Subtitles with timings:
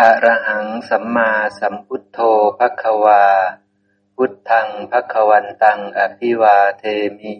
[0.00, 2.18] อะระหังสัมมาสัมพุทโธ
[2.58, 3.24] ภควา
[4.14, 6.84] พุทธังภควันตังอภิวาเท
[7.18, 7.34] มิ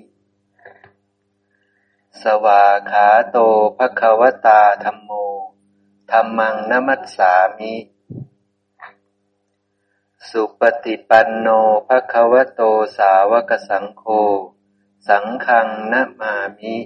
[2.20, 3.36] สวาขาโต
[3.78, 5.10] ภควตาธรรมโม
[6.10, 7.74] ธรรมังนมัสสามิ
[10.28, 11.48] สุปฏิปันโน
[11.88, 12.60] ภควโต
[12.96, 14.04] สาวกสังโฆ
[15.08, 16.76] สังฆังนามามิ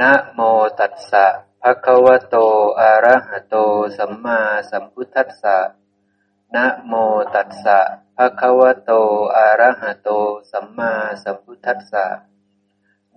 [0.00, 0.38] นะโม
[0.80, 1.26] ตัสสะ
[1.68, 2.36] ภะคะวะโต
[2.80, 3.56] อะระหะโต
[3.98, 5.58] สัมมาสัมพุทธัสสะ
[6.54, 6.92] นะโม
[7.34, 7.78] ตัสสะ
[8.16, 8.90] ภะคะวะโต
[9.36, 10.08] อะระหะโต
[10.50, 12.06] สัมมาสัมพุทธัสสะ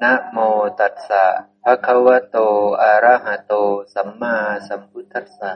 [0.01, 0.37] นะโม
[0.79, 1.25] ตัสสะ
[1.63, 2.37] ภะคะวะโต
[2.81, 3.53] อะระหะโต
[3.93, 4.35] สัมมา
[4.67, 5.51] สัมพุทธัสสะ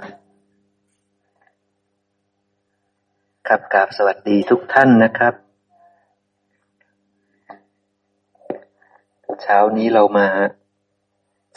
[3.48, 5.34] ครับกราบสวัสดีทุกท่านนะครับ
[9.42, 10.30] เช้านี้เรามา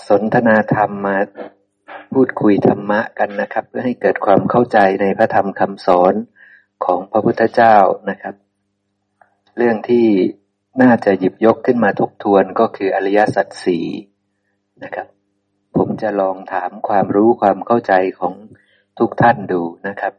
[0.08, 1.16] สนทนาธรรมมา
[2.12, 6.14] พูดคุยธรรมะกันนะครับ เพื่อให้เกิดความเข้าใจในพระธรรมคำสอน
[6.84, 7.76] ของพระพุทธเจ้า
[8.10, 8.34] นะครับ
[9.56, 10.06] เรื่องที่
[10.82, 13.86] น่าจะหยิบยกขึ้นมาทบทวนก็คืออริยสัจสี่
[14.82, 15.06] นะครับ
[15.76, 18.34] ผมจะลองถามความรู้ความเข้าใจของ
[18.98, 20.12] ทุกท่านดูนะครับ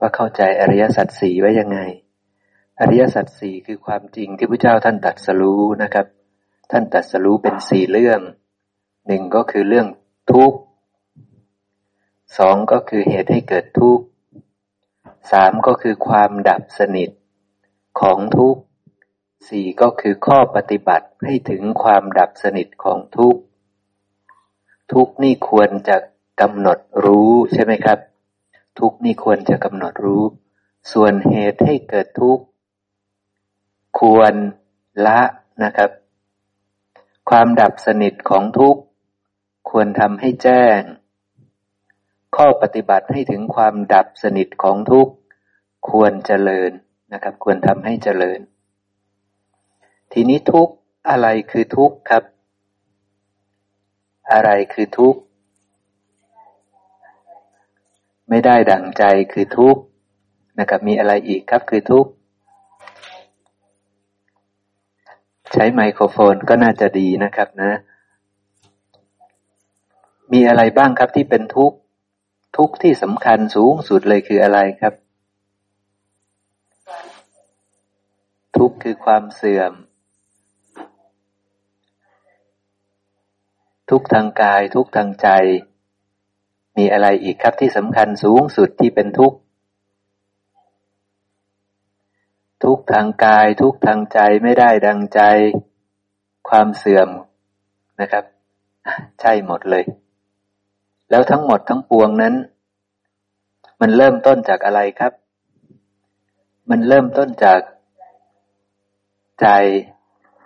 [0.00, 1.78] ว่าเข้าใจอริยสัจสี่ไว้ยังไง
[2.80, 6.06] อริยสัจสี่คือความจริงที่พระเจ้าท่านตัดสรู้นะครับ
[6.70, 8.20] ท่านตัดสรู้เป็นสี่เรื่อง
[9.06, 9.88] หนึ่งก็คือเรื่อง
[10.32, 10.58] ทุกข์
[12.38, 14.04] สองก็คือเหตุให้เกิดทุกข์
[15.32, 17.10] สามก็คือความดับสนิท
[18.00, 18.60] ของทุกข์
[19.48, 23.40] สี่ก็คือข้อปฏิบัติให้ถึงความดับสนิทของทุกข์
[24.92, 25.96] ทุกข์นี่ควรจะ
[26.40, 27.98] กำหนดรู้ใช่ไหมครับ
[28.78, 30.22] ทุกข์นี่ควรจะกำหนดรู้
[30.92, 32.44] ส่วนเหตุให้เกิดทุกข์
[33.98, 34.34] ควร
[35.06, 35.20] ละ
[35.62, 35.90] นะครับ
[37.30, 38.80] ความดับสนิทของทุกข์
[39.70, 40.80] ควรทำให้แจ้ง
[42.36, 45.12] ข้อปฏิบัติให้ถึงความดับสนิทของทุกข์
[45.90, 46.70] ควรเจริญ
[47.12, 48.40] นะครับ ควรทำให้เจริญ
[50.12, 50.74] ทีนี้ทุกข์
[51.10, 52.24] อะไรคือทุกข์ครับ
[54.32, 55.20] อะไรคือทุกข์
[58.28, 59.82] ไม่ได้ดั่งใจคือทุกข์
[60.58, 62.10] นะครับ มีอะไรอีกครับคือทุกข์
[65.52, 67.72] ใช้ไมโครโฟนก็น่าจะดีนะครับนะ
[70.32, 71.76] มีอะไรบ้างครับที่เป็นทุกข์
[72.56, 74.94] ทุกข์ที่สำคัญสูงสุดเลยคืออะไรครับ
[78.56, 79.72] ทุกข์คือความเสื่อม
[83.90, 85.28] ทุกทางกาย ทุกทางใจ
[86.78, 89.38] มีอะไรอีกครับที่สำคัญสูงสุดที่เป็นทุกข์
[92.64, 95.20] ทุกทางกาย ทุกทางใจไม่ได้ดังใจ
[96.48, 97.08] ความเสื่อม
[98.00, 98.24] นะครับ
[99.20, 99.84] ใช่หมดเลย
[101.14, 102.34] แล้วทั้งหมดทั้งปวงนั้น
[103.80, 105.12] มันเริ่มต้นจากอะไรครับ
[106.70, 107.60] มันเริ่มต้นจาก
[109.40, 109.46] ใจ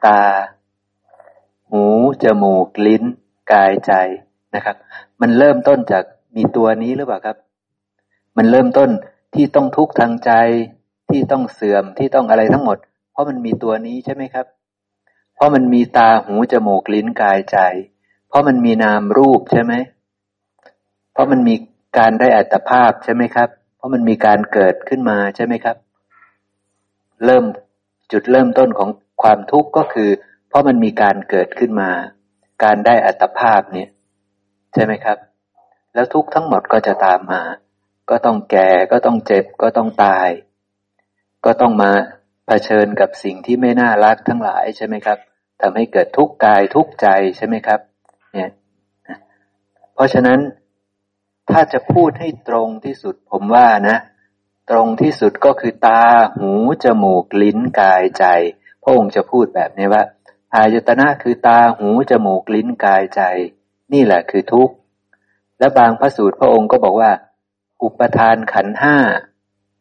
[0.07, 0.23] ตา
[1.71, 1.85] หู
[2.23, 3.05] จมูก ลิ้น
[3.53, 3.93] กายใจ
[4.55, 4.77] นะครับ
[5.21, 6.05] มันเริ่มต้นจาก
[6.37, 7.37] มีตัวนี้หรือเปล่าครับ
[8.37, 8.91] มันเริ่มต้น
[9.35, 10.33] ที่ต้องทุกข์ทางใจ
[11.11, 12.79] ที่ต้องเสื่อมที่ต้องอะไรทั้งหมด
[13.13, 14.47] เพราะมันมีตัวนี้ใช่ไหมครับ
[15.35, 17.59] เพราะมันมีตาหูจมูกลิ้นกายใจ
[18.29, 21.55] เพราะมันมีนามรูปใช่ไหมเราะมันมี
[21.99, 25.77] การได้อัตภาพใช่ไหมครับ เพราะมันมีการเกิดขึ้นมาใช่ไหมครับ
[27.25, 27.45] เริ่ม
[28.13, 28.91] จุดเริ่มต้นของ
[29.23, 30.11] ความทุกข์ก็คือ
[30.49, 31.91] เพราะมันมีการเกิดขึ้นมา
[32.65, 33.89] การได้อัตภาพเนี่ย
[34.75, 35.19] ใช่ไหมครับ
[35.95, 37.43] แล้วทุกข์ทั้งหมดก็จะตามมา
[38.11, 40.29] ก็ต้องแก่ก็ต้องเจ็บก็ต้องตาย
[41.45, 41.93] ก็ต้องมา
[42.47, 45.19] เผชิญกับสิ่งที่ไม่น่ารักทั้งหลายใช่ไหมครับ
[45.61, 47.81] ทำให้เกิดทุกข์กายทุกข์ใจใช่ไหมครับ
[48.33, 48.51] เนี่ย
[49.95, 50.39] เพราะฉะนั้น
[51.51, 53.99] ถ้าจะพูดให้ตรงที่สุดผมว่านะ
[54.71, 56.03] ตรงที่สุดก็คือตา
[56.39, 56.51] หู
[56.85, 58.25] จมูกลิ้นกายใจ
[58.83, 60.05] พระองค์จะพูดแบบนี้ว่า
[60.55, 63.23] อายตนะคือตาหูจมูกลิ้นกายใจ
[63.93, 64.75] นี่แหละคือทุกข์
[65.59, 67.11] และบางพระสูตรพระองค์ก็บอกว่า
[67.83, 68.97] อุปทานขันห้า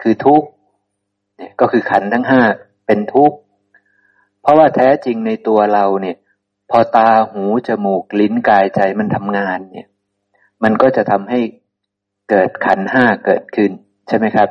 [0.02, 0.48] คือทุกข์
[1.38, 2.42] เนี่ยก็คือขันทั้งห้า
[2.86, 3.38] เป็นทุกข์
[4.42, 6.18] เพราะว่าแท้จริงในตัวเราเนี่ย
[6.70, 9.88] พอตาหูจมูกลิ้นกายใจมันทำงานเนี่ย
[10.64, 11.40] มันก็จะทำให้
[12.30, 13.72] เกิดขันห้าเกิดขึ้น
[14.08, 14.50] ใช่ไหมครับ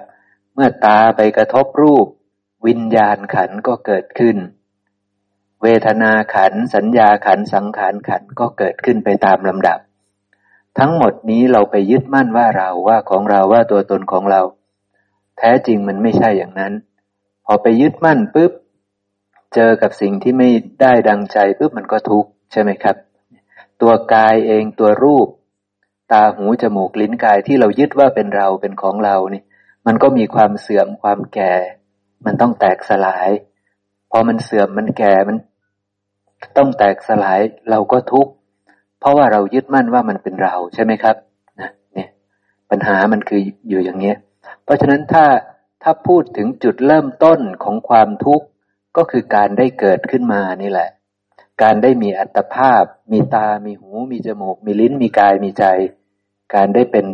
[0.55, 2.07] เมื่อตาไปกระทบรูป
[2.67, 4.37] วิญญาณขันก็เกิดขึ้น
[5.63, 9.79] เวทนาขัน สัญญาขันสังขารขันก็เกิดขึ้นไปตามลำดับ
[10.79, 14.43] ทั้งหมดนี้เราไปยึดมั่นว่าเราว่าของเราว่าตัวตนของเรา
[15.39, 16.73] แท้จริงมันไม่ใช่อย่างนั้น
[17.45, 18.53] พอไปยึดมั่นปุ๊บ
[19.55, 20.49] เจอกับสิ่งที่ไม่
[20.81, 22.97] ได้ดังใจปุ๊บมันก็ทุกข์ใช่ไหมครับ
[23.81, 25.29] ตัวกายเองตัวรูป
[26.13, 29.43] ตาหูจมูกลิ้นกายที่เรายึดว่าเป็นเราเป็นของเรานี่
[29.87, 31.53] มันก็มีความเสื่อมความแก่
[32.25, 33.31] มันต้องแตกสลาย
[34.11, 35.37] พอมันเสื่อมมันแก่มัน
[36.57, 38.33] ต้องแตกสลายเราก็ทุกข์
[39.01, 41.17] เพราะว่าเรายึดมั่นว่ามันเป็นเราใช่ไหมครับ
[41.61, 42.09] นะเนี่ย
[42.71, 44.17] ปัญหามันคืออยู่อย่างเนี้ย
[44.65, 45.25] เพราะฉะนั้นถ้า
[45.83, 48.47] ถ้าพูดถึงจุดเริ่มต้นของความทุกข์
[48.97, 50.89] ก็คือการได้เกิดขึ้นมานี่แหละ
[51.63, 55.65] การได้มีอัตภาพ มีตา มีหู มีจมูก มีลิ้น มีกาย มีใจ
[56.55, 57.07] การได้เป็น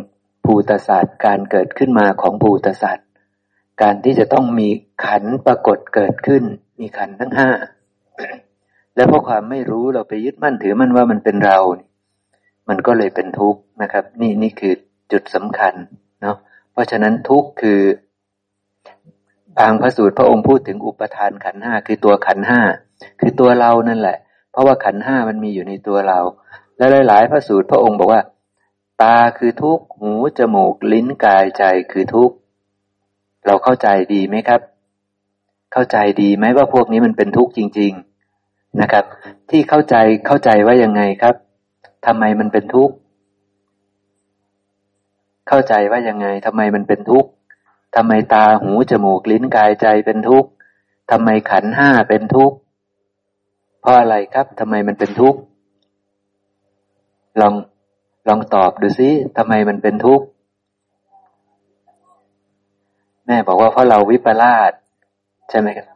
[0.45, 3.07] ภูตศาสตร์ การเกิดขึ้นมาของภูตศาสตร์
[3.81, 4.69] การที่จะต้องมี
[5.05, 6.43] ขันปรากฏเกิดขึ้น
[6.79, 7.49] มีขันทั้งห้า
[8.95, 11.59] และเพราะความไม่รู้เราไปยึดมั่นถือมั่นว่ามันเป็นเรา
[12.69, 14.73] มันก็เลยเป็นทุกข์นะครับ นี่นี่คือ
[15.11, 15.73] จุดสำคัญ
[16.21, 16.37] เนาะ
[16.71, 17.81] เพราะฉะนั้นทุกข์คือ
[19.57, 22.61] บางพระสูตรพระองค์พูดถึงอุปทานขันห้าคือตัวขันห้า
[23.19, 24.17] คือตัวเรานั่นแหละ
[24.53, 26.19] เพราะว่าขันห้ามันมีอยู่ในตัวเรา
[26.77, 28.21] และหลาย ๆ พระสูตรพระองค์บอกว่า
[29.01, 32.35] ตาคือทุกข์หูจมูก ลิ้นกายใจคือทุกข์
[33.45, 34.61] เราเข้าใจดีไหมครับ
[35.73, 37.91] เข้าใจดีไหมว่าพวกนี้มันเป็นทุกข์จริง
[38.35, 39.05] ๆนะครับ
[39.49, 39.95] ที่เข้าใจ
[40.27, 41.35] เข้าใจว่ายังไงครับ
[42.05, 42.93] ทำไมมันเป็นทุกข์
[45.47, 47.29] เข้าใจว่ายังไงทำไมมันเป็นทุกข์
[47.95, 50.49] ทำไมตาหูจมูกลิ้นกายใจเป็นทุกข์
[51.11, 52.55] ทำไมขันห้าเป็นทุกข์
[53.83, 55.39] เพราะอะไรครับทำไมมันเป็นทุกข์
[57.41, 57.53] ลอง
[58.27, 60.25] ลองตอบดูซิทำไมมันเป็นทุกข์
[63.27, 64.71] แม่บอกว่าเพราะเราวิปลาส
[65.49, 65.87] ใช่ไหมครับ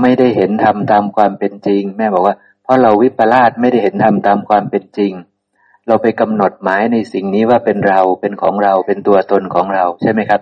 [0.00, 5.12] ไม่ได้เห็นธรรมตามความเป็นจริง แม่บอกว่า เพราะเราวิปลาสไม่ได้เห็นธรรมตามความเป็นจริง
[5.86, 10.40] เราไปกำหนดหมายในสิ่งนี้ว่าเป็นเราเป็นของเราเป็นตัวตนของเราใช่ไหมครับ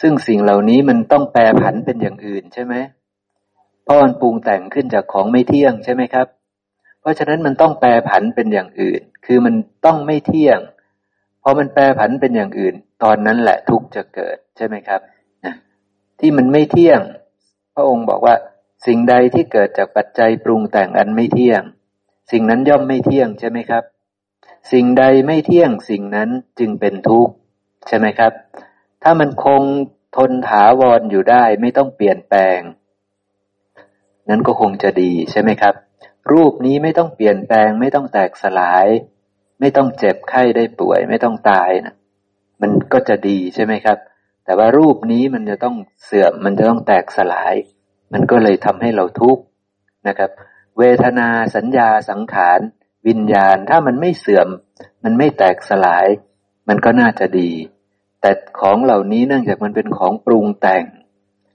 [0.00, 2.74] ซึ่งสิ่งเหล่านี้มันต้องแปรผันเป็นอย่างอื่นใช่ไหม
[3.84, 6.26] เพราะมันปรุงแต่งขึ้นจากของไม่เที่ยงใช่ไหมครับ
[7.00, 9.54] เพราะฉะนั้นมันต้องแปรผันเป็นอย่างอื่น คือมัน
[9.86, 10.58] ต้องไม่เที่ยง
[11.42, 15.00] พอมันแปรผันเป็นอย่างอื่น ตอนนั้นแหละทุกจะเกิดใช่ไหมครับ
[15.44, 15.54] นะ
[16.20, 17.00] ที่มันไม่เที่ยง
[17.74, 18.34] พระองค์บอกว่า
[18.86, 21.62] สิ่งใดที่เกิดจากปัจจัยปรุงแต่งอันไม่เที่ยง
[22.30, 23.84] สิ่งนั้นย่อมไม่เที่ยงใช่ไหมครับ
[24.72, 26.28] สิ่งใดไม่เที่ยงสิ่งนั้น
[26.58, 27.34] จึงเป็นทุกข์
[27.88, 28.32] ใช่ไหมครับ
[29.02, 29.62] ถ้ามันคง
[30.16, 32.60] ทนถาวรออยู่ได้ไม่ต้องเปลี่ยนแปลง
[34.28, 35.74] นั้นก็คงจะดีใช่ไหมครับ
[36.32, 38.86] รูปนี้ไม่ต้องเปลี่ยนแปลง ไม่ต้องแตกสลาย
[39.60, 41.94] ไม่ต้องเจ็บไข้ได้ป่วย ไม่ต้องตายนะ
[42.62, 43.98] มันก็จะดีใช่ไหมครับ
[44.44, 47.54] แต่ว่ารูปนี้มันจะต้องเสื่อมมันจะต้องแตกสลาย
[48.12, 49.42] มันก็เลยทำให้เราทุกข์
[50.08, 50.30] นะครับ
[50.78, 52.60] เวทนาสัญญาสังขาร
[53.06, 54.48] วิญญาณถ้ามันไม่เสื่อม
[55.04, 56.06] มันไม่แตกสลาย
[56.68, 57.50] มันก็น่าจะดี
[58.20, 58.30] แต่
[58.60, 60.84] ของเหล่านี้เนื่องจากมันเป็นของปรุงแต่ง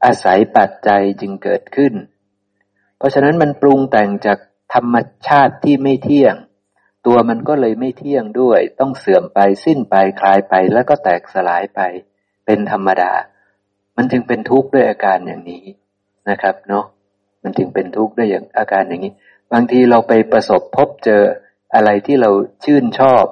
[0.05, 1.93] อาศัยปัจจัยจึงเกิดขึ้น
[2.99, 4.37] เพราะฉะนั้นมันปรุงแต่งจาก
[4.73, 4.95] ธรรม
[5.27, 6.35] ชาติที่ไม่เที่ยง
[7.07, 11.79] ตัวมันก็เลยไม่เที่ยงด้วย ต้องเสื่อมไปสิ้นไปคลายไปแล้วก็แตกสลายไป
[12.45, 13.11] เป็นธรรมดา
[13.97, 15.65] มันจึงเป็นทุกข์ด้วยอาการอย่างนี้
[16.29, 16.85] นะครับเนาะ
[17.43, 19.13] มันจึงเป็นทุกข์ด้วยอย่างอาการอย่างนี้
[19.53, 21.21] บางทีเราไปประสบพบเจอ
[21.75, 22.29] อะไรที่เรา
[22.63, 23.25] ชื่นชอบ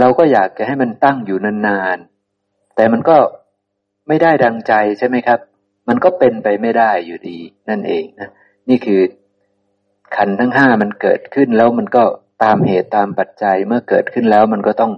[0.00, 3.16] เราก็อยากจะให้มันตั้งอยู่นานๆแต่มันก็
[4.08, 5.40] ไม่ได้ดังใจใช่ไหมครับ
[5.88, 7.38] มันก็เป็นไปไม่ได้อยู่ดี
[7.68, 8.30] นั่นเองนะ
[8.68, 9.00] นี่คือ
[10.16, 12.04] ขันทั้งห้ามันเกิดขึ้นแล้วมันก็
[12.42, 14.92] ตามเหตุตามปัจจัยเมื่อเกิดขึ้นแล้วมันก็ต้อง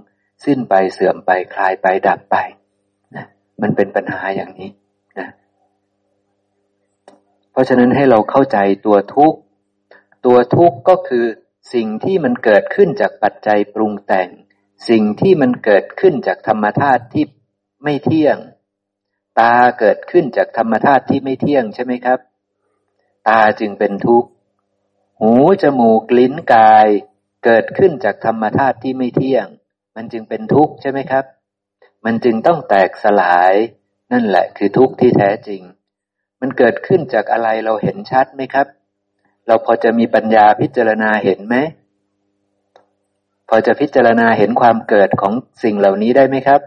[0.45, 2.35] สิ้นไปเสื่อมไปคลายไปดับไป
[3.15, 3.25] นะ
[3.61, 4.69] มันเป็นปัญหาอย่างนี้
[5.19, 5.27] นะ
[7.51, 9.39] เพราะฉะนั้นให้เราเข้าใจตัวทุกข์
[10.25, 11.25] ตัวทุกข์ก็คือ
[11.73, 14.29] สิ่งที่มันเกิดขึ้นจากปัจจัยปรุงแต่ง
[14.89, 17.23] สิ่งที่มันเกิดขึ้นจากธรรมธาตุที่
[17.83, 18.37] ไม่เที่ยง
[19.39, 22.19] ตาเกิดขึ้นจากธรรมธาตุที่ไม่เที่ยงใช่ไหมครับ
[23.27, 24.29] ตาจึงเป็นทุกข์
[25.19, 26.87] หูจมูกลิ้นกาย
[27.45, 29.45] เกิดขึ้นจากธรรมธาตุที่ไม่เที่ยง
[29.95, 31.25] มันจึงเป็นทุกข์ใช่ไหมครับ
[32.05, 33.53] มันจึงต้องแตกสลาย
[34.11, 35.61] นั่นแหละคือทุกข์ที่แท้จริง
[36.41, 38.67] มันเกิดขึ้นจากอะไรเราเห็นชัดไหมครับ
[39.47, 41.55] เราพอจะมีปัญญาพิจารณาเห็นไหม
[43.49, 46.61] พอจะพิจารณาเห็นความเกิดของสิ่งเหล่านี้ได้ไหมครับ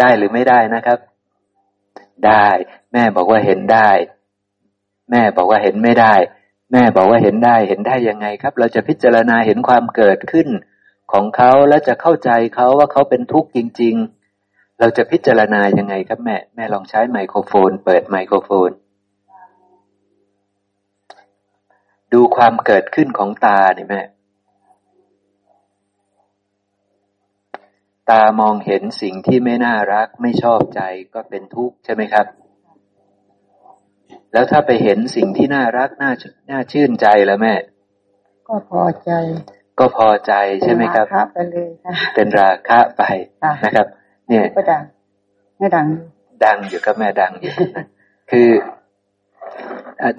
[0.00, 0.98] ได้หรือไม่ได้นะครับ
[2.26, 2.48] ได้
[2.92, 3.90] แม่บอกว่าเห็นได้
[5.10, 6.14] แม่บอกว่าเห็นไม่ได้
[6.72, 10.48] แม่บอกว่าเห็นได้ เห็นได้ยังไงครับ เราจะพิจารณาเห็นความเกิดขึ้น
[11.12, 13.94] ของเขาแล้วจะเข้าใจเขาว่าเขาเป็นทุกข์จริง
[14.38, 18.70] ๆ เราจะพิจารณายังไงครับแม่ แม่ลองใช้ไมโครโฟน เปิดไมโครโฟน
[22.12, 24.00] ดูความเกิดขึ้นของตาเนี่ยแม่
[28.12, 30.80] ตามองเห็นสิ่งที่ไม่น่ารักไม่ชอบใจ
[31.14, 32.26] ก็เป็นทุกข์ใช่ไหมครับ
[34.32, 36.12] แล้วถ้าไปเห็นสิ่งที่น่ารักน่า
[36.50, 37.54] น่าชื่นใจแล้วแม่
[38.48, 39.12] ก็ก็พอใจ
[39.78, 43.02] ก็พอใจใช่ไหมครับครับไปเลยค่ะเป็นราคะไป
[43.64, 43.86] นะครับ
[44.28, 44.82] เนี่ยก็ดัง
[45.58, 45.86] ไม่ดัง
[46.44, 47.52] ดังอยู่ก็แม่ดังอยู่
[48.30, 48.48] คือ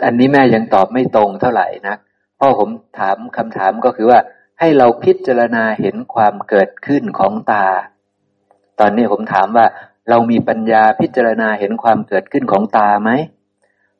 [0.05, 1.95] อันนี้แม่ยังตอบไม่ตรงเท่าไหร่นะ
[2.37, 2.69] เพราะผม
[2.99, 4.19] ถามคำถามก็คือว่า
[4.59, 7.65] ให้เราพิจารณาเห็นความเกิดขึ้นของตา
[8.79, 9.65] ตอนนี้ผมถามว่า
[10.09, 13.09] เรามีปัญญาพิจารณาเห็นความเกิดขึ้นของตาไหม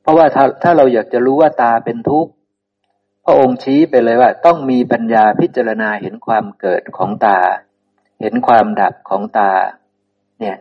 [0.02, 2.32] เพราะว่าถ้าถ้าเราอยากจะรู้ว่าตาเป็นทุกข์
[3.26, 7.40] พระองค์ชี้ไปเลยว่า ต้องมีปัญญาพิจารณาเห็นความเกิดของตา
[8.22, 9.52] เห็นความดับของตา
[10.40, 10.58] เนี่ย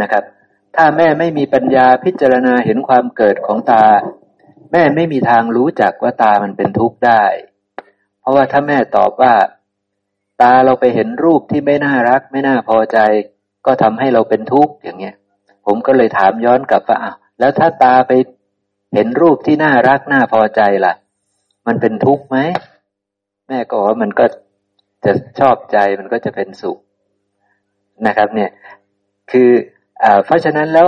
[0.00, 0.24] นะครับ
[0.76, 3.84] ถ้าแม่ไม่มีปัญญาพิจารณาเห็นความเกิดของตา
[4.72, 7.22] แม่ไม่มีทางรู้จักว่าตามันเป็นทุกข์ได้
[8.20, 9.34] เพราะว่าถ้าแม่ตอบว่า
[10.42, 12.98] ตาเราไปเห็นรูปที่ไม่น่ารัก ไม่น่าพอใจ
[13.66, 15.14] ก็ทำให้เราเป็นทุกข์อย่างเงี้ย
[15.66, 18.12] ผมก็เลยถามย้อนกลับว่าอ้าวแล้วถ้าตาไป
[18.94, 20.94] เห็นรูปที่น่ารักน่าพอใจล่ะ
[21.66, 22.38] มันเป็นทุกข์ไหม
[23.48, 24.24] แม่ก็ว่ามันก็
[25.04, 26.78] จะชอบใจมันก็จะเป็นสุข
[28.06, 28.50] นะครับ เนี่ย
[29.30, 29.50] คือ
[30.02, 30.86] อ่าเพราะฉะนั้นแล้ว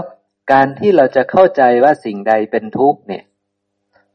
[0.53, 3.25] การที่เราจะเข้าใจว่าสิ่งใดเป็นทุกข์เนี่ย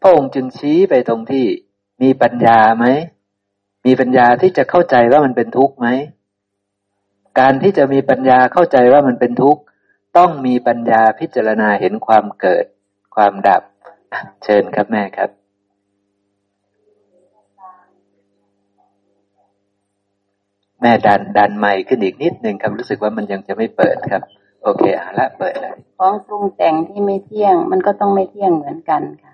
[0.02, 1.46] พระองค์จึงชี้ไปตรงที่
[2.02, 2.86] มีปัญญาไหม
[3.86, 5.88] มีปัญญาที่จะเข้าใจว่ามันเป็นทุกข์ไหม
[7.40, 9.62] การที่จะมีปัญญาเข้าใจว่ามันเป็นทุกข์
[10.18, 12.66] ต้องมีปัญญาพิจารณาเห็นความเกิด
[13.16, 13.64] ความดับ
[14.44, 15.30] เชิญครับแม่ครับ
[20.82, 24.22] แม่ดันดันใหม่ขึ้นอีกนิดหนึ่งครับรู้สึกว่ามันยังจะไม่เปิดครับ
[24.64, 29.34] โอเคเอาละเปิดเลยของปรุงแต่งที่ไม่เที่ยง มันก็ต้องไม่เที่ยงเหมือนกันค่ะ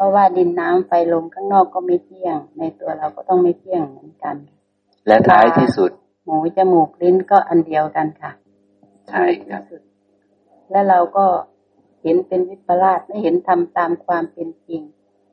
[0.00, 4.36] ราะว่าดินน้ำไฟลมข้างนอกก็ไม่เที่ยง ในตัวเราก็ต้องไม่เที่ยงเหมือนกัน
[5.06, 5.90] และท้ายที่สุด
[6.24, 8.32] หูจมูกลิ้นก็อันเดียวกันค่ะ
[9.08, 9.62] ใช่ครับ
[10.70, 11.26] และเราก็
[12.02, 14.82] เห็นเป็นวิปลาสไม่เห็นทำตามความเป็นจริง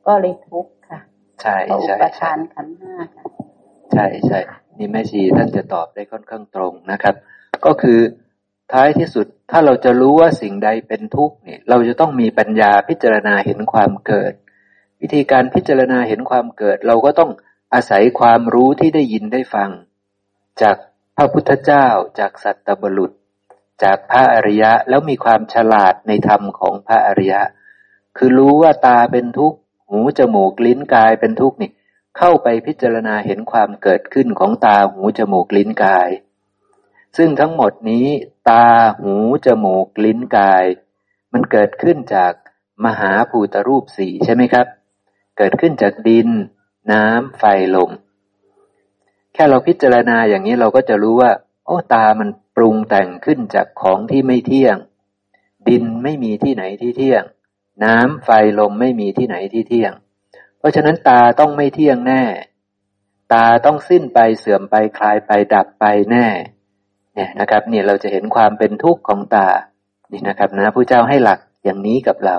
[0.06, 1.00] ก็เลยทุกข์ค่ะ
[1.42, 3.24] ใช่ใช่ประทานขันห้าค่ะ
[3.92, 4.38] ใช่ใช่
[4.78, 7.14] นี่แม่ชีท่านจะตอบได้ค่อนข้างตรงนะครับ
[7.64, 7.98] ก็คือ
[8.72, 14.32] ท้ายที่สุดถ้าเราจะรู้ว่าสิ่งใดเป็นทุกข์เนี่ย เราจะต้องมีปัญญาพิจารณาเห็นความเกิด
[15.00, 17.30] วิธีการพิจารณาเห็นความเกิด เราก็ต้อง
[17.74, 19.70] อาศัยความรู้ที่ได้ยินได้ฟัง
[20.62, 20.76] จาก
[21.16, 21.86] พระพุทธเจ้า
[22.18, 23.12] จากสัตบุรุษ
[23.82, 27.42] จากพระอริยะแล้วมีความฉลาดในธรรมของพระอริยะ
[28.16, 31.70] คือรู้ว่าตาเป็นทุกข์หูจมูกลิ้นกายเป็นทุกข์นี่
[32.18, 36.08] เข้าไปพิจารณาเห็นความเกิดขึ้นของตาหูจมูกลิ้นกาย
[37.16, 38.06] ซึ่งทั้งหมดนี้
[38.50, 38.66] ตา
[39.00, 39.14] หู
[39.46, 40.64] จมูกลิ้นกาย
[41.32, 42.32] มันเกิดขึ้นจาก
[42.84, 44.66] มหาภูตรูปสี่ใช่ไหมครับ
[45.38, 46.28] เกิดขึ้นจากดิน
[46.92, 47.90] น้ำไฟลม
[49.34, 51.32] แค่เราพิจารณาอย่างนี้เราก็จะรู้ว่า
[51.66, 54.76] โอ้ตามันปรุงแต่งขึ้นจากของที่ไม่เที่ยง
[55.68, 57.22] ดินไม่มีที่ไหนที่เที่ยง
[57.84, 59.92] น้ำไฟลมไม่มีที่ไหนที่เที่ยง
[60.58, 62.22] เพราะฉะนั้นตาต้องไม่เที่ยงแน่
[63.32, 66.26] ตาต้องสิ้นไปเสื่อมไปคลายไปดับไปแน่
[67.14, 69.48] เนี่ยนะครับ เนี่ยเราจะเห็นความเป็นทุกข์ของตา
[70.12, 72.36] นี่นะครับนะผู้เจ้าให้หลักอย่างนี้กับเรา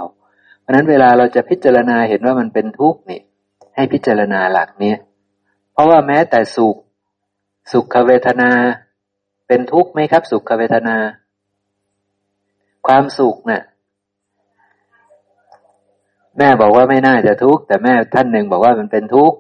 [0.70, 3.22] ราะนั้นเวลาเราจะพิจารณาเห็นว่ามันเป็นทุกข์นี่
[3.76, 4.94] ให้พิจารณาหลักนี้
[5.74, 6.78] เพราะว่าแม้แต่สุข
[7.72, 8.50] สุขเวทนา
[9.48, 10.98] เป็นทุกข์ไหมครับ สุขเวทนา
[12.88, 13.62] ความสุขเนะี่ย
[16.38, 19.38] แม่บอกว่าไม่น่าจะทุกข์แต่แม่ท่านหนึ่งบอกว่ามันเป็นทุกข์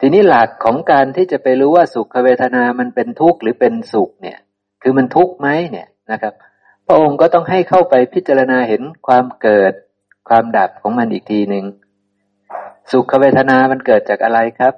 [0.00, 4.38] ทีนี้หลักของการที่จะไปรู้ว่าสุขเวทนามันเป็นทุกข์หรือเป็นสุขเนี่ย
[4.82, 6.34] คือมันทุกข์ไหมเนี่ยนะครับ
[6.86, 9.72] พระองค์ก็ต้องให้เข้าไปพิจารณาเห็นความเกิด
[10.28, 11.64] ความดับของมันอีกทีหนึ่ง
[12.90, 14.74] สุขเวทนา มันเกิดจากอะไรครับ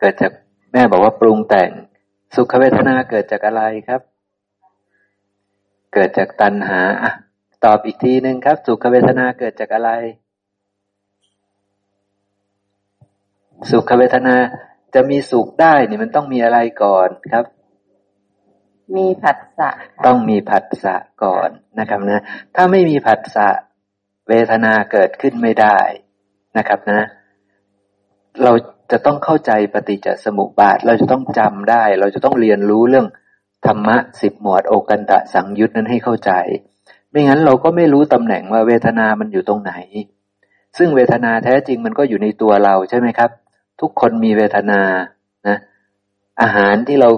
[0.00, 0.32] เกิดจาก
[0.72, 1.70] แม่บอกว่าปรุงแต่ง
[2.34, 4.00] สุขเวทนาเกิดจากอะไรครับ
[5.94, 7.12] เกิดจากตัณหาอะ
[7.64, 9.90] ตอบอีกทีหนึ่งครับ สุขเวทนาเกิดจากอะไร
[13.70, 14.36] สุขเวทนา
[14.94, 17.44] จะมีสุขได้เนี่ยมันต้องมีอะไรก่อนครับ
[18.96, 19.70] มีผัสสะ
[20.06, 22.22] ต้องมีผัสสะก่อนนะครับนะ
[22.54, 23.48] ถ้าไม่มีผัสสะ
[24.28, 25.78] เวทนาเกิดขึ้นไม่ได้
[26.58, 27.00] นะครับนะ
[28.42, 28.52] เรา
[28.92, 33.06] จะต้องเข้าใจปฏิจจสมุปบาท เราจะต้องจำได้ เราจะต้องเรียนรู้เรื่อง
[33.66, 36.32] ธรรมะสิบหมวดโอกันตะสังยุตนั้นให้เข้าใจ
[37.10, 39.72] ไม่งั้นเราก็ไม่รู้ตำแหน่งว่าเวทนามันอยู่ตรงไหน
[40.78, 43.30] ซึ่งเวทนาแท้จริงมันก็อยู่ในตัวเราใช่ไหมครับ
[43.80, 44.80] ทุกคนมีเวทนา
[45.48, 45.58] นะ
[46.42, 47.10] อาหารที่เรา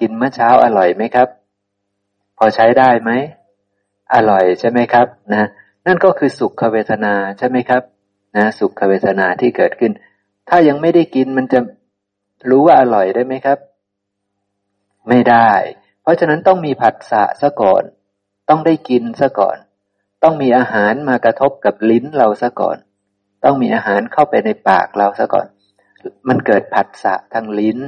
[0.00, 1.28] กินเมื่อเช้าอร่อยไหมครับ
[2.38, 3.10] พอใช้ได้ไหม
[4.14, 5.44] อร่อยใช่ไหมครับนะ
[5.86, 7.82] นั่นก็คือสุขเวทนาใช่ไหมครับ
[8.36, 9.92] นะสุขเวทนาที่เกิดขึ้น
[10.48, 11.60] ถ้ายังไม่ได้กินมันจะ
[12.50, 13.58] รู้ว่าอร่อยได้ไหมครับ
[15.08, 15.50] ไม่ได้
[16.02, 17.82] เพราะฉะนั้นต้องมีผัสสะซะก่อน
[18.48, 19.56] ต้องได้กินซะก่อน
[20.22, 22.76] ต้องมีอาหารมากระทบกับลิ้นเราซะก่อน
[23.44, 25.46] ต้องมีอาหารเข้าไปในปากเราซะก่อน
[26.28, 27.78] มันเกิดผัสสะทางลิ้น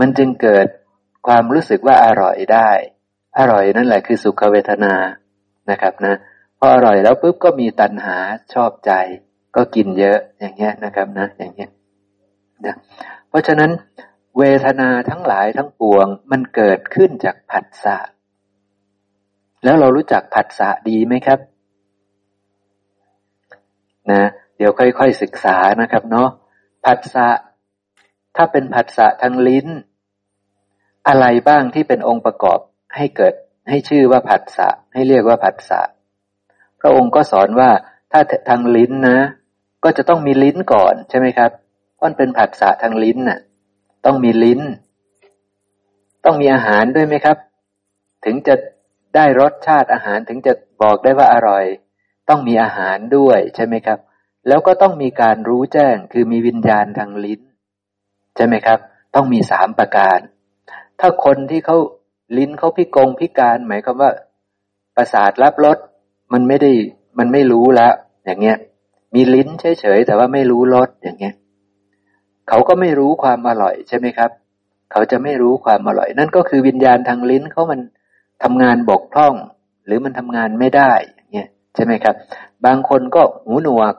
[0.00, 0.66] มันจึงเกิด
[1.26, 2.70] ความรู้สึกว่าอร่อยได้
[3.38, 4.94] อร่อยนั่นแหละคือสุขเวทนา
[5.70, 6.14] นะครับนะ
[6.58, 8.16] พออร่อยแล้วปุ๊บก็มีตัณหา
[8.54, 8.92] ชอบใจ
[9.56, 11.70] ก็กินเยอะอย่างเงี้ยนะครับนะอย่างเงี้ย
[12.66, 12.74] นะ
[13.28, 13.70] เพราะฉะนั้น
[14.38, 17.98] เวทนาทั้งหลายทั้งปวงมันเกิดขึ้นจากผัสสะ
[19.64, 21.38] แล้วเรารู้จักผัสสะดีไหมครับ
[24.10, 24.22] นะ
[24.56, 26.28] เดี๋ยวค่อยๆศึกษานะครับเนาะ
[26.84, 27.28] ผัสสะ
[28.36, 29.66] ถ้าเป็นผัสสะทางลิ้น
[31.08, 32.58] อะไรบ้างที่เป็นองค์ประกอบ
[32.96, 33.34] ให้เกิด
[33.68, 35.80] ให้ชื่อว่าผัสสะให้เรียกว่าผัสสะ
[36.80, 37.70] พระองค์ก็สอนว่า
[38.12, 39.18] ถ้าทางลิ้นนะ
[39.84, 41.50] ก็จะต้องมีลิ้นก่อนใช่ไหมครับ
[41.96, 43.38] เพราะเป็นผัสสะทางลิ้นน่ะ
[44.06, 44.60] ต้องมีลิ้น
[46.24, 47.36] ต้องมีอาหารด้วยไหมครับ
[48.24, 48.54] ถึงจะ
[49.14, 50.52] ได้รสชาติอาหารถึงจะ
[50.82, 51.64] บอกได้ว่าอร่อย
[52.28, 53.98] ต้องมีอาหารด้วยใช่ไหมครับ
[54.48, 57.40] แล้วก็ต้องมีการรู้แจ้งคือมีวิญญาณทางลิ้น
[58.36, 58.78] ใช่ไหมครับ
[59.14, 60.18] ต้องมีสามประการ
[61.00, 61.76] ถ้าคนที่เขา
[62.38, 64.10] ลิ้นเขาพิกงพิการหมายความว่า
[64.96, 65.78] ประสาทรับรส
[66.32, 66.72] มันไม่ได้
[67.18, 67.92] มันไม่รู้แล้ว
[68.24, 68.56] อย่างเงี้ย
[69.14, 71.34] มีลิ้นเฉยๆแต่ว่าไม่รู้รสอย่างเงี้ย
[72.48, 74.30] เขาก็ไม่รู้ความอร่อยใช่ไหมครับ
[74.92, 77.80] เขาจะไม่รู้ความอร่อย นั่นก็คือวิญญาณทางลิ้นเขามัน
[78.42, 79.34] ทำงานบกพร่อง
[79.86, 82.14] หรือมันทำงานไม่ได้อย่างเงี้ยใช่ไหมครับ
[82.66, 83.94] บางคนก็หูหนวก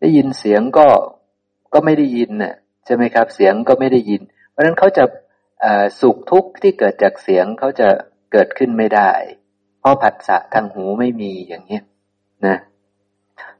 [0.00, 0.86] ได้ยินเสียงก็
[1.74, 4.20] ก็ไม่ได้ยินน่ะใช่ไหมครับ เสียงก็ไม่ได้ยิน
[4.50, 5.04] เพราะฉะนั้นเขาจะ
[6.00, 7.88] สุขทุกข์ที่เกิดจากเสียงเขาจะ
[8.32, 9.12] เกิดขึ้นไม่ได้
[9.80, 11.78] เพราะผัสสะทางหูไม่มีอย่างเงี้
[12.46, 12.56] นะ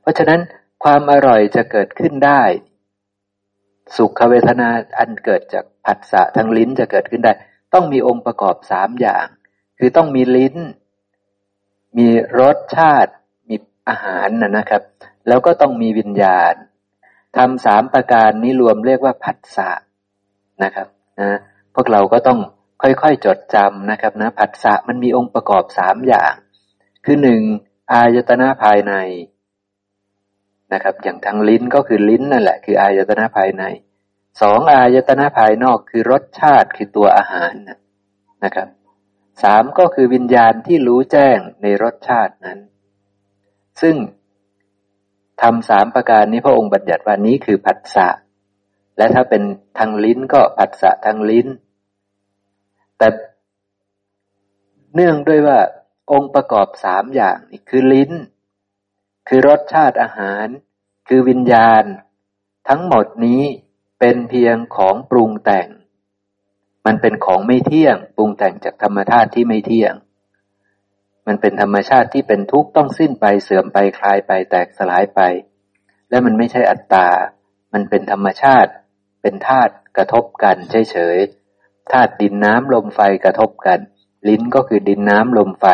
[0.00, 0.40] เพราะฉะนั้น
[0.84, 2.42] ความอร่อยจะเกิดขึ้นได้
[3.96, 4.68] สุขเวทนา
[4.98, 7.32] อันเกิดจากผัสสะทางลิ้นจะเกิดขึ้นได้
[7.74, 9.26] ต้องมีองค์ประกอบสามอย่าง
[9.78, 10.56] คือต้องมีลิ้น
[11.98, 12.08] มี
[12.40, 13.12] รสชาติ
[13.48, 13.56] มี
[13.88, 14.82] อาหารนะนะครับ
[15.28, 16.54] แล้วก็ต้องมีวิญญาณ
[17.36, 19.70] ทำสามประการนี้รวมเรียกว่าผัสสะ
[20.62, 20.88] นะครับ
[21.20, 21.38] นะ
[21.74, 22.38] พวกเราก็ต้อง
[22.82, 26.34] ค่อยๆจดจำนะครับนะผัสสะมันมีองค์ประกอบสามอย่าง
[27.04, 27.42] คือหนึ่ง
[27.92, 28.94] อายตนะภายใน
[30.72, 33.62] นะครับ อย่างทางลิ้นก็คือลิ้นนั่นแหละ คืออายตนะภายใน
[34.42, 37.54] สองอายตนะภายนอกคือรสชาติคือตัวอาหาร
[38.44, 38.68] นะครับ
[39.42, 42.58] สามก็คือวิญญาณที่รู้แจ้งในรสชาตินั้น
[43.82, 43.96] ซึ่ง
[45.42, 48.08] ทำสามประการนี้พระองค์บัญญัติว่านี้คือผัสสะ
[48.98, 49.42] และถ้าเป็น
[49.78, 51.46] ทางลิ้นก็ผัสสะทางลิ้น
[52.98, 53.08] แต่
[54.94, 55.58] เนื่องด้วยว่า
[56.12, 58.12] องค์ประกอบสามอย่างนี่คือลิ้น
[59.28, 60.46] คือรสชาติอาหาร
[61.08, 61.84] คือวิญญาณ
[62.68, 63.42] ทั้งหมดนี้
[64.00, 65.68] เป็นเพียงของปรุงแต่ง
[66.86, 69.94] มันเป็นของไม่เที่ยง ปรุงแต่งจากธรรมชาติที่ไม่เที่ยง
[71.26, 75.20] มันเป็นธรรมชาติที่เป็นทุกข์ต้องสิ้นไปเสื่อมไปคลายไปแตกสลายไป
[76.10, 77.08] และมันไม่ใช่อัตตา
[77.72, 78.70] มันเป็นธรรมชาติ
[79.22, 81.43] เป็นธาตุกระทบกันเฉยๆ
[81.92, 83.80] ธาตุดินน้ำลมไฟกระทบกัน
[84.28, 85.66] ลิ้นก็คือดินน้ำลมไฟ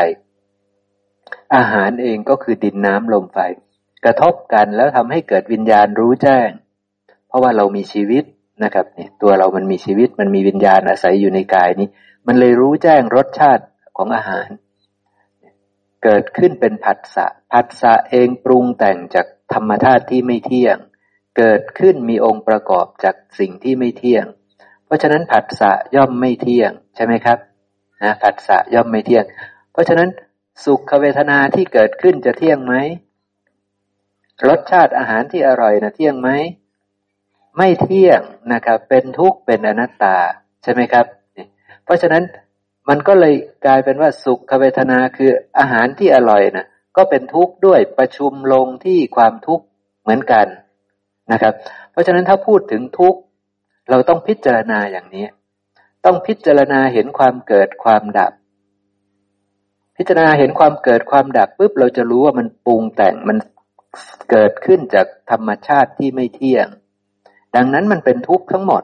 [1.54, 3.38] อาหารเองก็คือดินน้ำลมไฟ
[4.04, 6.48] กระทบกันแล้วทำให้เกิดวิญญาณรู้แจ้ง
[7.28, 8.24] เพราะว่าเรามีชีวิต
[8.64, 11.88] นะครับเนี่ยตัวเรามันมีชีวิตมันมีวิญญาณอาศัยอยู่ในกายนี้
[12.26, 13.64] มันเลยรู้แจ้งรสชาติ
[13.96, 14.48] ของอาหาร
[16.04, 20.76] เกิดขึ้นเป็นผัสสะผัสสะเองปรุงแต่งจากธรรมธาตุที่ไม่เที่ยง
[21.38, 24.26] เกิดขึ้นมีองค์ประกอบจากสิ่งที่ไม่เที่ยง
[24.90, 27.38] เพราะฉะนั้นผัสสะย่อมไม่เที่ยงใช่ไหมครับ
[28.02, 29.24] นะผัสสะย่อมไม่เที่ยง
[29.72, 30.08] เพราะฉะนั้น
[30.64, 32.74] สุขเวทนาที่เกิดขึ้นจะเที่ยงไหม
[34.48, 36.30] รสชาติอาหารที่อร่อยนะเที่ยงไหม
[37.56, 38.20] ไม่เที่ยง
[38.52, 40.16] นะครับ เป็นทุกข์เป็นอนัตตา
[40.62, 41.06] ใช่ไหมครับ
[41.84, 42.22] เพราะฉะนั้น
[42.88, 43.34] มันก็เลย
[43.66, 49.64] กลายเป็นว่าสุขเวทนาคืออาหารที่อร่อยนะก็เป็นทุกข์ด้วยประชุมลงที่ความทุกข์
[50.02, 50.46] เหมือนกัน
[51.32, 51.54] นะครับ
[51.92, 53.20] เพราะฉะนั้นถ้าพูดถึงทุกข์
[53.90, 55.26] เราต้องพิจารณาอย่างนี้
[56.04, 58.32] ต้องพิจารณาเห็นความเกิดความดับ
[59.96, 63.38] พิจารณาเห็นความเกิดความดับปุ๊บเราจะรู้ว่ามันปรุงแต่งมัน
[64.30, 66.66] เกิดขึ้นจากธรรมชาติที่ไม่เที่ยง
[67.56, 68.82] ดังนั้นมันเป็นทุกข์ทั้งหมด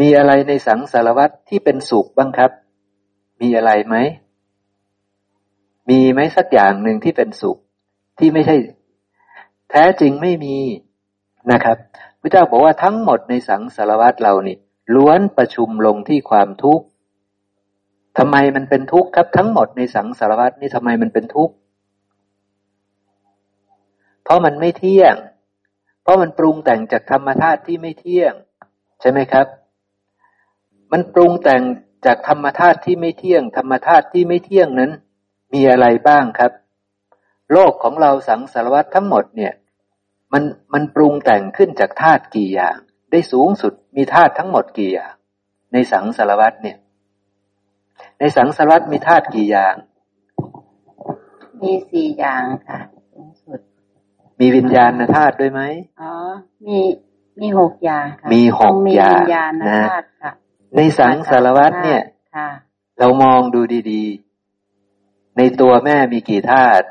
[0.00, 2.50] มีอะไรในสังสารวัตที่เป็นสุขบ้างครับ
[3.40, 3.96] มีอะไรไหม
[5.90, 7.58] มีไหมสักอย่างหนึ่งที่เป็นสุข
[8.18, 8.56] ที่ไม่ใช่
[9.70, 10.56] แท้จริงไม่มี
[11.52, 11.76] นะครับ
[12.26, 14.56] พระเจ้าบอกว่าทั้งหมดในสังสารวัตเรานี่
[14.94, 16.84] ล้วนประชุมลงที่ความทุกข์
[18.18, 21.54] ทำไมมันเป็นทุกข์ครับ ทั้งหมดในสังสารวัตนี่ทำไมมันเป็นทุกข์
[24.24, 25.14] เพราะมันไม่เที่ยง
[26.02, 28.32] เพราะมันปรุงแต่งจากธรรมธาตุที่ไม่เที่ยง
[29.00, 29.46] ใช่ไหมครับ
[30.92, 31.62] มันปรุงแต่ง
[32.06, 34.92] จากธรรมธาตุที่ไม่เที่ยง ธรรมธาตุที่ไม่เที่ยงนั้น
[35.54, 36.52] มีอะไรบ้างครับ
[37.52, 39.52] โลกของเราสังสารวัตทั้งหมดเนี่ย
[40.34, 40.44] มัน
[40.74, 42.76] มันปรุงแต่งขึ้นจากธาตุกี่อย่าง
[43.10, 45.14] ได้สูงสุดมีธาตุทั้งหมดกี่อย่าง
[45.72, 46.78] ในสังสารวัตเนี่ย
[48.18, 49.74] ในสังสารวัตมีธาตุกี่อย่าง
[51.62, 52.80] มีสี่อย่างค่ะ
[53.12, 53.60] สูงสุด
[54.40, 55.62] มีวิญญาณธาตุด้วยไหม
[56.02, 56.12] อ๋อ
[56.66, 56.78] มี
[57.40, 60.32] มีหกอย่างค่ะมีหกต้องมีอย่าวิงญญาณนะธาตุค่ะ
[60.76, 62.02] ในสังสารวัตเนี่ย
[62.36, 62.48] ค่ะ
[62.98, 64.04] เรามองดูดี
[64.70, 66.84] ๆ ในตัวแม่มีกี่ธาตุ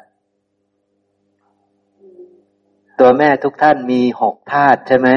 [2.99, 5.09] ตัวแม่ทุกท่านมีหกธาตุใช่ไหม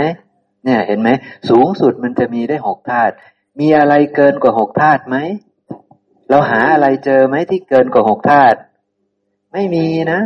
[0.65, 1.09] เนี่ยเห็นไหม
[1.51, 3.15] สูงสุดมันจะมีได้หกธาตุ
[3.61, 5.17] มีอะไรเกินกว่าหกธาตุไหม
[6.31, 8.59] เราหาอะไรเจอไหมที่เกินกว่าหกธาตุ
[9.53, 10.21] ไม่มีนะ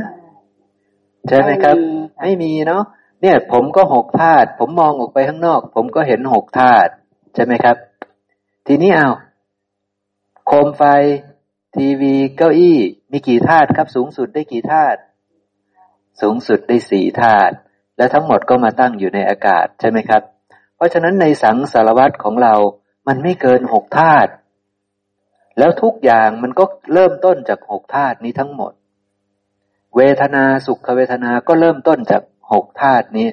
[1.28, 1.76] ใช่ไหมครับ
[2.20, 2.82] ไม่มีค่ะไม่มีเนาะ
[3.22, 6.90] เนี่ย ผมก็หกธาตุผมมองออกไปข้างนอก ผมก็เห็นหกธาตุ
[7.34, 7.76] ใช่ไหมครับ
[8.66, 9.10] ทีนี้เอา
[10.46, 10.82] โคมไฟ
[11.76, 12.78] ทีวีเก้าอี้
[13.12, 14.98] มีกี่ธาตุครับ สูงสุดได้กี่ธาตุ
[16.20, 17.54] สูงสุดได้สี่ธาตุ
[17.96, 20.22] และทั้งหมดก็มาตั้งอยู่ในอากาศใช่ไหมครับ
[20.76, 22.54] เพราะฉะนั้นในสังสารวัตของเรา
[23.08, 24.30] มันไม่เกินหกธาตุ
[25.58, 28.72] แล้วทุกอย่างมันก็เริ่มต้นจากหกธาตุนี้ทั้งหมด
[29.96, 33.28] เวทนาสุขเวทนาก็เริ่มต้นจากหกธาตุนี้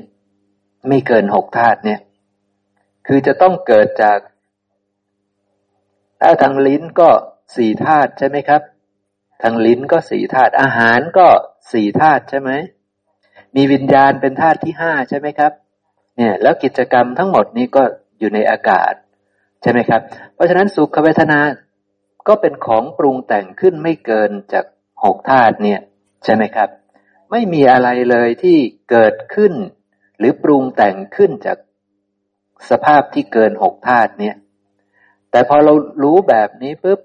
[0.88, 2.00] ไม่เกินหกธาตุเนี่ย
[3.08, 4.19] คือจะต้องเกิดจาก
[6.21, 7.10] ถ้าทางลิ้นก็
[7.56, 8.62] สี่ธาตุใช่ไหมครับ
[9.41, 11.28] ทางลิ้นก็สี่ธาตุอาหารก็
[11.71, 12.52] สี่ธาตุใช่ไหม
[13.56, 15.52] มีวิญญาณเป็นธาตุที่ห้าใช่ไหมครับ
[16.18, 17.84] เนี่ย แล้วกิจกรรมทั้งหมดนี้ก็
[18.20, 18.94] อยู่ในอากาศ
[19.62, 20.02] ใช่ไหมครับ
[20.34, 21.40] เพราะฉะนั้นสุขเวทนา
[22.28, 24.66] ก็เป็นของปรุงแต่งขึ้นไม่เกินจาก
[25.04, 25.80] หกธาตุเนี่ย
[26.24, 26.70] ใช่ไหมครับ
[27.32, 28.58] ไม่มีอะไรเลยที่
[28.92, 29.54] เกิดขึ้น
[30.18, 31.58] หรือปรุงแต่งขึ้นจาก
[32.70, 34.36] สภาพที่เกินหกธาตุเนี่ย
[35.32, 37.00] แต่พอเรารู้แบบนี้ปุ๊บ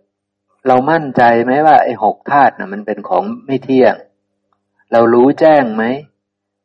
[0.66, 3.94] เรามั่นใจไหมว่าไอ้หกธาตุน่ะมันเป็นของไม่เที่ยง
[4.92, 5.84] เรารู้แจ้งไหม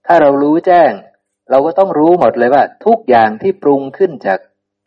[0.07, 0.91] ถ้าเรารู้แจ้ง
[1.49, 4.39] เราก็ต้องรู้หมดเลยว่า ทุกอย่างที่ปรุงขึ้นจาก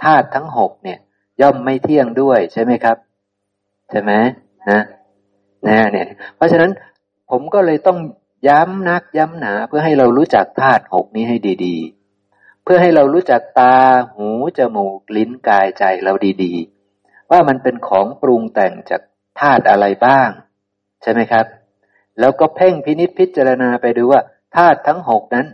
[0.02, 0.98] ธาตุทั้งหกเนี่ย
[1.40, 2.96] ย่อมไม่เที่ยงด้วยใช่ไหมครับ
[3.90, 4.12] ใช่ไหม
[4.70, 4.83] นะ
[5.66, 6.06] นะเนี่ย
[6.37, 6.70] เพราะฉะนั้น
[7.30, 7.98] ผมก็เลยต้อง
[8.48, 13.76] ย้ำนักย้ำหนาเพื่อให้เรารู้จักธาตุหกนี้ให้ดีๆ เพื่อให้เรารู้จักตา
[14.14, 14.28] หู
[14.59, 19.02] จมูก ลิ้น กาย ใจเราดีๆ ว่ามันเป็นของปรุงแต่งจาก
[19.40, 20.28] ธาตุอะไรบ้าง
[21.02, 21.46] ใช่ไหมครับ
[22.20, 24.20] แล้วก็เพ่งพินิษพิจารณาไปดูว่า
[24.56, 25.46] ธาตุทั้งหกนั้น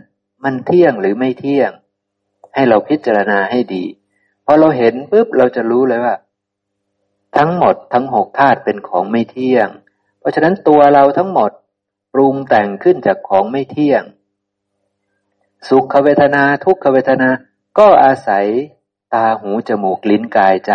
[0.43, 1.71] มันเที่ยงหรือไม่เที่ยง
[2.53, 3.83] ให้เราพิจารณาให้ดี
[4.45, 6.15] พอเราเห็นปุ๊บเราจะรู้เลยว่า
[7.37, 9.67] ทั้งหมดทั้งหกธาตุเป็นของไม่เที่ยง
[10.19, 11.51] เพราะฉะนั้นตัวเราทั้งหมด
[12.13, 14.03] ปรุงแต่งขึ้นจากของไม่เที่ยง
[15.67, 17.29] สุขเวทนาทุกขเวทนา
[17.79, 18.45] ก็อาศัย
[19.13, 20.73] ตาหูจมูกลิ้นกายใจ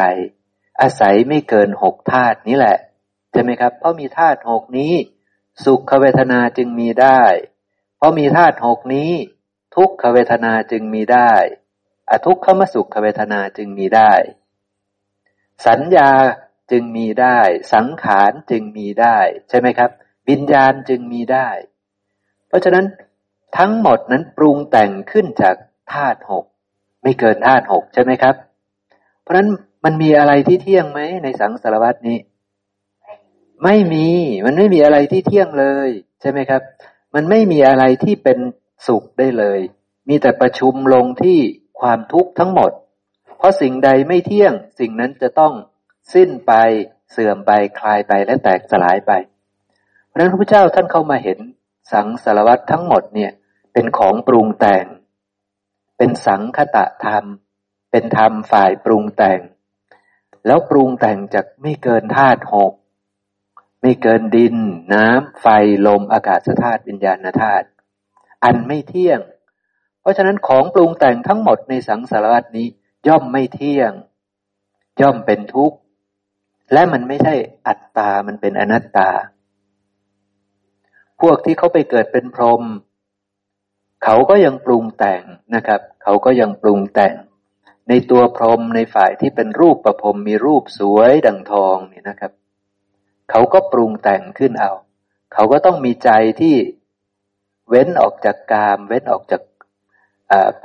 [0.80, 2.78] อาศัยไม่เกินหกธาตุนี้แหละ
[3.32, 4.94] ใช่ไหมครับ เพราะมีธาตุหกนี้
[5.64, 7.22] สุขเวทนาจึงมีได้
[8.02, 9.10] ราะมีธาตุหกนี้
[9.76, 11.32] ทุกขเวทนาจึงมีได้
[12.10, 14.12] อทุกขมสุขเวทนาจึงมีได้
[15.66, 16.10] สัญญา
[16.70, 17.38] จึงมีได้
[17.74, 19.90] สังขารจึงมีได้ ใช่ไหมครับ
[20.28, 21.48] วิญญาณจึงมีได้
[22.48, 22.86] เพราะฉะนั้น
[23.58, 25.56] ทั้งหมดนั้นปรุงแต่งขึ้นจาก
[25.92, 26.44] ธาตุหก
[27.02, 28.34] ไม่เกินธาตุหกใช่ไหมครับ
[29.22, 29.48] เพราะฉะนั้น
[29.84, 32.18] มันมีอะไรที่เที่ยงไหมในสังสารวัตนี้
[33.64, 34.06] ไม่มี
[34.46, 35.88] มันไม่มีอะไรที่เที่ยงเลย
[36.20, 36.62] ใช่ไหมครับ
[37.14, 38.38] มันไม่มีอะไรที่เป็น
[38.86, 39.60] สุขได้เลย
[40.08, 41.38] มีแต่ประชุมลงที่
[41.80, 42.72] ความทุกข์ทั้งหมด
[43.36, 45.52] เพราะสิ่งใดไม่เที่ยง สิ่งนั้นจะต้อง
[46.14, 46.52] สิ้นไป
[47.10, 49.12] เสื่อมไปคลายไปและแตกสลายไป
[50.06, 51.38] เพราะนั้นพระพุทธเจ้าท่านเข้ามาเห็น
[51.92, 53.32] สังสารวัตทั้งหมดเนี่ย
[53.72, 54.84] เป็นของปรุงแต่ง
[55.98, 57.24] เป็นสังคตะธรรม
[57.90, 59.40] เป็นธรรมฝ่ายปรุงแต่ง
[60.46, 62.72] แล้วปรุงแต่งจากไม่เกินธาตุหก
[63.82, 64.54] ไม่เกินดิน
[64.94, 65.46] น้ำไฟ
[65.86, 67.66] ลมอากาศธาตุวิญญาณธาตุ
[68.44, 69.20] อันไม่เที่ยง
[70.00, 72.66] เพราะฉะนั้นของปรุงแต่งทั้งหมดในสังสารวัตนี้
[73.08, 73.92] ย่อมไม่เที่ยง
[75.00, 75.76] ย่อมเป็นทุกข์
[76.72, 77.34] และมันไม่ใช่
[77.66, 79.10] อัตตา มันเป็นอนัตตา
[81.20, 82.62] พวกที่เขาไปเกิดเป็นพรหม
[84.04, 85.22] เขาก็ยังปรุงแต่ง
[85.54, 87.14] นะครับ เขาก็ยังปรุงแต่ง
[87.88, 92.32] ในตัวพรหมในฝ่ายที่เป็นรูปประพรมมีรูปสวยดังทองนี่นะครับ
[93.32, 94.72] เขาก็ปรุงแต่งขึ้นเอา
[95.34, 96.56] เขาก็ต้องมีใจที่
[97.68, 99.42] เว้นออกจากกาม เว้นออกจาก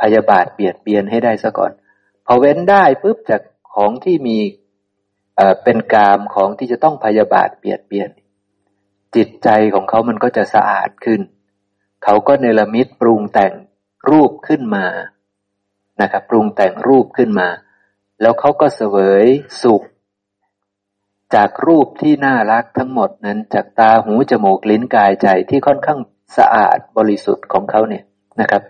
[0.01, 1.71] พยาบาทเบียดเบียนให้ได้ซะก่อน
[2.25, 3.41] พอเว้นได้ปุ๊บจาก
[3.73, 4.37] ของที่มี
[5.63, 8.09] เป็นกามของที่จะต้องพยาบาทเบียดเบียน
[9.15, 11.21] จิตใจของเขามันก็จะสะอาดขึ้น
[12.03, 13.53] เขาก็เนรมิตปรุงแต่ง
[14.09, 14.85] รูปขึ้นมา
[16.01, 17.49] นะครับปรุงแต่งรูปขึ้นมา
[18.21, 19.25] แล้วเขาก็เสวย
[19.63, 19.83] สุข
[21.35, 25.99] จากรูปที่น่ารักทั้งหมดนั้นจากตาหูจมูกลิ้นกายใจที่ค่อนข้าง
[26.37, 28.03] สะอาดบริสุทธิ์ของเขาเนี่ย
[28.41, 28.61] นะครับ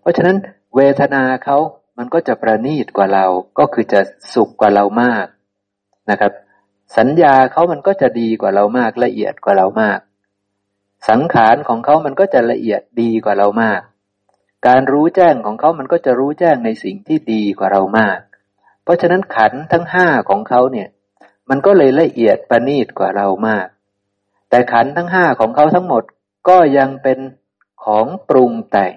[0.00, 0.36] เพราะฉะนั้น
[0.76, 1.58] เวทนาเขา
[1.98, 3.26] มันก็จะประณีตกว่าเรา
[3.58, 4.00] ก็คือจะ
[4.34, 5.26] สุขกว่าเรามาก
[6.10, 6.32] นะครับ
[6.98, 9.98] สัญญาเขามันก็จะดีกว่าเรามากละเอียดกว่าเรามาก
[11.08, 13.80] สังขารของเขามันก็จะละเอียดดีกว่าเรามาก
[14.66, 18.18] การรู้แจ้งของเขามันก็จะรู้แจ้งในสิ่งที่ดีกว่าเรามาก
[18.84, 20.88] เพราะฉะนั้นขันทั้งห้าของเขาเนี่ย
[21.50, 23.66] มันก็เลยละเอียดประณีตกว่าเรามาก
[24.50, 26.04] แต่ขันทั้งห้าของเขาทั้งหมด
[26.48, 27.18] ก็ยังเป็น
[27.84, 28.94] ของปรุงแต่ง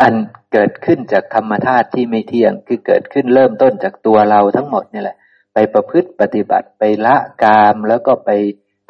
[0.00, 0.14] อัน
[0.52, 5.16] เกิดขึ้นจากธรรมธาตุที่ไม่เที่ยง คือเกิดขึ้นเริ่มต้นจากตัวเราทั้งหมดนี่แหละ
[5.54, 8.30] ไปประพฤติปฏิบัติไปละกามแล้วก็ไป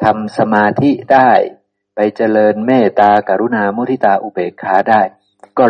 [0.03, 1.31] ทำสมาธิได้
[1.95, 5.01] ไปเจริญเมตตากรุณามุทิตาอุเบกขาได้
[5.57, 5.65] ก็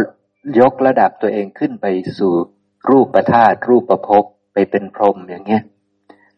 [0.60, 1.86] ยกระดับตัวเองขึ้นไป
[2.18, 2.34] สู่
[2.90, 4.24] รูปประธาตรูปประพบ
[4.54, 5.64] ไปเป็นพรหมอย่างเงี้ย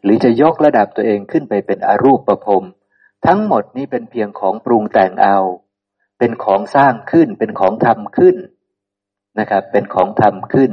[0.04, 2.66] หรือจะยกระดับตัวเองขึ้นไปเป็นอรูปประพรม
[3.26, 5.38] ทั้งหมดนี้เป็นเพียงของปรุงแต่งเอา
[6.20, 8.36] เป็นของสร้างขึ้น เป็นของทำขึ้น
[9.40, 10.72] นะครับ เป็นของทำขึ้น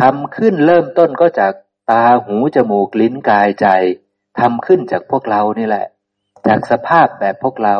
[0.00, 1.54] ทำขึ้นเริ่มต้นก็จาก
[1.90, 3.66] ตาหูจมูกลิ้นกายใจ
[4.40, 5.86] ทำขึ้นจากพวกเรานี่แหละ
[6.46, 7.76] จากสภาพแบบพวกเรา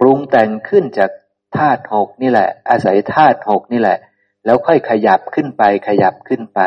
[0.00, 1.10] ปรุงแต่งขึ้นจาก
[1.56, 3.98] ธาตุหกนี่แหละ อาศัยธาตุหกนี่แหละ
[4.44, 6.60] แล้วค่อยขยับขึ้นไปขยับขึ้นไป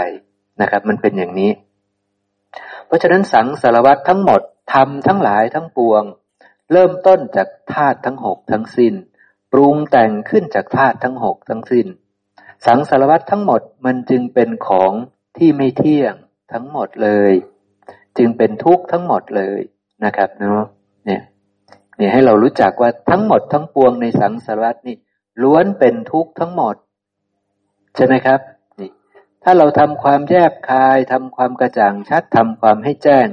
[0.61, 1.51] นะครับ มันเป็นอย่างนี้
[2.87, 4.41] เพราะฉะนั้นสังสารวัตทั้งหมด
[4.73, 6.03] ทำทั้งหลายทั้งปวง
[6.71, 8.93] เริ่มต้นจากธาตุทั้งหกทั้งสิน้น
[9.51, 11.87] ปรุงแต่งขึ้นจากธาตุทั้งหกทั้งสิน้น
[12.65, 14.91] สังสารวัตทั้งหมดมันจึงเป็นของ
[15.37, 16.13] ที่ไม่เที่ยง
[16.51, 17.33] ทั้งหมดเลย
[18.17, 19.59] จึงเป็นทุกข์ทั้งหมดเลย
[20.05, 20.63] นะครับเนาะ
[21.05, 21.21] เนี่ย
[21.97, 24.95] เนี่ยให้เรารู้จักว่าทั้งหมดทั้งปวงในสังสารวัตนี่
[25.43, 26.75] ล้วนเป็นทุกข์ทั้งหมด
[27.95, 28.39] ใช่ไหมครับ
[29.47, 33.27] ถ้าเราทำความแยบคายทำความกระจ่างชัดทำความให้แจ้ง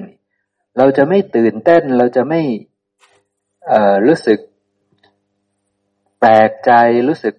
[0.79, 2.43] เราจะไม่ตื่นเต้นเราจะไม่
[4.07, 4.39] รู้สึก
[6.21, 6.73] แปลกใจ
[7.09, 7.35] รู้สึก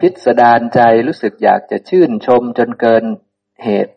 [0.00, 3.04] พิสดารใจรู้สึกอยากจะชื่นชมจนเกิน
[3.64, 3.92] เหตุ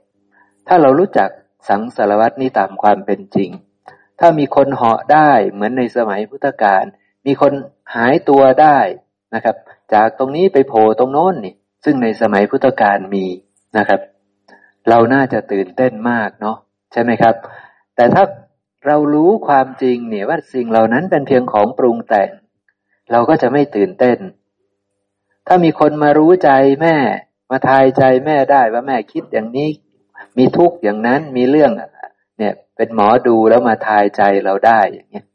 [0.67, 1.29] ถ้าเรารู้จัก
[1.69, 3.49] สังสารวัตนี้ตามความเป็นจริง
[4.19, 6.83] ถ้ามีคนเหาะได้เหมือนในสมัยพุทธกาล
[7.25, 7.53] มีคน
[7.95, 8.79] หายตัวได้
[9.35, 9.55] นะครับ
[9.93, 13.25] จากตรงนี้ไปโผล่ตรงโน้นนี่ซึ่งในสมัยพุทธกาลมี
[13.77, 14.01] นะครับ
[14.89, 16.57] เราน่าจะตื่นเต้นมากเนาะ
[16.91, 17.35] ใช่ไหมครับ
[17.95, 18.23] แต่ถ้า
[18.85, 22.29] เรารู้ความจริงเนี่ยว่าสิ่งเหล่านั้นเป็นเพียงของปรุงแต่ง
[23.11, 24.17] เราก็จะไม่ตื่นเต้น
[25.47, 26.95] ถ้ามีคนมารู้ใจแม่
[27.51, 29.69] มาทายใจแม่ได้ว่าแม่คิดอย่างนี้
[30.37, 31.71] มีทุกข์อย่างนั้นมีเรื่อง
[32.39, 35.25] เนี่ยเป็นหมอดูแล้วมาทายใจเราได้อย่างเงี้ย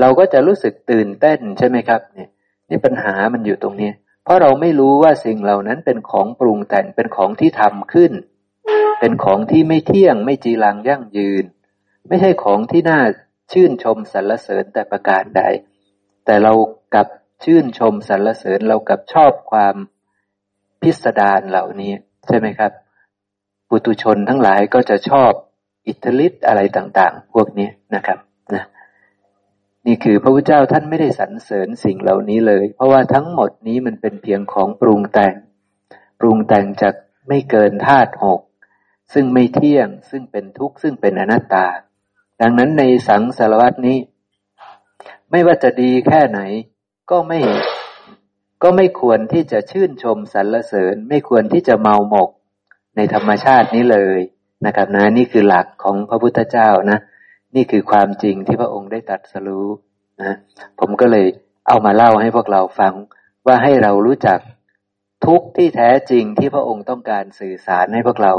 [0.00, 2.28] เราก็จะรู้สึกตื่นเต้นใช่ไหมครับ เนี่ย
[2.68, 3.90] นี่ปัญหามันอยู่ตรงนี้
[4.28, 8.12] เพราะเราไม่รู้ว่าสิ่งเหล่านั้นเป็นของปรุงแต่งเป็นของที่ทำขึ้น
[9.00, 11.44] เป็นของที่ไม่เที่ยงไม่จีรังยั่งยืน
[12.08, 13.00] ไม่ใช่ของที่น่า
[13.52, 15.42] ชื่นชมสรรเสริญแต่ประการใด
[16.24, 16.52] แต่เรา
[16.94, 17.06] กับ
[17.44, 19.76] ชื่นชมสรรเสริญเรากับชอบความ
[20.82, 21.92] พิสดารเหล่านี้
[22.26, 22.72] ใช่ไหมครับ
[23.68, 25.30] ปุตุชนทั้งหลายก็จะชอบ
[25.86, 28.27] อิทธิฤทธิ์อะไรต่าง ๆ พวกนี้นะครับ
[29.90, 35.34] นี่คือพระพุทธเจ้าท่านไม่ได้สรรเสริญสิ่งเหล่านี้เลย เพราะว่าทั้งหมดนี้มันเป็นเพียงของปรุงแต่ง
[36.20, 36.94] ปรุงแต่งจาก
[37.28, 38.40] ไม่เกินธาตุหก
[39.12, 41.66] ซึ่งไม่เที่ยงซึ่งเป็นทุกข์ซึ่งเป็นอนัตตา
[42.40, 43.98] ดังนั้นในสังสารวัตนี้
[45.30, 46.40] ไม่ว่าจะดีแค่ไหน
[47.10, 47.40] ก็ไม่
[48.62, 52.30] ก็ไม่ควรที่จะชื่นชมสรรเสริญ ไม่ควรที่จะเมาหมก
[52.96, 54.18] ในธรรมชาตินี้เลย
[54.66, 56.98] นะครับนะนี่คือหลักของพระพุทธเจ้านะ
[57.54, 59.66] นี่คือความจริงที่พระองค์ได้ตรัสรู้
[60.22, 60.34] นะ
[60.80, 61.26] ผมก็เลย
[61.68, 62.94] เอามาเล่าให้พวกเราฟัง
[63.46, 64.38] ว่าให้เรารู้จัก
[65.26, 68.32] ทุกที่แท้จริงที่พระองค์ต้องการสื่อสารให้พวกเรา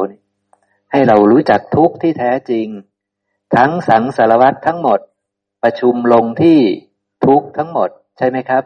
[0.91, 2.67] ให้เรารู้จักทุกที่แท้จริง
[3.55, 4.99] ทั้งสังสารวัตทั้งหมด
[5.63, 6.59] ประชุมลงที่
[7.25, 8.63] ทุกทั้งหมดใช่ไหมครับ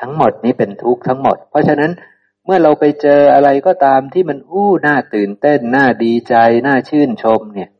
[0.00, 1.92] ทั้งหมดนี้เป็นทุกทั้งหมด เพราะฉะนั้น
[2.44, 6.34] เมื่อเราไปเจออะไรก็ตามที่มันอู้น่าตื่นเต้นน่าดีใจ
[6.66, 7.70] น่าชื่นชมเนี่ย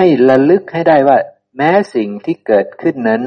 [0.00, 1.18] ให้ระลึกให้ได้ว่า
[1.56, 3.22] แม้สิ่งที่เกิดขึ้นนั้น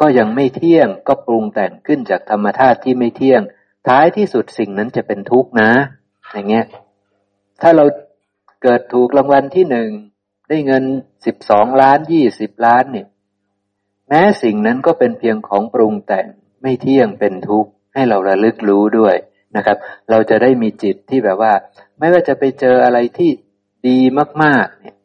[0.00, 3.42] ก็ยังไม่เที่ยงก็ปรุงแต่งขึ้นจากธรรมธาตุที่ไม่เที่ยง
[3.88, 5.70] ท้ายที่สุดสิ่งนั้นจะเป็นทุกข์นะ
[6.32, 6.66] อย่างเงี้ย
[7.60, 7.84] ถ้าเรา
[8.62, 9.90] เกิดถูกรางวัลที่หนึ่ง
[10.48, 10.84] ได้เงิน
[11.26, 13.06] สิบสองล้านยี่สิบล้านเนี่ย
[14.08, 16.26] แม้สิ่งนั้นก็เป็นเพียงของปรุงแต่ง
[16.62, 19.14] ไม่เที่ยงเป็นทุกข์ให้เราระลึกรู้ด้วย
[19.56, 19.76] นะครับ
[20.10, 21.52] เราจะได้มีจิตที่แบบว่า
[21.98, 23.30] ไม่ว่าจะไปเจออะไรที่
[23.88, 23.98] ดี
[24.42, 24.95] มาก ๆ เนี่ย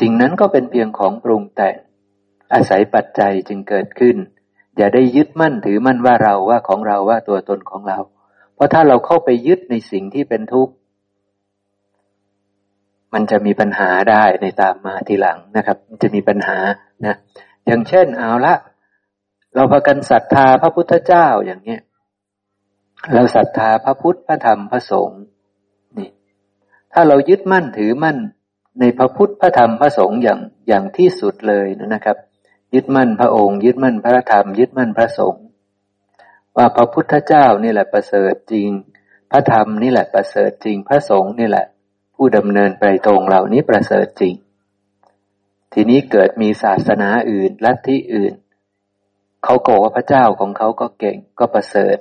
[0.00, 1.76] สิ่งนั้นก็เป็นเพียงของปรุงแต่ง
[2.52, 4.16] อาศัยปัจจัยจึงเกิดขึ้น
[4.76, 7.98] อย่าได้ยึดมั่นถือมั่นว่าเราว่าของเราว่าตัวตนของเรา
[8.54, 10.72] เพราะถ้าเราเข้าไปยึดในสิ่งที่เป็นทุกข์
[13.14, 16.58] มันจะมีปัญหาได้ในตามมาทีหลังนะครับจะมีปัญหา
[17.04, 17.16] นะ
[17.66, 18.54] อย่างเช่นเอาละ
[19.54, 21.80] เราพากันศรัทธาพระพุทธเจ้าอย่างเนี้ย
[23.14, 25.22] เราศรัทธาพระพุทธพระธรรมพระสงฆ์
[25.98, 26.10] นี่
[26.92, 28.18] ถ้าเรายึดมั่นถือมั่น
[28.80, 32.16] ในพระพุทธพระธรรมพระสงฆ์อย่างอย่างที่สุดเลยนะครับ
[32.74, 35.42] ยึดมั่นพระองค์ ยึดมั่นพระธรรม ยึดมั่นพระสงฆ์
[36.56, 38.68] ว่าพระพุทธเจ้านี่แหละประเสริฐจริง
[39.30, 41.66] พระธรรมนี่แหละประเสริฐจริง พระสงฆ์นี่แหละ
[42.14, 44.34] ผู้ดำเนินไปตรงเหล่านี้ประเสริฐจริง
[45.72, 48.34] ทีนี้เกิดมีศาสนาอื่นลัทธิอื่น
[49.44, 51.96] เขาโกว่าพระเจ้าของเขาก็เก่งก็ประเสริฐ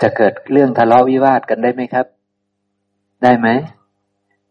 [0.00, 2.06] จะเกิดเรื่องทะเลาะวิวาทกันได้ไหมครับ
[3.22, 3.48] ได้ไหม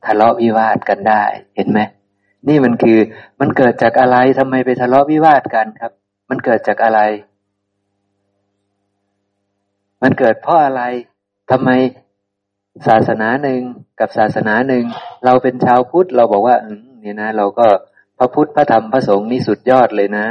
[0.08, 1.24] ทะเลาะวิวาทกันได้
[1.56, 1.80] เห็นไหม
[2.48, 3.00] นี่มันคือ
[3.39, 5.91] มันเกิดจากอะไรทำไมไปทะเลาะวิวาทกันครับ
[6.30, 7.00] มันเกิดจากอะไร
[10.02, 10.84] มันเกิดเพราะอะไร
[11.52, 11.70] ทำไม
[12.88, 13.62] ศาสนาหนึ่ง
[14.00, 14.84] กับศาสนาหนึ่ง
[15.26, 17.67] เราเป็นชาวพุทธเราบอกว่าอืมนี่ยนะ เราก็
[18.17, 20.28] พระพุทธพระธรรมพระสงฆ์นี่สุดยอดเลยนะ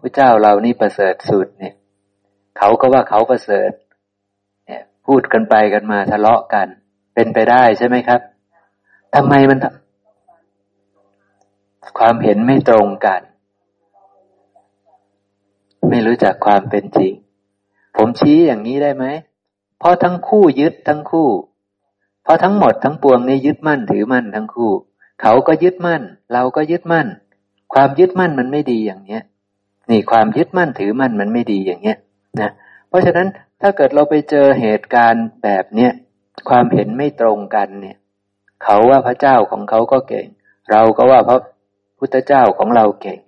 [0.00, 1.74] พระเจ้าเรานี่ประเสริฐสุดเนี่ย
[2.58, 3.70] เขาก็ว่าเขาประเสริฐ
[4.66, 6.66] เนี่ย พูดกันไปกันมาทะเลาะกัน
[7.14, 8.20] เป็นไปได้ใช่ไหมครับ
[9.14, 9.58] ทำไมมัน
[11.98, 13.20] ความเห็นไม่ตรงกัน
[15.90, 17.12] ไม่รู้จักความเป็นจริง
[17.96, 19.04] ผมชี้อย่างนี้ได้ไหม
[19.78, 21.28] เพราะทั้งคู่ยึดทั้งคู่
[22.22, 24.72] เพราะทั้งหมดทั้งปวงนี่ยึดมั่นถือมั่นทั้งคู่
[25.22, 27.06] เขาก็ยึดมั่น เราก็ยึดมั่น
[27.74, 29.22] ความยึดมั่นมันไม่ดีอย่างเนี้ย
[29.90, 31.96] นี่ความยึดมั่นถือมั่นมันไม่ดีอย่างเนี้ย
[32.40, 32.50] นะ
[32.88, 33.28] เพราะฉะนั้น
[33.60, 35.92] ถ้าเกิดเราไปเจอเหตุการณ์แบบเนี้ย
[36.48, 37.96] ความเห็นไม่ตรงกันเนี่ย
[38.64, 40.26] เขาว่าพระเจ้าของเขาก็เก่ง
[40.70, 41.38] เราก็ว่าพระ
[41.98, 43.18] พุทธเจ้าของเราเก่ง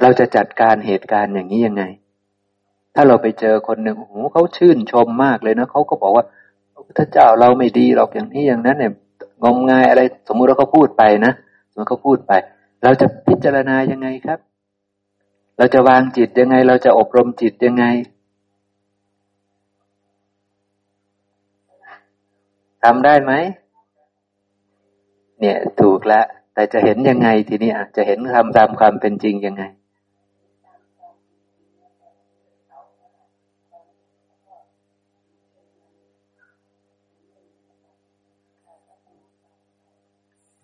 [0.00, 1.84] เราจะจัดการเหตุการณ์อย่างนี้ยังไง
[2.94, 6.24] ถ้าเราไปเจอคนหนึ่งโอ้โหเขาชื่นชมมากเลยนะเขาก็บอกว่า
[6.72, 8.92] พระพุทธเจ้าเราไม่ดีหรอกอย่างนี้อย่างนั้นเนี่ย
[9.44, 11.32] งมงายอะไร สมมุติว่าเขาพูดไปนะ
[11.70, 12.32] สมมติเขาพูดไป
[12.82, 14.38] เราจะพิจารณายังไงครับ
[15.58, 17.84] เราจะวางจิตยังไง เราจะอบรมจิตยังไง
[22.84, 23.32] ทำได้ไหม
[25.40, 29.62] เนี่ย ถูกแล้วแต่จะเห็นยังไงทีนี้อะจะเห็นทำตามความเป็นจริงยังไง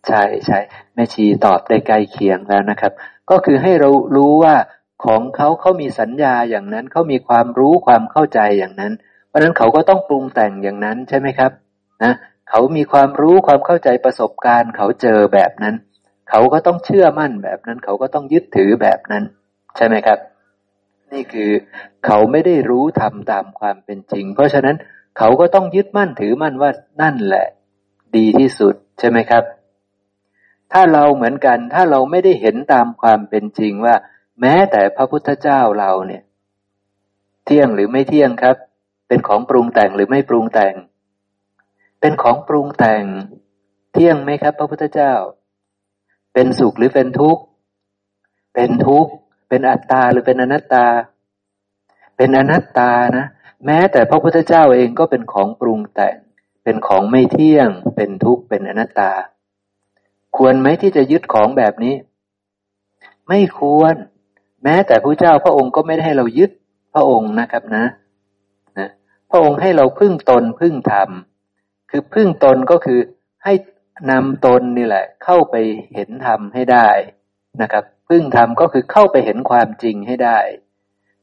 [0.07, 0.59] ใช่ใช่
[0.95, 2.93] แม่ชีตอบได้ใกล้เคียงแล้วนะครับ
[3.31, 4.55] ก็คือให้เรารู้ว่า
[5.05, 8.93] ของเขาเขามีสัญญาอย่างนั้นเขามีความรู้ความเข้าใจอย่างนั้น
[9.29, 11.51] เพราะนั้นเขาก็ต้องปรุงแต่งอย่างนั้นใช่ไหมครับ
[12.05, 12.13] นะ
[12.57, 15.75] เขามีความรู้ความเข้าใจประสบการณ์ เขาเจอแบบนั้น
[16.31, 19.25] เขาก็ต้องเชื่อมั่นแบบนั้น เขาก็ต้องยึดถือแบบนั้น
[19.77, 20.19] ใช่ไหมครับ
[21.13, 21.51] นี่คือ
[22.07, 24.77] เขาไม่ได้รู้ทำตามความเป็นจริง เพราะฉะนั้น
[25.19, 26.71] เขาก็ต้องยึดมั่นถือมั่นว่า
[27.03, 27.47] นั่นแหละ
[28.17, 29.45] ดีที่สุดใช่ไหมครับ
[30.73, 33.95] ถ้าเราเหมือนกันถ้าเราไม่ได้เห็นตามความเป็นจริงว่า
[34.41, 36.23] แม้แต่พระพุทธเจ้าเราเนี่ย
[37.45, 38.57] เที่ยงหรือไม่เที่ยงครับ
[39.09, 40.75] เป็นของปรุงแต่งหรือไม่ปรุงแต่ง
[42.07, 43.05] เป็นของปรุงแต่ง
[43.93, 45.13] เที่ยงไหมครับ พระพุทธเจ้า
[46.35, 47.43] เป็นสุขหรือเป็นทุกข์
[48.55, 49.13] เป็นทุกข์
[49.49, 50.87] เป็นอัตตาหรือเป็นอนัตตา
[52.17, 53.27] เป็นอนัตตานะ
[53.67, 56.17] แม้แต่พระพุทธเจ้าเองก็เป็นของปรุงแต่ง
[56.65, 59.13] เป็นของไม่เที่ยง เป็นทุกข์ เป็นอนัตตา
[60.37, 61.95] ควรไหมที่จะยึดของแบบนี้
[63.29, 63.95] ไม่ควร
[64.63, 66.51] แม้แต่พระเจ้าพระองค์ก็ไม่ได้ให้เรายึด
[66.95, 67.85] พระองค์นะครับนะ
[68.79, 68.89] นะ
[69.31, 71.11] พระองค์ให้เราพึ่งตนพึ่งธรรม
[71.91, 73.01] คือพึ่งตนก็คือ
[73.45, 73.53] ให้
[74.11, 75.57] นำตนนี่แหละ เข้าไป
[75.95, 76.89] เห็นธรรมให้ได้
[77.63, 80.39] นะครับ พึ่งธรรมก็คือเข้าไปเห็นความจริงให้ได้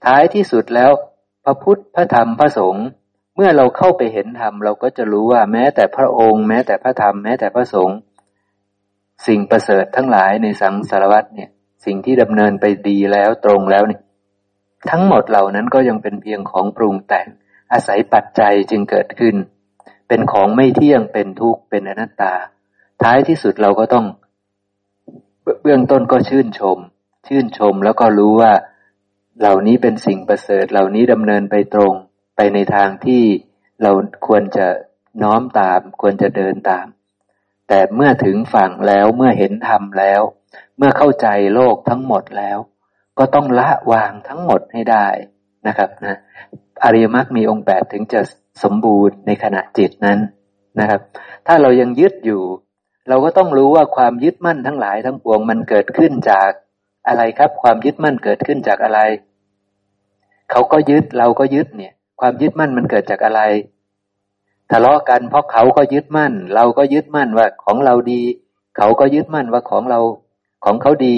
[0.06, 0.91] ท้ายที่สุดแล้ว
[1.43, 2.86] พระพุทธพระธรรมพระสงฆ์
[3.36, 7.97] เมื่อเราเข้าไปเห็นธรรมเราก็จะรู้ว่าแม้แต่พระองค์ แม้แต่พระธรรมแม้แต่พระสงฆ์
[9.28, 11.50] สิ่งประเสริฐทั้งหลายในสังสารวัตเนี่ย
[11.86, 14.02] สิ่งที่ดำเนินไปดีแล้วตรงแล้วเนี่ย
[14.89, 17.28] ทั้งหมดเหล่านั้นก็ยังเป็นเพียงของปรุงแต่ง
[17.74, 19.36] อาศัยปัจจัยจึงเกิดขึ้น
[20.13, 22.34] เป็นของไม่เที่ยงเป็นทุกข์เป็นอนัตตา
[23.02, 24.06] ท้ายที่สุดเราก็ต้อง
[25.62, 26.78] เบื้องต้นก็ชื่นชม
[27.28, 28.53] ชื่นชมแล้วก็รู้ว่า
[29.39, 31.93] เหล่านี้เป็นสิ่งประเสริฐเหล่านี้ดำเนินไปตรง
[32.36, 33.24] ไปในทางที่
[33.82, 33.91] เรา
[34.28, 34.68] ควรจะ
[35.24, 36.88] น้อมตาม ควรจะเดินตาม
[37.68, 40.22] แต่เมื่อถึงฝั่งแล้วเมื่อเห็นธรรมแล้ว
[40.78, 42.57] เมื่อเข้าใจโลกทั้งหมดแล้ว
[43.18, 45.07] ก็ต้องละวางทั้งหมดให้ได้
[45.68, 46.20] นะครับนะ
[46.84, 48.22] อริยมรรคมีองค์แปดถึงจะ
[48.64, 50.20] สมบูรณ์ในขณะจิตนั้น
[50.80, 51.02] นะครับ
[51.47, 52.41] ถ้าเรายังยึดอยู่
[53.10, 56.52] เราก็ต้องรู้ว่าความยึดมั่นทั้งหลายทั้งปวงมันเกิดขึ้นจาก
[57.08, 58.99] อะไรครับ ความยึดมั่นเกิดขึ้นจากอะไร
[60.52, 63.41] เขาก็ยึดเราก็ยึดเนี่ย ความยึดมั่นมันเกิดจากอะไร
[64.72, 68.22] ทะเลาะกันเพราะเขาก็ยึดมั่น เราก็ยึดมั่นว่าของเราดี
[68.78, 69.99] เขาก็ยึดมั่นว่าของเรา
[70.66, 71.18] ของเขาดี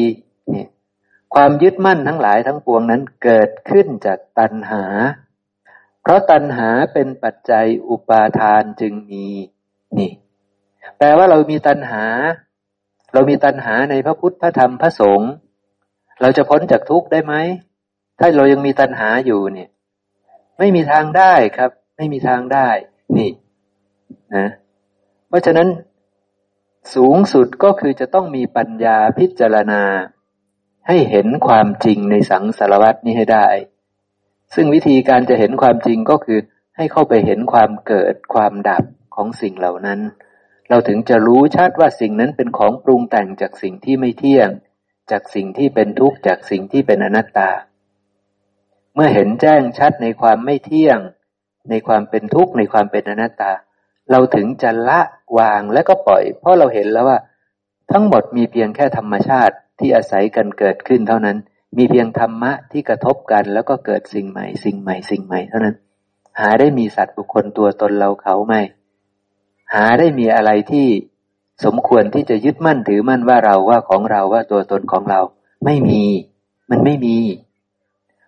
[0.50, 0.68] เนี่ย
[1.36, 4.84] ความยึดมั่นทั้งหลายทั้งปวงนั้นเกิดขึ้นจากตัณหา
[6.04, 9.28] เพราะตัณหาเป็นปัจจัยอุปาทานจึงมี
[9.98, 10.12] นี่
[10.98, 12.04] แปลว่าเรามีตัณหา
[13.14, 15.32] เรามีตัณหาในพระพุทธพระธรรมพระสงฆ์
[16.22, 17.34] เราจะพ้นจากทุกข์ได้ไหม
[18.20, 19.70] ถ้าเรายังมีตัณหาอยู่เนี่ย
[20.60, 22.68] ไม่มีทางได้ครับ ไม่มีทางได้
[23.18, 23.32] นี่
[24.36, 24.48] นะ
[25.28, 25.68] เพราะฉะนั้น
[26.96, 29.84] สูงสุดก็คือจะต้องมีปัญญาพิจารณา
[30.88, 33.48] ให้เห็นความจริงในสังสารวัตนี้ให้ได้
[34.54, 36.40] ซึ่งวิธีการจะเห็นความจริงก็คือ
[36.78, 38.84] ให้เข้าไปเห็นความเกิดความดับ
[39.16, 40.00] ของสิ่งเหล่านั้น
[40.70, 44.50] เราถึงจะรู้ชัดว่าสิ่งนั้นเป็นของปรุงแต่งจากสิ่งที่ไม่เที่ยง
[45.12, 47.50] จากสิ่งที่เป็นทุกข์จากสิ่งที่เป็นอนัตตา
[48.96, 51.00] เมื่อเห็นแจ้งชัดในความไม่เที่ยง
[51.70, 53.52] ในความเป็นทุกข์ในความเป็นอนัตตา
[54.12, 55.02] เราถึงจะละ
[55.38, 57.20] วางและก็ปล่อย เพราะเราเห็นแล้วว่า
[57.92, 61.38] ทั้งหมดมีเพียงแค่ธรรมชาติที่อาศัยกันเกิดขึ้นเท่านั้น
[61.78, 65.76] มีเพียงธรรมะที่กระทบกันแล้วก็เกิดสิ่งใหม่ สิ่งใหม่ สิ่งใหม่เท่านั้น
[66.40, 68.62] หาได้มีสัตว์บุคคลตัวตนเราเขาไม่
[69.74, 70.88] หาได้มีอะไรที่
[71.66, 75.22] สมควรที่จะยึดมั่นถือมั่นว่าเราว่าของเราว่าตัวตนของเรา
[75.66, 76.04] ไม่มี
[76.70, 77.18] มันไม่มี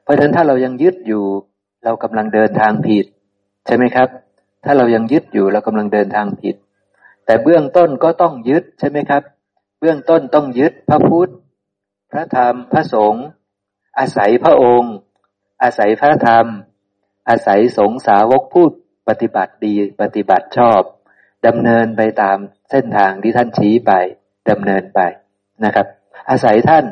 [0.03, 1.23] เพราะฉะนั้นถ้าเรายังยึดอยู่
[1.83, 3.05] เรากำลังเดินทางผิด
[3.65, 4.09] ใช่ไหมครับ
[4.63, 6.55] ถ้าเรายังยึดอยู่เรากำลังเดินทางผิด
[7.25, 9.23] แต่เบื้องต้นก็ต้องยึดใช่ไหมครับ
[9.79, 11.31] เบื้องต้นต้องยึดพระพุทธ
[12.17, 13.25] ระธรรมพระสงฆ์
[13.99, 14.93] อาศัยพระองค์
[15.63, 16.45] อาศัยพระธรรม
[17.29, 18.71] อาศัยสงสาวกพูด
[19.07, 20.81] ปฏิบัติดีปฏิบัติชอบ
[21.47, 22.37] ดำเนินไปตาม
[22.71, 23.91] เส้นทางที่ท่านชี้ไป
[24.49, 24.99] ดำเนินไป
[25.63, 25.87] นะครับ
[26.29, 26.85] อาศัยท่าน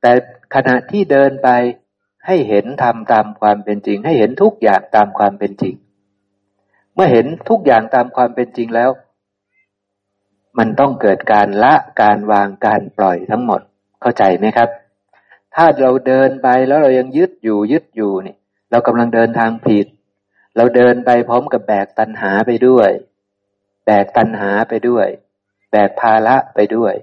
[0.00, 0.12] แต่
[0.54, 1.48] ขณะที่เดินไป
[2.26, 5.74] ให้เห็นธรรมตามความเป็นจริง ให้เห็นทุกอย่างตามความเป็นจริง
[6.94, 8.90] เมื่อเห็นทุกอย่างตามความเป็นจริงแล้ว
[10.58, 13.60] มันต้องเกิดการละการวางการปล่อยทั้งหมด
[14.00, 14.68] เข้าใจไหมครับ
[15.54, 18.36] ถ้าเราเดินไปแล้วเรายังยึดอยู่ยึดอยู่นี่
[18.70, 19.86] เรากำลังเดินทางผิด
[20.56, 22.90] เราเดินไปพร้อมกับแบกตัณหาไปด้วย
[23.86, 25.06] แบกตัณหาไปด้วย
[25.70, 26.94] แบกภาระไปด้วย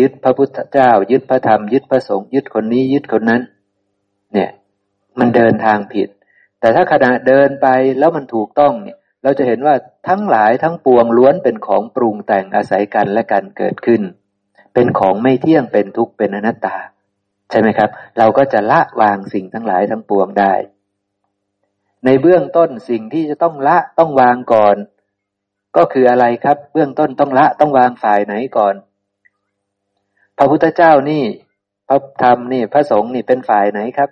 [0.00, 3.42] ยึดพระพุทธเจ้า ยึดพระธรรม ยึดพระสงฆ์ยึดคนนี้ยึดคนนั้น
[4.32, 4.50] เนี่ย
[5.18, 6.08] มันเดินทางผิด
[6.60, 9.74] แต่ถ้าขณะเดินไปแล้วมันถูกต้องเนี่ยเราจะเห็นว่า
[10.08, 14.02] ทั้งหลายทั้งปวงล้วนเป็นของปรุงแต่งอาศัยกันและกันเกิดขึ้น
[14.74, 16.76] เป็นของไม่เที่ยงเป็นทุกข์เป็นอนัตตา
[17.50, 20.52] ใช่ไหมครับ เราก็จะละวางสิ่งทั้งหลายทั้งปวงได้
[22.04, 24.76] ในเบื้องต้นสิ่งที่จะต้องละต้องวางก่อน
[25.76, 28.74] ก็คืออะไรครับ เบื้องต้นต้องละต้องวางฝ่ายไหนก่อน
[30.38, 31.24] พระพุทธเจ้านี่
[31.88, 34.10] พระธรรมนี่พระสงฆ์นี่เป็นฝ่ายไหนครับ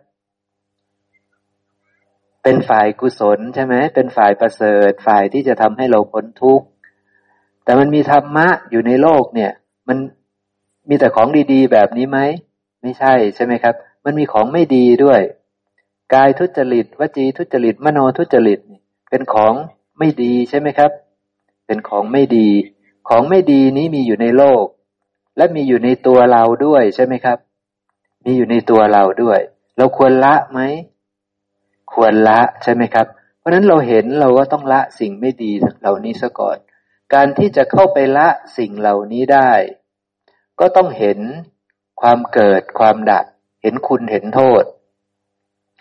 [2.43, 6.67] เป็นฝ่ายกุศลใช่ไหมเป็นฝ่ายประเสริฐฝ่ายที่จะทำให้เราพ้นทุกข์
[7.65, 9.53] แต่มันมีธรรมะอยู่ในโลกเนี่ย
[9.89, 9.99] มัน
[10.89, 12.19] มีแต่ของดีๆ แบบนี้ไหม
[12.83, 13.75] ไม่ใช่ใช่ไหมครับ
[14.05, 15.21] มันมีของไม่ดีด้วย
[16.15, 18.59] กายทุจริต วจีทุจริต มโนทุจริต
[19.11, 19.55] เป็นของ
[19.99, 20.91] ไม่ดีใช่ไหมครับ
[21.67, 22.49] เป็นของไม่ดี
[23.09, 24.65] ของไม่ดีนี้มีอยู่ในโลก
[25.37, 27.39] และมีอยู่ในตัวเราด้วยใช่ไหมครับ
[28.25, 29.39] มีอยู่ในตัวเราด้วย
[29.77, 30.61] เราควรละไหม
[31.93, 33.07] ควรละใช่ไหมครับ
[33.39, 36.57] เพราะนั้นเราเห็นเราก็ต้องละสิ่งไม่ดีเหล่านี้ซะก่อน
[37.15, 38.29] การที่จะเข้าไปละ
[38.59, 39.51] สิ่งเหล่านี้ได้
[40.61, 41.19] ก็ต้องเห็น
[42.01, 43.25] ความเกิดความดับ
[43.63, 44.65] เห็นคุณเห็นโทษ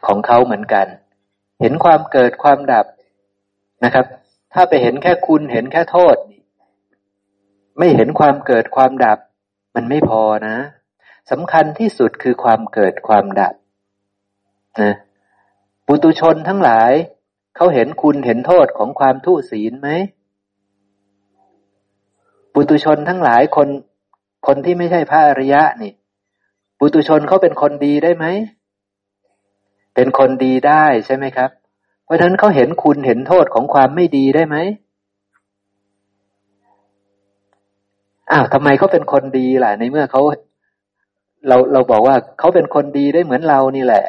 [0.05, 0.87] ของเขาเหมือนกัน
[1.61, 2.85] เห็นความเกิดความดับ
[3.83, 4.05] นะครับ
[4.53, 6.15] ถ้าไปเห็นแค่คุณเห็นแค่โทษ
[7.77, 9.19] ไม่เห็นความเกิดความดับ
[9.75, 10.57] มันไม่พอนะ
[11.31, 13.53] สำคัญที่สุดคือความเกิดความดับ
[14.81, 14.93] นะ
[15.85, 16.91] ปุตุชนทั้งหลาย
[17.55, 19.89] เขาเห็นคุณเห็นโทษของความทุศีลไหม
[22.53, 23.67] ปุตุชนทั้งหลายคน
[24.47, 25.91] คนที่ไม่ใช่พระอริยะนี่
[26.77, 28.25] ปุตุชนเขาเป็นคนดีได้ไหม
[29.95, 31.49] เป็นคนดีได้ใช่ไหมครับ
[32.03, 34.57] เพราะฉะนั้นเขาเห็นคุณเห็นโทษของความไม่ดีได้ไหม
[38.31, 40.21] อ้าวทำไมเขาเป็นคนดีล่ะ ในเมื่อเขา
[41.47, 44.05] เราเราบอกว่าเขาเป็นคนดีได้เหมือนเรานี่แหละ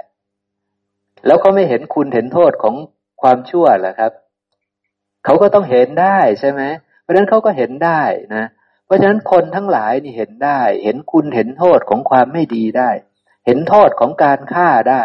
[1.27, 2.75] แล้วเขาไม่เห็นคุณเห็นโทษของ
[3.23, 4.13] ความชั่วเหรอครับ
[5.25, 6.63] เขาก็ต้องเห็นได้ใช่ไหม
[7.01, 8.01] เพราะฉะนั้นเขาก็เห็นได้
[8.37, 8.45] นะ
[8.89, 12.91] เพราะฉะนั้นคนทั้งหลายนี่เห็นได้ เห็นคุณเห็นโทษของความไม่ดีได้
[13.47, 15.05] เห็นโทษของการฆ่าได้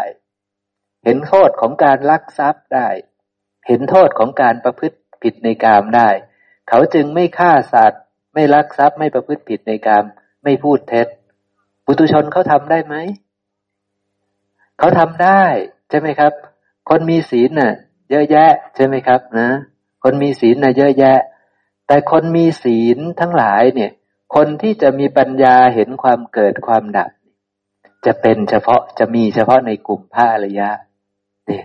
[1.04, 2.88] เห็นโทษของการลักทรัพย์ได้
[3.66, 6.08] เห็นโทษของการประพฤติผิดในกามได้
[6.68, 8.02] เขาจึงไม่ฆ่าสัตว์
[8.34, 10.04] ไม่ลักทรัพย์ไม่ประพฤติผิดในกาม
[10.44, 11.06] ไม่พูดเท็จ
[11.84, 12.94] ปุตุชนเขาทำได้ไหม
[14.78, 15.42] เขาทำได้
[15.90, 16.32] ใช่ไหมครับ
[16.88, 17.72] คนมีศีลน่ะ
[18.10, 19.48] เยอะแยะ ใช่ไหมครับนะ
[20.02, 21.18] คนมีศีลน่ะเยอะแยะ
[21.86, 23.90] แต่คนมีศีลทั้งหลายเนี่ย
[24.34, 27.10] คนที่จะมีปัญญาเห็นความเกิดความดับ
[28.06, 30.68] จะเป็นเฉพาะจะมีเฉพาะในกลุ่มพระอริยะ
[31.46, 31.64] เนี่ย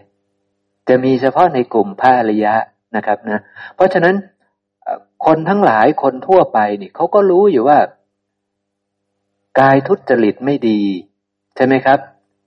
[0.89, 2.55] จะมีเฉพาะในกลุ่มพระอริยะ
[2.95, 3.41] นะครับนะ
[3.76, 4.15] เพราะฉะนั้น
[5.26, 7.80] คนทั้งหลายคนทั่วไปนี่เขาก็รู้อยู่ว่า
[9.59, 10.82] กายทุจริตไม่ดี
[11.55, 11.99] ใช่ไหมครับ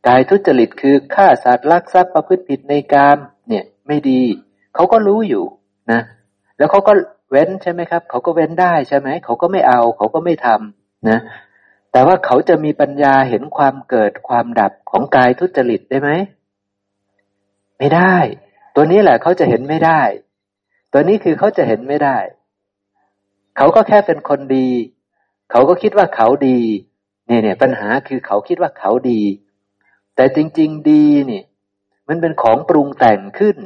[0.09, 3.19] กายทุจริตคือฆ่าสัตว์ลักทรัพย์ประพฤติผิดในกาม
[3.49, 4.23] เนี่ยไม่ดี
[4.75, 5.45] เขาก็รู้อยู่
[5.93, 6.01] นะ
[6.59, 6.93] แล้วเขาก็
[7.33, 11.21] เว้นใช่ไหมครับเขาก็เว้นได้ใช่ไหมเขาก็ไม่เอา เขาก็ไม่ทำนะ
[11.93, 16.11] แต่ว่าเขาจะมีปัญญาเห็นความเกิดความดับของกายทุจริตได้ไหม
[17.79, 18.17] ไม่ได้
[18.75, 20.01] ตัวนี้แหละเขาจะเห็นไม่ได้
[20.93, 22.19] ตัวนี้คือเขาจะเห็นไม่ได้
[23.57, 24.69] เขาก็แค่เป็นคนดี
[25.51, 26.61] เขาก็คิดว่าเขาดี
[27.27, 29.23] เนี่ยเนี่ยปัญหาคือเขาคิดว่าเขาดี
[30.17, 31.45] แต่จริง ๆ ดีเนี่ย
[32.09, 33.57] มันเป็นของปรุงแต่งขึ้น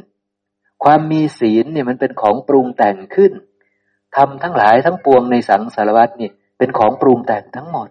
[0.83, 3.31] ความมีศีลเนี่ยมันเป็นของปรุงแต่งขึ้น
[4.15, 7.89] ทำทั้งหลายทั้งปวงในสังสารวัตนี่เป็นของปรุงแต่งทั้งหมด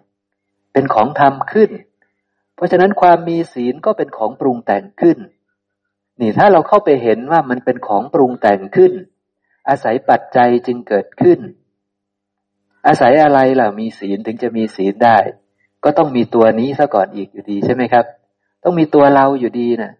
[0.73, 1.71] เป็นของทำขึ้น
[2.55, 5.17] เพราะฉะนั้นความมีศีลก็เป็นของปรุงแต่งขึ้น
[6.21, 8.93] นี่ถ้าเราเข้าไปเห็นว่ามันเป็นของปรุงแต่งขึ้น
[9.69, 11.39] อาศัยปัจจัยจึงเกิดขึ้น
[12.87, 15.17] อาศัยอะไรล่ะมีศีลถึงจะมีศีลได้
[15.83, 18.05] ก็ต้องมีตัวนี้ซะก่อนอีกอยู่ดีใช่ไหมครับ
[18.63, 19.91] ต้องมีตัวเราอยู่ดีนะ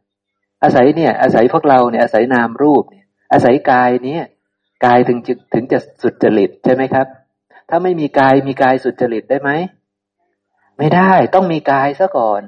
[0.63, 4.23] อาศัยเนี่ย อาศัยพวกเราเนี่ยอาศัยนามรูปเนี่ยอาศัยกายเนี่ย
[4.85, 5.19] กายถึง
[5.53, 7.07] ถึงจะสุดจริตใช่ไหมครับ
[7.69, 9.51] ถ้าไม่มีกายมีกายสุดจริตได้ไหม
[10.77, 12.41] ไม่ได้ต้องมีกายซะก่อน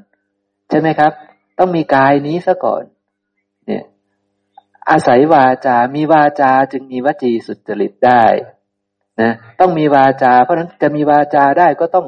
[0.70, 1.12] ใช่ไหมครับ
[1.60, 2.84] ต้องมีกายนี้ซะก่อน
[3.66, 3.84] เนี่ย
[4.90, 8.24] อาศัยวาจา มีวาจาจึงมีวจีสุจริตได้
[9.22, 12.06] นะต้องมีวาจา เพราะนั้นจะมีวาจาได้ก็ต้อง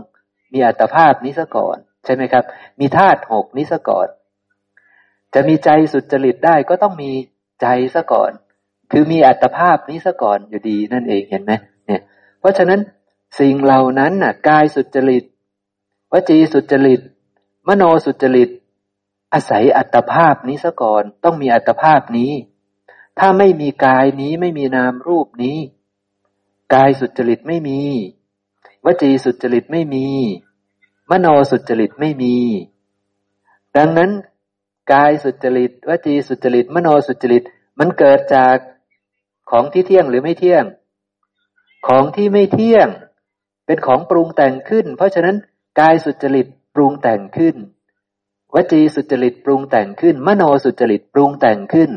[0.54, 2.44] มีอัตภาพนี้ซะก่อน ใช่ไหมครับ
[2.80, 4.08] มีธาตุหกนี้ซะก่อน
[5.34, 7.12] จะมีใจสุจริตได้ก็ต้องมี
[7.62, 8.32] ใจซะก่อน
[8.92, 11.52] คือมีอัตภาพนี้ซะก่อนอยู่ดีนั่นเองเห็นไหม
[11.86, 12.02] เนี่ย
[12.40, 12.80] เพราะฉะนั้น
[13.40, 15.24] สิ่งเหล่านั้นน่ะกายสุจริต
[16.12, 17.02] วจีสุจริต
[17.68, 18.50] มโนสุจริต
[19.34, 22.32] อาศัยอัตภาพนี้ซะก่อน ต้องมีอัตภาพนี้
[23.20, 25.58] ถ้าไม่มีกายนี้ไม่มีนามรูปนี้
[26.74, 27.80] กายสุจริตไม่มี
[28.86, 30.08] วจีสุจริตไม่มี
[31.12, 32.36] มโนสุจริตไม่มี
[33.78, 34.12] ดังนั้น
[34.94, 37.44] กายสุจริต วจีสุจริต มโนสุจริต
[37.80, 38.56] มันเกิดจาก
[39.52, 40.64] ของที่เที่ยงหรือไม่เที่ยง
[41.88, 42.88] ของที่ไม่เที่ยง
[43.66, 45.36] เป็นของปรุงแต่งขึ้น เพราะฉะนั้น
[45.80, 47.56] กายสุจริตปรุงแต่งขึ้น
[48.54, 51.92] วจีสุจริตปรุงแต่งขึ้น มโนสุจริตปรุงแต่งขึ้น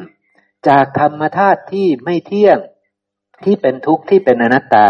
[0.69, 2.59] จากธรรมธาตุที่ไม่เที่ยง
[3.45, 4.89] ที่เป็นทุกข์ที่เป็นอนัตตา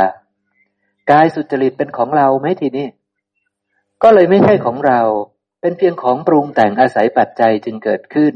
[1.10, 2.86] กายสุจริตเป็นของเราไหมทีนี้
[4.02, 5.00] ก็เลยไม่ใช่ของเรา
[5.60, 8.34] เป็นเพียงของปรุงแต่งอาศัยปัจจัยจึงเกิดขึ้น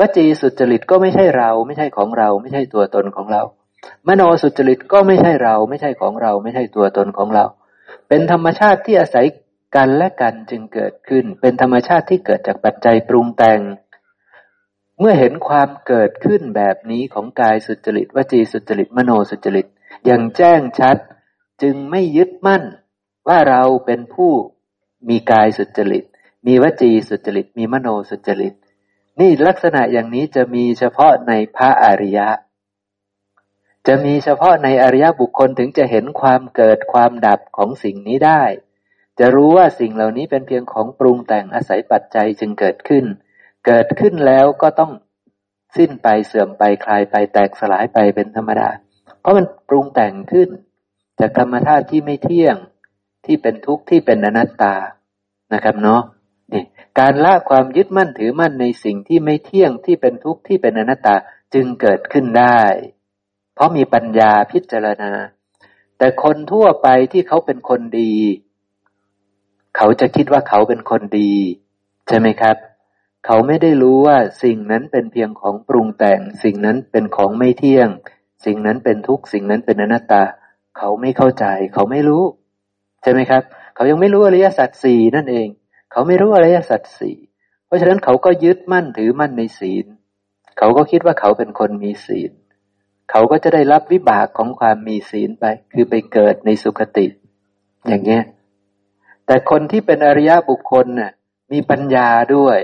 [0.00, 3.42] วจีสุจริตก็ไม่ใช่เรา ไม่ใช่ของเรา ไม่ใช่ตัวตนของเรา
[4.06, 7.44] มโนสุจริตก็ไม่ใช่เรา ไม่ใช่ของเรา ไม่ใช่ตัวตนของเรา
[8.08, 9.26] เป็นธรรมชาติที่อาศัย
[9.76, 13.60] กันและกันจึงเกิดขึ้น เป็นธรรมชาติที่เกิดจากปัจจัยปรุงแต่ง
[15.00, 19.66] เมื่อเห็นความเกิดขึ้นแบบนี้ของกายสุจริตวจีสุจริตมโนสุจริต
[20.04, 20.96] อย่างแจ้งชัด
[21.62, 22.62] จึงไม่ยึดมั่น
[23.28, 24.32] ว่าเราเป็นผู้
[25.08, 26.04] มีกายสุจริต
[26.46, 28.54] มีวจีสุจริต มีมโนสุจริต
[29.20, 32.28] นี่ลักษณะอย่างนี้จะมีเฉพาะในพระอริยะ
[33.86, 38.42] จะมีเฉพาะในอริยบุคคลถึงจะเห็นความเกิดความดับของสิ่งนี้ได้
[39.18, 43.04] จะรู้ว่าสิ่งเหล่านี้เป็นเพียงของปรุงแต่งอาศัยปัจจัยจึงเกิดขึ้น
[43.66, 44.92] เกิดขึ้นแล้วก็ต้อง
[45.76, 48.68] สิ้นไปเสื่อมไปคลายไปแตกสลายไปเป็นธรรมดา
[49.20, 50.48] เพราะมันปรุงแต่งขึ้น
[51.20, 52.56] จากธรรมชาติที่ไม่เที่ยง
[53.26, 54.74] ที่เป็นทุกข์ที่เป็นอนัตตา
[55.54, 56.02] นะครับเนาะ
[56.98, 61.16] การละความยึดมั่นถือมั่นในสิ่งที่ไม่เที่ยงที่เป็นทุกข์ที่เป็นอนัตตา
[61.54, 62.60] จึงเกิดขึ้นได้
[63.54, 65.12] เพราะมีปัญญาพิจารณา
[65.98, 68.14] แต่คนทั่วไปที่เขาเป็นคนดี
[69.76, 71.32] เขาจะคิดว่าเขาเป็นคนดี
[72.08, 72.56] ใช่ไหมครับ
[73.26, 77.88] เขาไม่ได้รู้ว่าสิ่งนั้นเป็นเพียงของปรุงแต่ง สิ่งนั้นเป็นของไม่เที่ยง
[78.44, 80.22] สิ่งนั้นเป็นทุกข์สิ่งนั้นเป็นอนัตตา
[80.78, 81.44] เขาไม่เข้าใจ
[81.74, 82.24] เขาไม่รู้
[83.02, 83.42] ใช่ไหมครับ
[83.74, 85.48] เขายังไม่รู้อริยสัจสี่นั่นเอง
[85.96, 87.16] เขาไม่รู้อริยสัจสี่
[87.66, 89.86] เพราะฉะนั้นเขาก็ยึดมั่นถือมั่นในศีล
[90.58, 92.30] เขาก็คิดว่าเขาเป็นคนมีศีล
[93.10, 97.06] เขาก็จะได้รับวิบากของความมีศีลไป คือไปเกิดในสุคติ
[97.86, 98.22] อย่างเงี้ย
[99.26, 101.12] แต่คนที่เป็นอริยบุคคลน่ะ
[101.52, 102.58] มีปัญญาด้วย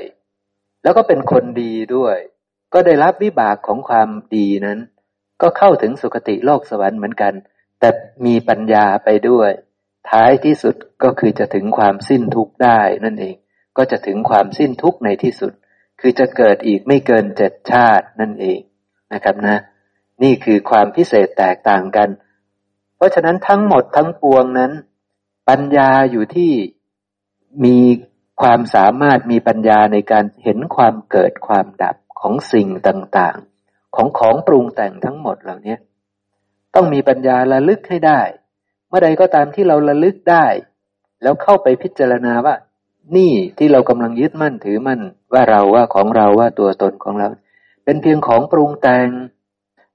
[0.82, 2.16] แล้วก็เป็นคนดีด้วย
[2.72, 4.78] ก็ได้รับวิบากของความดีนั้น
[5.42, 7.32] ก็เข้าถึงสุคติโลกสวรรค์เหมือนกัน
[7.80, 7.88] แต่
[8.26, 9.50] มีปัญญาไปด้วย
[10.10, 13.34] ท้ายที่สุดก็คือจะถึงความสิ้นทุกข์ได้นั่นเอง
[13.76, 15.52] ก็จะถึงความสิ้นทุกข์ในที่สุด
[16.00, 18.60] คือจะเกิดอีกไม่เกินเจ็ดชาตินั่นเอง
[19.12, 19.58] นะครับนะ
[20.22, 22.08] นี่คือความพิเศษแตกต่างกัน
[22.96, 24.72] เพราะฉะนั้นทั้งหมดทั้งปวงนั้น
[25.48, 26.52] ปัญญาอยู่ที่
[27.64, 27.78] มี
[28.42, 35.76] ความสามารถมีปัญญาในการเห็นความเกิดความดับของสิ่งต่างๆ ของของปรุงแต่งทั้งหมดเหล่านี้
[36.74, 38.20] ต้องมีปัญญาระลึกให้ได้
[38.92, 40.46] มื่อใดก็ตามที่เราระลึกได้
[41.22, 42.54] แล้วเข้าไปพิจารณาว่า
[43.16, 45.00] นี่ที่เรากำลังยึดมั่นถือมั่น
[45.32, 47.28] ว่าเราว่าของเราว่าตัวตนของเรา
[47.84, 49.08] เป็นเพียงของปรุงแต่ง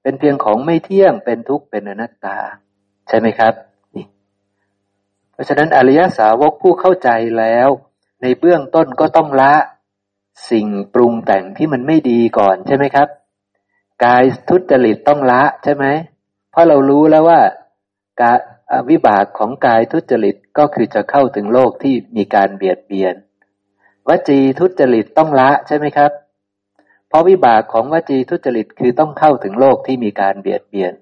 [0.02, 2.38] เป็นเพียงของไม่เที่ยงเป็นทุกข์เป็นอนัตตา
[3.08, 3.54] ใช่ไหมครับ
[3.94, 4.04] นี่
[5.32, 7.68] เพราะฉะนั้นอริยสาวกผู้เข้าใจแล้ว
[8.22, 9.54] ในเบื้องต้นก็ต้องละ
[10.50, 13.08] สิ่งปรุงแต่งที่มันไม่ดีก่อนใช่ไหมครับ
[14.04, 15.84] กายทุจริตต้องละใช่ไหม
[16.50, 17.40] เพราะเรารู้แล้วว่า
[18.20, 18.32] กา
[18.90, 23.14] วิบากของกายทุจริตก็คือจะเข้าถึงโลกที่มีการเบียดเบียน
[24.08, 26.12] วจีทุจริตต้องละใช่ไหมครับ
[27.08, 30.92] เพราะวิบากของวจีทุจริตคือต้องเข้าถึงโลกที่มีการเบียดเบียน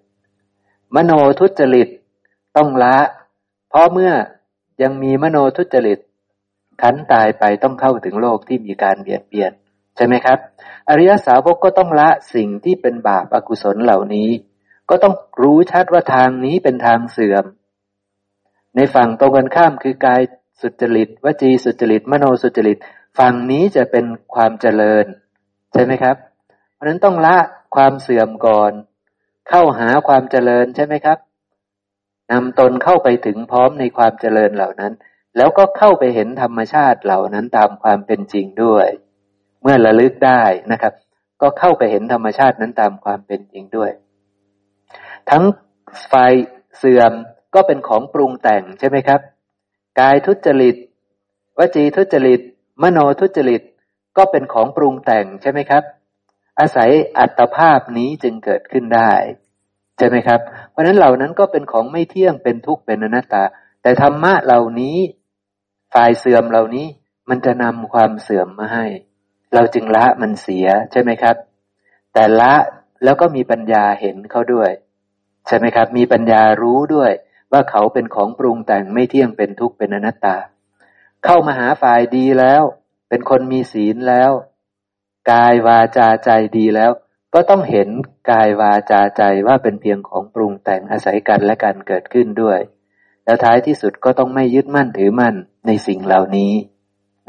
[0.94, 1.88] มโนทุจริต
[2.56, 2.96] ต้องละ
[3.70, 4.12] เพราะเมื่อ
[4.82, 5.98] ยังมีมโนทุจริต
[6.82, 9.52] ขันตายไปต้องเข้าถึงโลกที่มีการเบียดเบียน
[9.96, 10.38] ใช่ไหมครับ
[10.88, 14.30] อริยสาวกก็ต้องละสิ่งที่เป็นบาปอกุศลเหล่านี้
[14.90, 17.44] ก็ต้องรู้ชัดว่าทางนี้เป็นทางเสื่อม
[18.76, 20.20] ในฝั่งตรงกันข้ามคือกาย
[20.62, 22.78] สุจริตวจีสุจริต มโนสุจริต
[23.18, 25.04] ฝั่งนี้จะเป็นความเจริญ
[25.72, 26.16] ใช่ไหมครับ
[26.74, 27.36] เพราะนั้นต้องละ
[27.76, 28.72] ความเสื่อมก่อน
[29.48, 31.18] เข้าหาความเจริญใช่ไหมครับ
[32.30, 34.92] นำตนเข้าไปถึงพร้อมในความเจริญเหล่านั้น
[35.36, 38.86] แล้วก็เข้าไปเห็นธรรมชาติเหล่านั้นตามความเป็นจริงด้วย
[39.62, 40.94] เมื่อระลึกได้นะครับ
[41.42, 43.90] ก็เข้าไปเห็นธรรมชาตินั้นตามความเป็นจริงด้วย
[45.30, 45.44] ทั้ง
[46.08, 46.14] ไฟ
[46.78, 47.12] เสื่อม
[47.56, 49.20] ก็เป็นของปรุงแต่งใช่ไหมครับ
[50.00, 50.76] กายทุจริต
[51.58, 52.40] วจีทุจริต
[52.82, 53.62] มโนทุจริต
[54.16, 55.82] ก็เป็นของปรุงแต่งใช่ไหมครับ
[56.60, 59.12] อาศัยอัตภาพนี้จึงเกิดขึ้นได้
[59.98, 60.40] ใช่ไหมครับ
[60.70, 63.42] เพราะนั้นเหล่านั้นก็เป็นของไม่เที่ยงเป็นทุกข์เป็นอนัตตา
[63.82, 64.98] แต่ธรรมะเหล่านี้
[65.94, 66.86] ฝ่ายเสื่อมเหล่านี้
[67.28, 68.86] มันจะนำความเสื่อมมาให้
[69.54, 71.36] เราจึงละมันเสียใช่ไหมครับ
[72.14, 72.52] แต่ละ
[73.04, 74.70] แล้วก็มีปัญญาเห็นเขาด้วย
[75.46, 77.10] ใช่ไหมครับ มีปัญญารู้ด้วย
[77.56, 80.36] ว่าเขาเป็นของปรุงแต่งไม่เที่ยงเป็นทุกข์เป็นอนัตตา
[81.24, 82.62] เข้ามาหาฝ่ายดีแล้ว
[83.08, 84.30] เป็นคนมีศีลแล้ว
[85.30, 86.90] กายวาจาใจดีแล้ว
[87.34, 87.88] ก็ต้องเห็น
[88.30, 92.58] กายวาจาใจว่าเป็นเพียงของปรุงแต่งอาศัยกันและกันเกิดขึ้นด้วย
[93.24, 95.34] แล้วท้ายที่สุดก็ต้องไม่ยึดมั่นถือมั่น
[95.66, 96.52] ในสิ่งเหล่านี้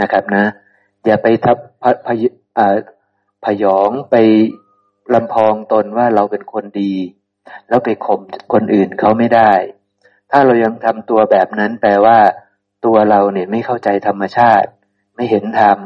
[0.02, 0.46] นะครับนะ
[1.06, 2.08] อย่าไปทับพพ
[3.46, 4.16] พยองไป
[5.14, 6.94] ลำพองตนว่าเราเป็นคนดี
[7.68, 8.22] แล้วไปข่ม
[8.54, 9.52] คนอื่นเขาไม่ได้
[10.32, 12.18] ถ้าเรายังทำตัวแบบนั้นแปลว่า
[12.86, 14.70] ตัวเราเนี่ยไม่เข้าใจธรรมชาติ
[15.16, 15.78] ไม่เห็นธรรม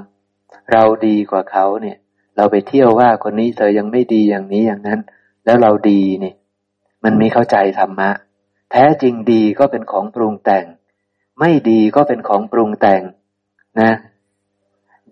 [0.72, 1.98] เราดีกว่าเขาเนี่ย
[2.38, 5.00] เราไปเที่ยวว่าคนนี้เธอยังไม่ดีอย่างนี้อย่างนั้น
[5.46, 6.36] แล้วเราดีเนี่ย
[7.04, 8.10] มันไม่เข้าใจธรรมะ
[8.72, 10.66] แท้จริงดีก็เป็นของปรุงแต่ง
[11.40, 13.02] ไม่ดีก็เป็นของปรุงแต่ง
[13.82, 13.92] นะ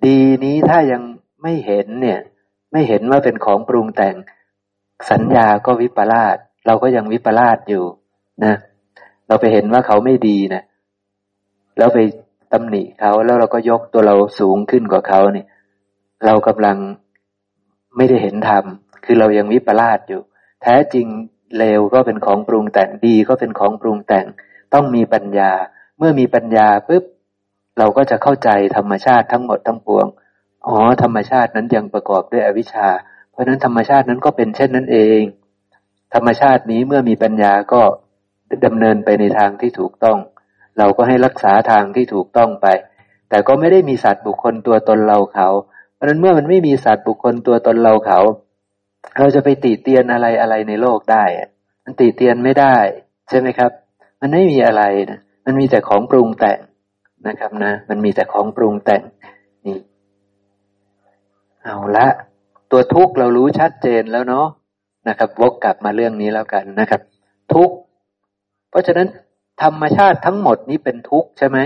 [0.06, 1.02] ดีนี้ถ้ายัง
[1.44, 2.20] ไม่เห็นเนี่ย
[2.72, 4.16] ไม่เห็นว่าเป็นของปรุงแต่ง
[5.12, 7.86] สัญญาก็วิปลาสเราก็ยังวิปลาสอยู่
[8.44, 10.64] นะเราไปเห็นว่าเขาไม่ดีนะ
[11.78, 12.00] แล้วไป
[12.54, 15.48] ตำหนิเขาแล้วเราก็ยกตัวเราสูงขึ้นกว่าเขาเนี่ย
[16.26, 16.78] เรากำลัง
[17.98, 18.66] ไม่ได้เห็นธรรม
[19.06, 20.22] คือเรายังวิปลาสอยู่
[20.62, 21.08] แท้จริง
[21.58, 24.26] เลวก็เป็นของปรุงแต่งดีก็เป็นของปรุงแต่ง
[24.74, 25.52] ต้องมีปัญญา
[25.98, 27.04] เมื่อมีปัญญาปุ๊บ
[27.78, 30.08] เราก็จะเข้าใจธรรมชาติทั้งหมดทั้งปวง
[30.68, 32.90] อ๋อธรรมชาตินั้นยังประกอบด้วยอวิชชา
[33.32, 35.22] เพราะนั้นธรรมชาตินั้นก็เป็นเช่นนั้นเอง
[36.14, 37.82] ธรรมชาตินี้เมื่อมีปัญญาก็
[38.66, 40.18] ดำเนินไปในทางที่ถูกต้อง
[40.78, 42.68] เราก็ให้รักษาทางที่ถูกต้องไป
[43.30, 45.48] แต่ก็ไม่ได้มีสัตว์บุคคลตัวตนเราเขา
[45.96, 48.20] เพราะนั้นเมื่อมันไม่มีสัตว์บุคคลตัวตนเราเขา
[49.20, 51.24] เราจะไปติเตียนอะไรอะไรในโลกได้
[51.84, 52.76] มันติเตียนไม่ได้
[53.30, 53.72] ใช่ไหมครับ
[54.22, 56.60] มันไม่มีอะไรนะมันมีแต่ของปรุงแต่ง
[57.28, 59.02] นะครับนะ มันมีแต่ของปรุงแต่ง
[59.66, 59.78] นี่
[61.64, 62.08] เอาละ
[62.72, 64.48] ตัวทุกข์เรารู้ชัดเจนแล้วเนาะ
[65.08, 67.02] นะครับ วกกลับมาเรื่องนี้แล้วกันนะครับ
[67.54, 67.76] ทุกข์
[68.70, 69.08] เพราะฉะนั้น
[69.64, 71.60] ธรรมชาติทั้งหมดนี้เป็นทุกข์ใช่ไหม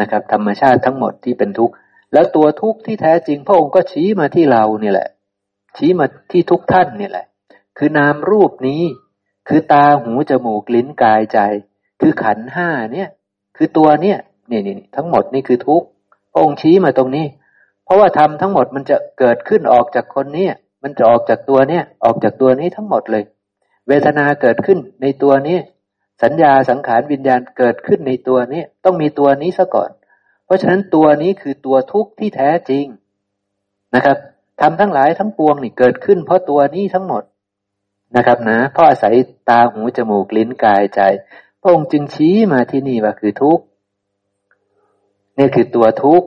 [0.00, 1.74] นะครับ ธรรมชาติทั้งหมดที่เป็นทุกข์
[2.12, 5.08] แล้วตัวทุกข์ที่แท้จริง พระองค์ก็ชี้มาที่เราเนี่ยแหละ
[5.76, 7.26] ชี้มาที่ทุกท่านนี่แหละ
[7.78, 8.82] คือนามรูปนี้
[9.48, 11.38] คือตาหูจมูกลิ้นกายใจ
[12.00, 13.08] คือขันห้าเนี่ย
[13.56, 14.18] คือตัวเนี่ย
[14.50, 15.86] นี่นี่ทั้งหมดนี่คือทุกข์
[16.32, 17.26] พระองค์ชี้มาตรงนี้
[17.84, 20.48] เพราะว่าธรรมทั้งหมดมันจะเกิดขึ้นออกจากคนนี้
[20.82, 23.24] มันจะออกจากตัวเนี้ยออกจากตัวนี้ทั้งหมดเลย
[23.88, 25.58] เวทนาเกิดขึ้นในตัวนี้
[26.22, 29.90] สัญญาสังขารวิญญาณเกิดขึ้นในตัวนี้ ต้องมีตัวนี้ซะก่อน
[30.44, 32.84] เพราะฉะนั้นตัวนี้คือตัวทุกข์ที่แท้จริง
[33.94, 34.16] นะครับ
[34.60, 37.22] ทำทั้งหลายทั้งปวงนี่เกิดขึ้น เพราะตัวนี้ทั้งหมด
[38.16, 39.14] นะครับนะเพราะอาศัย
[39.48, 41.00] ตาหูจมูกลิ้นกายใจ
[41.60, 43.64] พระองค์จึงชี้มาที่นี่ว่าคือทุกข์
[45.38, 46.26] นี่คือตัวทุกข์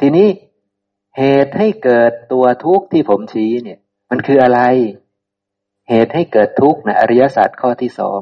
[0.00, 0.28] ทีนี้
[1.18, 3.78] เหตุให้เกิดตัวทุกข์ที่ผมชี้เนี่ย
[4.10, 4.60] มันคืออะไร
[5.90, 8.20] เหตุให้เกิดทุกข์นะอริยศาสัจข้อที่สอง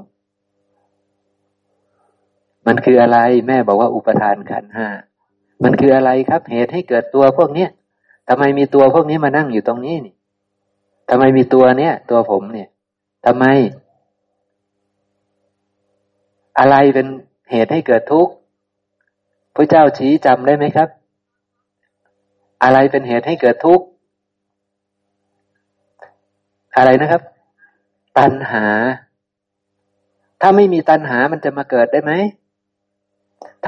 [2.67, 4.89] มันคืออะไรแม่บอกว่าอุปทานขันห้า
[5.65, 7.71] มันคืออะไรครับ เหตุให้เกิดตัวพวกเนี้ย
[8.29, 10.15] ทำไมมีตัวพวกนี้มานั่งอยู่ตรงนี้นี่
[11.11, 12.69] ทำไมมีตัวเนี้ยตัวผมเนี่ย
[13.27, 13.45] ทำไม
[16.59, 17.07] อะไรเป็น
[17.51, 18.33] เหตุให้เกิดทุกข์
[19.55, 20.89] พระเจ้าชี้จำได้ไหมครับ
[22.63, 23.87] อะไรเป็นเหตุให้เกิดทุกข์
[26.77, 27.23] อะไรนะครับ
[28.19, 28.67] ตัณหา
[30.41, 32.13] ถ้าไม่มีตัณหามันจะมาเกิดได้ไหม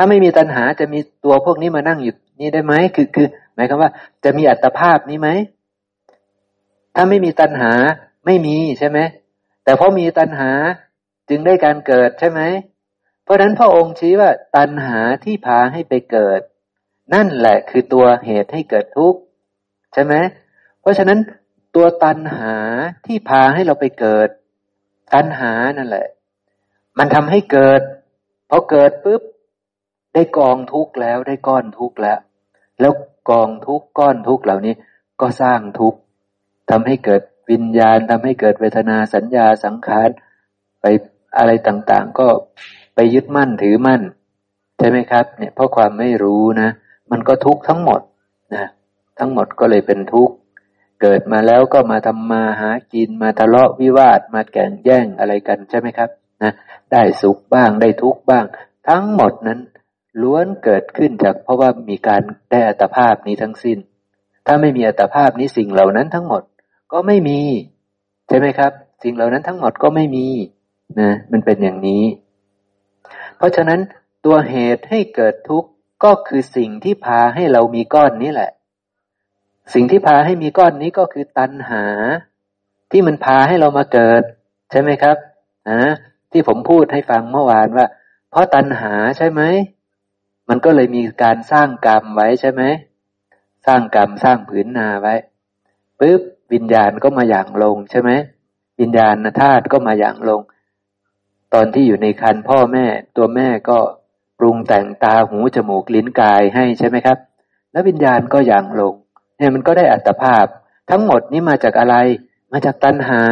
[0.01, 3.90] ถ้าไม่มีตัณหาจะมีตัวพวกนี้มานั่งอยู่นี่ได้ไหมคือคือ หมายความว่า
[4.24, 5.28] จะมีอัตภาพนี้ไหม
[6.94, 7.72] ถ้าไม่มีตัณหา
[8.26, 8.99] ไม่มีใช่ไหม
[9.64, 10.51] แต่เพราะมีตัณหา
[11.28, 12.40] จึงได้การเกิดใช่ไหม
[13.24, 16.40] เพราะนั้นพระองค์ชี้ว่าตัณหาที่พาให้ไปเกิด
[17.14, 19.20] นั่นแหละคือตัวเหตุให้เกิดทุกข์
[19.92, 20.14] ใช่ไหม
[20.80, 21.18] เพราะฉะนั้น
[21.74, 22.55] ตัวตัณหา
[23.07, 24.28] ที่พาให้เราไปเกิด
[25.14, 26.07] ตัณหานั่นแหละ
[26.99, 27.80] มันทำให้เกิด
[28.51, 29.22] พอเกิดปุ๊บ
[30.14, 32.18] ได้กองทุกแล้วได้ก้อนทุกแล้ว
[32.80, 32.92] แล้ว
[33.30, 34.74] กองทุกก้อนทุกเหล่านี้
[35.20, 35.94] ก็สร้างทุก
[36.70, 40.09] ทำให้เกิดวิญญาณทำให้เกิดเวทนาสัญญาสังขาร
[40.80, 40.86] ไป
[41.38, 42.28] อะไรต่างๆ ก็
[42.94, 44.02] ไปยึดมั่นถือมั่น
[44.78, 46.68] ใช่ไหมครับ เนี่ยเพราะความไม่รู้นะ
[47.11, 48.00] มันก็ทุกทั้งหมด
[48.54, 48.66] นะ
[49.18, 50.34] ทั้งหมดก็เลยเป็นทุกข์
[51.02, 56.11] เกิดมาแล้วก็มาทำมาหากินมาทะเลาะวิวาทมาแก่งแย่งอะไรกันใช่ไหมครับ
[56.42, 56.52] นะ
[56.92, 58.44] ได้สุขบ้างได้ทุกข์บ้าง
[58.88, 59.61] ทั้งหมดนั้น
[60.23, 63.79] ล้วนเกิดขึ้นจากเพราะว่ามีการได้อัตภาพนี้ทั้งสิ้น
[64.47, 66.43] ถ้าไม่มีอัตภาพนี้สิ่งเหล่านั้นทั้งหมด
[66.93, 67.41] ก็ไม่มี
[68.29, 70.27] ใช่ไหมครับ สิ่งเหล่านั้นทั้งหมดก็ไม่มี
[71.01, 72.05] นะมันเป็นอย่างนี้
[73.37, 73.81] เพราะฉะนั้น
[74.25, 75.71] ตัวเหตุให้เกิดทุกข์
[76.05, 78.51] ก็คือสิ่งที่พาให้เรามีก้อนนี้แหละ
[79.75, 81.85] สิ่งที่พาให้มีก้อนนี้ก็คือตัณหา
[82.91, 84.23] ที่มันพาให้เรามาเกิด
[84.71, 85.16] ใช่ไหมครับ
[85.71, 85.83] นะ
[86.33, 87.87] ที่ผมพูดให้ฟังเมื่อวานว่า
[88.31, 89.43] เพราะตัณหาใช่ไหม
[90.49, 92.62] มันก็เลยมีการสร้างกรรมไว้ใช่ไหม
[93.66, 95.14] สร้างกรรมสร้างผืนนาไว้
[95.99, 96.22] ปุ๊บ
[96.53, 98.11] วิญญาณก็มาอย่างลงใช่ไหม
[98.80, 100.40] วิญญาณธาตุก็มาอย่างลง
[101.55, 102.86] ตอนที่อยู่ในคันพ่อแม่
[103.16, 103.78] ตัวแม่ก็
[104.38, 107.18] ปรุงแต่งตาหูจมูกลิ้นกายให้ใช่ไหมครับ
[107.72, 108.94] แล้ววิญญาณก็อย่างลง
[109.36, 110.46] เนี่ยมันก็ได้อัตภาพ
[110.90, 111.96] ทั้งหมดนี้มาจากอะไร
[112.53, 113.22] มาจากตัณหา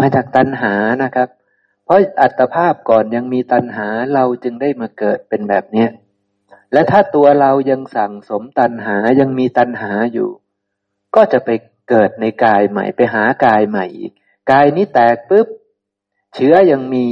[0.00, 1.28] มาจากตัณหานะครับ
[1.84, 5.88] เพราะอัตภาพก่อนยังมีตัณหาเราจึงได้มาเกิดเป็นแบบเนี้ย
[6.74, 10.30] และถ้าตัวเรายังสั่งสมตัณหายังมีตัณหาอยู่
[11.14, 11.50] ก็จะไป
[11.88, 14.12] เกิดในกายใหม่ไปหากายใหม่อีก
[14.50, 15.46] กายนี้แตกปุ๊บ
[16.34, 17.06] เชื้อยังมี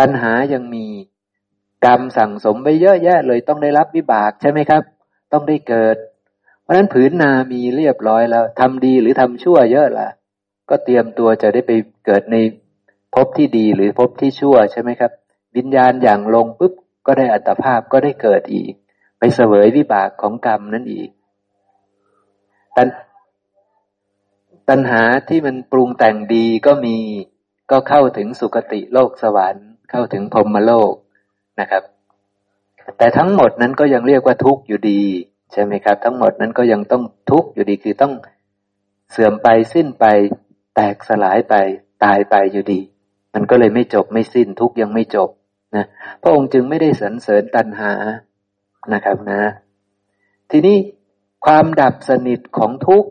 [0.00, 0.86] ตัณหายังมี
[1.86, 4.82] กรรมสั่งสมไปเยอะแยะเลยต้องได้รับวิบากใช่ไหมครับ
[5.32, 5.96] ต้องได้เกิด
[6.62, 10.08] เพราะฉะนั้นผืนนามีเรียบร้อยแล้วทำดีหรือทำชั่วเยอะล่ะ
[10.68, 11.72] ก็เตรียมตัวจะได้ไป
[12.06, 12.36] เกิดใน
[13.14, 15.12] ภพที่ดีหรือภพที่ชั่วใช่ไหมครับ
[15.56, 16.72] วิญญาณอย่างลงปุ๊บ
[17.06, 18.72] ก็ได้อัตภาพก็ได้เกิดอีก
[19.18, 21.10] ไปเสวยวิบากของกรรมนั่นอีก
[22.76, 22.88] ตัณ
[24.68, 26.96] ตัณหาที่มันปรุงแต่งดีก็มี
[27.70, 30.92] ก็เข้าถึงสุคติโลกสวรรค์ เข้าถึงพรมโลก
[31.60, 31.82] นะครับ
[32.98, 35.02] แต่ทั้งหมดนั้นก็ยังเรียกว่าทุกข์อยู่ดี
[35.52, 38.12] ใช่ไหมครับ ทั้งหมดนั้นก็ยังต้องทุกข์อยู่ดีคือต้อง
[39.10, 40.04] เสื่อมไปสิ้นไป
[40.74, 41.54] แตกสลายไป
[42.04, 42.80] ตายไปอยู่ดี
[43.34, 45.30] มันก็เลยไม่จบไม่สิ้นทุกข์ยังไม่จบ
[45.74, 45.84] นะ
[46.22, 47.92] พระองค์จึงไม่ได้สรรเสริญตัณหา
[48.92, 49.42] นะครับนะ
[50.50, 50.76] ทีนี้
[51.46, 53.08] ความดับสนิทของทุกข์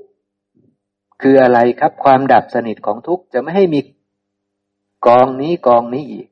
[1.22, 3.80] คืออะไรครับ ความดับสนิทของทุกข์จะไม่ให้มี
[5.08, 6.28] กองนี้กองนี้อีก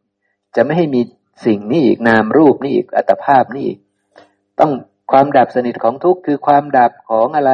[0.56, 1.02] จะไม่ให้มี
[1.46, 3.80] สิ่งนี้อีกนามรูปนี้อีกอัตภาพนี้อีก
[4.60, 4.72] ต้อง
[5.12, 7.54] ความดับสนิทของทุกข์คือความดับของอะไร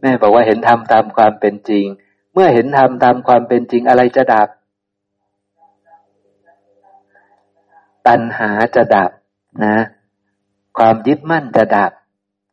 [0.00, 1.84] แม่บอกว่าเห็นธรรมตามความเป็นจริง
[2.32, 4.48] เมื่อเห็นธรรมตามความเป็นจริงอะไรจะดับ
[8.08, 9.10] ตัณหาจะดับ
[9.64, 9.84] นะ
[10.78, 11.92] ความยึดมั่นจะดับ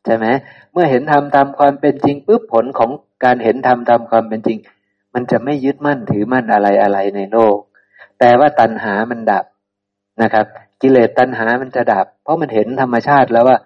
[0.05, 0.25] ใช่ไหม
[0.71, 2.91] เมื่อเห็นธรรมตามความเป็นจริงปุ๊บผลของ
[3.23, 4.57] การเห็นธรรมตามความเป็นจริง
[5.13, 7.57] มันจะไม่ยึดมั่นถือมั่นอะไรอะไรในโลก
[8.19, 9.45] แต่ว่าตัณหามันดับ
[10.21, 10.45] นะครับ
[10.81, 13.57] กิเลสตัณหามันจะดับ เพราะมันเห็นธรรมชาติแล้วว่า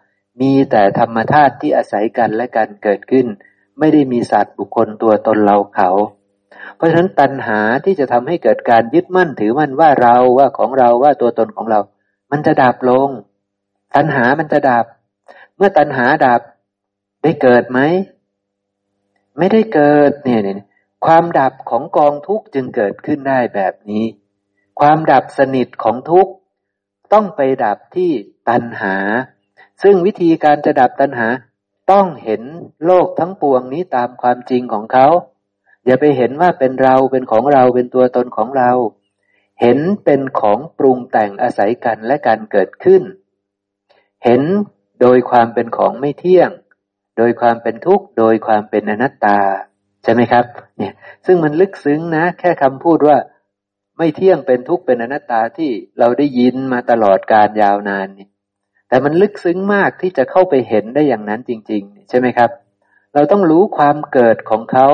[0.42, 3.26] มีแต่ธรรมชาติที่อาศัยกันและการเกิดขึ้น
[3.80, 5.90] ไม่ได้มีสัตว์บุคคลตัวตนเราเขา
[6.76, 11.80] เพราะฉะนั้นตัณหาที่จะทำให้เกิดการยึดมั่นถือมั่นว่าเราว่าของเราว่าตัวตนของเรา
[12.32, 13.10] มันจะดับลง
[13.95, 14.86] ตัณหามันจะดับ
[15.56, 16.41] เมื่อตัณหาดับ
[17.24, 17.80] ได้เกิดไหม
[19.38, 20.60] ไม่ได้เกิดเนี่ยเนี่ย
[21.06, 24.06] ความดับของกองทุกข์จึงเกิดขึ้นได้แบบนี้
[24.80, 26.32] ความดับสนิทของทุกข์
[27.14, 28.12] ต้องไปดับที่
[28.50, 28.95] ตัณหา
[29.82, 31.28] ซึ่งวิธีการจะดับตัณหา
[31.91, 32.41] ต้องเห็น
[32.86, 35.08] โลกทั้งปวงนี้ตามความจริงของเขา
[35.86, 38.72] อย่าไปเห็นว่าเป็นเราเป็นของเราเป็นตัวตนของเรา
[39.62, 43.04] เห็นเป็นของปรุงแต่งอาศัยกันและการเกิดขึ้น
[44.26, 44.42] เห็น
[45.02, 46.50] โดยความเป็นของไม่เที่ยง
[47.18, 49.40] โดยความเป็นทุกข์ โดยความเป็นอนัตตา
[50.04, 50.46] ใช่ไหมครับ
[50.78, 50.94] เนี่ย
[51.26, 53.18] ซึ่งมันลึกซึ้งนะ แค่คำพูดว่า
[53.98, 58.28] ไม่เที่ยงเป็นทุกข์เป็นอนัตตาที่เราได้ยินมาตลอดการยาวนานนี่
[58.88, 62.50] แต่มันลึกซึ้งมากที่จะเข้าไปเห็นได้อย่างนั้นจริง ๆ ใช่ไหมครับ
[63.14, 64.88] เราต้องรู้ความเกิดของเขา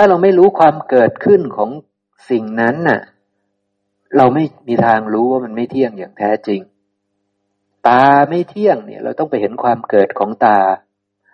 [0.00, 1.70] ถ้าเราไม่รู้ความเกิดขึ้นของ
[2.30, 3.00] สิ่งนั้นน่ะ
[4.16, 6.60] เราไม่มีทางรู้ว่ามันไม่เที่ยงอย่างแท้จริง
[7.88, 10.58] ตาไม่เที่ยงเนี่ย เราต้องไปเห็นความเกิดของตา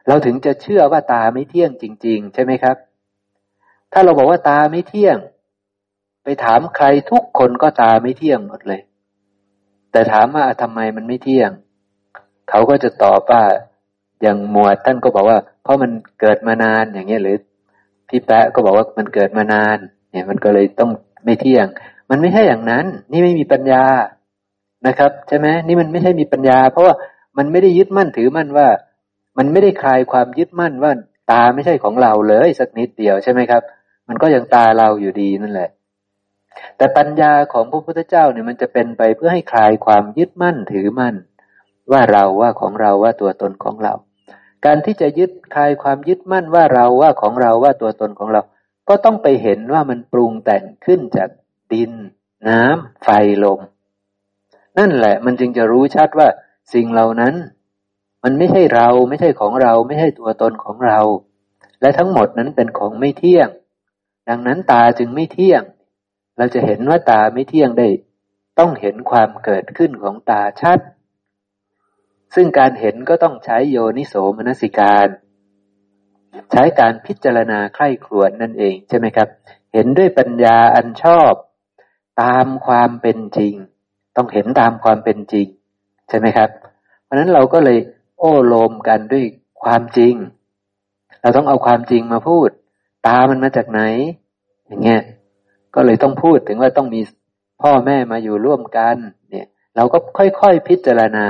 [0.09, 2.77] เราถึงจะเชื่อว่าตาไม่เที่ยงจริง ๆ ใช่ไหมครับ
[3.93, 5.17] ถ้าเราบอกว่าตาไม่เที่ยง
[6.25, 8.81] ไปถามใครทุกคนก็ตาไม่เที่ยงหมดเลย
[9.93, 11.51] แต่ถามว่าทำไมมันไม่เที่ยง
[12.51, 13.45] เขาก็จะตอบว่า
[14.23, 15.91] อย่างหมวดท่านก็บอกว่า เพราะมัน
[16.21, 17.37] เกิดมานานอย่างเงี้ยหรือ
[18.15, 19.79] พี่แปะก็บอกว่ามันเกิดมานาน
[20.11, 20.91] เนี่ยมันก็เลยต้อง
[21.25, 21.67] ไม่เที่ยง
[22.11, 23.85] มันไม่ใช่อย่างนั้น นี่ไม่มีปัญญา
[24.87, 26.95] นะครับ ใช่ไหมนี่มันไม่ใช่มีปัญญา เพราะว่า
[27.39, 28.69] มันไม่ได้ยึดมั่นถือมั่นว่า
[29.39, 30.93] มันไม่ได้คลายความยึดมั่นว่า
[31.31, 33.63] ตาไม่ใช่ของเราเลยสักนิดเดียวใช่ไหมครับ
[34.09, 35.71] มันก็ยังตาเราอยู่ดีนั่นแหละ
[36.77, 41.15] แต่ปัญญาของพระพุทธเจ้าเนี่ยมันจะเป็นไปเพื่อให้คลายความยึดมั่นถือมั่น
[41.93, 43.95] ว่าเราว่าของเราว่าตัวตนของเรา
[44.65, 48.43] การที่จะยึดคลายความยึดมั่นว่าเราว่าของเราว่าตัวตนของเรา
[48.89, 51.29] ก็ต้องไปเห็นว่ามันปรุงแต่งขึ้นจาก
[51.73, 51.93] ดิน
[52.49, 53.09] น้ำไฟ
[53.45, 53.61] ลม
[54.79, 56.29] นั่นแหละมันจึงจะรู้ชัดว่า
[56.75, 57.35] สิ่งเหล่านั้น
[58.25, 61.01] มันไม่ใช่เราไม่ใช่ของเรา ไม่ใช่ตัวตนของเรา
[61.81, 63.49] และทั้งหมดนั้นเป็นของไม่เที่ยง
[64.29, 65.63] ดังนั้นตาจึงไม่เที่ยง
[66.39, 67.89] เราจะเห็นว่าตาไม่เที่ยงได้
[68.59, 70.79] ต้องเห็นความเกิดขึ้นของตาชัด
[72.35, 75.09] ซึ่งการเห็นก็ต้องใช้โยนิโสมนสิการ
[76.53, 79.29] ใช้การพิจารณาใคร่ครวญนั่นเองใช่ไหมครับ
[79.73, 81.33] เห็นด้วยปัญญาอันชอบ
[82.23, 83.55] ตามความเป็นจริง
[84.17, 85.47] ต้องเห็นตามความเป็นจริง
[86.09, 86.51] ใช่ไหมครับ
[87.05, 87.79] เพราะนั้นเราก็เลย
[88.19, 89.25] โอ้โลมกันด้วย
[89.63, 90.15] ความจริง
[91.23, 92.49] เราต้องเอาความจริงมาพูด
[93.07, 93.81] ตามันมาจากไหน
[94.67, 95.03] อย่างเงี้ย
[95.75, 97.01] ก็เลยต้องพูดถึงว่าต้องมี
[97.63, 98.97] พ่อแม่มาอยู่ร่วมกัน
[99.31, 101.27] เนี่ย เราก็ค่อยๆพิจารณา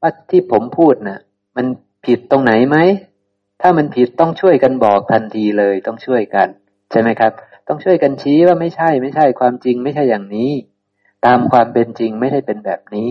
[0.00, 1.20] ว่าที่ผมพูดนะ่ะ
[1.56, 1.66] มัน
[2.06, 2.76] ผิดตรงไหนไหม
[3.60, 6.48] ถ้ามันผิดต้องช่วยกันบอกทันทีเลยต้องช่วยกัน
[6.90, 7.32] ใช่ไหมครับ
[7.68, 10.52] ต้องช่วยกันชี้ว่าไม่ใช่ไม่ใช่ความจริงไม่ใช่อย่างนี้
[11.26, 13.08] ตามความเป็นจริงไม่ได้เป็นแบบนี้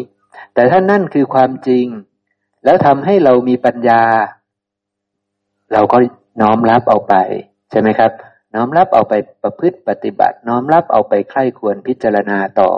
[0.53, 1.85] แต่ถ้านั่นคือความจริง
[2.65, 4.03] แล้วทำให้เรามีปัญญา
[5.73, 5.97] เราก็
[6.41, 7.15] น้อมรับเอาไป
[7.71, 8.11] ใช่ไหมครับ
[8.55, 9.13] น้อมรับเอาไป
[9.43, 12.69] ประพฤติปฏิบัติ น้อมรับเอาไปใคร่ควรพิจารณาต่อ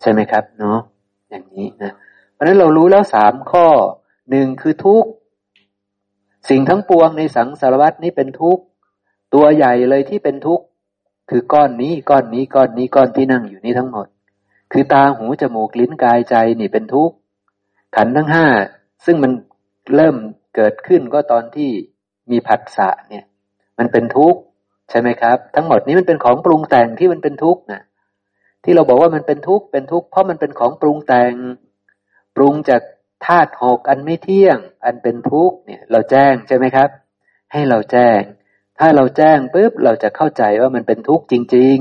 [0.00, 0.78] ใช่ไหมครับ เนาะ
[1.30, 1.92] อย่างนี้นะ
[2.38, 3.66] เพราะนั้นเรารู้แล้วสามข้อ
[4.30, 5.04] หนึ่งคือทุก
[6.48, 8.58] สิ่งทั้งปวงในสังสารวัตนี้เป็นทุก
[9.34, 10.60] ตัวใหญ่เลยที่เป็นทุก
[11.30, 14.06] คือก้อนนี้ก้อนนี้ก้อนนี้ก้อนที่นั่งอยู่นี้ทั้งหมด
[14.72, 17.14] คือตาหูจมูกลิ้นกายใจนี่เป็นทุกข์
[17.96, 18.46] ขันทั้งห้า
[19.04, 19.32] ซึ่งมัน
[19.96, 20.16] เริ่ม
[20.54, 21.70] เกิดขึ้นก็ตอนที่
[22.30, 23.24] มีผัสสะเนี่ย
[23.78, 24.40] มันเป็นทุกข์
[24.90, 27.82] ใช่ไหมครับ ทั้งหมดนี้มันเป็นของปรุงแต่งที่มันเป็นทุกข์นะ
[28.64, 31.32] ที่เราบอกว่ามันเป็นทุกข์เป็นทุกข์เพราะมันเป็นของปรุงแต่ง
[32.38, 32.82] ปรุงจาก
[33.26, 36.88] ธาตุหกอันไม่เที่ยง อันเป็นทุกข์เนี่ย เราแจ้งใช่ไหมครับ
[37.52, 38.20] ให้เราแจ้ง
[38.78, 41.78] ถ้าเราแจ้งปุ๊บเราจะเข้าใจว่ามันเป็นทุกข์จริง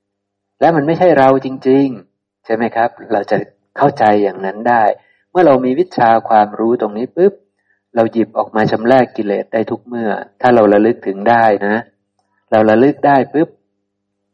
[0.00, 1.86] ๆ และมันไม่ใช่เราจริง
[2.16, 3.36] ๆ ใช่ไหมครับ เราจะ
[3.76, 4.84] เข้าใจอย่างนั้นได้
[5.30, 7.32] เมื่อเรามีวิชาความรู้ตรงนี้ปุ๊บ
[7.94, 11.76] เราหยิบออกมาชำแรกกิเลสได้ทุกเมื่อ ถ้าเราระลึกถึงได้นะ
[12.50, 13.48] เราระลึกได้ปุ๊บ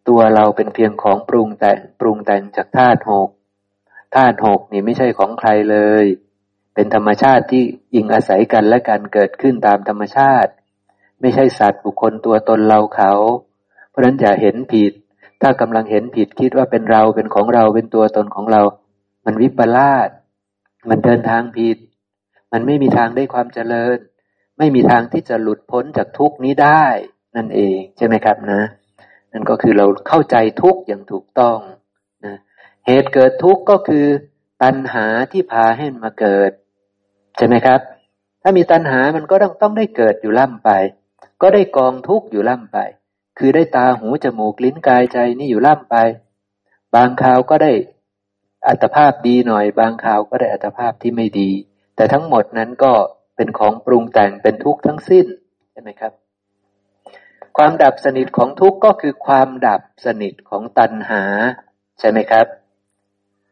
[0.08, 3.28] ตัวเราเป็นเพียงของปรุงแต่งปรุงแต่งจากธาตุหก
[4.14, 6.04] ธาตุหกนี่ไม่ใช่ของใครเลย
[6.74, 7.62] เป็นธรรมชาติที่
[7.94, 10.50] อิงอาศัยกันและการเกิดขึ้นตามธรรมชาติ
[11.20, 13.12] ไม่ใช่สัตว์บุคคลตัวตนเราเขา
[13.88, 14.92] เพราะนั้นอย่าเห็นผิด
[15.40, 18.62] ถ้ากำลังเห็นผิดคิดว่าเป็นเราเป็นของเราเป็นตัวตนของเรา
[19.24, 20.09] มันวิปลาส
[20.88, 21.78] มันเดินทางผิด
[22.52, 23.98] มันไม่มีทางได้ความเจริญ
[24.59, 26.84] ไม่มีทางที่จะหลุดพ้นจากทุกนี้ได้
[27.36, 28.62] นั่นเองใช่ไหมครับนะ
[29.32, 31.59] นั่นก็คือเราเข้าใจทุกอย่างถูกต้อง
[32.87, 34.07] เหตุเกิดทุกข์ก็คือ
[34.62, 36.51] ตัณหาที่พาให้มาเกิด
[37.37, 37.80] ใช่ไหมครับ
[38.43, 40.70] ถ้ามีตัณหามันก็ต้องต้องได้เกิดอยู่ล่ำไป
[41.43, 42.78] ก็ได้กองทุกข์อยู่ล่ำไป
[43.39, 45.97] คือได้ตาหูจมูกลิ้นกายใจนี่อยู่ล่ำไป
[46.95, 47.72] บางคราวก็ได้
[48.68, 51.51] อัตภาพดีหน่อย บางคราวก็ได้อัตภาพที่ไม่ดี
[51.97, 52.93] แต่ทั้งหมดนั้นก็
[53.37, 55.26] เป็นของปรุงแต่งเป็นทุกข์ทั้งสิ้น
[55.72, 56.12] ใช่ไหมครับ
[57.57, 61.22] ความดับสนิทของทุกข์ก็คือความดับสนิทของตัณหา
[62.01, 62.47] ใช่ไหมครับ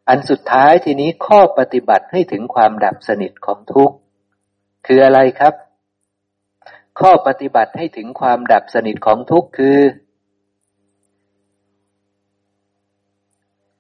[0.08, 3.96] อันสุดท้ายทีนี้ข้อปฏิบัติให้ถึงความดับสนิทของทุกข์
[4.86, 5.54] คืออะไรครับ
[7.00, 9.78] ข้อปฏิบัติให้ถึงความดับสนิทของทุกข์คือ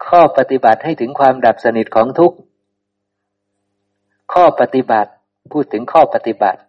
[0.08, 2.36] ข้อปฏิบัติให้ถึงความดับสนิทของทุกข์
[4.32, 5.10] ข้อปฏิบัติ
[5.52, 6.60] พูดถึงข้อปฏิบัติ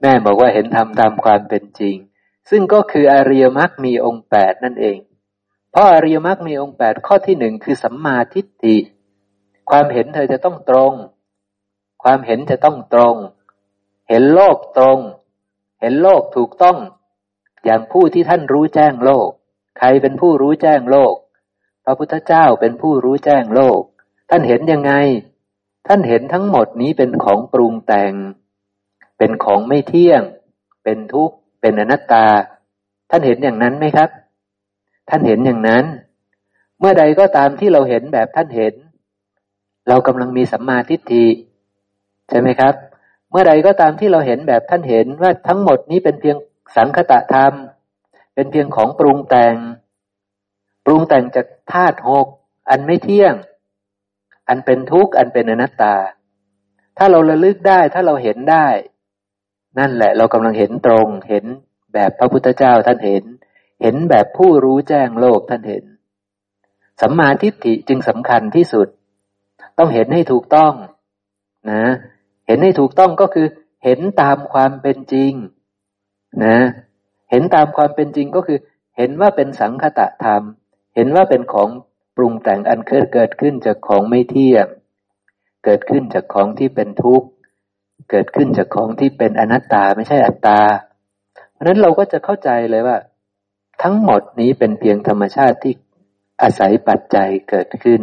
[0.00, 1.96] แม่บอกว่าเห็นธรรมตามความเป็นจริง
[2.50, 4.98] ซึ่งก็คืออริยมรรคมีองค์แปดนั่นเอง
[5.70, 8.76] เพราะอริยมรรคมีองค์แปดข้อที่หนึ่งคือสัมมาทิฏฐิ
[9.70, 10.92] ความเห็นเธอจะต้องตรง
[12.02, 13.16] ความเห็นจะต้องตรง
[14.08, 14.98] เห็นโลกตรง
[15.80, 16.78] เห็นโลกถูกต้อง
[17.64, 19.28] อย่างผู้ที่ท่านรู้แจ้งโลก
[19.78, 21.14] ใครเป็นผู้รู้แจ้งโลก
[21.84, 23.80] พระพุทธเจ้าเป็นผู้รู้แจ้งโลก
[24.30, 24.92] ท่านเห็นยังไง
[25.86, 28.12] ท่านเห็นทั้งหมดนี้เป็นของปรุงแต่ง
[29.18, 30.22] เป็นของไม่เที่ยง
[30.84, 32.26] เป็นทุกข์ เป็นอนัตตา
[33.10, 34.10] ท่านเห็นอย่างนั้นไหมครับ
[35.10, 35.84] ท่านเห็นอย่างนั้น
[36.78, 38.74] เมื่อใดก็ตามที่เราเห็นแบบท่านเห็น
[39.88, 41.26] เรากำลังมีสัมมาทิฏฐิ
[42.28, 42.74] ใช่ไหมครับ
[43.30, 46.36] เมื่อใดก็ตามที่เราเห็นแบบท่านเห็นว่าทั้งหมดนี้เป็นเพียง
[46.76, 47.52] สังคตะธรรม
[48.34, 49.56] เป็นเพียงของปรุงแต่ง
[50.84, 52.26] ปรุงแต่งจากธาตุหก
[52.70, 53.34] อันไม่เที่ยง
[54.48, 55.96] อันเป็นทุกข์อันเป็นอนัตตา
[56.98, 58.66] ถ้าเราระลึกได้ถ้าเราเห็นได้
[59.78, 61.44] นั่นแหละเรากำลังเห็นตรงเห็น
[61.94, 63.24] แบบพระพุทธเจ้าท่านเห็น
[63.82, 65.84] เห็นแบบผู้รู้แจ้งโลกท่านเห็น
[67.00, 68.88] สัมมาทิฏฐิจึงสำคัญที่สุด
[69.78, 70.72] ต้องเห็นให้ถูกต้อง
[71.70, 71.84] นะ
[72.46, 73.46] เห็นให้ถูกต้องก็คือ
[73.84, 75.32] เห็นตามความเป็นจริง
[76.44, 76.58] นะ
[77.30, 78.58] เห็นตามความเป็นจริงก็คือ
[78.96, 80.42] เห็นว่าเป็นสังคตะธรรม
[80.94, 81.68] เห็นว่าเป็นของ
[82.16, 84.66] ปรุงแต่งอันเกิดเกิดขึ้นจากของไม่เที่ยง
[85.64, 87.28] เกิดขึ้นจากของที่เป็นทุกข์
[88.10, 90.60] เกิดขึ้นจากของที่เป็นอนัตตาไม่ใช่อัตตา
[91.52, 92.96] เพราะนั้นเราก็จะเข้าใจเลยว่า
[93.82, 95.74] ทั้งหมดนี้เป็นเพียงธรรมชาติที่
[96.42, 98.02] อาศัยปัจจัยเกิดขึ้น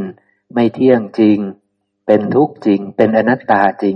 [0.53, 1.39] ไม่เที่ยงจริง
[2.05, 3.95] เป็นทุกข์จริง เป็นอนัตตาจริง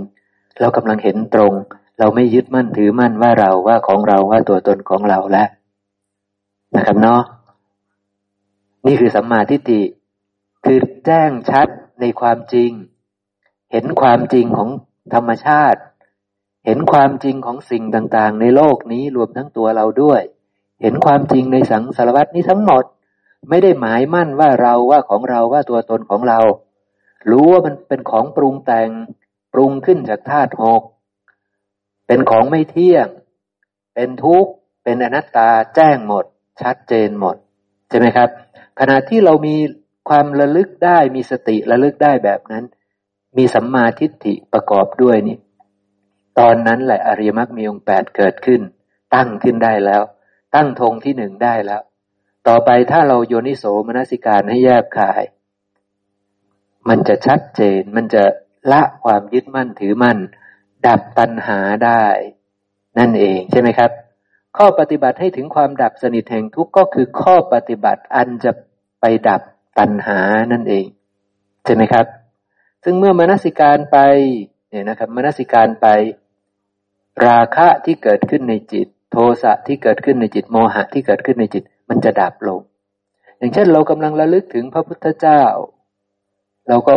[0.60, 1.52] เรากำลังเห็นตรง
[1.98, 5.48] เราไม่ยึดมั่นถือมั่นว่าเราว่าของเราว่าตัวตนของเราแล้ว
[6.76, 7.22] นะครับเนาะ
[8.86, 9.82] นี่คือสัมมาทิฏฐิ
[10.64, 11.68] คือแจ้งชัด
[12.00, 12.70] ในความจริง
[13.72, 14.68] เห็นความจริงของ
[15.14, 15.80] ธรรมชาติ
[16.66, 20.22] เห็นความจริงของสิ่งต่างๆ ในโลกนี้รวมทั้งตัวเราด้วย
[20.82, 22.84] เห็นความจริงในสังสารวัตนี้ทั้งหมด
[23.48, 26.40] ไม่ได้หมายมั่นว่าเราว่าของเราว่าตัวตนของเรา
[27.30, 28.88] รู้ว่ามันเป็นของปรุงแต่ง
[29.52, 30.82] ปรุงขึ้นจากธาตุหก
[32.06, 33.06] เป็นของไม่เที่ยง
[33.94, 34.52] เป็นทุกข์
[34.84, 36.24] เป็นอนัตตาแจ้งหมด
[36.62, 37.36] ชัดเจนหมด
[37.88, 38.28] ใช่ไหมครับ
[38.80, 39.56] ขณะที่เรามี
[40.08, 42.64] ความระลึกได้มีสติระลึกได้แบบนั้น
[43.36, 45.36] มีสัมมาทิฏฐิประกอบด้วยนี่
[46.38, 48.60] ตอนนั้นแหละอริยมรรคมีองค์แปดเกิดขึ้น
[49.14, 50.02] ตั้งขึ้นได้แล้ว
[50.54, 51.82] ตั้งธงที่หนึ่งได้แล้ว
[52.48, 55.22] ต่อไปถ้าเราโยนิโสมนสิการให้แยบขาย
[56.88, 58.22] มันจะชัดเจน มันจะ
[58.72, 60.18] ละความยึดมั่นถือมั่น
[60.86, 62.04] ดับตัณหาได้
[62.98, 63.90] นั่นเองใช่ไหมครับ
[64.56, 68.52] ข้อปฏิบัติให้ถึงความดับสนิทแห่งทุกข์ก็คือข้อปฏิบัติอันจะ
[69.00, 69.42] ไปดับ
[69.78, 70.18] ตัณหา
[70.52, 70.86] นั่นเอง
[71.64, 72.06] ใช่ไหมครับ
[72.84, 73.98] ซึ่งเมื่อมนสิการไป
[74.70, 75.86] เนี่ยนะครับมนสิการไป
[77.26, 82.60] ราคะที่เกิดขึ้นในจิต โทสะที่เกิดขึ้นในจิตโมหะที่เกิดขึ้นในจิต มันจะดับลง
[83.38, 85.42] อย่างเช่นเรากำลังระลึกถึงพระพุทธเจ้า
[86.68, 86.92] เราก็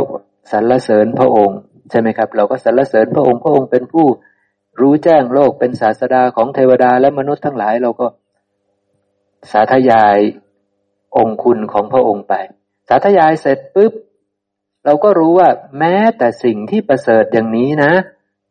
[0.51, 1.59] สรรเสริญพระองค์
[1.89, 4.07] ใช่ไหมครับ เราก็สรรเสริญพระองค์พระองค์เป็นผู้
[4.79, 8.07] รู้แจ้งโลกเป็นศาสดาของเทวดาและมนุษย์ทั้งหลายเราก็
[9.51, 10.17] สาธยาย
[11.17, 12.33] องคุณของพระองค์ไป
[12.89, 13.93] สาธยายเสร็จปุ๊บ
[14.85, 15.49] เราก็รู้ว่า
[15.79, 17.91] แม้แต่สิ่งที่ประเสริฐอย่างนี้นะ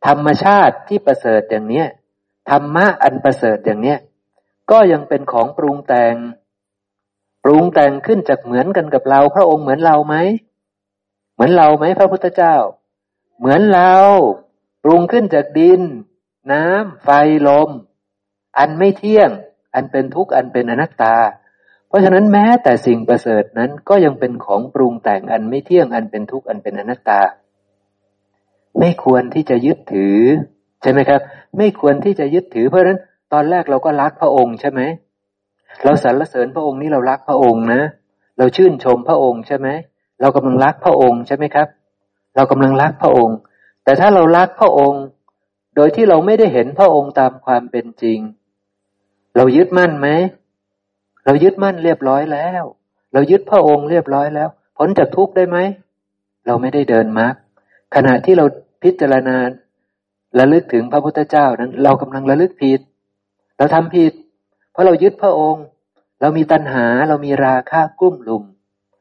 [0.06, 1.86] ธรรมชาติที่ประเสริฐอย่างเนี้ย
[2.50, 3.98] ธรรมะอันประเสริฐอย่างเนี้ย
[4.70, 6.14] ก็ยังเป็นของปรุงแต่ง
[7.44, 10.16] ปรุงแต่งขึ้นจากเหมือนกันกับเรา พระองค์เหมือนเราไหม
[11.34, 12.56] เหมือนเราไหมพระพุทธเจ้า
[13.38, 13.94] เหมือนเรา
[14.84, 15.82] ปรุงขึ้นจากดิน
[16.52, 17.08] น้ำไฟ
[17.48, 17.70] ลม
[18.58, 19.30] อันไม่เที่ยง
[19.74, 21.16] อันเป็นทุกข์อันเป็นอนัตตา
[21.88, 27.20] เพราะฉะนั้นแม้แต่สิ่งประเสริฐนั้นก็ยังเป็นของปรุงแต่งอันไม่เที่ยงอันเป็นทุกข์อันเป็นอนัตตา
[28.78, 30.18] ไม่ควรที่จะยึดถือ
[30.82, 31.20] ใช่ไหมครับ
[31.58, 32.98] ไม่ควรที่จะยึดถือ เพราะฉะนั้น
[33.32, 34.80] ตอนแรกเราก็รักพระองค์ใช่ไหม
[35.84, 37.82] เราสรรเสริญพระองค์นี้เรารักพระองค์นะ
[38.38, 39.68] เราชื่นชมพระองค์ใช่ไหม
[40.20, 41.68] เรากำลังรักพระองค์ใช่ไหมครับ
[42.36, 43.36] เรากำลังรักพระองค์
[43.84, 45.02] แต่ถ้าเรารักพระองค์
[45.76, 48.18] โดยที่เราไม่ได้เห็นพระองค์ตามความเป็นจริง
[49.36, 50.08] เรายึดมั่นไหม
[51.24, 52.64] เรายึดมั่นเรียบร้อยแล้ว
[53.12, 55.58] เรายึดพระองค์เรียบร้อยแล้วพ้นจากทุกข์ได้ไหม
[56.46, 57.34] เราไม่ได้เดินมรรค
[57.94, 58.44] ขณะที่เรา
[58.82, 59.36] พิจารณา
[60.38, 62.80] ระลึกถึงพระพุทธเจ้านั้น เรากำลังระลึกผิด
[63.58, 64.12] เราทำผิด
[64.72, 65.64] เพราะเรายึดพระองค์
[66.20, 68.44] เรามีตัณหาเรามีราคะกุ้มลุม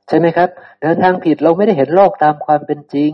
[0.07, 0.49] ใช่ไหมครับ
[0.81, 3.11] เดินทางผิดเราไม่ได้เห็นโลกตามความเป็นจริง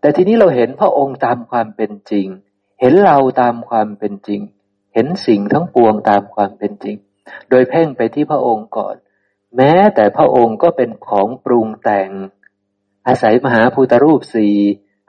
[0.00, 2.26] แต่ทีนี้เราเห็นพระองค์ตามความเป็นจริง
[2.80, 4.40] เห็นเราตามความเป็นจริง
[4.94, 6.96] เห็นสิ่งทั้งปวงตามความเป็นจริง
[7.50, 8.96] โดยเพ่งไปที่พระองค์ก่อน
[9.56, 12.10] แม้แต่พระองค์ก็เป็นของปรุงแต่ง
[13.06, 14.56] อาศัยมหาภูตรูปสี่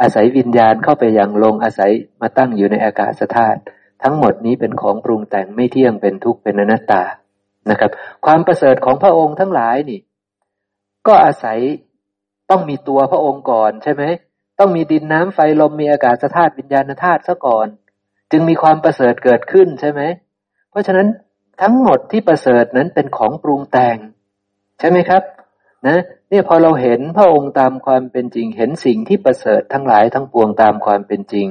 [0.01, 1.91] อาศัยวิญญาณเข้าไปอย่างลงอาศัย
[2.21, 3.59] มาตั้งอยู่ในอากาศธาตุ
[4.03, 7.03] ทั้งหมดนี้เป็นของปรุงแต่งไม่เที่ยงเป็นทุกข์เป็นอนัตตา
[7.69, 7.91] นะครับ
[8.25, 9.99] ความประเสริฐของพระองค์ทั้งหลายนี่
[11.07, 11.59] ก็อาศัย
[12.49, 14.03] ต้องมีตัวพระองค์ก่อนใช่ไหม
[14.59, 17.67] ต้องมีดินน้ำไฟลมมีอากาศธาตุวิญญาณธาตุซะก่อน
[18.31, 20.01] จึงมีความประเสริฐเกิดขึ้นใช่ไหม
[20.69, 21.07] เพราะฉะนั้น
[21.61, 23.97] ทั้งหมดที่ประเสริฐนั้นเป็นของปรุงแต่ง
[24.79, 25.23] ใช่ไหมครับ
[25.87, 31.47] นะเนี่ยพอเราเห็นพระองค์ตามความเป็นจริง เห็นสิ่งที่ประเสริฐทั้งหลายทั้งปวงตามความเป็นจริง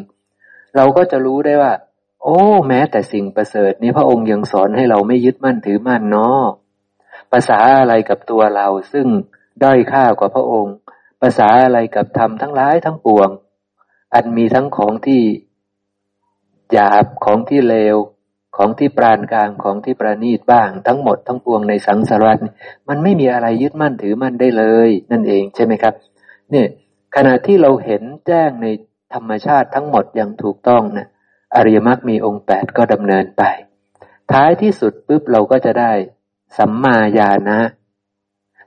[0.77, 1.73] เราก็จะรู้ได้ว่า
[2.23, 6.43] โอ้ แม้แต่สิ่งประเสริฐนี้พระองค์ยังสอนให้เราไม่ยึดมั่นถือมั่นเนาะ
[7.33, 9.07] ภาษาอะไรกับตัวเราซึ่ง
[9.63, 10.75] ด้อยค่ากว่าพระองค์
[11.21, 13.29] ภาษาอะไรกับธรรมทั้งหลายทั้งปวง
[14.15, 15.23] อันมีทั้งของที่
[16.73, 17.97] หยาบของที่เลว
[18.57, 22.39] ของที่ปราณกลางของที่ประณีตบ้าง ทั้งหมดทั้งปวงในสังสารวัฏ
[22.89, 25.95] มันไม่มีอะไรยึดมั่นถือมั่นได้เลย นั่นเองใช่ไหมครับ
[26.51, 26.69] เนี่ย
[27.17, 28.67] ขณะที่เราเห็นแจ้งใน
[29.15, 31.07] ธรรมชาติทั้งหมดอย่างถูกต้องนะ
[31.55, 33.43] อริยมรรคมีองค์แปดก็ดำเนินไป
[34.33, 35.93] ท้ายที่สุดปุ๊บเราก็จะได้
[36.59, 37.61] สัมมาญาณะ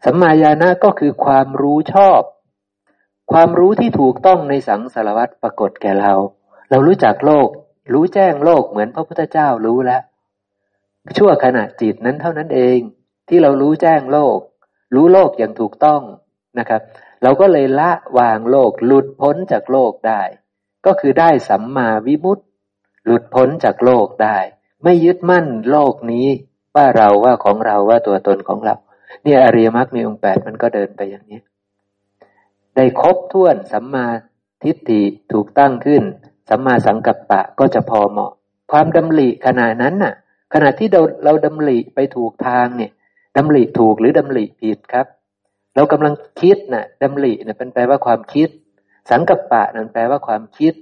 [0.06, 2.22] สัมมาญาณะก็คือความรู้ชอบ
[3.32, 6.14] ความรู้ที่ถูกต้องในสังสารวัฏปรากฏแก่เรา
[6.70, 7.48] เรารู้จักโลก
[7.94, 10.02] รู้แจ้งโลกเหมือนพระพุทธเจ้ารู้แล้ว
[11.18, 12.80] ชั่วขณะจิตนั้นเท่านั้นเอง
[13.28, 14.40] ที่เรารู้แจ้งโลก
[14.96, 16.02] รู้โลกอย่างถูกต้อง
[16.60, 16.82] นะครับ
[17.24, 20.22] เราก็เลยละวางโลกหลุดพ้นจากโลกได้
[20.86, 22.44] ก็คือได้สัมมาวิมุตติ
[23.06, 24.38] หลุดพ้นจากโลกได้
[24.84, 26.28] ไม่ยึดมั่นโลกนี้
[26.76, 28.76] ว่าเราว่าของเราว่าตัวตนของเรา
[29.24, 31.40] เนี่ยอริยมรรคมีองค์แปดมันก็เดินไปอย่างนี้
[32.76, 34.08] ได้ครบถ้วนสัมมา
[34.64, 36.04] ทิฏฐิถูกตั้งขึ้น
[36.50, 38.32] สัมมาสังกัปปะก็จะพอเหมาะ
[38.72, 40.14] ความดำริขณะนั้นน่ะ
[40.54, 42.92] ขณะที่เราเราดำริไปถูกทางเนี่ย
[43.38, 45.06] ดำริถูกหรือดำริผิดครับ
[45.76, 48.50] เรากำลังคิดน่ะดำริเนี่ยเป็นแปลว่าความคิด
[49.10, 50.74] สังกัปปะนั่นแปลว่าความคิด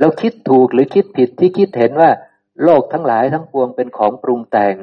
[0.00, 2.10] เราคิดถูกหรือคิดผิดที่คิดเห็นว่า
[2.64, 4.76] โลกทั้งหลายทั้งปวงเป็นของปรุงแต่ง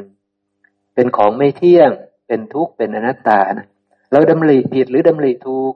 [0.95, 1.91] เป็นของไม่เที่ยง
[2.27, 3.67] เป็นทุกข์เป็นอนัตตานะ
[4.11, 5.73] เราดำริผิดหรือดำริถูก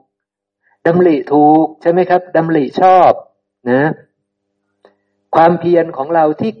[0.86, 3.12] ดำริถูกใช่ไหมครับดำริชอบ
[3.70, 3.82] นะ
[5.34, 6.52] ความเพียรของเราที่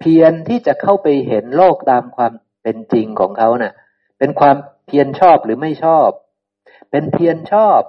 [0.00, 3.74] เพียรที่จะเข้าไปเห็นโลกตามความเป็นจริงของเขานะ่ะ
[4.18, 4.56] เป็นความ
[4.86, 6.08] เพียรชอบหรือไม่ชอบ
[6.90, 7.80] เป็นเพียรชอบ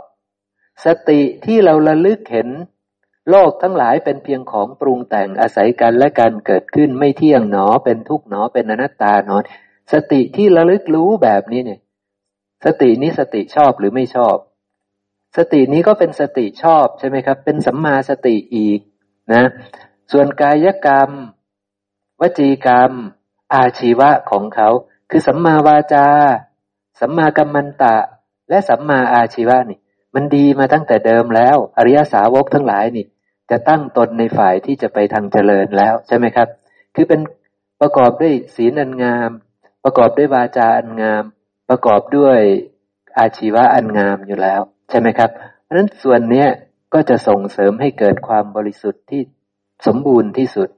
[0.86, 2.49] สติที่เราระลึกเห็น
[3.30, 9.38] โลกทั้งหลายเป็นเพียงของปรุงแต่งอาศัยกันและการเกิดขึ้นไม่เที่ยงหนอ เป็นทุกหนอเป็นอนัตตาหนอ
[9.93, 11.80] สติที่ระลึกรู้แบบนี้เนี่ย
[12.65, 14.36] สตินี้สติชอบหรือไม่ชอบ
[15.38, 18.80] สตินี้ก็เป็นสติชอบใช่ไหมครับ เป็นสัมมาสติอีก
[19.34, 19.43] นะ
[20.12, 21.10] ส่วนกายกรรม
[22.22, 22.91] วจีกรรม
[23.53, 24.70] อาชีวะของเขา
[25.10, 26.07] คือสัมมาวาจา
[26.99, 27.95] สัมมากัมมันตะ
[28.49, 29.80] และสัมมาอาชีวะนี่
[30.16, 33.05] มันดีมาตั้งแต่เดิมแล้ว อริยสาวกทั้งหลายนี่
[33.49, 36.47] จะตั้งตนในฝ่ายที่จะไปทางเจริญแล้วใช่ไหมครับ
[36.95, 37.22] คือเป็น
[37.82, 39.32] ประกอบด้วยศีลอันงาม
[39.84, 41.24] ประกอบด้วยวาจาอันงาม
[41.69, 42.40] ประกอบด้วย
[43.18, 45.30] อาชีวะอันงามอยู่แล้ว ใช่ไหมครับ
[45.64, 46.48] เพราะฉะนั้นส่วนเนี้ย
[46.94, 49.22] ก็จะส่งเสริมให้เกิดความบริสุทธิ์ที่
[49.85, 50.69] สมบูรณ์ที่สุด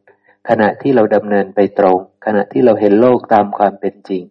[0.49, 4.23] ขณะที่เราดำเนินไปตรง ขณะที่เราเห็นโลกตามความเป็นจริง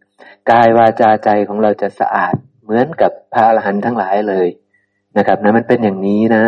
[0.50, 4.48] กายวาจาใจของเราจะสะอาดเหมือนกับพระอรหันต์ทั้งหลายเลย
[5.16, 6.44] นะครับนะมันเป็นอย่างนี้นะ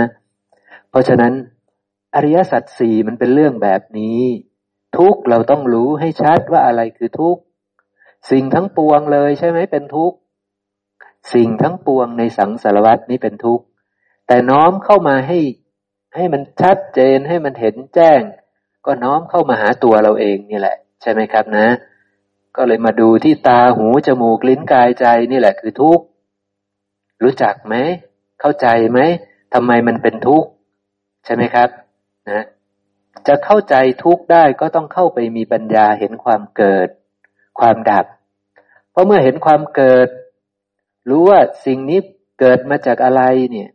[0.90, 1.32] เพราะฉะนั้น
[2.14, 4.20] อริยสัจสี่มันเป็นเรื่องแบบนี้
[4.98, 7.36] ทุกเราต้องรู้ให้ชัดว่าอะไรคือทุก
[8.30, 10.12] สิ่งทั้งปวงเลยใช่ไหมเป็นทุก
[11.34, 13.60] สิ่งทั้งปวงในสังสารวัตนี้เป็นทุก
[14.26, 15.38] แต่น้อมเข้ามาให้
[16.14, 18.20] ให้มันชัดเจนให้มันเห็นแจ้ง
[18.86, 21.68] ก็น้อมเข้ามาหาตัวเราเองนี่แหละ ใช่ไหมครับนะ
[22.56, 26.04] ก็เลยมาดูที่ตาหูจมูกลิ้นกายใจนี่แหละคือทุกข์
[27.22, 27.74] รู้จักไหม
[28.40, 28.98] เข้าใจไหม
[29.54, 30.48] ทำไมมันเป็นทุกข์
[31.24, 31.68] ใช่ไหมครับ
[32.30, 32.44] นะ
[33.28, 33.74] จะเข้าใจ
[34.04, 36.88] ทุกข์ได้ก็ต้องเข้าไปมีปัญญาเห็นความเกิด
[37.58, 38.06] ความดับ
[38.90, 40.08] เพราะเมื่อเห็นความเกิด
[41.10, 41.98] รู้ว่าสิ่งนี้
[42.40, 43.68] เกิดมาจากอะไรเนี่ย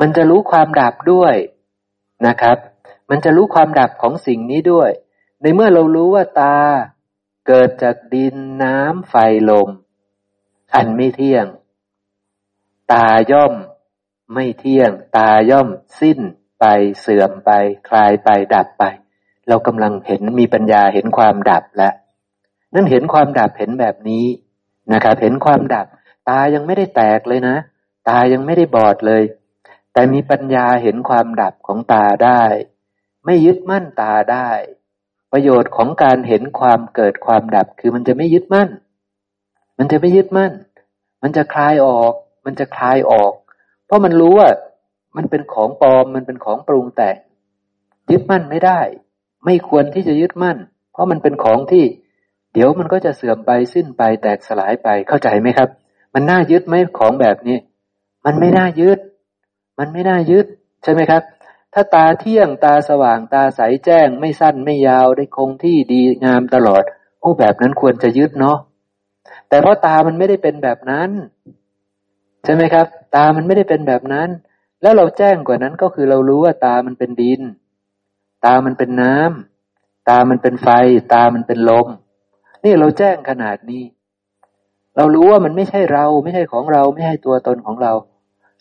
[0.00, 1.34] มันจะรู้ความดับด้วย
[2.26, 2.56] นะครับ
[3.10, 4.90] มันจะรู้ความดับของสิ่งนี้ด้วย
[5.40, 6.56] ในเมื่อเรารู้ว่าตา
[7.46, 9.14] เกิดจากดินน้ำไฟ
[9.50, 9.68] ลม
[10.74, 11.46] อันไม่เที่ยง
[12.92, 13.54] ตาย่อม
[14.34, 15.68] ไม่เที่ยง ตาย่อม
[16.00, 16.18] สิ้น
[16.60, 16.64] ไป
[17.00, 17.50] เสื่อมไป
[17.88, 18.84] คลายไปดับไป
[19.48, 21.94] เรากำลังเห็นมีปัญญาเห็นความดับแล้ว
[22.74, 24.26] นั่นเห็นความดับเห็นแบบนี้
[24.92, 25.86] นะครับ เห็นความดับ
[26.28, 27.56] ตายังไม่ได้แตกเลยนะ
[28.08, 29.22] ตายังไม่ได้บอดเลย
[29.92, 32.42] แต่มีปัญญาเห็นความดับของตาได้
[33.24, 34.50] ไม่ยึดมั่นตาได้
[35.32, 38.68] ประโยชน์ของการเห็นความเกิดความดับคือมันจะไม่ยึดมั่น
[39.78, 40.52] มันจะไม่ยึดมั่น
[41.22, 42.12] มันจะคลายออก
[42.44, 43.32] มันจะคลายออก
[43.86, 44.50] เพราะมันรู้ว่า
[45.16, 47.16] มันเป็นของปลอมมันเป็นของปรุงแต่ง
[48.10, 48.80] ยึดมั่นไม่ได้
[49.44, 50.58] ไม่ควรที่จะยึดมั่น
[50.92, 51.84] เพราะมันเป็นของที่
[52.52, 55.68] เดี๋ยวมันก็จะเสื่อมไปสิ้นไปแตกสลายไปเข้าใจไหมครับ
[56.14, 57.58] มันน่ายึดไหมของแบบนี้
[58.24, 58.98] มันไม่น่ายึด
[59.80, 60.46] มันไม่น่ายึด
[60.82, 61.22] ใช่ไหมครับ
[61.74, 66.82] ถ้าตาเที่ยงตาสว่างตาใสแจ้ง ไม่สั้นไม่ยาวได้คงที่ดีงามตลอด
[67.20, 68.58] โอ้แบบนั้นควรจะยึดเนาะ
[69.48, 71.10] แต่เพราะตามันไม่ได้เป็นแบบนั้น
[72.44, 72.86] ใช่ไหมครับ
[73.16, 74.28] ตามันไม่ได้เป็นแบบนั้น
[74.82, 77.40] แล้วเราแจ้งกว่านั้นก็คือเรารู้ว่าตามันเป็นดิน
[78.44, 80.68] ตามันเป็นน้ำตามันเป็นไฟ
[81.14, 81.88] ตามันเป็นลม
[82.64, 83.84] นี่เราแจ้งขนาดนี้
[84.96, 87.92] เรารู้ว่ามันไม่ใช่เรา ไม่ใช่ของเรา ไม่ใช่ตัวตนของเรา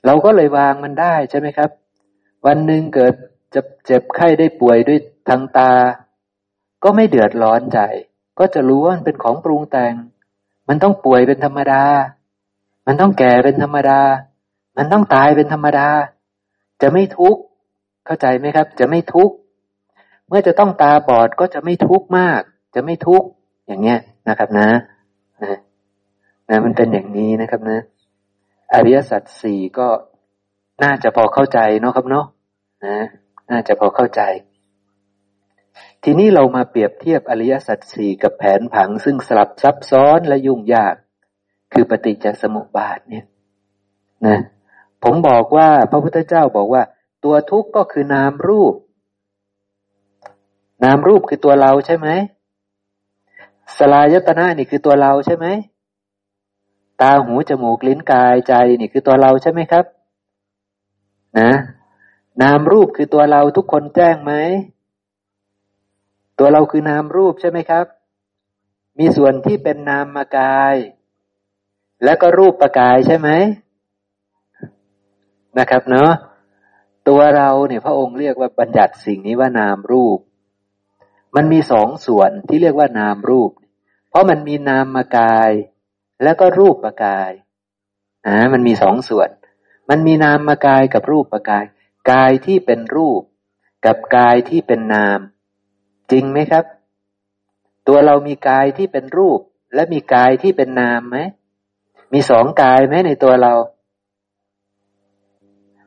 [0.06, 1.70] เราก็เลยวางมันได้ใช่ไหมครับ
[2.46, 3.14] วันหนึ่งเกิด
[3.56, 5.00] จะเจ็บไข้ได้ป่วยด้วย
[5.30, 5.72] ทางตา
[6.84, 7.80] ก็ไม่เดือดร้อนใจ
[8.40, 9.94] ก็จะรู้ว่ามันเป็นของปรุงแต่ง
[10.70, 11.84] มันต้องป่วยเป็นธรรมดา
[12.88, 14.02] มันต้องแก่เป็นธรรมดา
[14.78, 15.88] มันต้องตายเป็นธรรมดา
[16.82, 17.42] จะไม่ทุกข์
[18.06, 19.36] เข้าใจไหมครับ จะไม่ทุกข์
[20.28, 22.42] เมื่อจะต้องตาบอดก็จะไม่ทุกข์มาก
[22.76, 23.28] จะไม่ทุกข์
[23.68, 24.00] อย่างเงี้ย
[24.30, 24.70] นะครับนะ
[25.44, 25.58] นะ
[26.50, 27.80] นะมันเป็นอย่างนี้นะครับนะ
[28.74, 29.88] อริยสัจสี่ก็
[30.84, 32.26] น่าจะพอเข้าใจเนาะครับเนาะ
[32.86, 32.98] นะ
[33.52, 34.22] น่าจะพอเข้าใจ
[36.04, 40.96] ทีนี้เรามาเปรียบเทียบอริยสัจสี่กับแผนผังซึ่งสลับซับซ้อนและยุ่งยาก
[41.74, 43.26] คือปฏิจจสมุปบาทเนี่ย
[44.28, 44.40] นะ
[45.04, 46.84] ผมบอกว่าพระพุทธเจ้าบอกว่า
[47.24, 48.76] ตัวทุกข์ก็คือนามรูป
[50.84, 52.08] นามรูปคือตัวเราใช่ไหม
[53.78, 55.46] สลายตนะนี่คือตัวเราใช่ไหม
[57.02, 59.86] ตาหูจมูกลิ้นกายใจนี่คือตัวเราใช่ไหมครับ
[61.40, 61.52] นะ
[62.42, 64.34] นามรูปคือตัวเราทุกคนแจ้งไหม
[66.40, 67.86] ตัวเราคือนามรูปใช่ไหมครับ
[69.00, 70.76] มีส่วนที่เป็นนามมากาย
[72.04, 73.30] แล้วก็รูปประกายใช่ไหม
[75.60, 76.12] นะครับเนาะ
[77.08, 80.20] ตัวเราเนี่ยพระองค์เรียกว่าบัญญัติสิ่งนี้ว่านามรูป
[81.36, 83.52] มันมีสองส่วนที่เรียกว่านามรูป
[84.10, 85.52] เพราะมันมีนามมากาย
[86.24, 87.32] แล้วก็รูปประกาย
[88.28, 89.30] อ่ามันมีสองส่วน
[89.90, 91.66] มันมีนามกายกับรูปประกาย
[92.12, 93.22] กายที่เป็นรูป
[93.86, 95.20] กับกายที่เป็นนาม
[96.12, 96.66] จริงไหมครับ
[97.88, 99.40] ตัวเรามีกายที่เป็นรูป
[99.76, 101.18] และมีกายที่เป็นนามไหม
[102.14, 103.54] มีสองกายไหมในตัวเรา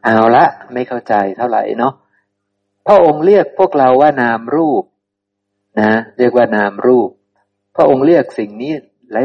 [0.05, 1.95] เอาละไม่เข้าใจเท่าไหร่เนาะ
[2.87, 4.85] พระองค์เรียกพวกเราว่านามรูป
[5.81, 7.11] นะ เรียกว่านามรูป
[7.77, 8.73] พระองค์เรียกสิ่งนี้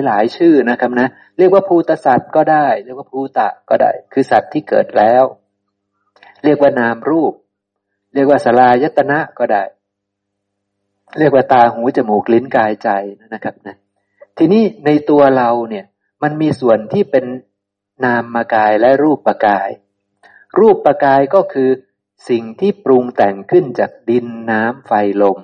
[0.05, 5.23] หลาย ๆ ชื่อนะครับนะ เรียกว่าภูตสัตว์ก็ได้ เรียกว่าภูตะก็ได้ คือสัตว์ที่เกิดแล้ว
[6.43, 7.33] เรียกว่านามรูป
[8.13, 9.63] เรียกว่าสลายตนะก็ได้
[11.19, 12.89] เรียกว่าตาหูจมูกลิ้นกายใจ
[13.33, 13.75] นะครับนะ
[14.37, 15.85] ทีนี้ในตัวเราเนี่ย
[16.23, 17.25] มันมีส่วนที่เป็น
[18.05, 19.69] นามมากายและรูปประกาย
[20.59, 21.69] รูปประกายก็คือ
[22.29, 24.91] สิ่งที่ปรุงแต่งขึ้นจากดินน้ำไฟ
[25.21, 25.37] ลม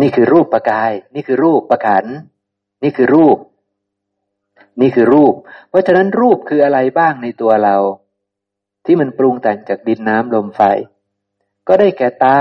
[0.00, 2.06] นี่คือรูปประกาย นี่คือรูปประขัน
[2.82, 3.38] นี่คือรูป
[4.80, 5.34] นี่คือรูป
[5.68, 7.76] เพราะฉะนั้นรูปคืออะไรบ้างในตัวเรา
[8.84, 10.62] ที่มันปรุงแต่งจากดินน้ำลมไฟ
[11.68, 12.40] ก็ได้แก่ตา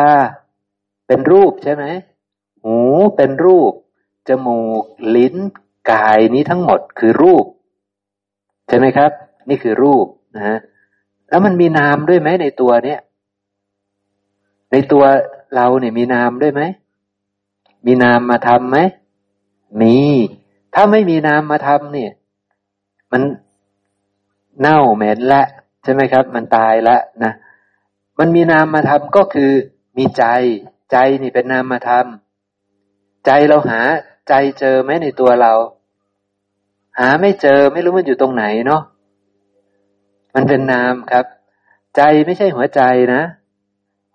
[1.07, 1.85] เป็นรูปใช่ไหม
[2.63, 2.77] หู
[3.15, 3.73] เป็นรูป
[4.27, 4.83] จมูก
[5.15, 5.35] ลิ้น
[5.91, 7.45] กายนี้ทั้งหมดคือรูป
[8.67, 9.11] ใช่ไหมครับ
[9.49, 10.05] นี่คือรูป
[10.35, 10.57] นะฮะ
[11.29, 12.99] แล้วมันมีนามด้วยไหมในตัวเนี้ย
[14.71, 15.03] ในตัว
[15.55, 16.61] เราเนี่ยมีนามด้วยไหม
[17.85, 18.77] มีนามมาทำไหม
[19.81, 19.97] มี
[20.73, 22.11] ถ้าไม่มีนามมาทำเนี่ย
[23.11, 23.21] มัน
[24.59, 25.43] เน่าเหม็นละ
[25.83, 27.33] ใช่ไหมครับ มันตายละนะ
[28.19, 29.51] มันมีนามมาทำก็คือ
[29.97, 30.25] มีใจ
[30.91, 33.79] ใจนี่เป็นนามมาทำใจเราหา
[34.29, 35.53] ใจเจอไหมในตัวเรา
[36.99, 38.81] หาไม่เจอไม่รู้มันอยู่ตรงไหนเนาะ
[40.35, 41.25] มันเป็นนามครับ
[41.95, 42.81] ใจไม่ใช่หัวใจ
[43.13, 43.21] นะ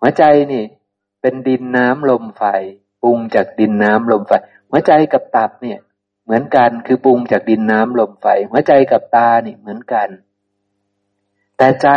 [0.00, 0.64] หัวใจนี่
[1.20, 2.42] เป็นดินน้ำลมไฟ
[3.02, 4.32] ปรุงจากดินน้ำลมไฟ
[4.72, 5.78] หัวใจกับตับเนี่ย
[6.24, 10.08] เหมือนกันคือปรุงจากดินน้ำลมไฟ หัวใจกับตานี่เหมือนกัน
[11.56, 11.88] แต่ใจ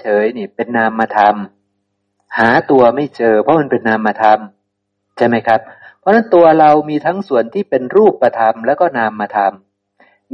[0.00, 1.36] เฉยๆนี่เป็นนามธรรม
[2.38, 4.38] หาตัวไม่เจอ เพราะมันเป็นนามธรรม
[5.16, 5.60] ใช่ไหมครับ
[5.98, 9.52] เพราะฉะนั้นตัวเรามีทั้งส่วนที่เป็นรูปประธรรมแล้วก็นามธรรม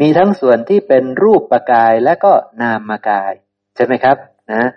[0.01, 3.33] มีทั้งส่วนที่เป็นรูปประกายและก็นามกาย
[3.77, 4.17] ใช่ไหมครับ
[4.53, 4.71] นะ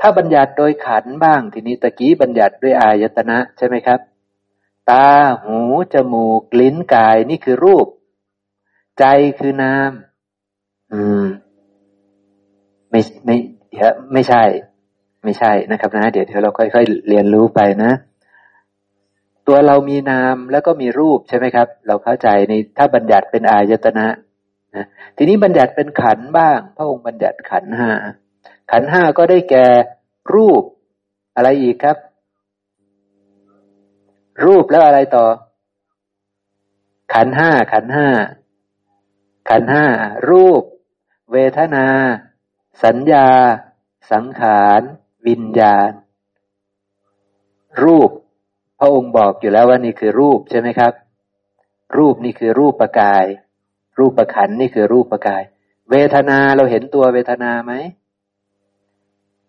[0.00, 4.00] ถ้าบัญญัติโดยขันบ้างทีนี้ตะกี้บัญญัติด้วยอายตนะใช่ไหมครับ
[4.90, 5.08] ตา
[5.42, 5.58] หู
[5.94, 7.86] จมูก ลิ้นกายนี่คือรูป
[8.98, 9.04] ใจ
[9.38, 9.90] คือนาม
[10.92, 11.24] อืม
[12.90, 13.36] ไม่ไม่
[13.70, 14.42] เดี๋ยวไม่ใช่
[15.24, 17.92] ไม่ใช่นะครับนะ เดี๋ยวเดี๋ยวเราค่อยๆเรียนรู้ไปนะ
[19.46, 24.06] ตัวเรามีนามแล้วก็มีรูปใช่ไหมครับ เราเข้าใจในถ้าบัญญัติเป็นอายตนะ
[24.76, 24.84] นะ
[25.16, 27.90] ทีนี้บัญญัติเป็นขันบ้าง พระองค์บัญญัติขันห้า
[28.70, 29.66] ขันห้าก็ได้แก่
[30.34, 30.62] รูป
[31.36, 31.96] อะไรอีกครับ
[34.44, 35.26] รูปแล้วอะไรต่อ
[37.14, 38.08] ขันห้าขันห้า
[39.48, 39.86] ขันห้า
[40.30, 40.62] รูป
[41.32, 41.86] เวทนา
[42.84, 43.28] สัญญา
[44.12, 44.80] สังขาร
[45.26, 45.90] วิญญาณ
[47.82, 48.10] รูป
[48.78, 50.92] พระองค์บอกอยู่แล้วว่านี่คือรูปใช่ไหมครับ
[51.98, 53.24] รูปนี่คือรูปประกาย
[53.98, 55.42] รูปประขันนี่คือรูปประกาย
[55.90, 57.72] เวทนาเราเห็นตัวเวทนาไหม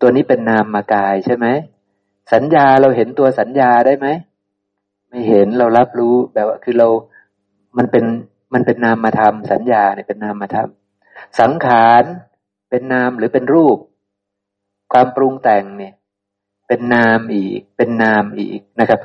[0.02, 1.48] ตัวนี้เป็นนามมากายใช่ไหม
[2.34, 4.08] สัญญาเราเห็นตัวสัญญาได้ไหม
[5.12, 6.88] ไม่เห็นเรารับรู้แบบว่าคือเรา
[7.78, 8.06] มันเป็น
[8.54, 12.04] มันเป็นนามมาทำสัญญาเนี่ยเป็นนามมาทำสังขาร
[12.70, 13.78] เป็นนามหรือเป็นรูป
[14.94, 15.94] ความปรุงแต่งเนี่ย
[16.68, 19.00] เป็นนามอีก เป็นนามอีกนะครับ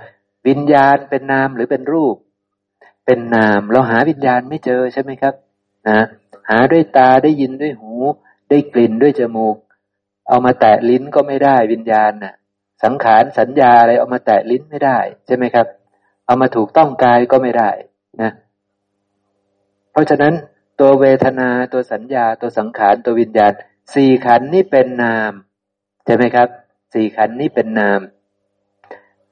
[0.48, 2.16] วิญญาณเป็นนามหรือเป็นรูป
[3.06, 5.34] เป็นนามเราหาวิญญาณไม่เจอใช่ไหมครับ
[5.88, 6.00] นะ
[6.48, 7.92] หาด้วยตาได้ยินด้วยหู
[8.50, 9.56] ได้กลิ่นด้วยจมูก
[10.28, 12.34] เอามาแตะลิ้นก็ไม่ได้วิญญาณน่ะ
[12.84, 15.66] สังขารสัญญาอะไรเอามาแตะลิ้นไม่ได้ ใช่ไหมครับ
[16.26, 17.70] เอามาถูกต้องกายก็ไม่ได้
[18.22, 18.32] นะ
[19.92, 20.34] เพราะฉะนั้น
[20.80, 23.52] ตัวเวทนาตัวสัญญาตัวสังขารตัววิญญาณ
[23.94, 25.32] สี่ขันนี่เป็นนาม
[26.04, 26.48] ใช่ไหมครับ
[26.94, 28.00] สี่ขันนี่เป็นนาม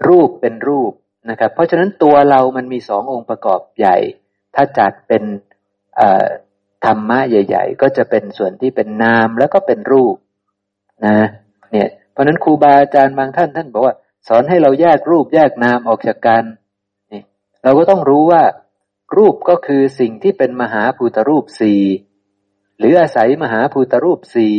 [0.08, 0.92] รูปเป็นรูป
[1.30, 3.96] นะครับ เพราะฉะนั้นตัวเรามันมีสององค์ประกอบใหญ่
[4.54, 5.22] ถ้าจัดเป็น
[6.84, 10.16] ธรรมะใหญ่ ๆ ก็จะเป็นส่วนที่เป็นนามแล้วก็เป็นรูป
[11.06, 11.18] นะ
[11.72, 13.94] เนี่ยเพราะนั้นครูบาอาจารย์บางท่านท่านบอกว่า
[14.28, 16.44] สอนให้เราแยกรูปแยกนามออกจากกัน
[17.64, 18.42] เราก็ต้องรู้ว่า
[19.16, 21.82] รูปก็คือสิ่งที่เป็นมหาภูตรูปสี่
[22.78, 24.56] หรืออาศัยมหาภูตรูปสี่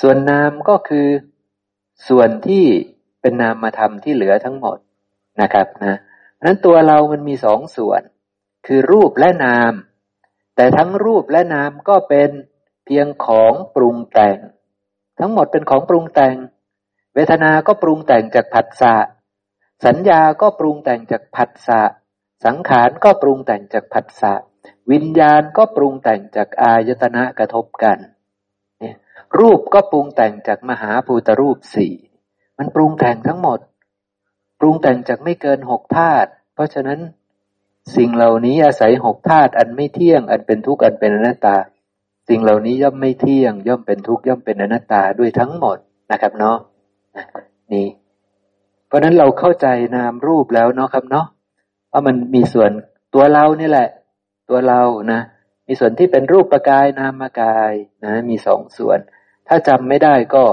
[0.00, 1.08] ส่วนนามก็คือ
[2.08, 2.64] ส่วนที่
[3.20, 4.78] เป็นนามธรรมที่เหลือทั้งหมด
[5.40, 5.98] นะครับนะ
[6.44, 8.02] นั้นตัวเรามันมีสองส่วน
[8.66, 9.72] คือรูปและนาม
[10.56, 12.30] แต่ทั้งรูปและนามก็เป็น
[12.84, 14.38] เพียงของปรุงแต่ง
[15.18, 16.36] ทั้งหมดเป็นของปรุงแต่ง
[17.14, 18.94] เวทนา ก็ปรุงแต่งจากผัสสะ
[19.84, 21.82] สัญญาก็ปรุงแต่งจากผัสสะ
[22.44, 24.34] สังขารก็ปรุงแต่งจากผัสสะ
[24.90, 27.98] วิญญาณก็ปรุงแต่งจากอายตนะกระทบกัน
[28.80, 28.96] เนี่ย
[29.38, 31.94] รูปก็ปรุงแต่งจากมหาภูตรูปสี่
[32.58, 33.58] มันปรุงแต่งทั้งหมด
[34.60, 37.00] ปรุงแต่งจากไม่เกินหกธาตุ เพราะฉะนั้น
[37.96, 41.56] สิ่งเหล่านี้อาศัยหกธาตุอันไม่เที่ยง อันเป็นทุกข์อันเป็นอนัตตา
[42.28, 45.78] สิ่งเหล่านี้ย่อมไม่เที่ยง ย่อมเป็นทุกข์ย่อมเป็นอนัตตาด้วยทั้งหมด
[46.10, 46.58] นะครับเนาะ
[47.72, 47.86] นี่
[48.86, 51.26] เพราะนั้นเราเข้าใจนามรูปแล้วเนาะครับเนาะ
[51.92, 52.70] รามันมีส่วน
[53.14, 53.88] ตัวเรานี่แหละ
[54.48, 54.80] ตัวเรา
[55.12, 55.20] นะ
[55.68, 57.72] มีส่วนที่เป็นรูปประกายนามกาย
[58.04, 58.98] นะ มีสองส่วน
[59.48, 60.44] ถ้าจำไม่ได้ก็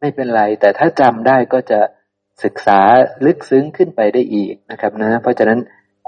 [0.00, 1.80] ไม่เป็นไร แต่ถ้าจำได้ก็จะ
[2.44, 2.80] ศึกษา
[3.26, 5.60] ลึกซึ้งขึ้นไปได้อีกนะครับนะ เพราะฉะนั้น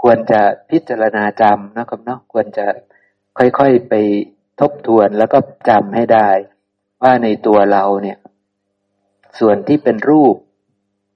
[0.02, 0.40] ควรจะ
[0.70, 2.66] พิจารณาจำนะครับเนาะควรจะ
[3.38, 3.94] ค่อยๆไป
[4.60, 5.38] ทบทวนแล้วก็
[5.68, 6.28] จำให้ได้
[7.02, 8.18] ว่าในตัวเราเนี่ย
[9.38, 10.34] ส่วนที่เป็นรูป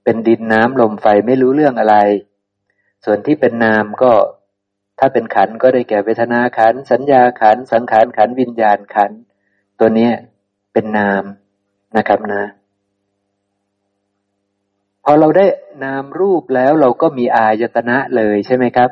[0.05, 1.97] เป็นดินน้ำลมไฟไม่รู้เรื่องอะไร
[3.05, 4.13] ส่วนที่เป็นนามก็
[4.99, 9.11] ถ้าเป็นขันก็ได้แก่เวทนาขัน สัญญาขัน สังขารขันวิญญาณขัน
[9.79, 10.11] ตัวนี้
[10.73, 11.25] เป็นนาม
[11.97, 12.45] นะครับนะ
[15.05, 15.47] พอเราได้
[15.85, 18.91] นามรูปแล้วเราก็มีอายตนะเลยใช่ไหมครับ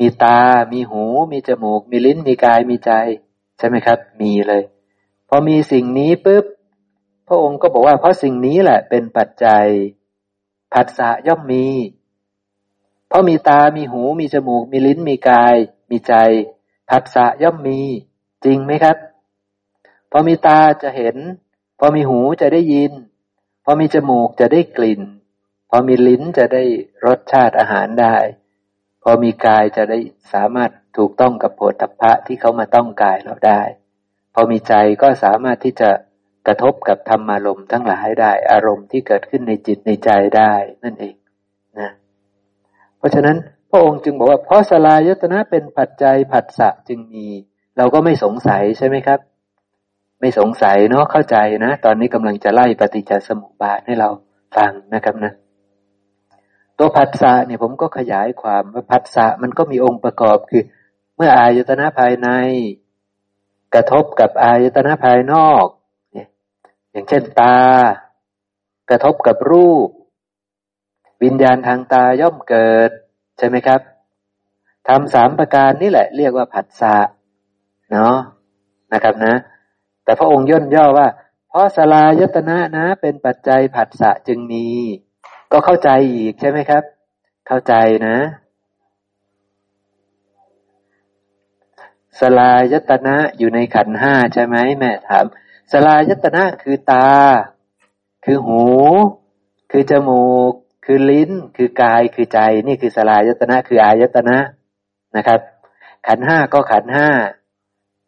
[0.00, 0.40] มีตา
[0.72, 2.92] มีหู มีจมูก มีลิ้น มีกาย มีใจ
[3.58, 4.62] ใช่ไหมครับ มีเลย
[5.28, 6.44] พอมีสิ่งนี้ปุ๊บ
[7.28, 9.66] พระองค์ก็บอกว่าเพราะสิ่งนี้แหละเป็นปัจจัย
[10.72, 11.66] ผัสสะย่อมมี
[13.08, 15.56] เพราะมีตา มีหู มีจมูก มีลิ้น มีกาย
[15.90, 16.14] มีใจ
[16.90, 17.80] ผัสสะย่อมมี
[18.44, 18.96] จริงไหมครับ
[20.10, 21.16] พอมีตาจะเห็น
[21.78, 22.92] พอมีหูจะได้ยิน
[23.64, 25.00] พอมีจมูกจะได้กลิ่น
[25.70, 26.64] พอมีลิ้นจะได้
[27.06, 28.16] รสชาติอาหารได้
[29.02, 29.98] พอมีกายจะได้
[30.32, 33.62] สามารถถูกต้องกับโผฏฐัพพะที่เขามาต้องกายเราได้
[34.34, 35.90] พอมีใจก็สามารถที่จะ
[36.46, 40.52] กระทบกับธรรมารมณ์ทั้งหลายได้ อารมณ์ที่เกิดขึ้นในจิตในใจได้
[40.84, 41.14] นั่นเอง
[41.78, 41.90] นะ
[42.98, 43.36] เพราะฉะนั้น
[43.70, 47.26] พระองค์จึงบอกว่าเพราะสลายตนะเป็นปัจจัยผัสสะจึงมี
[47.76, 49.20] เราก็ไม่สงสัยใช่ไหมครับ
[50.20, 54.08] ไม่สงสัยเนาะเข้าใจนะ ตอนนี้กำลังจะไล่ปฏิจจสมุปบาทให้เรา
[54.56, 55.32] ฟังนะครับนะ
[56.78, 60.62] ตัวผัสสะเนี่ยผมก็ขยายความว่าผัสสะมันก็มีองค์ประกอบคือ
[61.16, 62.28] เมื่ออายตนะภายใน
[63.74, 65.66] กระทบกับอายตนะภายนอก
[66.92, 67.56] อย่างเช่นตา
[68.90, 69.88] กระทบกับรูป
[71.22, 72.90] วิญญาณทางตาย่อมเกิด
[73.38, 73.80] ใช่ไหมครับ
[74.88, 76.96] ทำสามประการนี่แหละเรียกว่าผัสสะ
[77.92, 78.16] เนาะ
[78.92, 79.34] นะครับนะ
[80.04, 81.08] แต่พระองค์ย่นย่อว่า
[81.48, 84.66] เพราะสลายตนะนะ เป็นปัจจัยผัสสะจึงมี
[85.52, 86.82] ก็เข้าใจอีกใช่ไหมครับ
[87.46, 87.74] เข้าใจ
[88.06, 88.16] นะ
[92.20, 95.24] สลายตนะอยู่ในขันห้าใช่ไหมแม่ถาม
[95.72, 97.08] สลายตนะคือตา
[98.24, 98.62] คือหู
[99.70, 100.52] คือจมูก
[100.84, 104.38] คือลิ้น คือกายคือใจ นี่คือสลายตนะคืออายตนะ
[105.16, 105.40] นะครับ
[106.06, 107.08] ขันห้าก็ขันห้า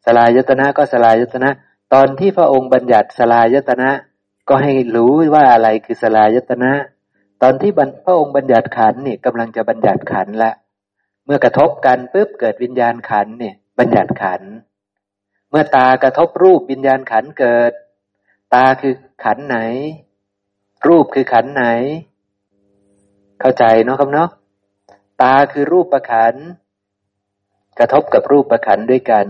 [0.04, 1.50] สลายตนะก็สลายตนะ
[1.94, 3.90] ตอนที่พระองค์บัญญัติสลายตนะ
[4.48, 6.72] ก็ให้รู้ว่าอะไรคือสลายตนะ
[7.42, 7.70] ตอนที่
[8.04, 10.52] พระองค์บัญญัติขันนี่กำลังจะบัญญัติขันละ
[11.24, 17.72] เมื่อกระทบกันปุ๊บเกิดวิญญาณขันเนี่ย บัญญัติขันเมื่อตากระทบรูปวิญญาณขันเกิด
[18.54, 18.94] ตาคือ
[19.24, 19.58] ขันไหน
[20.86, 21.64] รูปคือขันไหน
[23.40, 24.28] เข้าใจเนาะครับเนาะ
[25.22, 26.34] ตาคือรูปประขัน
[27.78, 29.26] กระทบกับรูปประขันด้วยกัน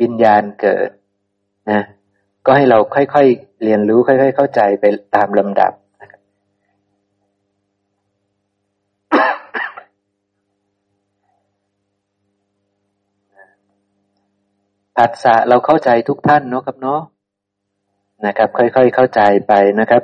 [0.00, 0.90] วิญญาณเกิด
[1.70, 1.82] นะ
[2.46, 4.84] ก็ให้เราค่อยๆเรียนรู้ค่อย ๆ เข้าใจไป
[5.16, 5.72] ตามลำดับ
[14.96, 17.00] ผัสสะเราเข้าใจทุกท่านเนาะครับเนาะ
[18.26, 20.02] นะครับ ค่อยๆเข้าใจไปนะครับ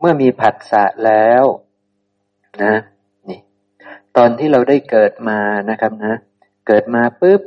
[0.00, 1.44] เมื่อมีผัสสะแล้ว
[2.62, 2.74] นะ
[3.28, 3.40] นี่
[4.16, 5.40] ตอนที่เราได้เกิดมา
[5.70, 6.14] นะครับนะ
[6.66, 7.40] เกิดมาปุ๊บ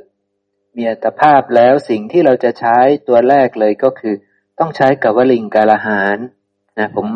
[0.75, 2.77] มีอัตภาพแล้วสิ่งที่เราจะใช้
[3.07, 4.13] ตัวแรกเลยก็คือ
[4.59, 6.17] ต้องใช้กับวลิงกาลหาร
[6.79, 7.07] นะผม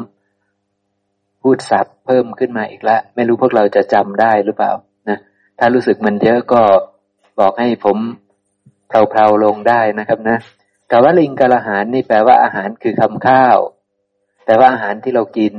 [1.41, 4.72] พูดศัพท์เพิ่มขึ้นมาอีกแล้วไม่รู้พวกเราจะจำได้หรือเปล่า
[5.10, 5.18] นะ
[5.60, 6.61] ถ้ารู้สึกมันเยอะก็
[7.40, 7.98] บอกให้ผม
[8.88, 10.38] เพลาๆลงได้นะครับนะ
[10.91, 13.57] กาวลิงกาละหารนี่แปลว่าอาหารคือคำข้าว
[14.45, 15.53] แปลว่าอาหารที่เรากิน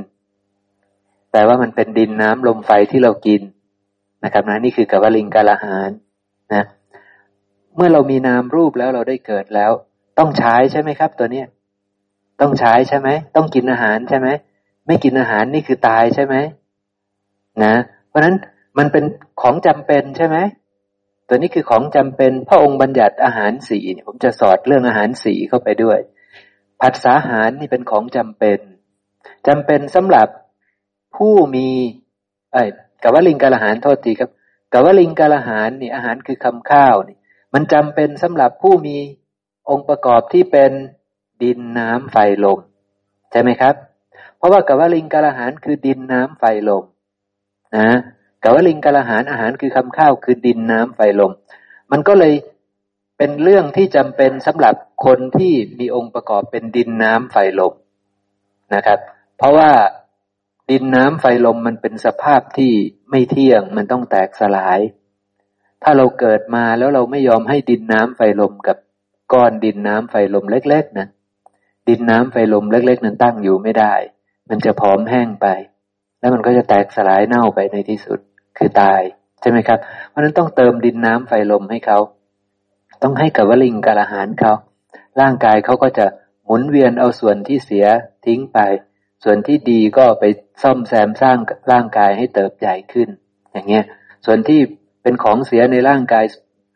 [1.31, 3.41] แปลว่ามันเป็นดินน้ำลมไฟที่เรากิน
[4.23, 5.89] นะครับนะนี่คือกาวลิงกาละหาร
[6.53, 6.63] นะ
[7.75, 9.71] เมื่อเรามีนามรูปแล้วเราได้เกิดแล้ว
[10.17, 11.47] ต้องใช้ใช่ไหมครับ ตัวเนี้ย
[12.41, 14.27] ต้องใช้ใช่ไหมต้องกินอาหารใช่ไหม
[14.87, 16.35] ไม่กินอาหารนี่คือตายใช่ไหม
[17.63, 17.73] นะ
[18.07, 18.35] เพราะฉะนั้น
[18.77, 19.03] มันเป็น
[19.41, 20.37] ของจำเป็นใช่ไหม
[21.27, 25.99] ตัวนี้คือของจำเป็นพระองค์บัญญัติอาหารสี่ผมจะสอดเรื่องอาหารสีเข้าไปด้วย
[26.81, 28.59] ผัสสาหารนี่เป็นของจำเป็น
[29.47, 30.27] จำเป็นสำหรับ
[31.17, 31.67] ผู้มี
[32.53, 32.69] เอ้ย
[33.03, 34.29] กวลิงกาลหารโทษทีครับ
[34.73, 37.17] กวลิงกาลหารนี่อาหารคือคำข้าวนี่
[37.53, 38.97] มันจำเป็นสำหรับผู้มี
[39.69, 40.71] องค์ประกอบที่เป็น
[41.43, 42.59] ดินน้ำไฟลม
[43.31, 43.75] ใช่ไหมครับ
[44.37, 46.83] เพราะว่ากวลิงกาลหารคือดินน้ำไฟลม
[47.77, 47.89] นะ
[48.43, 51.31] กวลิงกะละหารอาหารคือคำข้าวคือดินน้ำไฟลม
[51.91, 52.33] มันก็เลย
[53.17, 57.73] เป็นเรื่องที่จำเป็นสำหรับคนที่มีองค์ประกอบเป็นดินน้ำไฟลม
[58.73, 58.99] นะครับ
[59.37, 59.71] เพราะว่า
[60.71, 62.73] ดินน้ำไฟลมมันเป็นสภาพที่
[63.09, 64.79] ไม่เที่ยงมันต้องแตกสลาย
[65.83, 68.77] ถ้าเราเกิดมาแล้วเราไม่ยอมให้ดินน้ำไฟลมกับ
[69.33, 71.07] ก้อนดินน้ำไฟลมเล็ก ๆนะ
[71.87, 73.93] ดินน้ำไฟลมเล็ก ๆ นั้นตั้งอยู่ไม่ได้
[74.49, 75.47] มันจะผอมแห้งไป
[76.19, 78.19] แล้วมันก็จะแตกสลายเน่าไปในที่สุด
[78.57, 79.01] คือตาย
[79.41, 79.79] ใช่ไหมครับ
[80.09, 81.99] เพราะนั้นต้องเติมดินน้ำไฟลมให้เขา
[83.03, 84.53] ต้องให้กับวลิงกาลาหารเขา
[85.21, 86.05] ร่างกายเขาก็จะ
[86.45, 87.85] หมุนเวียนเอาส่วนที่เสีย
[88.25, 88.59] ทิ้งไป
[89.23, 90.23] ส่วนที่ดีก็ไป
[90.63, 91.37] ซ่อมแซมสร้าง
[91.71, 93.07] ร่างกายให้เติบใหญ่ขึ้น
[93.53, 93.83] อย่างเงี้ย
[94.25, 94.59] ส่วนที่
[95.03, 96.25] เป็นของเสียในร่างกาย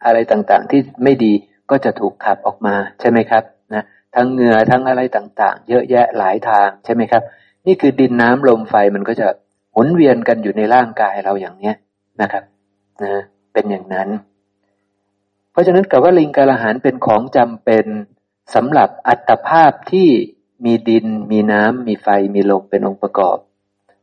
[0.06, 1.34] อะไรต่างๆ ที่ไม่ดี
[1.72, 3.44] ก็จะถูกขับออกมาใช่ไหมครับ
[3.74, 3.84] นะ
[4.16, 7.24] ทั้งเหงื่อทั้งอะไรต่างๆ เยอะแยะหลายทางใช่ไหมครับ
[7.68, 9.28] นี่คือดินน้ำลมไฟมันก็จะ
[9.74, 11.76] หมุนเวียนกันอยู่ในร่างกายเราอย่างเนี้ย
[12.22, 12.44] นะครับ
[13.04, 13.14] นะ
[13.54, 14.10] เป็นอย่างนั้น
[15.52, 17.86] เพราะฉะนั้นกับว่าลิงกาลหารเป็นของจำเป็น
[18.56, 20.10] สำหรับอัตภาพที่
[20.66, 23.38] มีดิน มีน้ำมีไฟมีลมเป็นองค์ประกอบ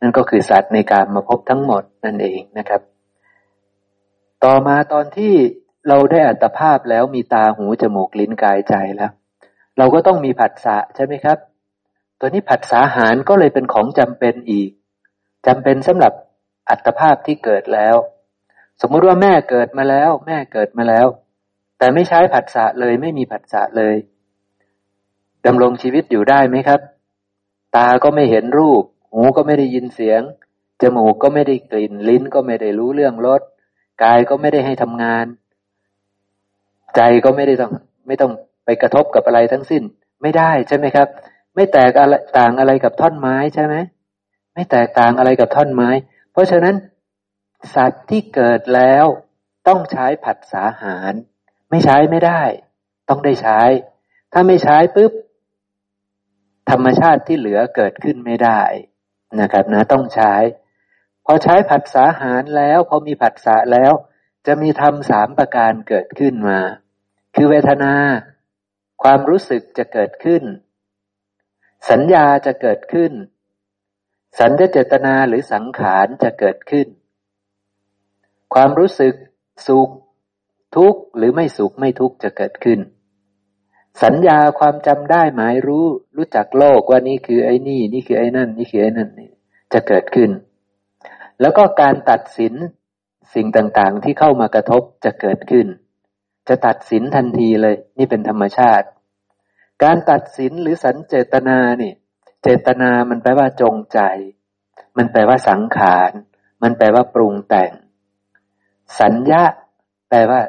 [0.00, 2.80] นั่นก็คือสัตว์ในการมาพบทั้งหมดนั่นเองนะครับ
[4.44, 5.34] ต่อมาตอนที่
[5.88, 9.12] เราได้อัตภาพแล้วมีตาหูจมูกลิ้นกายใจแล้ว
[9.78, 11.38] เราก็ต้องมีผัสสะใช่ไหมครับ
[12.18, 14.70] ตัวนี้ผัสสาหารก็เลยเป็นของจำเป็นอีก
[15.48, 16.12] จำเป็นสำหรับ
[16.70, 17.96] อัตภาพที่เกิดแล้ว
[18.80, 21.06] สมมติว่าแม่เกิดมาแล้ว แม่เกิดมาแล้ว
[21.78, 23.96] แต่ไม่ใช้ผัสสะเลยไม่มีผัสสะเลย
[25.46, 26.80] ดำรงชีวิตอยู่ได้ไหมครับ
[27.76, 30.22] ตาก็ไม่เห็นรูป หูก็ไม่ได้ยินเสียง
[30.82, 33.42] จมูกก็ไม่ได้กลิ่น ลิ้นก็ไม่ได้รู้เรื่องรส
[34.02, 35.26] กายก็ไม่ได้ให้ทำงาน
[36.96, 37.72] ใจก็ไม่ได้ต้อง
[38.06, 38.32] ไม่ต้อง
[38.64, 39.82] ไปกระทบกับอะไรทั้งสิ้น
[40.22, 41.08] ไม่ได้ใช่ไหมครับ
[41.54, 43.74] ไม่แตกอะไรต่างอะไรกับท่อนไม้ใช่ไหม
[44.58, 45.90] ไม่แตกต่างอะไรกับท่อนไม้
[46.32, 46.76] เพราะฉะนั้น
[47.74, 49.04] สัตว์ที่เกิดแล้ว
[49.68, 51.12] ต้องใช้ผัสสาหาร
[51.70, 52.42] ไม่ใช้ไม่ได้
[53.08, 53.60] ต้องได้ใช้
[54.32, 55.12] ถ้าไม่ใช้ปุ๊บ
[56.70, 58.62] ธรรมชาติที่เหลือเกิดขึ้นไม่ได้
[59.40, 60.34] นะครับนะต้องใช้
[61.24, 63.92] พอใช้ผัสสาหารแล้วพอมีผัสสะแล้ว
[64.46, 66.60] จะมีธรรมสามประการเกิดขึ้นมา
[67.34, 67.94] คือเวทนา
[69.02, 70.42] ความรู้สึกจะเกิดขึ้น
[71.90, 73.12] สัญญาจะเกิดขึ้น
[74.38, 76.86] สัญญเจตนาหรือสังขารจะเกิดขึ้น
[78.54, 79.14] ความรู้สึก
[79.66, 79.90] สุข
[80.76, 82.78] ทุกข์หรือไม่สุขไม่ทุกข์จะเกิดขึ้น
[84.02, 85.86] สัญญาความจำได้หมายรู้
[86.16, 89.30] รู้จักโลกว่านี่คือไอ้นี่ นี่คือไอ้นั่น นี่คือไอ้นั่นนี่
[89.72, 90.30] จะเกิดขึ้น
[91.40, 92.54] แล้วก็การตัดสิน
[93.34, 95.66] สิ่งต่างๆที่เข้ามากระทบจะเกิดขึ้น
[96.48, 98.86] จะตัดสินทันทีเลย นี่เป็นธรรมชาติ
[99.84, 101.94] การตัดสินหรือสัญเจตนาเนี่ย
[102.42, 104.00] เจตนามันแปลว่าจงใจ
[104.96, 106.10] มันแปลว่าสังขาร
[106.62, 107.72] มันแปลว่าปรุงแต่ง
[109.00, 109.44] สัญญา
[110.08, 110.40] แปลว่า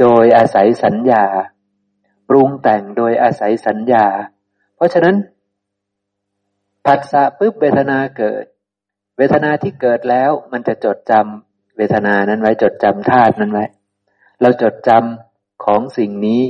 [0.00, 1.24] โดยอาศัยสัญญา
[2.28, 4.06] ปรุงแต่งโดยอาศัยสัญญา
[4.76, 5.16] เพราะฉะนั้น
[6.86, 8.44] ผัสสะปุ๊บเวทนาเกิด
[9.18, 13.64] เวทนาที่เกิดแล้วมันจะจดจำเวทนานั้นไว้จดจำธาตุนั้นไว้
[14.40, 16.42] เราจดจำของสิ่งนี้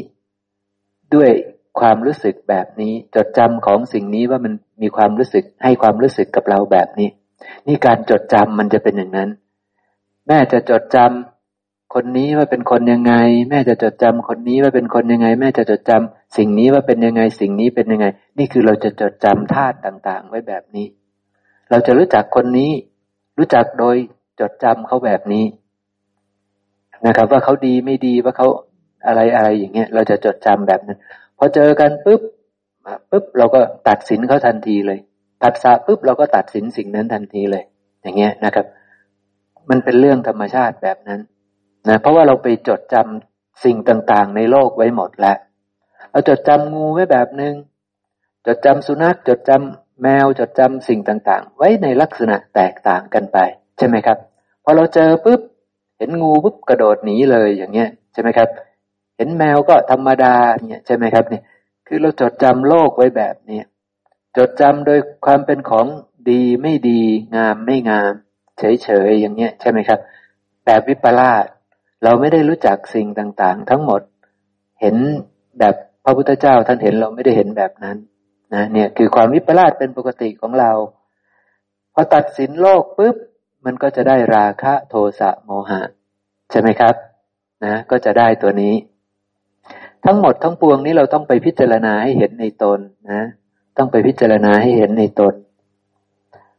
[1.15, 1.31] ด้วย
[1.81, 4.53] ความรู้สึกแบบนี้ จดจำของสิ่งนี้ว่ามัน
[4.83, 7.09] มีความรู้สึกให้ความรู้สึกกับเราแบบนี้
[7.67, 9.29] นี่การจดจำมันจะเป็นอย่างนั้น
[10.27, 13.15] แม่จะจดจำคนนี้ว่าเป็นคนยังไง
[13.51, 18.07] แม่จะจดจำคนนี้ว่าเป็นคนยังไง แม่จะจดจำสิ่งนี้ว่าเป็นยังไง สิ่งนี้เป็นยังไง
[18.39, 20.87] นี่คือเราจะจดจำธาตุต่าง ๆ ไว้แบบนี้
[21.71, 22.71] เราจะรู้จักคนนี้
[23.39, 23.97] รู้จักโดย
[24.41, 25.45] จดจำเขาแบบนี้
[27.07, 28.49] นะครับ ว่าเขาดีไม่ดีว่าเขา
[29.07, 30.99] อะไรอะไรอย่างเงี้ย เราจะจดจำแบบนั้น
[31.39, 32.21] พอเจอกันปุ๊บ
[33.11, 34.99] ปุ๊บเราก็ตัดสินเขาทันทีเลย
[35.43, 37.65] ผัสสะปุ๊บเราก็ตัดสินสิ่งนั้นทันทีเลย
[38.03, 38.67] อย่างเงี้ยนะครับ
[39.71, 41.21] มันเป็นเรื่องธรรมชาติแบบนั้น
[41.89, 45.37] นะเพราะว่าเราไปจดจำสิ่งต่างๆ ในโลกไว้หมดแล้ว
[46.11, 47.55] เราจดจำงูไว้แบบหนึง่ง
[48.47, 53.39] จดจำสุนัขจดจำแมวจดจำสิ่งต่างๆ ไว้ในลักษณะแตกต่างกันไป
[53.79, 54.19] ใช่ไหมครับ
[54.65, 55.41] พอเราเจอปุ๊บ
[55.99, 58.49] เห็นงูปุ๊บกระโดดหนีเลยอย่างเงี้ยใช่ไหมครับ
[59.19, 60.35] เห็นแมวก็ธรรมดา
[60.69, 61.43] เนี่ยใช่ไหมครับเนี่ย
[61.87, 63.61] คือเราจดจำโลกไว้แบบนี้
[64.37, 65.87] จดจำโดยความเป็นของ
[66.31, 67.01] ดีไม่ดี
[67.37, 68.13] งามไม่งาม
[68.59, 70.01] เฉยๆอย่างเงี้ยใช่ไหมครับ
[70.65, 71.45] แบบวิปลาส
[72.05, 74.03] เราไม่ได้รู้จักสิ่งต่างๆ ทั้งหมด
[74.81, 74.97] เห็น
[75.59, 75.75] แบบ
[76.05, 77.97] พระพุทธเจ้าท่านเห็นเราไม่ได้เห็นแบบนั้น
[78.55, 80.73] นะเนี่ยคือความวิปลาสเป็นปกติของเรา
[81.95, 83.17] พอตัดสินโลกปุ๊บ
[83.65, 85.81] มันก็จะได้ราคะโทสะโมหะ
[86.51, 86.95] ใช่ไหมครับ
[87.65, 88.75] นะ ก็จะได้ตัวนี้
[90.05, 92.81] ทั้งหมดทั้งปวงนี้เราต้องไปพิจารณาให้เห็นในตน
[93.11, 93.23] นะ
[93.79, 95.35] ต้องไปพิจารณาให้เห็นในตน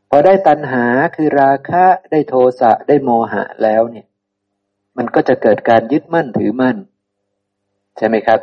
[0.09, 0.85] พอได้ตัณหา
[1.15, 4.05] คือราคะได้โทสะได้โมหะแล้วเนี่ย
[4.97, 6.77] มันก็จะเกิดการยึดมั่นถือมั่น
[7.97, 8.39] ใช่ไหมครับ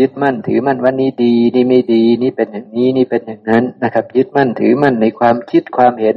[0.00, 6.16] ยึดมั่นถือมั่นว่านี้ดีนี่ไม่ดีนี่เป็นอย่างนี้นี่เป็นอย่างนั้นนะครับ ยึดมั่นถือมั่นในความคิดความเห็น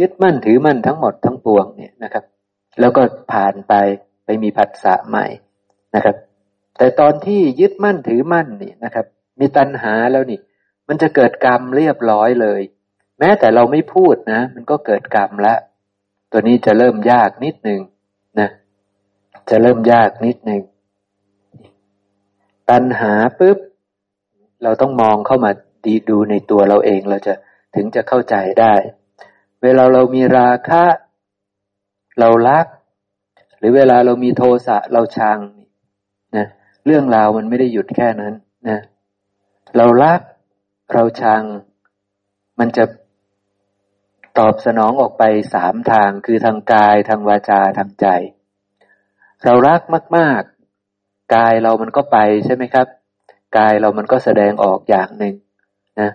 [0.00, 2.24] ยึดมั่นถือมั่นทั้งหมดทั้งปวงเนี่ยนะครับ
[2.80, 3.74] แล้วก็ผ่านไป
[4.24, 5.26] ไปมีผัสสะใหม่
[5.94, 6.16] นะครับ
[6.78, 9.06] แต่ตอนที่ยึดมั่นถือมั่นนี่นะครับ
[9.40, 10.40] มีตัณหาแล้วนี่
[10.88, 12.60] มันจะเกิดกรรมเรียบร้อยเลย
[13.18, 15.58] แม้แต่เราไม่พูดนะ มันก็เกิดกรรมล้ว
[16.32, 17.80] ตัวนี้จะเริ่มยากนิดหนึ่ง
[18.40, 18.48] นะ
[19.50, 20.62] จะเริ่มยากนิดหนึ่ง
[22.70, 23.58] ตัณหาปุ๊บ
[24.62, 25.50] เราต้องมองเข้ามา
[25.86, 27.34] ดีดูในตัวเราเองเราจะ
[27.74, 28.74] ถึงจะเข้าใจได้
[29.62, 30.84] เวลาเรามีราคะ
[32.18, 32.66] เรารัก
[33.58, 35.38] หรือเวลาเรามีโทสะเราชัง
[36.88, 38.34] เรื่องราวมันไม่ได้หยุดแค่นั้น
[38.68, 38.80] นะ
[39.76, 40.20] เรารัก
[40.92, 41.42] เราชัง
[42.58, 42.84] มันจะ
[44.38, 45.24] ตอบสนองออกไป
[45.54, 48.06] สามทางคือทางกายทางวาจาทางใจ
[49.44, 49.80] เรารัก
[50.16, 50.42] มาก
[50.88, 52.86] ๆ กายเรามันก็ไปใช่ไหมครับ
[53.58, 55.34] กายเรามันก็แสดงออกอย่างหนึ่ง
[56.00, 56.10] นะ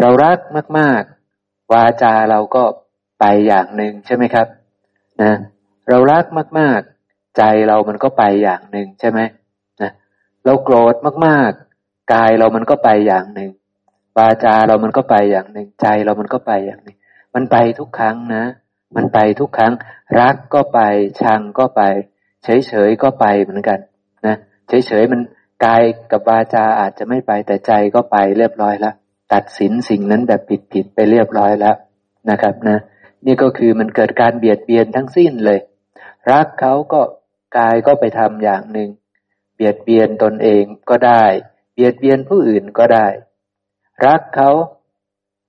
[0.00, 0.38] เรารัก
[0.78, 1.02] มาก
[1.38, 2.64] ๆ วาจาเราก็
[3.20, 4.46] ไปอย่างหนึ่งใช่ไหมครับ
[5.22, 5.32] นะ
[5.88, 6.24] เรารัก
[6.58, 9.20] มาก ๆ ใจเรามันก็ไปอย่างหนึ่งใช่ไหม
[10.44, 10.94] เราโกรธ
[11.26, 13.50] มากๆ กายเรามันก็ไปอย่างหนึ่ง
[14.18, 16.96] วาจาเรามันก็ไปอย่างหนึ่งใจเรามันก็ไปอย่างหนึ่ง
[17.34, 18.44] มันไปทุกครั้งนะ
[18.96, 19.72] มันไปทุกครั้ง
[20.20, 20.80] รักก็ไป
[21.20, 21.82] ชังก็ไป
[22.44, 23.78] เฉยๆก็ไปเหมือนกัน
[24.26, 24.36] นะ
[24.68, 25.20] เฉยๆมัน
[25.64, 28.94] กายกับวาจาอาจจะไม่ไปแต่ใจก็ไปเรียบร้อยแล้ว
[29.32, 30.40] ตัดสินสิ่งนั้นแบบ
[30.72, 31.76] ผิดๆไปเรียบร้อยแล้ว
[32.30, 32.78] นะครับนะ
[33.26, 35.58] นี่ก็คือมันเกิดการเบียดเบียนทั้งสิ้นเลย
[36.30, 37.00] รักเขาก็
[37.58, 38.88] กายก็ไปทำอย่างหนึ่ง
[39.54, 41.24] เบียดเบียนตนเองก็ได้
[41.74, 43.06] เบียดเบียนผู้อื่นก็ได้
[44.04, 44.50] รักเขา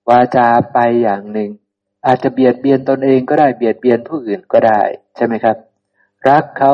[0.10, 1.50] วาจาไปอย่างหนึ่ง
[2.06, 4.82] อาจจะเบียดเบียนตนเองก็ได้เบียดเบียนผู้อื่นก็ได้
[5.16, 5.58] ใช่ไหมครับ
[6.30, 6.74] รักเขา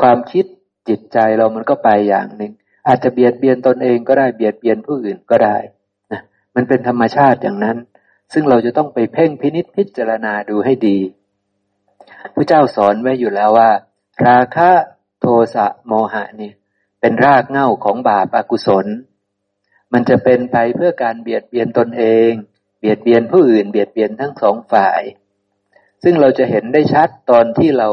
[0.00, 0.44] ความคิด
[0.88, 2.52] จิตใจเรามันก็ไปอย่างหนึ่ง
[2.88, 5.56] อาจจะเบียดเบียนตนเองก็ได้เบียดเบียนผู้อื่นก็ได้
[6.12, 6.20] นะ
[6.54, 7.76] มันเป็นธรรมชาติอย่างนั้น
[8.32, 10.98] ซึ่งเราจะต้องไปเพ่งพินิษพิจารณาดูให้ดี
[12.34, 13.70] พระเจ้าสอนไว้อยู่แล้วว่า
[14.26, 14.70] ราคะ
[15.20, 16.54] โทสะโมหะเนี่ย
[17.00, 18.86] เป็นรากเหง้าของบาปอากุศล
[19.92, 22.30] มันจะเป็นไปเพื่อการเบียดเบียนตนเอง
[22.80, 25.02] เบียดเบียนผู้อื่น เบียดเบียนทั้งสองฝ่าย
[26.02, 27.88] ซึ่งเราจะเห็นได้ชัดตอนที่เรา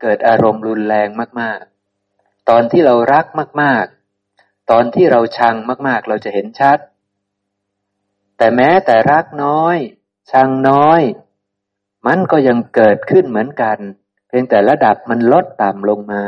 [0.00, 1.08] เกิดอารมณ์รุนแรง
[1.40, 1.60] มาก
[2.06, 3.26] ๆ ตอนที่เรารัก
[3.62, 3.84] มาก
[4.28, 5.54] ๆ ตอนที่เราชัง
[5.88, 6.78] มาก ๆ เราจะเห็นชัด
[8.36, 9.76] แต่แม้แต่รักน้อย
[10.30, 11.00] ชังน้อย
[12.06, 13.78] มันก็ยังเกิดขึ้นเหมือนกัน
[14.36, 16.22] พียงแต่ระดับมันลดต่ำลงมา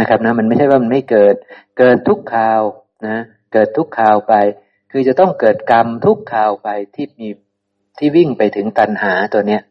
[0.00, 1.34] นะครับนะมันไม่ใช่ว่ามันไม่เกิด
[1.78, 2.60] เกิดทุกข่าว
[3.06, 3.18] นะ
[3.52, 4.34] เกิดทุกข่าวไป
[4.90, 7.28] คือจะต้องเกิดกรรมทุกข่าวไปที่มี
[7.98, 9.62] ที่วิ่งไปถึงตัณหาตัวเนี้ย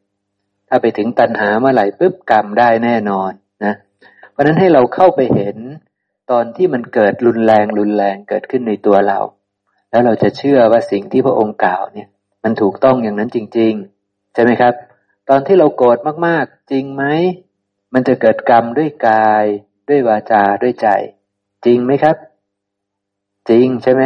[0.69, 3.31] ถ้าไปถึงตัณหาเมื่อไหร่ปุ๊บกรรมได้แน่นอน
[3.65, 3.73] นะ
[4.31, 5.57] เพราะนั้นให้เราเข้าไปเห็น
[6.31, 9.19] ตอนที่มันเกิดรุนแรงรุนแรงเกิดขึ้นในตัวเรา
[9.89, 12.07] แล้วเราจะเชื่อว่าสิ่งที่พระองค์กล่าวเนี่ย
[12.43, 13.73] มันถูกต้องอย่างนั้นจริง
[14.03, 14.73] ๆ ใช่ไหมครับ
[15.29, 15.97] ตอนที่เราโกรธ
[16.27, 17.03] มากๆ จริงไหม
[17.93, 19.45] มันจะเกิดกรรมด้วยกาย
[19.89, 20.87] ด้วยวาจาด้วยใจ
[21.65, 22.15] จริงไหมครับ
[23.49, 24.03] จริงใช่ไหม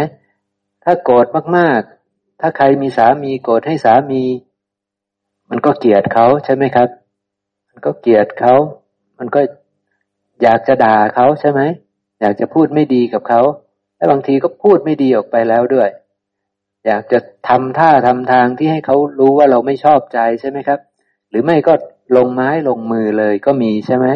[0.84, 1.26] ถ้าโกรธ
[1.58, 4.24] มากๆ ถ้าใครมีสามีโกรธให้สามี
[5.50, 6.90] มันก็เกลียดเขาใช่ไหมครับ
[7.70, 8.54] มันก็เกลียดเขา
[9.20, 9.42] มันก็
[10.42, 11.62] อยากจะด่าเขาใช่ไหม
[12.22, 13.42] อยากจะพูดไม่ดีกับเขา
[13.98, 15.90] และบางทีก็พูดไม่ดีออกไปแล้วด้วย
[16.86, 20.80] อยากจะทำท่าทำทางที่ให้เขารู้ว่าเราไม่ชอบใจใช่ไหมครับ
[21.30, 21.74] หรือไม่ก็
[22.16, 24.08] ลงไม้ลงมือเลยก็มีใช่ไหม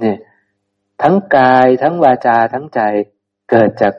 [0.00, 0.18] เนี่ย
[1.02, 2.80] ทั้งกายทั้งวาจาทั้งใจ
[3.50, 3.94] เกิดจาก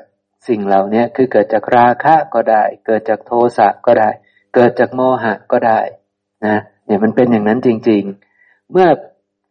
[0.48, 4.10] สิ่งเหล่านี้คือเกิดจากราคะก็ได้ เกิดจากโทสะก็ได้
[4.56, 5.80] เกิดจากโมหะก็ได้
[6.46, 8.04] นะเนี่ยมันเป็นอย่างนั้นจริง
[8.38, 8.88] ๆ เมื่อ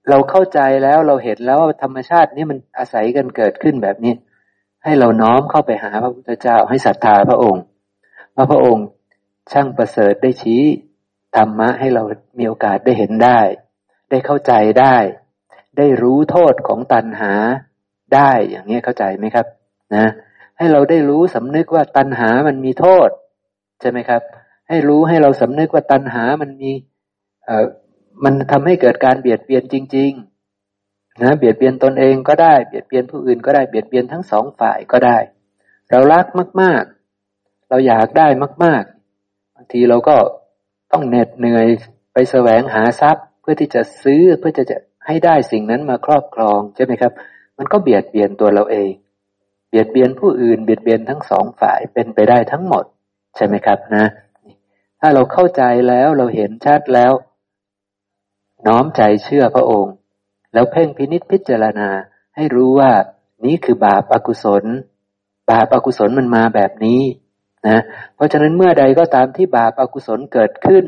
[0.08, 4.14] เราเข้าใจแล้วเราเห็นแล้วว่าธรรมชาตินี้มันอาศัยกันเกิดขึ้นแบบนี้
[4.84, 7.62] ให้เราน้อมเข้าไปหาพระพุทธเจ้าให้ศรัทธาพระองค์
[8.34, 8.86] ว่าพระองค์
[9.52, 10.62] ช่างประเสริฐได้ชี้
[11.36, 12.02] ธรรมะให้เรา
[12.38, 13.40] มีโอกาสได้เห็นได้
[14.10, 14.96] ได้เข้าใจได้
[15.78, 17.32] ได้รู้โทษของตัณหา
[18.14, 19.46] ได้อย่างนี้เข้าใจไหมครับ
[19.96, 20.06] นะ
[20.58, 23.08] ให้เราได้รู้สำนึกว่าตัณหามันมีโทษ
[23.80, 24.22] ใช่ไหมครับ
[24.68, 26.72] ให้รู้ให้เราสำนึกว่าตัณหามันมี
[27.44, 27.64] เอ่อ
[28.24, 30.12] มันทำให้เกิดการเบียดเบียนจริง
[30.66, 35.18] ๆ นะเบียดเบียนตนเองก็ได้เบียดเบียนผู้อื่นก็ได้เบียดเบียนทั้งสองฝ่ายก็ได้
[35.90, 36.26] เรารัก
[36.60, 36.82] มาก
[37.26, 38.28] ๆ เราอยากได้
[38.64, 38.82] มาก
[39.20, 40.16] ๆ บางทีเราก็
[40.92, 41.66] ต้องเหน็ดเหนื่อย
[42.12, 47.12] ไปแสวงหาทรัพย์ เพื่อที่จะซื้อเพื่อจะจะให้ได้สิ่งนั้นมาครอบครองใช่ไหมครับ
[47.58, 48.90] มันก็เบียดเบียนตัวเราเอง
[49.68, 52.84] เบียดเบียนผู้อื่นเบียดเบียนทั้งสองฝ่ายเป็นไปได้ทั้งหมด
[53.36, 54.06] ใช่ไหมครับนะ
[55.00, 57.12] ถ้าเราเข้าใจแล้วเราเห็นชัดแล้ว
[58.66, 59.94] น้อมใจเชื่อพระองค์
[60.52, 61.88] แล้วเพ่งพินิษพิจารณา
[62.36, 62.90] ให้รู้ว่า
[63.44, 64.64] นี้คือบาปอากุศล
[65.50, 67.02] บาปอากุศลมันมาแบบนี้
[67.68, 67.80] นะ
[68.14, 70.84] เพราะฉะนั้นเมื่อใดก็ตามที่บาปอากุศลเกิดขึ้น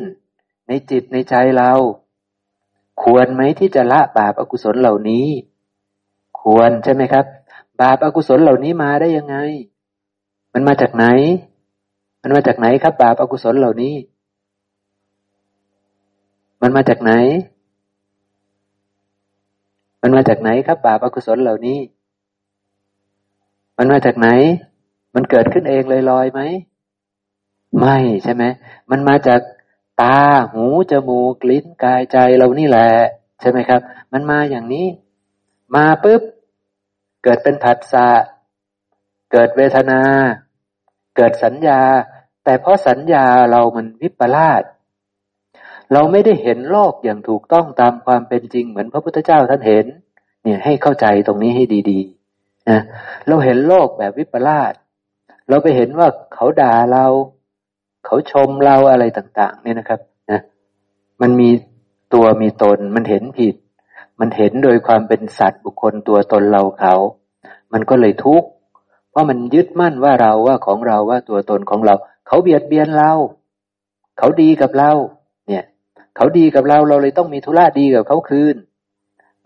[0.68, 1.72] ในจิตในใจเรา
[3.02, 5.26] ควรไหมที่จะละบาปอากุศลเหล่านี้
[6.40, 7.24] ควรใช่ไหมครับ
[7.80, 9.36] บาปอากุศลเหล่านี้มาได้ยังไง
[10.52, 11.06] มันมาจากไหน
[12.22, 13.94] มันมาจากไหนครับ บาปอากุศลเหล่านี้
[16.62, 17.12] มันมาจากไหน
[20.02, 21.78] มันมาจากไหนครับ บาปอากุศลเหล่านี้
[23.78, 24.28] มันมาจากไหน
[25.14, 26.40] มันเกิดขึ้นเองลอยๆไหม
[27.78, 28.44] ไม่ใช่ไหม
[28.90, 29.40] มันมาจาก
[30.02, 30.18] ตา
[30.52, 32.88] หู จมูก ลิ้น กายใจเรานี่แหละ
[33.40, 33.80] ใช่ไหมครับ
[34.12, 34.86] มันมาอย่างนี้
[35.74, 36.22] มาปุ๊บ
[37.22, 38.08] เกิดเป็นผัสสะ
[39.32, 40.00] เกิดเวทนา
[41.16, 41.80] เกิดสัญญา
[42.44, 44.62] แต่เพราะสัญญาเรามันวิปลาส
[45.92, 49.86] เราไม่ได้เห็นโลกอย่างถูกต้องตามความเป็นจริงเหมือนพระพุทธเจ้าท่านเห็น
[50.42, 52.80] เนี่ยให้เข้าใจตรงนี้ให้ดีๆนะ
[53.26, 54.72] เราเห็นโลกแบบวิปลาส
[55.48, 57.06] เราไปเห็นว่าเขาด่าเรา
[58.04, 60.00] เขาชมเราอะไรต่าง ๆ เนี่ยนะครับ
[60.30, 60.40] นะ
[61.22, 61.50] มันมี
[62.14, 63.54] ตัวมีตน มันเห็นผิด
[64.20, 66.94] มันเห็นโดยความเป็นสัตว์บุคคลตัวตนเราเขา
[67.72, 68.48] มันก็เลยทุกข์
[69.10, 71.94] เพราะมันยึดมั่นว่าเราว่าของเราว่าตัวตนของเรา
[72.26, 73.12] เขาเบียดเบียนเรา
[74.18, 74.90] เขาดีกับเรา
[75.48, 75.64] เนี่ย
[76.16, 78.56] เขาดีกับเราเราเลยต้องมีธุระดีกับเขาคืน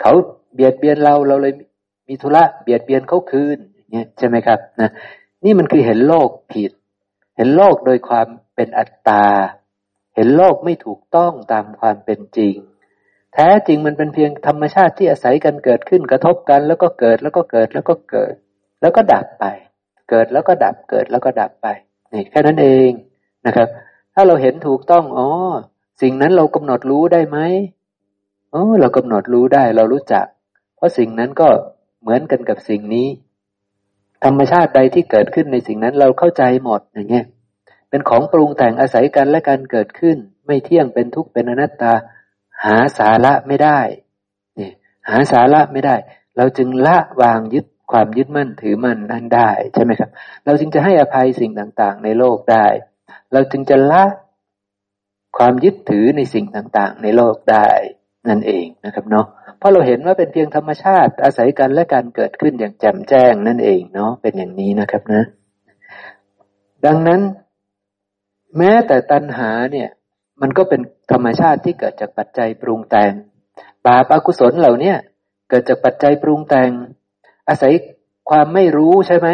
[0.00, 0.12] เขา
[0.54, 1.54] เบียดเบียนเราเราเลย
[2.08, 3.58] มีธุระเบียดเบียนเขาคืน
[3.92, 4.90] เนี่ยใช่ไหมครับนะ
[5.44, 6.70] นี่มันคือเห็นโลกผิด
[7.36, 8.26] เห็นโลกโดยความ
[8.56, 9.26] เป็นอัตตา
[10.14, 12.56] เห็นโลกไม่ถูกต้องตามความเป็นจริง
[13.34, 18.34] แท้จริงมันเป็นเพียงธรรมชาติที่อาศัยกันเกิดขึ้นกระทบกัน แล้วก็เกิดแล้วก็เกิดแล้วก็เกิด
[18.80, 19.44] แล้วก็ดับไป
[20.10, 21.66] เกิดแล้วก็ดับเกิดแล้วก็ดับไป
[22.12, 22.90] นี่แค่นั้นเอง
[23.46, 23.68] นะครับ
[24.14, 25.28] ถ้าเราเห็นถูกต้องอ๋อ
[26.02, 27.38] สิ่งนั้นเรากำหนดรู้ได้ไหม
[28.54, 30.26] อ๋อเรากำหนดรู้ได้เรารู้จัก
[30.76, 31.48] เพราะสิ่งนั้นก็
[32.00, 33.08] เหมือนกันกับสิ่งนี้
[34.24, 37.26] ธรรมชาติใดที่เกิดขึ้นในสิ่งนั้นเราเข้าใจหมดอย่างเงี้ย
[37.90, 41.92] เป็นของปรุงแต่งอาศัยกันและการเกิดขึ้น ไม่เที่ยงเป็นทุกข์เป็นอนัตตา
[42.64, 43.78] หาสาระไม่ได้
[44.58, 44.70] นี่
[45.08, 45.96] หาสาระไม่ได้
[46.36, 50.10] เราจึงละวางยึดความยึดมั่นถือมั่นนั้นได้ใช่ไหมครับ
[50.44, 52.66] เราจึงจะให้อภัยสิ่งต่างๆ ในโลกได้
[53.32, 54.04] เราจึงจะละ
[55.38, 57.68] ความยึดถือในสิ่งต่างๆ ในโลกได้
[58.28, 59.26] นั่นเองนะครับเนาะ
[59.58, 65.22] เพราะเราเห็นว่าเป็นเพียงธรรมชาติ อาศัยกันและการเกิดขึ้นอย่างแจ่มแจ้งนั่นเองเนาะเป็นอย่างนี้นะครับนะ
[66.86, 67.20] ดังนั้น
[68.58, 69.88] แม้แต่ตัณหาเนี่ย
[70.40, 70.80] มันก็เป็น
[71.10, 73.12] ธรรมชาติที่เกิดจากปัจจัยปรุงแต่ง
[73.86, 74.94] บาปอกุศลเหล่านี้
[75.48, 76.70] เกิดจากปัจจัยปรุงแต่ง
[77.48, 77.72] อาศัย
[78.30, 79.28] ความไม่รู้ใช่ไหม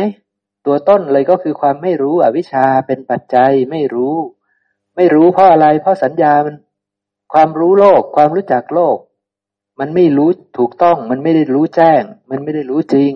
[0.67, 4.15] ตัวต้นเลยก็คือความไม่รู้อวิชชาเป็นปัจจัยไม่รู้
[4.97, 6.57] ไม่รู้เพราะอะไร เพราะสัญญามัน
[7.33, 8.99] ความรู้โลก ความรู้จักโลก
[9.81, 13.13] มันไม่รู้ถูกต้อง มันไม่ได้รู้แจ้ง มันไม่ได้รู้จริง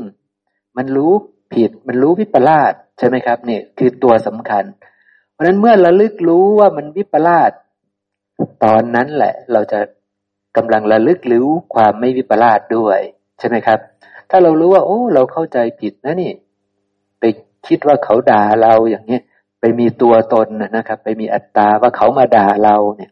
[0.76, 1.12] มันรู้
[1.54, 4.64] ผิด มันรู้วิปลาสใช่ไหมครับเนี่ยคือตัวสำคัญ
[5.36, 7.50] เพราะนั้นเมื่อระลึกรู้ว่ามันวิปลาส
[8.64, 9.80] ตอนนั้นแหละ เราจะ
[10.56, 12.98] กำลังระลึกรู้ความไม่วิปลาสด้วย
[13.38, 13.78] ใช่ไหมครับ
[14.30, 16.32] ถ้าเรารู้ว่า โอ้ เราเข้าใจผิดนะนี่
[17.20, 17.24] ไป
[17.66, 19.18] คิดว่าเขาด่าเราอย่างนี้
[19.60, 23.10] ไปมีตัวตนนะครับ ไปมีอัตตาว่าเขามาด่าเราเนี่ย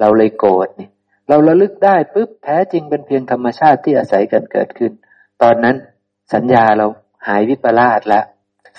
[0.00, 0.90] เราเลยโกรธเนี่ย
[1.28, 4.92] เราระลึกได้ปุ๊บแท้จริงเป็นเพียงธรรมชาติที่อาศัยกันเกิดขึ้น
[5.42, 5.76] ตอนนั้น
[6.34, 6.86] สัญญาเรา
[7.26, 8.24] หายวิปลาสแล้ว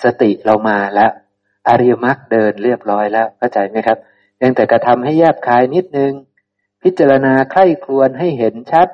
[0.04, 1.10] สติเรามาแล้ว
[1.68, 3.98] อริยมรรคเดินเรียบร้อยแล้วเข้าใจไหมครับ
[4.36, 6.12] เพียงแต่กระทำให้แยบคายนิดนึง
[6.82, 8.88] พิจารณาใคร่ครวญให้เห็นชัด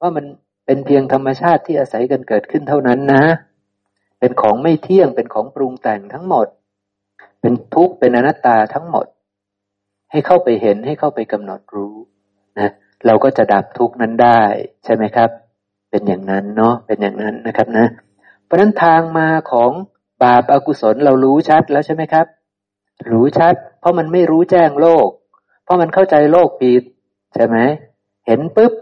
[0.00, 0.24] ว่ามัน
[0.66, 3.24] เป็นเพียงธรรมชาติที่อาศัยกันเกิดขึ้นเท่านั้นนะ
[4.20, 6.46] เป็นของไม่เที่ยงเป็นของปรุงแต่งทั้งหมด
[7.40, 9.06] เป็นทุกข์เป็นอนัตตาทั้งหมด
[10.10, 11.94] ให้เข้าไปเห็นให้เข้าไปกำหนดรู้
[12.58, 12.70] นะ
[13.06, 14.40] เราก็จะดับทุกข์นั้นได้
[14.84, 15.30] ใช่ไหมครับ
[15.90, 17.86] เป็นอย่างนั้นเนาะเป็นอย่างนั้นนะครับนะ
[18.44, 19.70] เพราะนั้นทางมาของ
[20.24, 22.26] บาปอากุศลเรารู้ชัดแล้วใช่ไหมครับ
[23.10, 25.08] รู้ชัด เพราะมันไม่รู้แจ้งโลก
[25.64, 26.82] เพราะมันเข้าใจโลกผิด
[27.34, 27.56] ใช่ไหม
[28.26, 28.72] เห็นปุ๊บ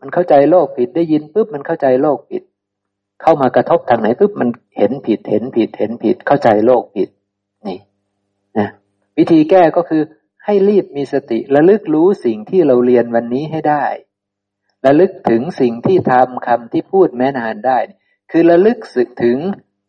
[0.00, 2.42] มันเข้าใจโลกผิดได้ยินปุ๊บมันเข้าใจโลกผิด
[3.22, 7.08] เข้ามากระทบทางไหนปุ๊บมันเห็นผิดเห็นผิดเห็นผิด เข้าใจโลกผิด
[7.66, 7.78] นี่
[8.58, 8.68] นะ
[9.18, 10.02] วิธีแก้ก็คือ
[10.44, 13.84] ให้รีบมีสติระลึกรู้สิ่งที่เราเรียนวันนี้ให้ได้
[14.86, 17.78] ระลึกถึงสิ่งที่ทำคำที่พูดแม้นานได้
[18.30, 19.38] คือระลึกสึกถึง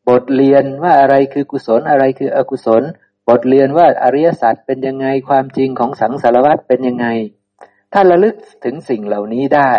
[0.10, 2.84] บทเรียนว่าอะไรคือกุศลอะไรคืออกุศล
[3.28, 7.08] บทเรียนว่าอริยสัจเป็นยังไงความจริงของสังสารวัฏเป็นยังไง
[7.94, 9.74] ถ้าระลึกถึงสิ่งเหล่านี้ได้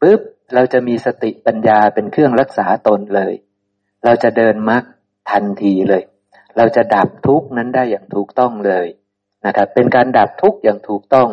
[0.00, 0.20] ปุ๊บ
[0.54, 3.34] เราจะมีสติปัญญาเป็นเครื่องรักษาตนเลย
[4.04, 4.82] เราจะเดินมรรค
[5.30, 6.02] ทันทีเลย
[6.56, 8.86] เราจะดับทุกนั้นได้อย่างถูกต้องเลย
[9.46, 11.28] นะครับ เป็นการดับทุกอย่างถูกต้อง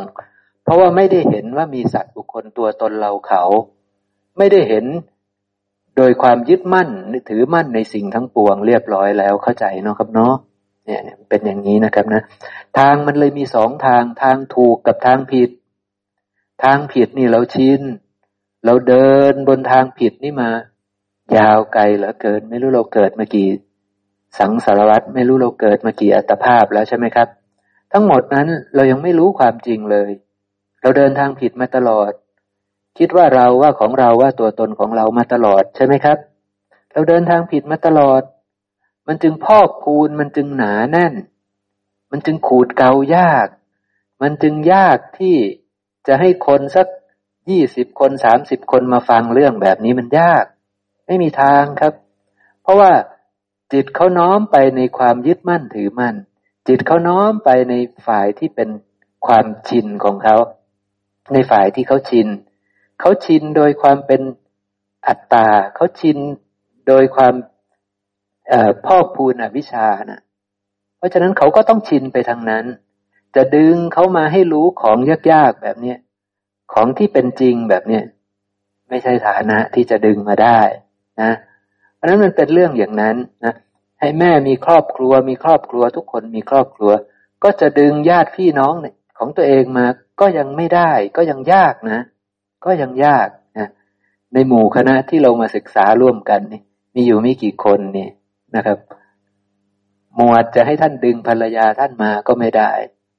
[0.63, 3.43] เพราะว่าไม่ได้เห็นว่ามีสัตว์บุคคลตัวตนเราเขา
[4.37, 4.85] ไม่ได้เห็น
[5.99, 6.89] โดยความยึดมั่น
[7.29, 10.33] ถือมั่นในสิ่งทั้งปวงเรียบร้อยแล้วเข้าใจเนาะครับเนาะ
[10.85, 12.21] เนี่ยเป็นอย่างนี้นะครับนะ
[12.77, 15.49] ทางมันเลยมีสองทางทางถูกกับทางผิด
[16.63, 17.81] ทางผิดนี่เราชิน
[18.65, 20.49] เราเดินบนทางผิดนี่มา
[21.37, 23.49] ยาวไกลเหลือเกิน ไม่รู้เราเกิดมากี่
[24.39, 27.27] สังสารวัตรไม่รู้เราเกิดมากี่อัตภาพแล้วใช่ไหมครับ
[27.91, 30.11] ทั้งหมดนั้นเรายังไม่รู้ความจริงเลย
[30.81, 32.11] เราเดินทางผิดมาตลอด
[32.99, 36.17] คิดว่าเราว่าของเราว่าตัวตนของเรามาตลอดใช่ไหมครับ
[36.91, 38.21] เราเดินทางผิดมาตลอด
[39.07, 41.13] มันจึงพอกคูณมันจึงหนาแน่น
[42.11, 43.47] มันจึงขูดเกายาก
[44.21, 45.35] มันจึงยากที่
[46.07, 46.87] จะให้คนสัก
[47.49, 50.45] ยี่สิบคนสามสิบคนมาฟังเรื่องแบบนี้มันยาก
[51.05, 51.93] ไม่มีทางครับ
[52.61, 52.91] เพราะว่า
[53.73, 56.15] จิตเขาน้อมไปในความยึดมั่นถือมั่น
[56.67, 57.73] จิตเขาน้อมไปใน
[58.07, 58.69] ฝ่ายที่เป็น
[59.25, 60.35] ความชินของเขา
[61.33, 62.27] ในฝ่ายที่เขาชิน
[62.99, 64.21] เขาชินโดยความเป็น
[65.07, 66.17] อัตตาเขาชิน
[66.87, 67.33] โดยความ
[68.85, 70.21] พ่อพูนอวิชานะ
[70.97, 72.65] เพราะฉะนั้นเขาก็ต้องชินไปทางนั้น
[73.35, 74.97] จะดึงเขามาให้รู้ของ
[75.31, 75.97] ยากๆแบบเนี้ย
[76.73, 78.03] ของที่เป็นจริงแบบเนี้ย
[78.89, 80.59] ไม่ใช่ฐานะที่จะดึงมาได้
[81.21, 81.31] นะ
[81.95, 83.15] เพราะนั้นมันเป็นเรื่องอย่างนั้น
[83.45, 83.53] นะ
[83.99, 86.91] ให้แม่มีครอบครัว มีครอบครัว ทุกคนมีครอบครัว
[87.43, 89.85] ก็จะดึงญาติพี่น้องเนี่ยของตัวเองมา
[90.19, 91.99] ก็ยังไม่ได้ ก็ยังยากนะ
[92.65, 93.27] ก็ยังยาก
[93.57, 93.69] นะ
[94.33, 96.61] ในหมู่คณะที่เรามาศึกษาร่วมกันนี่
[96.95, 98.07] มีอยู่ไม่กี่คนนี่
[98.55, 98.77] นะครับ
[100.15, 102.71] หมวดจะให้ท่านดึงภรรยาท่านมาก็ไม่ได้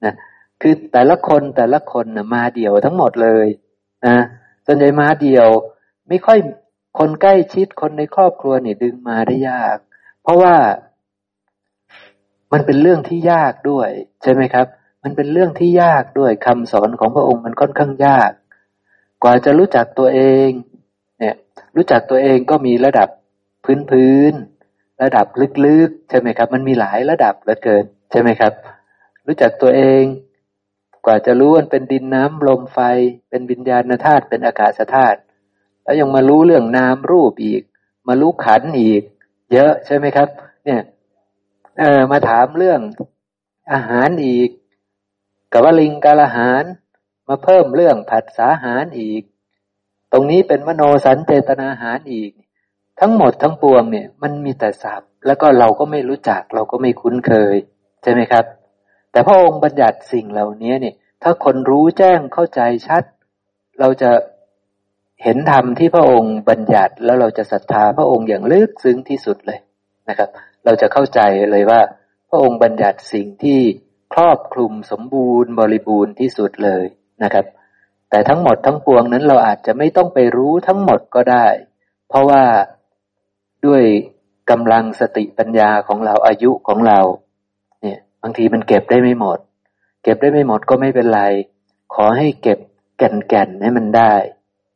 [0.04, 0.14] นะ
[0.60, 3.46] คือแต่ละคนแต่ละคนนะมาเดี่ยวทั้งหมดเลย
[4.06, 4.16] นะ
[4.66, 5.48] ส่วนใหญ่มาเดี่ยว
[6.08, 6.38] ไม่ค่อย
[6.98, 9.76] คนใกล้ชิดคนในครอบครัวนี่ดึงมาได้ยาก
[10.22, 10.54] เพราะว่า
[12.52, 13.88] มันเป็นเรื่องที่ยากด้วย
[14.22, 14.66] ใช่ไหมครับ
[15.02, 18.30] มันเป็นเรื่องที่ยากด้วยคำสอนของพระองค์มันค่อนข้างยาก
[19.22, 20.48] กว่าจะรู้จักตัวเอง
[21.18, 21.34] เนี่ย
[21.76, 23.08] รู้จักตัวเองก็มีระดับ
[23.64, 24.32] พื้นพื้น
[25.02, 25.26] ระดับ
[25.66, 28.52] ลึกๆ ใช่ไหมครับ มันมีหลายระดับเหลือเกิน ใช่ไหมครับ
[29.26, 30.02] รู้จักตัวเอง
[31.06, 32.78] กว่าจะรู้มันเป็นดินน้ำลมไฟ
[33.28, 35.18] เป็นวิญญาณธาตุเป็นอากาศธาตุ
[35.82, 37.62] แล้วยังมารู้เรื่องนามรูปอีก
[38.08, 39.02] มาลุกขันอีก
[39.52, 40.28] เยอะใช่ไหมครับ
[40.64, 40.82] เนี่ย
[41.78, 42.80] เออมาถามเรื่อง
[43.72, 44.48] อาหารอีก
[45.52, 46.62] กับว่าลิงกาลอาหาร
[47.30, 49.22] มาเพิ่มเรื่องผัดสาหารอีก
[50.12, 52.30] ตรงนี้เป็นมโนสันเจตนาหารอีก
[53.00, 57.56] ทั้งหมดทั้งปวงเนี่ย มันมีแต่ศัพท์ แล้วก็เราก็ไม่รู้จักเราก็ไม่คุ้นเคย
[58.02, 58.44] ใช่ไหมครับ
[59.12, 63.02] แต่พระองค์บัญญัติสิ่งเหล่านี้เนี่ย ถ้าคนรู้แจ้งเข้าใจชัด
[63.80, 64.10] เราจะ
[65.22, 69.58] เห็นธรรมที่พระองค์บัญญัติแล้วเราจะศรัทธาพระองค์อย่างลึกซึ้งที่สุดเลย
[70.08, 70.28] นะครับ
[70.64, 71.20] เราจะเข้าใจ
[71.50, 71.80] เลยว่า
[72.30, 73.60] พระองค์บัญญัติสิ่งที่
[74.14, 76.86] ครอบคลุมสมบูรณ์บริบูรณ์ที่สุดเลย
[77.24, 77.46] นะครับ
[78.10, 81.46] แต่ทั้งหมดทั้งปวงนั้นเราอาจจะไม่ต้องไปรู้ทั้งหมดก็ได้
[82.08, 82.42] เพราะว่า
[83.66, 83.82] ด้วย
[84.50, 87.00] กำลังสติปัญญาของเราอายุของเรา
[87.82, 89.38] เนี่ย บางทีมันเก็บได้ไม่หมด
[90.02, 91.22] เก็บได้ไม่หมดก็ไม่เป็นไร
[91.94, 92.58] ขอให้เก็บ
[92.98, 94.12] แก่นๆให้มันได้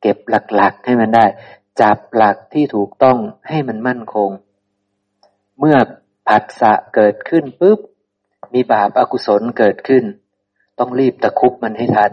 [0.03, 1.27] เก็บหลักๆให้มันได้
[1.81, 3.19] จับหลักที่ถูกต้อง
[3.49, 4.31] ให้มันมั่นคง
[5.59, 5.77] เมื่อ
[6.29, 7.79] ผัสสะเกิดขึ้นปุ๊บ
[8.55, 10.05] มีบาปอากุศลเกิดขึ้น
[10.79, 12.13] ต้องรีบตะคุบมันให้ทัน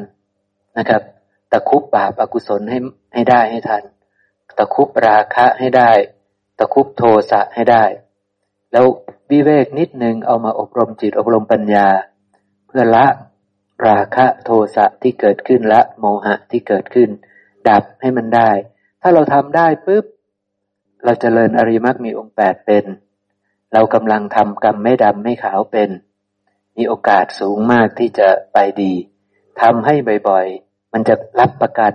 [0.78, 1.02] นะครับ
[1.52, 2.78] ตะคุบบาปอกุศลให้
[3.14, 3.84] ให้ได้ให้ทัน
[4.58, 5.92] ตะคุบราคะให้ได้
[6.60, 7.84] ตะคุบโทสะให้ได้
[8.72, 8.86] แล้ว
[9.32, 11.88] วิเวกนิดนึงเอามาอบรมจิตอบรมปัญญา
[12.68, 13.06] เพื่อละ
[13.88, 17.10] ราคะโทสะที่เกิดขึ้นละโมหะที่เกิดขึ้น
[17.70, 18.50] ดับให้มันได้
[19.02, 20.06] ถ้าเราทำได้ปุ๊บ
[21.04, 22.86] เราจเจริญอริมักมีองค์แปดเป็น
[23.74, 25.90] เรากำลังทำกรรมไม่ดำไม่ขาวเป็น
[26.78, 28.94] มีโอกาสสูงมากที่จะไปดี
[29.62, 29.96] ทำให้
[30.30, 31.94] บ่อยๆ มันจะรับประกัน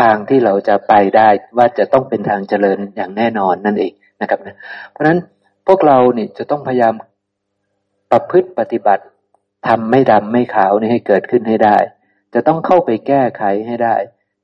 [0.00, 1.28] ทางที่เราจะไปได้
[1.58, 4.56] ว่าจะต้องเป็นทางเจริญอย่างแน่นอนนั่นเองนะครับนะ
[4.90, 5.18] เพราะฉะนั้น
[5.66, 6.94] พวกเราเนี่ยจะต้องพยายาม
[8.10, 9.04] ประพฤติปฏิบัติ
[9.66, 11.76] ทำไม่ดำไม่ขาวนี่ให้เกิดขึ้นให้ได้
[12.34, 13.96] จะต้องเข้าไปแก้ไขให้ได้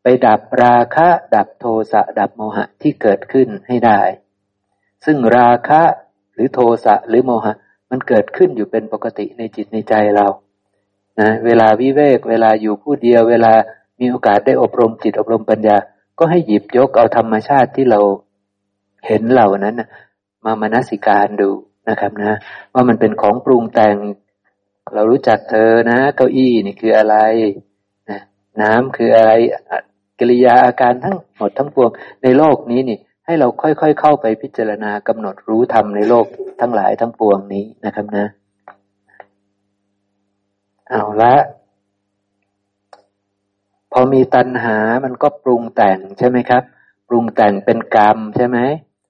[0.02, 4.00] ไปดับราคะ ดับโทสะดับโมหะที่เกิดขึ้นให้ได้
[5.04, 5.82] ซึ่งราคะ
[6.34, 7.54] หรือโทสะหรือโมหะ
[7.90, 10.26] มันเกิดขึ้นอยู่เป็นปกติในจิตในใจเรา
[11.20, 13.52] นะเวลาวิเวก เวลาอยู่ผู้เดียว เวลา
[14.00, 15.76] มีโอกาสได้อบรมจิตอบรมปัญญา
[16.18, 18.00] ก็ให้หยิบยกเอาธรรมชาติที่เรา
[19.06, 19.88] เห็นเหล่านั้นนะ
[20.44, 21.50] มามนสิการดู
[21.88, 22.32] นะครับนะ
[22.74, 23.96] ว่ามันเป็นของปรุงแต่ง
[24.94, 27.16] เรารู้จักเธอนะ เก้าอี้นี่คืออะไร
[28.10, 28.20] นะ
[28.62, 29.32] น้ำคืออะไร
[30.18, 31.90] กิริยาอาการทั้งหมดทั้งปวง
[32.22, 36.26] ในโลกนี้นี่ ให้เราค่อยๆเข้าไปพิจารณากำหนดรู้ธรรมในโลก
[36.60, 38.26] ทั้งหลายทั้งปวงนี้นะครับนะ
[40.88, 41.34] เอาละ
[43.92, 46.62] พอมีตัณหามันก็ปรุงแต่งใช่ไหมครับ
[47.08, 48.58] ปรุงแต่งเป็นกรรมใช่ไหม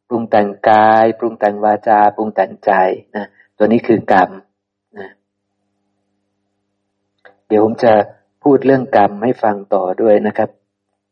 [0.09, 2.73] ปรุงแต่งกาย ปรุงแต่งวาจา ปรุงแต่งใจ
[3.17, 3.27] นะ
[3.57, 4.31] ตัวนี้คือกรรม
[4.99, 5.09] นะ
[7.49, 7.93] เดี๋ยวผมจะ
[8.43, 10.51] พูดเรื่องกรรมให้ฟังต่อด้วยนะครับ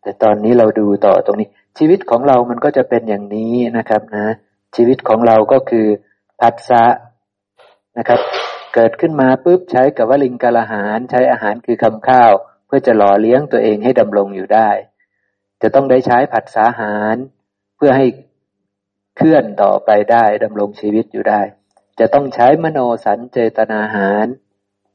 [0.02, 1.48] แต่ตอนนี้เราดูต่อตรงนี้
[1.78, 4.26] ชีวิตของเรามันก็จะเป็นอย่างนี้นะครับนะ
[4.76, 5.86] ชีวิตของเราก็คือ
[6.40, 6.84] ผัสสะ
[7.98, 8.20] นะครับ
[8.74, 12.32] เกิดขึ้นมาปุ๊บใช้กับวลิงกาลาหารใช้อาหารคือคำข้าว
[12.66, 14.70] เพื่อจะหล่อเลี้ยงตัวเองให้ดำรงอยู่ได้
[15.62, 17.16] จะต้องได้ใช้ผัสสาหาร
[17.76, 18.06] เพื่อให้
[19.16, 21.42] เคลื่อนต่อไปได้ดำรงชีวิตอยู่ได้
[22.00, 24.26] จะต้องใช้มโนสันเจตนาหาร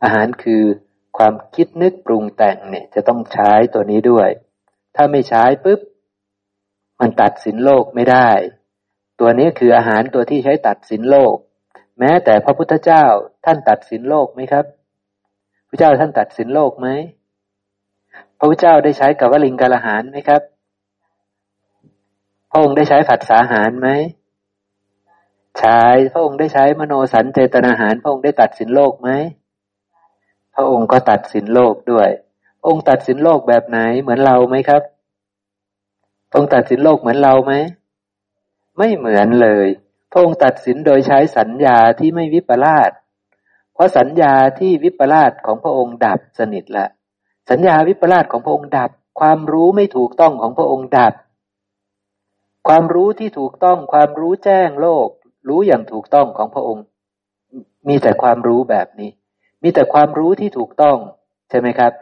[0.03, 0.63] อาหารคือ
[1.17, 4.29] ความคิดนึกปรุงแต่งเนี่ยจะต้องใช้ตัวนี้ด้วย
[4.95, 5.79] ถ้าไม่ใช้ปุ๊บ
[6.99, 8.29] มันตัดสินโลกไม่ได้
[9.19, 11.35] ตัวนี้คืออาหารตัวที่ใช้ตัดสินโลก
[11.99, 13.03] แม้แต่พระพุทธเจ้า
[13.45, 14.65] ท่านตัดสินโลกไหมครับ
[15.69, 16.87] พระเจ้าท่านตัดสินโลกไหม
[18.37, 20.41] พระพุทธเจ้าได้ใช้กับวลิงกาลหารไหมครับ
[22.51, 23.89] พระองค์ได้ใช้ผัดสาหารไหม
[25.59, 25.81] ใช้
[26.13, 29.09] พระองค์ได้ใช้มโนสันเจตนาหาร พระองค์ได้ตัดสินโลกไหม
[30.55, 32.09] พระองค์ก็ตัดสินโลกด้วย
[32.67, 34.81] องค์ตัดสินโลกแบบไหนเหมือนเราไหมครับ
[36.29, 37.53] พระองค์ตัดสินโลกเหมือนเราไหม
[38.77, 39.67] ไม่เหมือนเลย
[40.11, 42.91] พระองค์ตัดสินโดยใช้สัญญาที่ไม่วิปลาส
[43.73, 46.87] เพราะสัญญาที่วิปลาสของพระองค์ดับสนิทละ
[47.49, 51.13] สัญญาวิปลาสของพระองค์ดับ ความรู้ไม่ถูกต้องของพระองค์ดับ
[52.67, 55.07] ความรู้ที่ถูกต้องความรู้แจ้งโลก
[55.47, 56.83] รู้อย่างถูกต้องของพระองค์
[57.87, 59.09] มีแต่ความรู้แบบนี้
[59.63, 60.97] มีแต่ความรู้ที่ถูกต้อง
[61.49, 61.93] ใช่ไหมครับ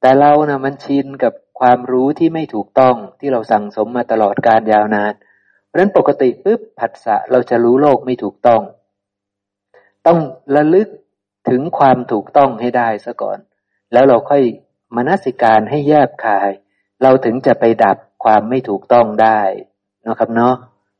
[0.00, 5.12] แต่เรานะ่ะมันชินกับ ความรู้ที่ไม่ถูกต้องที่เราสั่งสมมาตลอดการยาวนาน
[5.66, 8.60] เพราะฉะนั้นปกติปุ๊บผัสสะเราจะรู้โลกไม่ถูกต้อง
[10.06, 10.18] ต้อง
[10.56, 10.88] ระลึก
[11.48, 13.38] ถึงความถูกต้องให้ได้ซะก่อน
[13.92, 14.42] แล้วเราค่อย
[14.96, 16.50] มนสิการให้แยบคาย
[17.02, 19.40] เราถึงจะไปดับความไม่ถูกต้องได้
[20.06, 20.54] นะครับเนาะ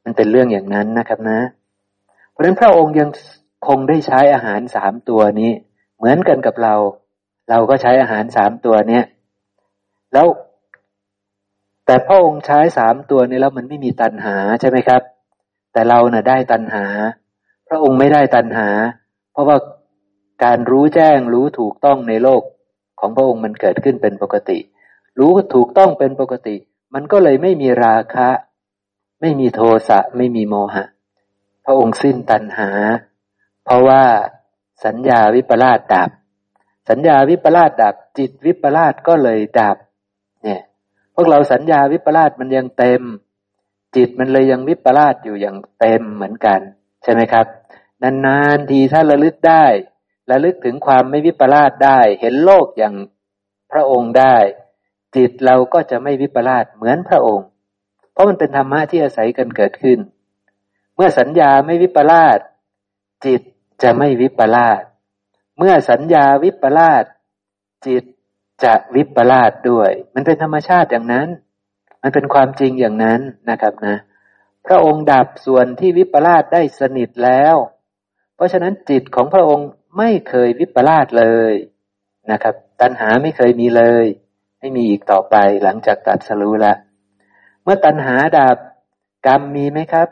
[0.05, 1.41] มันเป็นเรื่องอย่างนั้นนะครับนะ
[2.31, 3.09] เพราะฉะนั้นพระองค์ยัง
[3.67, 5.53] คงได้ใช้อาหารสามตัวนี้
[5.97, 6.75] เหมือนกันกับเรา
[7.51, 9.05] เราก็ใช้อาหารสามตัวเนี้ย
[10.13, 10.27] แล้ว
[11.87, 15.03] แต่พระองค์ใช้สามตัวนี้แล้วมันไม่มีตัณหาใช่ไหมครับ
[15.73, 16.85] แต่เราเนะ่ะได้ตัณหา
[17.69, 18.69] พระองค์ไม่ได้ตัณหา
[19.33, 19.57] เพราะว่า
[20.45, 22.43] การรู้แจ้งรู้ถูกต้องในโลก
[23.01, 24.59] ของพระองค์มันเกิดขึ้นเป็นปกติ
[25.19, 26.57] รู้ถูกต้องเป็นปกติ
[26.95, 28.29] มันก็เลยไม่มีราคะ
[29.21, 30.85] ไม่มีโทสะไม่มีโมหะ
[31.65, 32.71] พระองค์สิ้นตัณหา
[33.65, 34.03] เพราะว่า
[34.85, 36.11] สัญญาวิปลาสดับ
[36.91, 39.77] สัญญาวิปลาสดับ จิตวิปลาสก็เลยดับ
[41.15, 43.03] พวกเราสัญญาวิปลาสมันยังเต็ม
[43.97, 46.61] จิตมันเลยยังวิปลาสอยู่อย่างเต็มเหมือนกัน
[47.03, 47.47] ใช่ไหมครับ
[48.03, 49.65] นานๆทีถ้าระลึกได้
[50.31, 52.95] ระลึกถึงความไม่วิปลาสได้ เห็นโลกอย่าง
[53.73, 54.37] พระองค์ได้
[55.17, 57.47] จิตเราก็จะไม่วิปลาสเหมือนพระองค์
[58.13, 59.99] เพราะมันเป็นธรรมะที่อาศัยกันเกิดขึ้น
[60.95, 62.39] เมื่อสัญญาไม่วิปลาส
[63.27, 63.41] จิต
[63.83, 64.83] จะไม่วิปลาส
[65.59, 67.05] เมื่อสัญญาวิปลาส
[67.87, 68.05] จิต
[68.63, 71.29] จะวิปลาสด้วย มันเป็นธรรมชาติอย่างนั้น
[72.03, 73.21] มันเป็นความจริงอย่างนั้น
[73.51, 73.97] นะครับนะ
[74.67, 77.57] พระองค์ดับส่วนที่วิปลาสได้สนิทแล้ว
[78.35, 79.69] เพราะฉะนั้นจิตของพระองค์
[79.99, 81.53] ไม่เคยวิปลาสเลย
[82.31, 84.05] นะครับ ตัณหาไม่เคยมีเลย
[84.61, 86.75] ไม่มีอีกต่อไปหลังจากตัดสรู้ละ
[87.63, 88.57] เมื่อตัณหาดับ
[89.27, 90.09] กรรมมีไหมครับ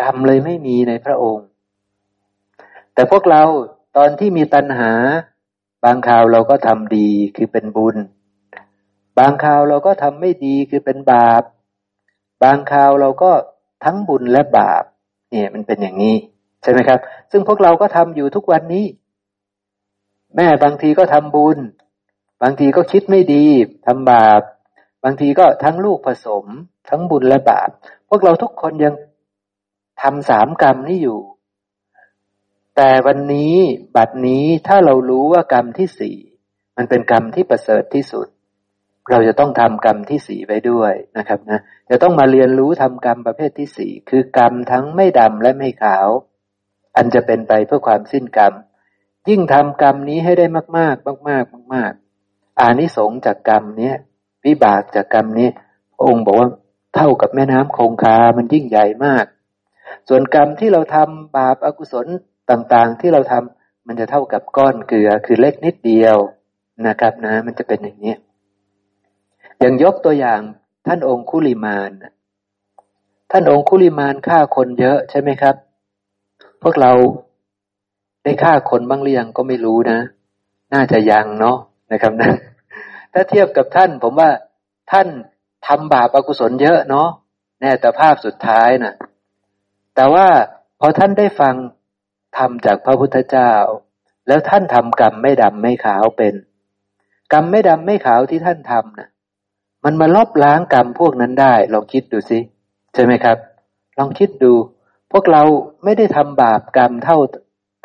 [0.00, 1.46] กรรมเลยไม่มีในพระองค์
[2.94, 3.42] แต่พวกเรา
[3.96, 4.92] ตอนที่มีตัณหา
[5.84, 7.96] บางคราวเราก็ทำดีคือเป็นบุญ
[9.18, 11.42] บางคราวเราก็ทำไม่ดีคือเป็นบาป
[12.42, 13.30] บางคราวเราก็
[13.84, 14.84] ทั้งบุญและบาป
[15.30, 16.16] เนี่ยมันเป็นอย่างนี้
[16.62, 17.00] ใช่ไหมครับ
[17.30, 18.84] ซึ่งพวกเราก็ทำอยู่ทุกวันนี้
[20.36, 21.58] แม่บางทีก็ทำบุญ
[22.42, 23.46] บางทีก็คิดไม่ดี
[23.86, 24.42] ทำบาป
[25.04, 26.44] บางทีก็ทั้งลูกผสม
[26.90, 27.68] ทั้งบุญและบาป
[28.08, 28.94] พวกเราทุกคนยัง
[30.02, 31.18] ทำสามกรรมนี้อยู่
[32.80, 33.54] แต่วันนี้
[33.96, 36.16] บัดนี้ถ้าเรารู้ว่ากรรมที่สี่
[36.76, 38.26] มันเป็นกรรมที่ประเสริฐที่สุด
[39.10, 41.60] เราจะต้องทำกรรมที่สี่ไปด้วยนะครับนะ
[41.90, 46.08] จะต้องมาเรียนรู้ทำกรรมประเภทที่สี่คือกรรมทั้งไม่ดำและไม่ขาว
[46.96, 48.52] อันจะเป็นไปเพื่อความสิ้นกรรม
[49.28, 50.46] ยิ่งทำกรรมนี้ให้ได้
[50.78, 51.92] มาก ๆ มาก ๆ มาก
[52.26, 53.94] ๆ อานิสงส์จากกรรมเนี้ย
[54.44, 55.48] วิบากจากกรรมนี้
[56.04, 56.50] องค์บอกว่า
[56.94, 59.24] เท่ากับแม่น้ำคงคา มันยิ่งใหญ่มาก
[60.08, 62.08] ส่วนกรรมที่เราทำบาปอากุศล
[62.50, 66.16] ต่างๆที่เราทำมันจะเท่ากับก้อนเกลือคือเล็กนิดเดียว
[66.86, 68.14] นะครับนะ มันจะเป็นอย่างนี้
[69.60, 70.40] อย่างยกตัวอย่าง
[70.86, 71.90] ท่านองคุลิมาน
[73.30, 75.54] ท่านองคุลิมานฆ่าคนเยอะใช่ไหมครับ
[76.62, 76.92] พวกเรา
[78.24, 79.98] ได้ฆ่าคนบ้างหรือยังก็ไม่รู้นะ
[80.74, 81.58] น่าจะยังเนาะ
[81.92, 82.30] นะครับนะ
[83.12, 84.30] ถ้าเทียบกับท่านผมว่า
[84.92, 85.08] ท่าน
[85.66, 87.08] ทำบาปอกุศลเยอะเนาะ
[87.60, 88.94] แน่แต่ภาพสุดท้ายนะ่ะ
[89.94, 90.26] แต่ว่า
[90.80, 91.54] พอท่านได้ฟัง
[92.36, 93.52] ทำจากพระพุทธเจ้า
[94.28, 96.34] แล้วท่านทำกรรมไม่ดำไม่ขาวเป็น
[97.32, 99.08] กรรมไม่ดำไม่ขาวที่ท่านทำนะ
[99.84, 102.38] มันมาลบล้างกรรมพวกนั้นได้ ลองคิดดูสิ
[102.94, 103.36] ใช่ไหมครับ
[103.98, 104.52] ลองคิดดู
[105.12, 105.42] พวกเรา
[105.84, 107.18] ไม่ได้ทำบาปกรรมเท่า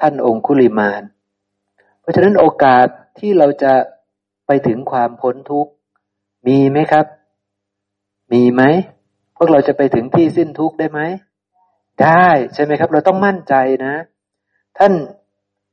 [0.01, 1.01] ท่านองคุลิมาน
[2.01, 2.87] เพราะฉะนั้นโอกาส
[3.19, 3.73] ที่เราจะ
[4.47, 5.71] ไปถึงความพ้นทุกข์
[6.47, 7.05] มีไหมครับ
[8.33, 8.61] มีไหม
[9.37, 10.99] พวกเราจะไปถึงที่สิ้นทุกข์ได้ไหม
[12.03, 13.53] ได้ใช่ไหมครับ เราต้องมั่นใจ
[13.85, 13.93] นะ
[14.77, 14.93] ท่าน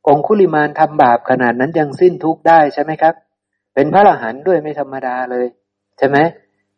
[0.09, 3.15] องคุลิมานทำบาปขนาดนั้นยังสิ้นทุกข์ได้ใช่ไหมครับ
[3.75, 5.47] เป็นพระอรหันต์ด้วยไม่ธรรมดาเลย
[5.99, 6.17] ใช่ไหม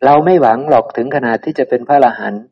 [0.05, 2.43] เราไม่หวังหรอกถึงขนาดที่จะเป็นพระอรหันต์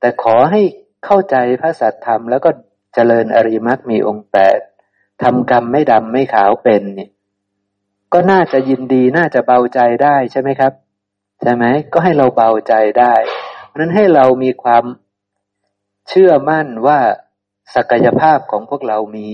[0.00, 0.62] แต่ขอให้
[1.04, 2.50] เข้าใจพระสัตธรรม แล้วก็
[2.94, 4.58] เจริญอริมักมีองค์แปด
[5.22, 7.10] ทำกรรมไม่ดำไม่ขาวเป็นเนี่ย
[8.12, 10.72] ก็น่าจะยินดีน่าจะเบาใจได้ใช่ไหมครับ
[11.42, 13.14] ใช่ไหมก็ให้เราเบาใจได้
[13.66, 14.84] เพราะนั้นให้เรามีความ
[16.08, 16.98] เชื่อมั่นว่า
[17.74, 19.32] ศักยภาพของพวกเรามี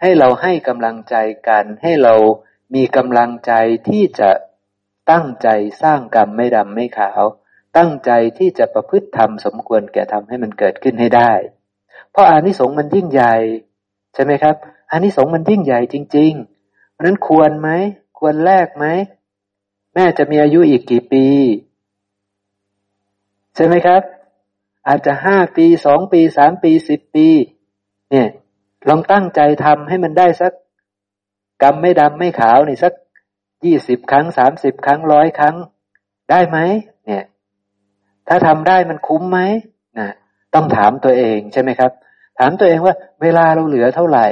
[0.00, 1.16] ให้เราให้กำลังใจ
[1.48, 2.14] กัน ให้เรา
[2.74, 3.52] มีกำลังใจ
[3.88, 4.30] ที่จะ
[5.10, 5.48] ตั้งใจ
[5.82, 7.22] สร้างกรรมไม่ดำไม่ขาว
[7.76, 11.32] ตั้งใจที่จะประพฤติธรรมสมควรแก่ทำให้มันเกิดขึ้นให้ได้
[12.10, 13.34] เพราะอานิสงส์มันยิ่งใหญ่
[14.14, 14.56] ใช่ไหมครับ
[14.90, 16.32] อานิสงส์มันยิ่งใหญ่จริง
[16.64, 17.68] ๆ เพราะนั้นควรไหม
[18.18, 18.86] ควรแลกไหม
[19.94, 21.26] แม่จะมีอายุอีกกี่ปี
[23.54, 24.02] ใช่ไหมครับ
[24.88, 27.28] อาจจะห้าปีสองปีสามปีสิบปี
[28.10, 28.28] เนี่ย
[28.88, 30.52] ลองตั้งใจทำให้มันได้สัก
[31.62, 32.92] กรรมไม่ดำไม่ขาวนี่สัก
[33.64, 35.56] ยี่สิบครั้งสามสิบครั้งร้อยครั้ง
[36.30, 36.58] ได้ไหม
[37.06, 37.24] เนี่ย
[38.28, 39.38] ถ้าทำได้มันคุ้มไหม
[39.98, 40.08] นะ
[40.54, 41.92] ต้องถามตัวเองใช่ไหมครับ
[42.38, 44.26] ถามตัวเองว่า เวลาเราเหลือเท่าไหร่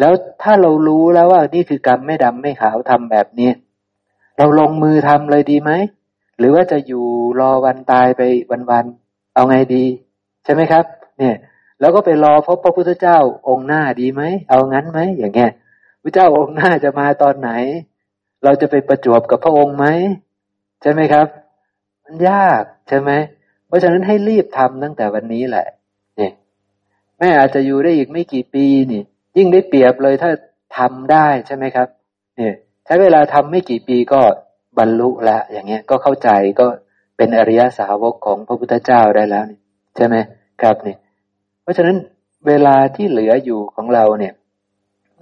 [0.00, 3.50] แล้วถ้าเรารู้แล้วว่านี่คือกรรมไม่ดำไม่ขาวทำแบบนี้
[4.38, 5.70] เราลงมือทำเลยดีไหม
[6.38, 7.04] หรือว่าจะอยู่
[7.40, 8.22] รอวันตายไป
[8.70, 9.05] วันๆ
[9.36, 9.84] เอาไงดี
[10.44, 10.84] ใช่ไหมครับ
[11.18, 11.36] เนี่ย
[11.80, 13.18] แล้วก็ไปรอพบพระพุทธเจ้า
[13.48, 15.50] องค์หน้าดีไหม เอางั้นไหมอย่างเงี้ย
[16.02, 17.50] พระเจ้าองค์หน้าจะมาตอนไหน
[18.44, 19.86] เราจะไปประจวบกับพระองค์ไหม
[20.82, 21.26] ใช่ไหมครับ
[22.04, 23.10] มันยากใช่ไหม
[23.66, 25.66] เพราะฉะนั้นให้รีบทำตั้งแต่วันนี้แหละ
[26.16, 26.32] เนี่ย
[27.18, 29.02] แม่อาจจะอยู่ได้อีกไม่กี่ปีนี่
[29.36, 30.30] ยิ่งได้เปรียบเลยถ้า
[30.78, 31.88] ทำได้ใช่ไหมครับ
[32.36, 32.54] เนี่ย
[32.86, 34.20] ใช้เวลาทำไม่กี่ปีก็
[34.78, 36.28] บรรลุละอย่างเงี้ยก็เข้าใจ
[36.60, 36.66] ก็
[37.16, 39.60] เป็นอริยสาวกของพระพุทธเจ้าได้แล้วนี่
[39.96, 40.16] ใช่ไหม
[40.62, 40.98] ครับเนี่ย
[41.62, 41.96] เพราะฉะนั้น
[42.46, 44.34] เวลาที่เหลืออยู่ของเราเนี่ย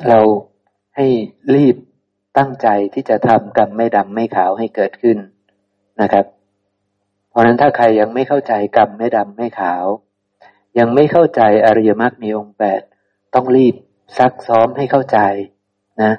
[0.09, 0.21] เรา
[0.97, 1.07] ให้
[1.55, 1.77] รีบ
[2.39, 5.19] ตั้งใจที่จะทำกรรมไม่ดำไม่ขาวให้เกิดขึ้น
[6.01, 6.25] นะครับ
[7.31, 9.85] เพราะนั้นถ้าใครยังไม่เข้าใจกรรมไม่ดำไม่ขาว
[10.79, 12.81] ยังไม่เข้าใจอริยมรรคมีองค์แปด
[13.35, 13.75] ต้องรีบ
[14.19, 15.19] ซักซ้อมให้เข้าใจ
[16.03, 16.13] นะ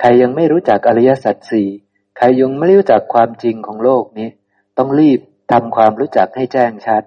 [0.00, 1.68] ใครยังไม่รู้จักอริยสัจสี่
[2.16, 4.28] ใครยังไม่รู้จักความจริงของโลกนี้
[4.78, 5.20] ต้องรีบ
[5.52, 7.02] ทำความรู้จักให้แจ้งชัด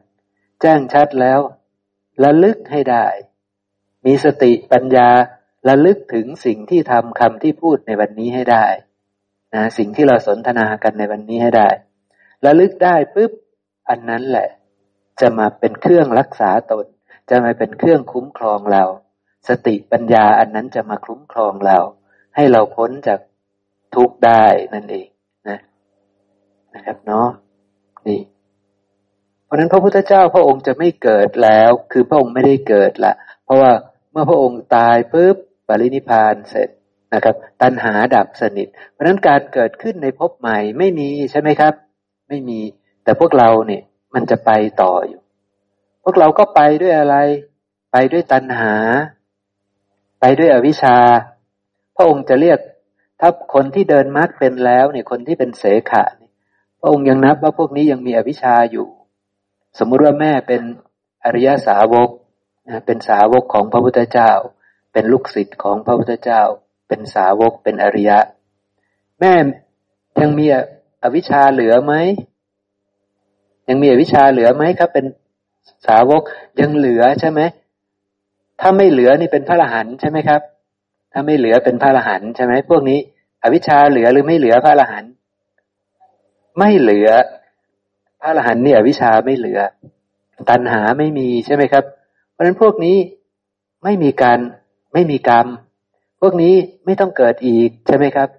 [0.62, 1.40] แจ้งชัดแล้ว
[2.24, 3.06] ระลึกให้ได้
[4.06, 5.10] มีสติปัญญา
[5.68, 8.66] ระลึกถึงสิ่งที่ทำคำที่พูดในวันนี้ให้ได้
[9.54, 11.70] นะสิ่งที่เราสนทนากันในวันนี้ให้ได้
[12.46, 13.32] ระลึกได้ปุ๊บ
[13.90, 14.50] อันนั้นแหละ
[15.22, 16.86] จะมาเป็นเครื่องรักษาตน
[17.30, 18.84] จะมาเป็นเครื่องคุ้มครองเรา
[19.48, 21.78] สติปัญญาอันนั้นจะมาคุ้มครองเรา
[22.36, 23.20] ให้เราพ้นจาก
[23.96, 24.44] ทุกข์ได้
[24.74, 25.08] นั่นเอง
[25.50, 25.60] นะ
[26.74, 27.28] นะครับเนาะ
[28.08, 28.22] นี่
[29.46, 33.14] เพราะนั้นพระพุทธเจ้าพระองค์จะไม่เกิดแล้ว คือพระองค์ไม่ได้เกิดละ
[33.44, 33.72] เพราะว่า
[34.12, 35.36] เมื่อพระองค์ตายปุ๊บ
[35.68, 36.70] ปรินิพานเสร็จ
[37.14, 41.74] นะครับ ตัณหาดับสนิท เพราะนั้นการเกิดขึ้นในภพใหม่ไม่มีใช่ไหมครับ
[42.30, 42.60] ไม่มี
[43.04, 43.84] แต่พวกเราเนี่ย
[44.14, 44.52] มันจะไป
[44.82, 45.22] ต่ออยู่
[46.04, 47.16] พวกเราก็ไปด้วยอะไร
[47.92, 48.74] ไปด้วยตัณหา
[50.20, 50.98] ไปด้วยอวิชชา
[51.96, 52.60] พระองค์จะเรียก
[53.22, 58.88] ถ้าคนที่เดินมรรคเป็นแล้วเนี่ยคนที่เป็นเสขะเระองค์ยังนับว่าพวกนี้ยังมีอวิชชาอยู่
[59.80, 60.62] สมมุติว่าแม่เป็น
[61.26, 62.10] อริยสาวก
[62.68, 64.32] นะเป็นสาวกของพระพุทธเจ้า
[64.94, 66.42] เป็นลูกศิษย์ของพระพุทธเจ้า
[66.88, 68.20] เป็นสาวกเป็นอริยะ
[69.20, 69.34] แม่
[70.22, 70.46] ยังมี
[71.04, 71.94] อวิชชาเหลือไหม
[73.70, 75.06] ยังมีอวิชชาเหลือไหมครับ เป็น
[75.88, 76.22] สาวก
[76.62, 77.42] ยังเหลือใช่ไหม
[78.62, 80.42] ถ้าไม่เหลือนี่เป็นพระอรหันต์ใช่ไหมครับ
[81.12, 83.00] ถ้าไม่เหลือเป็นพระอรหันต์ใช่ไหมพวกนี้
[83.44, 85.12] อวิชชาเหลือหรือไม่เหลือพระอรหันต์
[86.58, 87.10] ไม่เหลือ
[88.20, 89.60] พระอรหันต์เนี่อวิชาไม่เหลือ
[90.50, 91.84] ตัณหาไม่มีใช่ไหมครับ
[92.32, 92.98] เพราะฉะนั้นพวกนี้
[93.84, 94.40] ไม่มีการ
[94.94, 95.48] ไม่มีกรรม
[96.22, 96.54] พวกนี้
[96.86, 98.30] ไม่ต้องเกิดอีกใช่ไหมครับ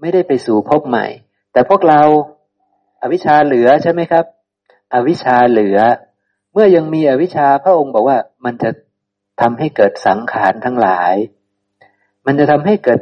[0.00, 1.06] ไม่ได้ไปสู่ภพใหม่
[1.52, 2.02] แต่พวกเรา
[3.02, 4.24] อาวิชชาเหลือใช่ไหมครับ
[4.94, 5.78] อวิชชาเหลือ
[6.52, 8.70] เมื่อยังมีอวิชชาพระองค์บอกว่ามันจะ
[9.40, 11.14] ทำให้เกิดสังขารทั้งหลาย
[12.26, 13.00] มันจะทำให้เกิด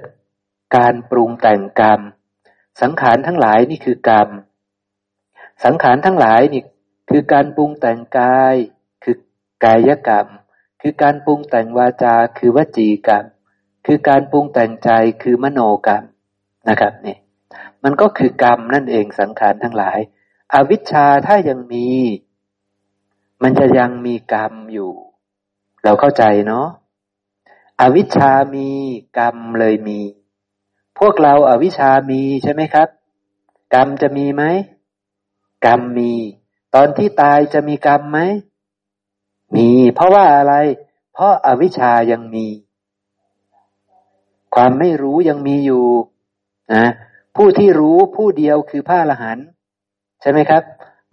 [0.77, 2.01] การปรุงแต่งกรรม
[2.83, 4.29] สังขารทั้งหลายนี่คือกรรม
[5.65, 6.63] สังขารทั้งหลายนี่
[7.11, 8.55] คือการปรุงแต่งกาย
[9.05, 9.17] คือ
[9.65, 10.27] กายกรรม
[10.83, 13.25] คือการปรุงแต่งวาจา คือวจีกรรม
[13.87, 14.91] คือการปรุงแต่งใจ
[15.23, 16.05] คือมโนกรรม
[16.69, 17.17] นะครับนี่
[17.83, 19.99] มันก็คือกรรมนั่นเองสังขารทั้งหลาย
[20.55, 21.89] อวิชชาถ้ายังมี
[23.43, 24.93] มันจะยังมีกรรมอยู่
[25.85, 26.67] เราเข้าใจเนาะ
[27.81, 28.69] อวิชชามี
[29.19, 30.01] กรรมเลยมี
[31.01, 32.89] พวกเราอาวิชามีใช่ไหมครับ
[33.75, 34.43] กรรมจะมีไหม
[35.67, 36.13] กรรมมี
[36.75, 38.19] ตอนที่ตายจะมีกรรมไหม
[39.57, 40.55] มี เพราะว่าอะไร
[41.15, 42.47] เพราะอาวิชชายังมี
[44.55, 45.87] ความไม่รู้ยังมีอยู่
[46.75, 46.87] นะ
[47.37, 49.47] ผู้ที่รู้ผู้เดียวคือพระอรหันต์
[50.21, 50.63] ใช่ไหมครับ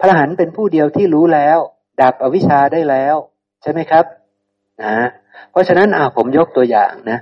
[0.00, 1.58] ระอรหันต์เป็นผู้เดียวที่รู้แล้ว
[2.00, 3.16] ดับอวิชชาได้แล้ว
[3.62, 4.04] ใช่ไหมครับ
[4.82, 4.96] นะ
[5.50, 7.18] เพราะฉะนั้นอ่าผมยกตัวอย่างนะ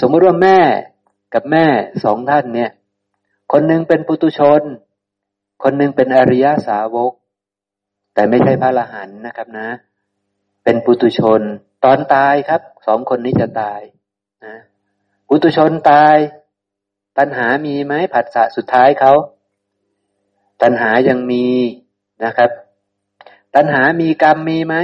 [0.00, 0.58] สมมติว่าแม่
[1.34, 1.66] กับแม่
[2.04, 2.70] สองท่านเนี่ย
[3.52, 4.62] คนหนึ่งเป็นปุตุชน
[5.62, 7.12] คนหนึ่งเป็นอริยสาวก
[8.14, 9.68] แต่ไม่ใช่พระอรหันนะครับนะ
[10.64, 11.40] เป็นปุตุชน
[11.84, 13.80] ตอนตายครับสองคนนี้จะตาย
[14.44, 14.54] นะ
[15.28, 16.16] ปุตุชนตาย
[17.18, 19.12] ตัณหามีไหมผัสสะสุดท้ายเขา
[20.62, 21.46] ตัณหายังมี
[22.24, 22.50] นะครับ
[23.54, 24.76] ตัณหามีกรรมมีไหม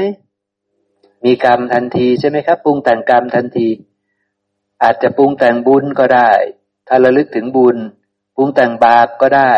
[1.24, 3.68] มีกรรมทันทีใช่ไหมครับปรุงแต่งกรรมทันที
[4.82, 6.31] อาจจะปรุงแต่งบุญก็ได้
[6.89, 7.77] ถ้าระลึกถึงบุญ
[8.36, 9.55] ปรุงแต่งบาปก็ได้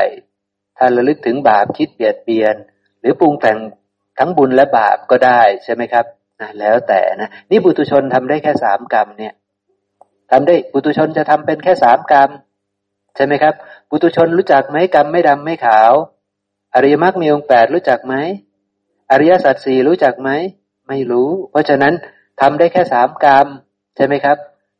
[0.78, 2.54] ถ้าระลึกถึงบาปคิดเบียดเบียน
[3.00, 3.58] หรือปรุงแต่ง
[4.18, 6.06] ทั้งบุญและบาปก็ได้ใช่ไหมครับ
[6.40, 9.34] นะแล้วแต่นะนี่บุตุชนทำได้แค่สามกรรมเนี่ย
[10.30, 12.30] ทำได้บุตุชนจะทำเป็นแค่สามกรรม
[13.16, 13.54] ใช่ไหมครับ
[13.90, 15.92] บุตุชนรู้จักไหมกรรมไม่ดำไม่ขาว
[16.74, 18.14] อริยมรรคมีองค์แปดรู้จักไหม
[19.10, 20.30] อริยสัจสี่รู้จักไหม
[20.88, 21.94] ไม่รู้ เพราะฉะนั้น
[22.40, 23.46] ทำได้แค่สามกรรม
[23.96, 24.36] ใช่ไหมครับ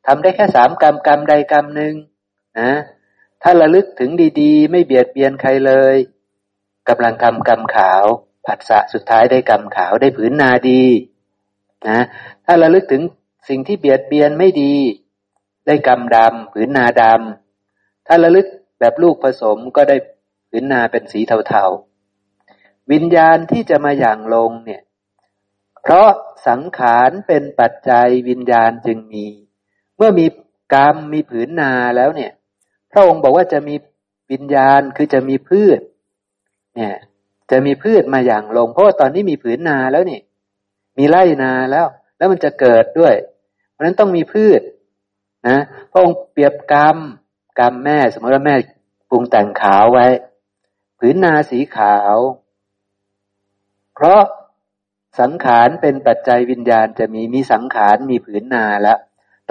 [0.07, 1.95] ทำได้แค่สามกรรมกรรมใดกรรมหนึ่ง
[2.61, 2.73] นะ
[3.43, 4.11] ถ้าระลึกถึง
[4.41, 5.97] ดีๆ ไม่เบียดเบียนใครเลย
[6.89, 8.05] กำลังทำกรรมขาว
[8.47, 10.85] ผัสสะสุดท้ายได้กรรมขาวได้ผืนนาดี
[11.89, 12.01] นะ
[12.45, 13.03] ถ้าระลึกถึง
[13.49, 14.75] สิ่งที่เบียดเบียนไม่ดี
[15.67, 18.47] ได้กรรมดำผืนนาดำถ้าระลึก
[18.81, 19.97] แบบลูกผสมก็ได้
[20.49, 24.83] ผืนนาเป็นสีเทาๆ วิญญาณที่จะมาอย่างลงเนี่ย
[25.83, 26.09] เพราะ
[26.49, 29.27] สังขารเป็นปัจจัยวิญญาณจึงมี
[30.03, 30.27] มื่อมี
[30.75, 32.33] กรรมมีผืนนาแล้วเนี่ย
[32.93, 33.75] พระองค์บอกว่าจะมี
[34.33, 35.81] วิญญาณคือจะมีพืช
[36.77, 36.95] เนี่ย
[37.51, 40.21] จะมีพืชมาอย่างลง เพราะว่าตอนนี้มีผืนนาแล้วนี่
[40.99, 43.15] มีไร่นาแล้ว แล้วมันจะเกิดด้วย
[43.71, 44.61] เพราะนั้นต้องมีพืช
[45.49, 45.59] นะ
[45.91, 46.97] พระองค์เปรียบกรรม
[47.61, 48.55] กรรมแม่ สมมติว่าแม่
[49.09, 50.07] ปรุงแต่งขาวไว้
[50.99, 52.17] ผืนนาสีขาว
[53.95, 54.21] เพราะ
[55.21, 58.99] สังขารเป็นปัจจัยวิญญาณจะมีมีสังขารมีผืนนาแล้ว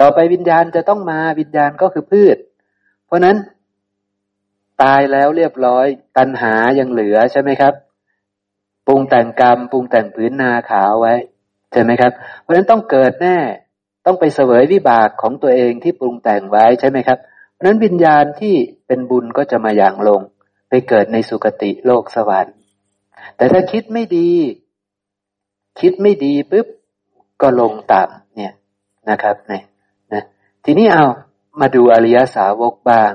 [0.00, 2.36] ต่อไปวิญญาณจะต้องมาวิญญาณก็คือพืช
[3.06, 3.36] เพราะนั้น
[4.82, 5.86] ตายแล้วเรียบร้อย
[6.18, 7.74] ตัณหายังเหลือใช่ไหมครับ
[8.86, 11.14] ปรุงแต่งกรรมปรุงแต่งผืนนาขาวไว้
[11.72, 13.36] ใช่ไหมครับ เพราะฉะนั้นต้องเกิดแน่
[14.06, 17.18] ต้องไปเสวยวิบากของตัวเองที่ปรุงแต่งไว้ใช่ไหมครับ
[17.52, 18.54] เพราะนั้นวิญญาณที่
[18.86, 20.20] เป็นบุญก็จะมาอย่างลง
[20.68, 22.56] ไปเกิดในสุคติโลกสวรรค์
[23.36, 24.30] แต่ถ้าคิดไม่ดี
[25.80, 26.66] คิดไม่ดีปุ๊บ
[27.42, 28.52] ก็ลงต่ำเนี่ย
[29.10, 29.62] นะครับเนี่ย
[30.64, 31.04] ทีนี้เอา
[31.60, 33.12] มาดูอริยสาวกบ้าง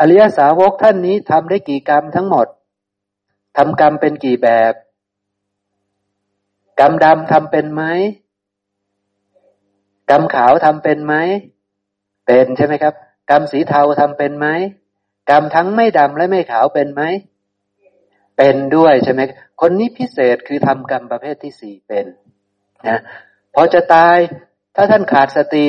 [0.00, 2.46] อริยสาวกท่านนี้ทำได้กี่กรรมทั้งหมด
[3.56, 4.72] ทำกรรมเป็นกี่แบบ
[6.80, 7.82] กรรมดำทำเป็นไหม
[10.10, 11.14] กรรมขาวทำเป็นไหม
[12.26, 12.94] เป็นใช่ไหมครับ
[13.30, 14.46] กรรมสีเทาทำเป็นไหม
[15.30, 17.02] กรรมทั้งไม่ดำและไม่ขาวเป็นไหม
[18.36, 19.20] เป็นด้วยใช่ไหม
[19.60, 22.06] คนนี้พิเศษคือทำกรรมประเภทที่สี่เป็น
[22.88, 23.00] นะ
[23.54, 24.16] พอจะตาย
[24.76, 25.66] ถ้าท่านขาดสติ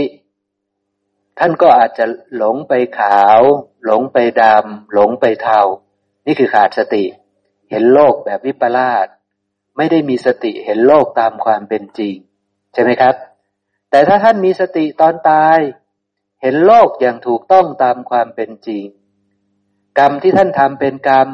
[1.43, 2.05] ท่านก็อาจจะ
[2.38, 3.41] หลงไปขาว
[3.85, 5.61] หลงไปดำหลงไปเทา
[6.26, 7.03] นี่คือขาดสติ
[7.69, 9.07] เห็นโลกแบบวิปลาส
[9.77, 12.15] ไม่ได้มีสติเห็นโลกตามความเป็นจริง
[12.73, 13.15] ใช่ไหมครับ
[13.89, 15.59] แต่ถ้าท่านมีสติตอนตาย
[16.41, 18.85] เห็นโลกอย่างถูกต้องตามความเป็นจริง
[19.99, 21.27] กรรมที่ท่านทำเป็นกรรม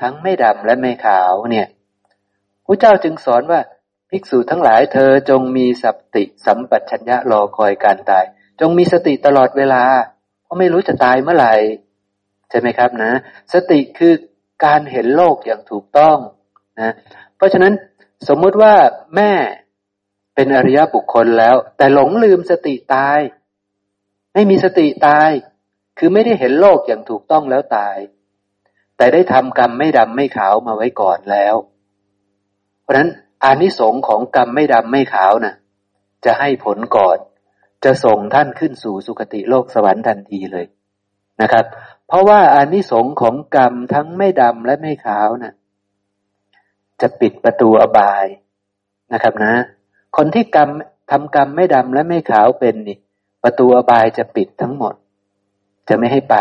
[0.00, 1.68] ทั้งไม่ดำและไม่ขาวเนี่ย
[2.66, 3.60] พระเจ้าจึงสอนว่า
[4.10, 8.24] ภิกษุทั้งหลายเธอจงมีสติสัมปชัญญะรอคอยการตาย
[8.60, 9.84] จงมีสติตลอดเวลา
[10.42, 11.54] เพราะไม่รู้จะตายเมื่อไหร่
[12.50, 13.12] ใช่ไหมครับนะ
[13.52, 14.12] สติคือ
[14.64, 16.16] การเห็นโลกอย่างถูกต้อง
[16.80, 16.92] นะ
[17.36, 17.72] เพราะฉะนั้น
[18.28, 18.74] สมมติว่า
[19.16, 19.32] แม่
[20.34, 23.18] เป็นอริยบุคคลแล้ว แต่หลงลืมสติตาย
[24.34, 25.30] ไม่มีสติตาย
[25.98, 27.96] คือไม่ได้เห็นโลกอย่างถูกต้องแล้วตาย
[28.96, 31.54] แต่ได้ทำกรรมไม่ดำไม่ขาวมาไว้ก่อนแล้ว
[32.82, 33.08] เพราะฉะนั้น
[33.44, 35.54] อานิสงส์ของกรรมไม่ดำไม่ขาวนะ่ะ
[36.24, 37.18] จะให้ผลก่อน
[37.84, 40.66] จะส่งท่านขึ้นสู่สุคติโลกสวรรค์ทันทีเลย
[41.42, 41.64] นะครับ
[42.06, 45.54] เพราะว่าอานิสงส์ของกรรมทั้งไม่ดำและไม่ขาวนะ่ะ
[47.00, 48.26] จะปิดประตูอบาย
[49.12, 49.54] นะครับนะ
[50.16, 50.68] คนที่กรรม
[51.10, 52.98] ทำกรรมไม่ดำและไม่ขาวเป็นนี่
[53.42, 54.94] ประตูอบายจะปิดทั้งหมด
[55.88, 56.36] จะไม่ให้ไป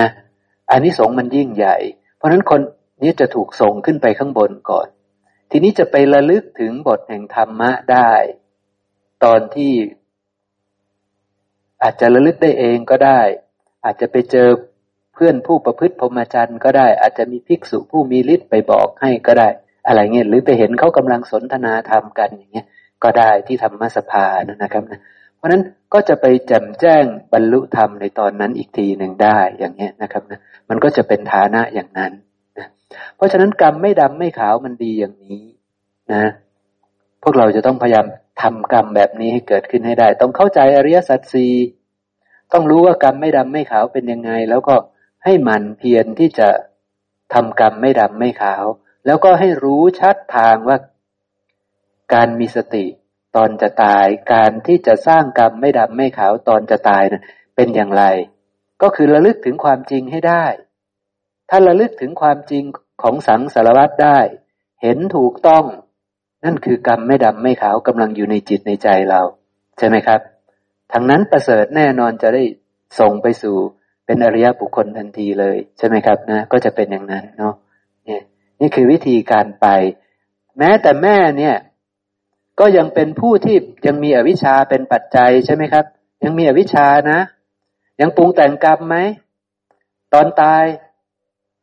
[0.00, 0.08] นะ
[0.70, 1.76] อันนี้สงมันยิ่งใหญ่
[2.16, 2.60] เพราะฉะนั้นคน
[3.02, 4.86] นี้จะถูกส่งขึ้นไปข้างบนก่อน
[5.50, 8.12] ทีนี้จะไประลึกถึงบทแห่งธรรมะได้
[9.24, 9.72] ตอนที่
[11.82, 13.20] อาจจะระลึกได้เองก็ได้
[13.84, 14.48] อาจจะไปเจอ
[15.14, 19.48] เพื่อนผู้ประพฤติพรหมจรรย์ก็ได้ อาจจะมีภิกษุผู้มีฤทธิ์ไปบอกให้ก็ได้
[19.86, 22.66] อะไรเงี้ยหรือไปเห็นเขากำลังสนทนาธรรมกันอย่างเงี้ย
[23.02, 24.26] ก็ได้ที่ธรรมสภา
[24.62, 25.00] นะครับนะ
[25.36, 25.62] เพราะนั้น
[25.94, 32.12] ก็จะไปแจ่มแจ้งบรรลุธรรมในตอนนั้นอีกทีหนึ่งได้อย่างนี้ยนะครับนะมันก็จะเป็นฐานะอย่างนั้น
[32.58, 32.66] นะ
[33.16, 35.42] เพราะฉะนั้นกรรมไม่ดำไม่ขาวมันดีอย่างนี้
[36.12, 36.24] นะ
[37.22, 38.06] พวกเราจะต้องพยายาม
[38.42, 41.54] ทำกรรมแบบนี้ให้เกิดขึ้นให้ได้ ต้องเข้าใจอริยสัจสี่
[42.52, 44.76] ต้องรู้ว่ากรรมไม่ดำไม่ขาวเป็นยังไง แล้วก็
[45.24, 46.48] ให้มันเพียรที่จะ
[47.34, 48.64] ทำกรรมไม่ดำไม่ขาว
[49.06, 50.78] แล้วก็ให้รู้ชัดทางว่า
[52.14, 52.86] การมีสติ
[53.36, 57.22] ตอนจะตาย การที่จะสร้างกรรมไม่ดำไม่ขาวตอนจะตายนะ
[57.56, 58.04] เป็นอย่างไร
[58.82, 60.44] ก็คือระลึกถึงความจริงให้ได้
[61.50, 62.64] ถ้าระลึกถึงความจริง
[63.02, 64.18] ของสังสารวัตรได้
[64.82, 65.64] เห็นถูกต้อง
[66.44, 69.20] นั่นคือกรรมไม่ดำไม่ขาวกำลังอยู่ในจิตในใจเรา
[69.78, 70.20] ใช่ไหมครับ
[70.92, 72.42] ทางนั้นประเสริฐแน่นอนจะได้
[73.00, 73.56] ส่งไปสู่
[74.06, 77.54] เป็นอริยบุคคลทันทีเลย ใช่ไหมครับนะ ก็จะเป็นอย่างนั้นเนาะ
[78.08, 78.18] นี่
[78.60, 79.66] นี่คือวิธีการไป
[80.58, 81.56] แม้แต่แม่เนี่ย
[82.60, 83.56] ก็ยังเป็นผู้ที่
[83.86, 85.84] ยังมีอวิชชาเป็นปัจจัยใช่ไหมครับ
[86.24, 87.20] ยังมีอวิชชานะ
[88.00, 88.96] ยังปรุงแต่งกรรมไหม
[90.14, 90.64] ตอนตาย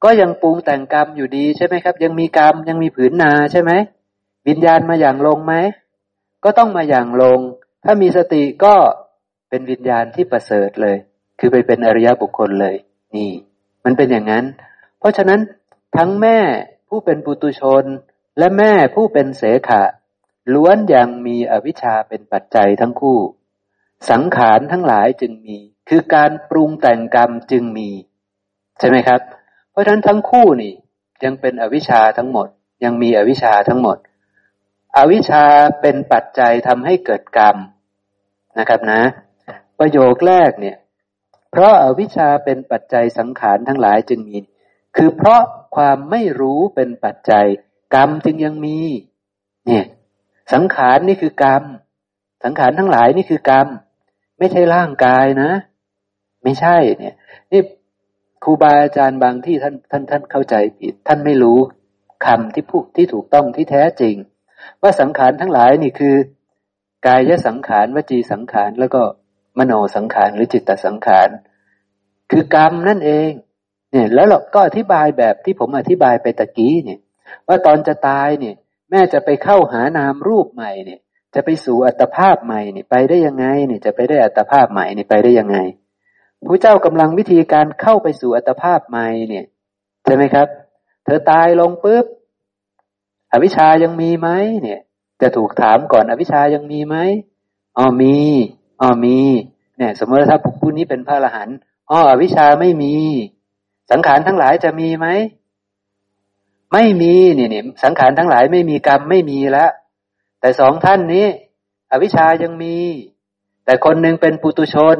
[0.03, 3.71] ก็ยังปรุงแต่งกรรมอยู่ดีใช่ไหมครับ ยังมีกรรมยังมีผืนนาใช่ไหม
[4.49, 5.53] วิญญาณมาอย่างลงไหม
[6.43, 7.39] ก็ต้องมาอย่างลง
[7.83, 8.75] ถ้ามีสติก็
[9.49, 10.97] เป็นวิญญาณที่ประเสริฐเลย
[11.39, 12.75] คือไปเป็นอริยบุคคลเลย
[13.15, 13.31] นี่
[13.85, 14.45] มันเป็นอย่างนั้น
[14.99, 15.39] เพราะฉะนั้น
[15.97, 16.39] ทั้งแม่
[16.89, 17.83] ผู้เป็นปุตุชน
[18.37, 19.83] และแม่ผู้เป็นเสขะ
[20.53, 23.19] ล้วนยังมีอวิชชาเป็นปัจจัยทั้งคู่
[24.09, 25.57] สังขารทั้งหลายจึงมี
[25.89, 27.89] คือการปรุงแต่งกรรมจึงมี
[28.79, 29.21] ใช่ไหมครับ
[29.71, 30.73] เพราะราะฉะนั้นทั้งคู่นี่
[31.23, 32.47] ยังเป็นอวิชชาทั้งหมด
[32.83, 33.97] ยังมีอวิชชาทั้งหมด
[34.97, 35.43] อวิชชา
[35.81, 37.57] เป็นปัจจัยทำให้เกิดกรรม
[38.59, 39.01] นะครับนะ
[39.79, 40.77] ประโยคแรกเนี่ย
[41.51, 44.37] เพราะอาวิชชาเป็นปัจจัยสังขารทั้งหลายจึงมี
[44.97, 45.41] คือเพราะ
[45.75, 47.45] ความไม่รู้เป็นปัจจัย
[47.95, 48.79] กรรมจึงยังมี
[49.67, 49.85] เนี่ย
[50.53, 51.63] สังขารนี่คือกรรม
[52.43, 53.67] สังขารทั้งหลายนี่คือกรรม
[54.39, 55.51] ไม่ใช่ร่างกายนะ
[56.43, 57.15] ไม่ใช่เนี่ย
[57.51, 57.61] นี่
[58.43, 61.59] ครูบาอาจารย์บางที่ท่านท่านท่านเข้าใจผิดท่านไม่รู้
[62.25, 64.15] คำที่พูดที่ถูกต้องที่แท้จริง
[64.81, 66.15] ว่าสังขารทั้งหลายนี่คือ
[67.07, 69.01] กายสังขารวจีสังขารแล้วก็
[69.57, 71.29] มโนสังขารหรือจิตตสังขาร
[72.31, 73.31] คือกรรมนั่นเอง
[73.91, 76.99] เนี่ยแล้วเราก็อธิบายแบบที่ผมอธิบายไปตะกี้เนี่ย
[77.47, 78.55] ว่าตอนจะตายเนี่ย
[78.89, 80.99] แม่จะไปเข้าหานามรูปใหม่เนี่ย
[81.35, 85.57] จะไปสู่อัตภาพใหม่เนี่ยไปได้ยังไงเนี่ยจะไปได้อัตภาพใหม่เนี่ยไปได้ยังไง
[86.49, 89.45] พระเจ้ากำลังวิธีการเข้าไปสู่อัตภาพใหม่เนี่ย
[90.05, 90.47] ใช่ไหมครับ
[91.05, 92.05] เธอตายลงปุ๊บ
[93.33, 94.29] อวิชายังมีไหม
[94.61, 94.79] เนี่ย
[95.21, 96.95] จะถูกถามก่อนอวิชายังมีไหม
[97.77, 98.17] อ๋อมี
[98.81, 99.19] อ๋อมี
[99.77, 101.57] เนี่ย สมมติถ้าผู้นี้เป็นพระอรหันต์
[101.89, 102.93] อ๋ออวิชาไม่มี
[103.91, 105.07] สังขารทั้งหลายจะมีไหม
[106.73, 109.71] ไม่มีเนี่ยเนี่ยสังขารทั้งหลายไม่มีกรรมไม่มีแล้ว
[110.41, 111.25] แต่สองท่านนี้
[111.91, 112.77] อวิชายังมี
[113.65, 114.97] แต่คนหนึ่งเป็นปุตุชน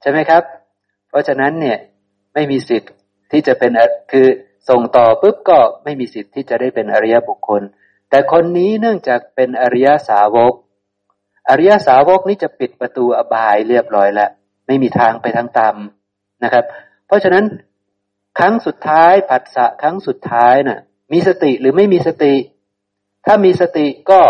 [0.00, 0.42] ใช่ไหมครับ
[1.08, 1.78] เพราะฉะนั้นเนี่ย
[2.34, 2.92] ไม่มีสิทธิ์
[3.30, 3.70] ที่จะเป็น
[4.12, 4.26] คือ
[4.68, 7.62] ส่งต่อปุ๊บก็ไม่มีสิทธิ์ที่จะได้เป็นอริยบุคคล
[8.10, 10.54] แต่คนนี้เนื่องจากเป็นอริยสาวก
[11.48, 14.30] อริยสาวกนี้จะปิดประตูอบายเรียบร้อยแล้ว
[14.66, 15.76] ไม่มีทางไปทางตาม
[16.44, 16.64] นะครับ
[17.06, 17.44] เพราะฉะนั้น
[18.38, 20.80] ครั้งสุดท้ายผัสสะครั้งสุดท้ายน่ะ
[21.12, 22.34] มีสติหรือไม่มีสติ
[23.26, 24.20] ถ้ามีสติก็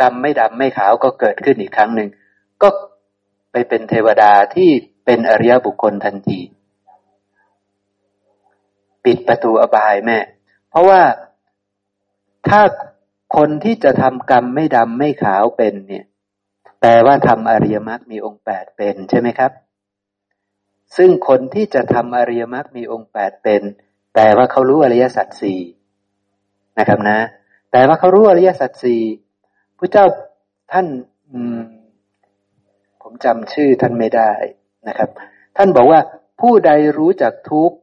[0.00, 2.08] กรรมไม่ดำไม่ขาวก็เกิดขึ้นอีกครั้งหนึ่ง
[2.62, 2.68] ก็
[3.52, 4.70] ไปเป็นเทวดาที่
[5.04, 6.40] เป็นอริยบุคคลทันที
[9.04, 10.18] ปิดประตูอบายแม่
[10.70, 11.02] เพราะว่า
[12.48, 12.60] ถ้า
[13.36, 16.04] คนที่จะทำกรรมไม่ดำไม่ขาวเป็นเนี่ย
[16.80, 19.52] แปลว่าทำอริยมรรคมีองค์แปดเป็นใช่ไหมครับ
[20.96, 23.62] ซึ่งคนที่จะทำอริยมรรคมีองค์แปดเป็น
[24.12, 25.60] แปลว่าเขารู้อริยสัจสี่
[26.78, 27.18] นะครับนะ
[27.72, 29.02] แต่ว่าเขารู้อริยสัจสี่
[29.78, 30.06] พระเจ้า
[30.72, 30.86] ท่าน
[33.02, 34.32] ผมจำชื่อท่านไม่ได้
[34.88, 35.10] นะครับ
[35.56, 36.00] ท่านบอกว่า
[36.40, 37.76] ผู้ใดรู้จักทุกข์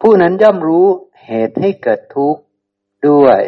[0.00, 0.86] ผู้นั้นย่อมรู้
[1.26, 2.40] เหตุให้เกิดทุกข์
[3.08, 3.40] ด้วย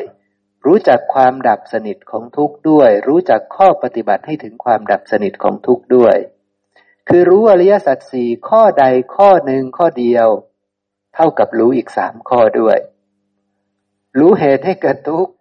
[0.67, 6.17] รู้จักความดับสนิทของทุกข์ด้วย รู้จักข้อปฏิบัติให้ถึงความดับสนิทของทุกข์ด้วย
[7.09, 8.85] คือรู้อริยสัจสี่ข้อใด
[9.17, 10.29] ข้อหนึ่งข้อเดียว
[11.15, 12.79] เท่ากับรู้อีกสามข้อด้วย
[14.19, 15.33] รู้เหตุให้เกิดทุกข์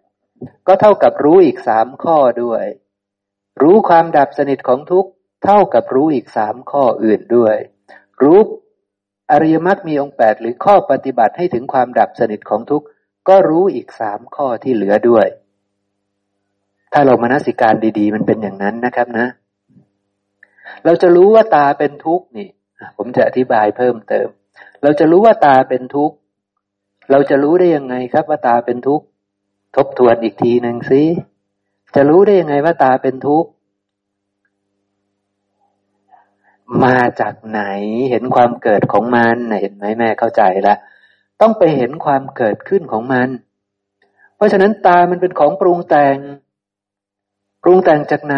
[0.66, 2.64] ก็เท่ากับรู้อีกสามข้อด้วย
[3.62, 5.10] รู้ความดับสนิทของทุกข์
[5.44, 7.56] เท่ากับรู้อีกสามข้ออื่นด้วย
[8.22, 8.38] รู้
[9.30, 12.86] อริยมรรคมีองค์แปดหรือข้อปฏิบัติให้ถึงความดับสนิทของทุกข์
[13.28, 15.26] ก็รู้อีกสามข้อที่เหลือด้วย
[16.92, 19.26] ถ้าเรามานสิการดี ๆ มันเป็นอย่างนั้นนะครับนะ
[20.84, 22.48] เราจะรู้ว่าตาเป็นทุกข์นี่
[22.96, 24.28] ผมจะอธิบายเพิ่มเติม
[24.82, 26.16] เราจะรู้ว่าตาเป็นทุกข์
[27.10, 29.04] เราจะรู้ได้ยังไงครับว่าตาเป็นทุกข์
[29.76, 31.02] ทบทวนอีกทีหนึ่งสิ
[31.94, 33.48] จะรู้ได้ยังไงว่าตาเป็นทุกข์
[36.84, 37.60] มาจากไหน
[38.10, 40.78] เห็นความเกิดของมันเห็นไหมแม่เข้าใจล้ว
[41.40, 43.28] ต้องไปเห็นความเกิดขึ้นของมัน
[44.36, 46.16] เพราะฉะนั้นตามันเป็นของปรุงแต่ง
[47.62, 48.36] ปรุงแต่งจากไหน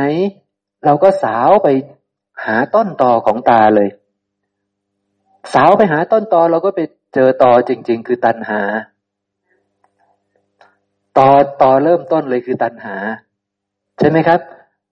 [0.85, 1.69] เราก็สาวไป
[2.45, 3.89] หาต้นตอของตาเลย
[5.55, 6.81] สาวไปหาต้นตอเราก็ไป
[7.15, 8.61] เจอตอจริง ๆ คือตัณหา
[11.19, 11.31] ตอ
[11.63, 12.97] ตอเริ่มต้นเลยคือตัณหา
[13.99, 14.41] ใช่ไหมครับ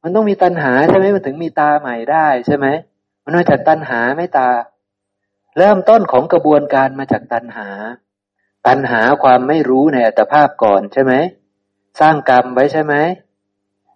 [0.02, 2.66] มันต้องมีตัณหาใช่ไหมมันถึงมีตาใหม่ได้ใช่ไหม
[3.28, 4.50] มันมาจากตัณหาไม่ตา
[5.58, 7.68] เริ่มต้นของกระบวนการมาจากตัณหา
[8.66, 11.12] ตัณหาความไม่รู้ในอัตภาพก่อนใช่ไหม
[12.00, 12.94] สร้างกรรมไว้ใช่ไหม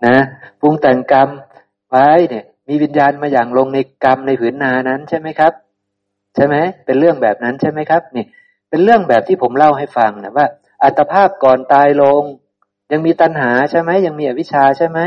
[0.07, 0.19] นะ
[0.61, 1.29] ปรุงแต่งกรรม
[1.91, 5.53] ไว้เนี่ย มีวิญญาณมาอย่างลงในกรรมในผืนนานั้นใช่ไหมครับ
[6.35, 8.25] ใช่ไหมเป็นเรื่องแบบนั้นใช่ไหมครับนี่
[8.71, 10.47] เป็นเรื่องแบบที่ผมเล่าให้ฟังนะว่า
[10.85, 12.23] อัตภาพก่อนตายลง
[12.93, 15.01] ยังมีตัณหาใช่ไหมยังมีอวิชชาใช่ไหม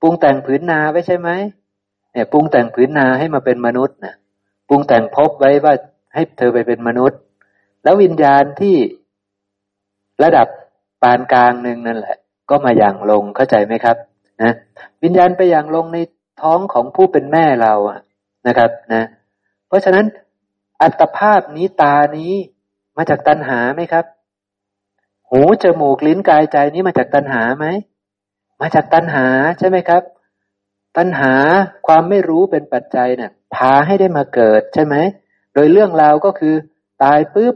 [0.00, 1.30] ปรุงแต่งผืนนาไว้ใช่ไหม
[2.16, 4.14] เนี่ยปรุงแต่งผืนนาให้มาเป็นมนุษย์นะ
[4.68, 5.74] ปรุงแต่งพบไว้ว่า
[6.14, 7.18] ให้เธอไปเป็นมนุษย์
[7.82, 8.76] แล้ววิญญาณที่
[10.22, 10.46] ระดับ
[11.02, 12.16] ปานกลางหนึ่งนั่นแหละ
[12.50, 13.96] ก็มาอย่างลงเข้าใจไหมครับ
[14.42, 14.52] นะ
[15.02, 15.98] วิญญาณไปอย่างลงใน
[16.42, 18.00] ท้องของผู้เป็นแม่เราอะ
[18.46, 19.04] นะครับนะ
[19.68, 20.06] เพราะฉะนั้น
[20.82, 22.32] อัตภาพนี้ตานี้
[22.96, 24.04] มาจากตัณหาไหมครับ
[25.30, 27.66] หูจมูกลิ้นกายใจนี้มาจากตัณหาไหม
[28.60, 29.26] มาจากตัณหา
[29.58, 30.02] ใช่ไหมครับ
[30.96, 31.34] ตัณหา
[31.86, 34.94] ความไม่รู้เป็นปัจจัยเนี่ยพาให้ได้มาเกิดใช่ไหม
[35.54, 36.54] โดยเรื่องราวก็คือ
[37.02, 37.54] ตายปุ๊บ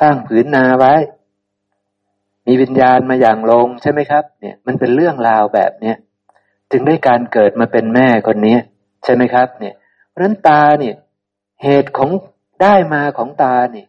[0.00, 0.94] สร้างผืนนาไว้
[2.46, 5.96] มีวิญญาณมาอย่างลงใช่ไหมครับ เนี่ย มันเป็นเรื่องราวแบบเนี้ย
[6.70, 8.56] จึงได้การเกิดมาเป็นแม่คนนี้
[9.04, 9.74] ใช่ไหมครับ เนี่ย
[10.08, 10.94] เพราะนั้นตาเนี่ย
[11.62, 12.10] เหตุของ
[12.62, 13.86] ได้มาของตาเนี่ย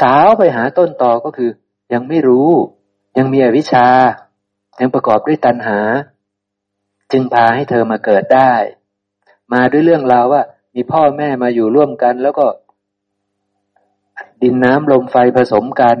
[0.00, 1.50] สาวไปหาต้นตอก็คือ
[1.92, 2.50] ยังไม่รู้
[3.18, 3.88] ยังมีอวิชชา
[4.80, 5.78] ยังประกอบด้วยตัณหา
[7.12, 8.52] จึงพาให้เธอมาเกิดได้
[9.52, 10.42] มาด้วยเรื่องราวว่า
[10.74, 12.46] มีพ่อแม่มาอยู่ร่วมกัน แล้วก็
[14.42, 15.96] ดินน้ำลมไฟผสมกัน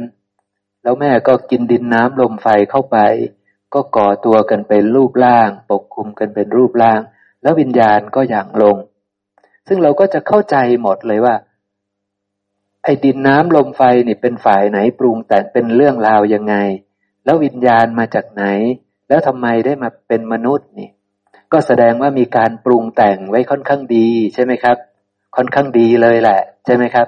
[0.82, 2.98] แล้วแม่ก็กินดินน้ำลมไฟเข้าไป
[3.74, 7.00] ก็ก่อตัวกันเป็นรูปร่าง ปกคลุมกันเป็นรูปร่าง
[7.42, 8.76] แล้ววิญญาณก็อย่างลง
[9.68, 11.34] ซึ่งเราก็จะเข้าใจหมดเลยว่า
[12.84, 16.54] ไอ้ดินน้ำลมไฟนี่เป็นฝ่ายไหนปรุงแต่เป็นเรื่องราวยังไง
[17.24, 18.44] แล้ววิญญาณมาจากไหน
[19.08, 20.88] แล้วทำไมได้มาเป็นมนุษย์นี่
[21.52, 24.76] ก็แสดงว่ามีการปรุงแต่งไว้ค่อนข้างดีใช่ไหมครับ
[25.36, 27.06] ค่อนข้างดีเลยแหละ ใช่ไหมครับ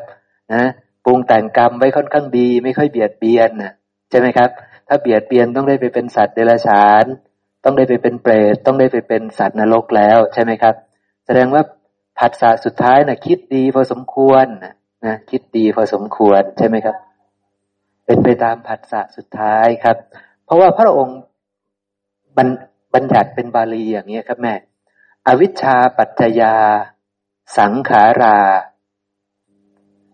[0.52, 0.64] นะ
[1.04, 3.72] ปรุงแต่งกรรมไว้ค่อนข้างดี ไม่ค่อยเบียดเบียนนะ
[4.10, 4.50] ใช่ไหมครับ
[4.88, 7.04] ถ้าเบียดเบียนต้องได้ไปเป็นสัตว์เดรัจฉาน
[7.64, 10.74] ต้องได้ไปเป็นเปรตต้องได้ไปเป็นสัตว์นรกแล้วใช่ไหมครับ
[11.26, 11.62] แสดงว่า
[12.18, 14.46] ผัสสะสุดท้ายนะคิดดีพอสมควร
[15.06, 16.96] นะคิดดีพอสมควรใช่ไหมครับ
[18.06, 19.96] เป็นไปตามผัสสะสุดท้ายครับ
[20.44, 21.18] เพราะว่าพระองค์
[22.36, 22.48] บัญ
[22.94, 24.54] บัญญัติเป็นบาลีอย่างนี้ครับแม่
[25.26, 26.54] อวิชชาปัจจยา
[27.58, 28.38] สังขารา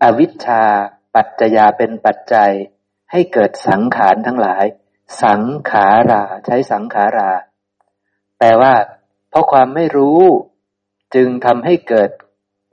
[0.03, 0.63] อวิชชา
[1.15, 2.53] ปัจจยาเป็นปัจจัย
[3.11, 4.65] ให้เกิดสังขารทั้งหลาย
[5.23, 7.31] สังขาราใช้สังขารา
[8.39, 8.75] แปลว่า
[9.31, 10.23] เพราะความไม่รู้
[11.15, 12.11] จึงทำให้เกิด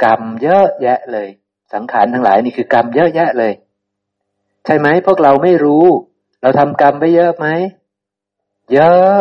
[0.04, 1.30] กรรมเยอะแยะเลย
[1.74, 3.54] สังขารทั้งหลายนี่คือกรรมเยอะแยะเลย
[4.66, 5.86] ใช่ไหมพวกเราไม่รู้
[6.42, 7.48] เราทำกรรมไปเยอะไหม
[8.74, 9.18] เยอะ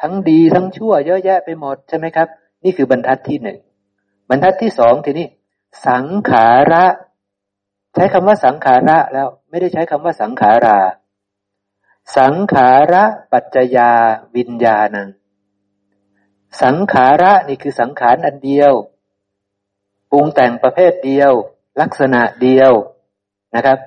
[0.00, 2.28] ทั้งดีทั้งชั่วเยอะแยะไปหมดใช่ไหมครับ
[2.64, 3.58] นี่คือบรรทัดที่หนึ่ง
[4.28, 5.26] บรรทัดที่สองทีนี้
[5.86, 6.84] สังขาระ
[7.94, 10.78] ใช้คำว่าสังขาระแล้วไม่ได้ใช้คำว่าสังขารา
[12.16, 13.92] สังขาระปัจจยา
[14.36, 15.08] วิญญาณัง
[16.62, 18.72] สังขาระนี่คือสังขารอันเดียว
[20.10, 21.32] ปรุงแต่งประเภทเดียว
[21.80, 22.72] ลักษณะเดียว
[23.54, 23.78] นะครับ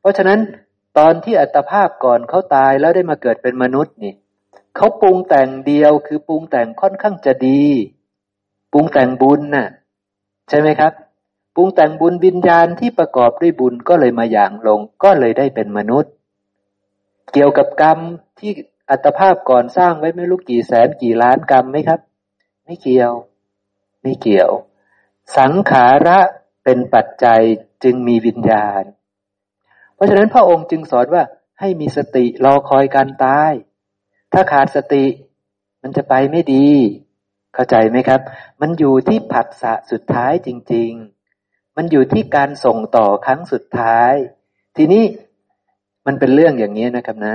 [0.00, 0.38] เพราะฉะนั้น
[0.98, 4.14] ตอนที่อัตภาพก่อนเขาตายแล้วได้มาเกิดเป็นมนุษย์นี่
[4.76, 7.64] เขาปรุงแต่งเดียวคือปรุงแต่งค่อนข้างจะดี
[8.72, 9.68] ปรุงแต่งบุญน่ะ
[10.48, 10.92] ใช่ไหมครับ
[11.54, 16.12] ปรุงแต่งบุญวิญญาณที่ประกอบด้วยบุญก็เลยมาอย่างลง ก็เลยได้เป็นมนุษย์
[17.32, 17.98] เกี่ยวกับกรรม
[18.38, 18.52] ที่
[18.90, 22.00] อัตภาพก่อนสร้างไว้ไม่รู้กี่แสนกี่ล้านกรรมไหมครับ
[22.64, 23.12] ไม่เกี่ยว
[24.02, 24.50] ไม่เกี่ยว
[25.36, 26.18] สังขาระ
[26.64, 27.42] เป็นปัจจัย
[27.84, 28.82] จึงมีวิญญาณ
[29.94, 31.22] เพราะฉะนั้นพระองค์จึงสอนว่า
[31.60, 33.52] ให้มีสติรอคอยการตาย
[34.32, 35.04] ถ้าขาดสติ
[35.82, 36.66] มันจะไปไม่ดี
[37.54, 38.20] เข้าใจไหมครับ
[38.60, 40.90] มันอยู่ที่ผัสสะสุดท้ายจริง
[41.34, 44.14] ๆ มันอยู่ที่การส่งต่อครั้งสุดท้าย
[44.76, 45.04] ทีนี้
[46.06, 47.34] มันเป็นเรื่องอย่างนี้นะครับนะ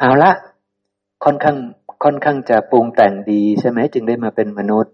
[0.00, 0.32] เอาละ
[1.24, 1.56] ค่อนข้าง
[2.04, 4.92] ค่อนข้างจะปรุงแต่งดีใช่ไหมจึงได้มาเป็นมนุษย์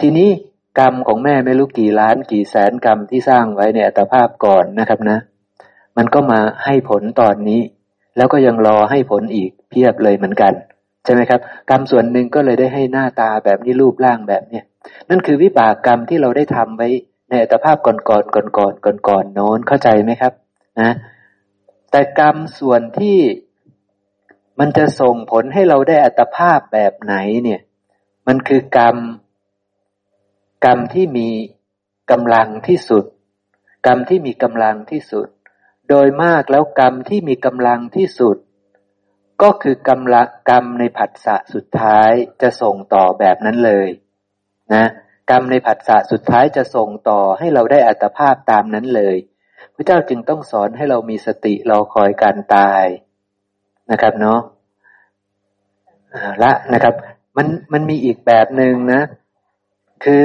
[0.00, 0.30] ทีนี้
[0.78, 5.18] กรรมของแม่ไม่รู้กี่ล้านกี่แสนกรรมที่สร้างไว้ในอัตภาพก่อนนะครับนะ
[5.96, 7.60] มันก็มาให้ผลตอนนี้
[8.16, 10.52] แล้วก็ยังรอให้ผลอีก เพียบเลยเหมือนกัน
[11.04, 11.40] ใช่ไหมครับ
[11.70, 14.64] กรรมส่วนหนึ่งก็เลยได้ให้หน้าตาแบบนี้รูปร่างแบบเนี้ย
[15.10, 16.88] นั่นคือวิบากกรรมที่เราได้ทำไว้
[17.28, 20.32] ในอัตภาพก่อนๆก่อนก่อนก่อนก่อนก่อนโน้นเข้าใจไหมครับ
[20.80, 20.90] นะ
[21.90, 23.18] แต่กรรมส่วนที่
[24.58, 27.14] มันจะส่งผลให้เราได้อัตภาพแบบไหน
[27.44, 27.60] เนี่ย
[28.26, 28.96] มันคือกรรม
[30.64, 31.28] กรรมที่มี
[32.10, 33.04] กำลังที่สุด
[33.86, 35.28] กรรมที่มีกำลังที่สุด
[35.88, 38.36] โดยมากแล้วกรรมที่มีกำลังที่สุด
[39.42, 42.10] ก็คือกรรมละกรรมในผัสสะสุดท้าย
[42.42, 43.88] จะส่งต่อแบบนั้นเลย
[44.74, 44.86] นะ
[45.30, 49.16] กรรมในผัสสะสุดท้ายจะส่งต่อให้เราได้อัตภาพตามนั้นเลย
[49.74, 52.84] พระเจ้าจึงต้องสอนให้เรามีสติรอคอยการตาย
[53.90, 54.40] นะครับเนาะ
[56.42, 56.94] ละนะครับ
[57.36, 59.02] มันมันมีอีกแบบหนึ่งนะ
[60.04, 60.24] คือ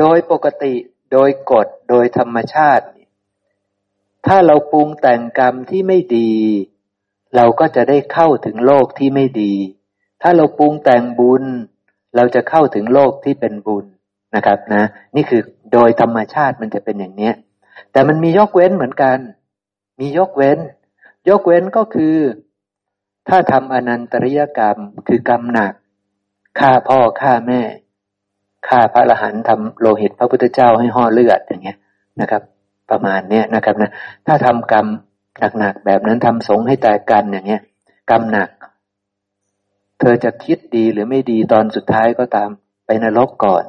[0.00, 0.74] โดยปกติ
[1.12, 2.86] โดยกฎโดยธรรมชาติ
[4.26, 6.32] ถ้าเราปรุงแต่งกรรมที่ไม่ดี
[7.36, 9.54] เราก็จะได้เข้าถึงโลกที่ไม่ดี
[10.22, 11.44] ถ้าเราปรุงแต่งบุญ
[12.16, 13.84] เราจะเข้าถึงโลกที่เป็นบุญ
[14.36, 14.82] นะครับนะ
[15.16, 15.42] นี่คือ
[15.72, 17.34] โดยธรรมชาติมันจะเป็นอย่างเนี้ย
[17.92, 19.18] แต่มันมียกเว้นเหมือนกัน
[20.00, 20.58] มียกเว้น
[21.28, 22.16] ยกเว้นก็คือ
[23.28, 24.78] ถ้าทำอนันตริยกรรม
[25.08, 25.74] คือกรรมหนัก
[26.58, 27.60] ฆ่าพ่อฆ่าแม่
[28.68, 31.78] ฆ่าพระอรหันต์ทำโลหิตพระพุทธเจ้าให้ห่อเลือดอย่างเงี้ย
[32.20, 32.42] นะครับ
[32.90, 33.90] ประมาณเนี้ยนะครับนะ
[34.26, 34.86] ถ้าทำกรรม
[35.58, 37.62] หนักๆแบบนั้นทำสงให้แตกกันอย่างเงี้ย
[38.10, 38.50] กรรมหนัก
[40.00, 42.50] เธอจะคิดดีหรือไม่ดีตอนสุดท้ายก็ตาม
[42.86, 43.64] ไปนรกก่อน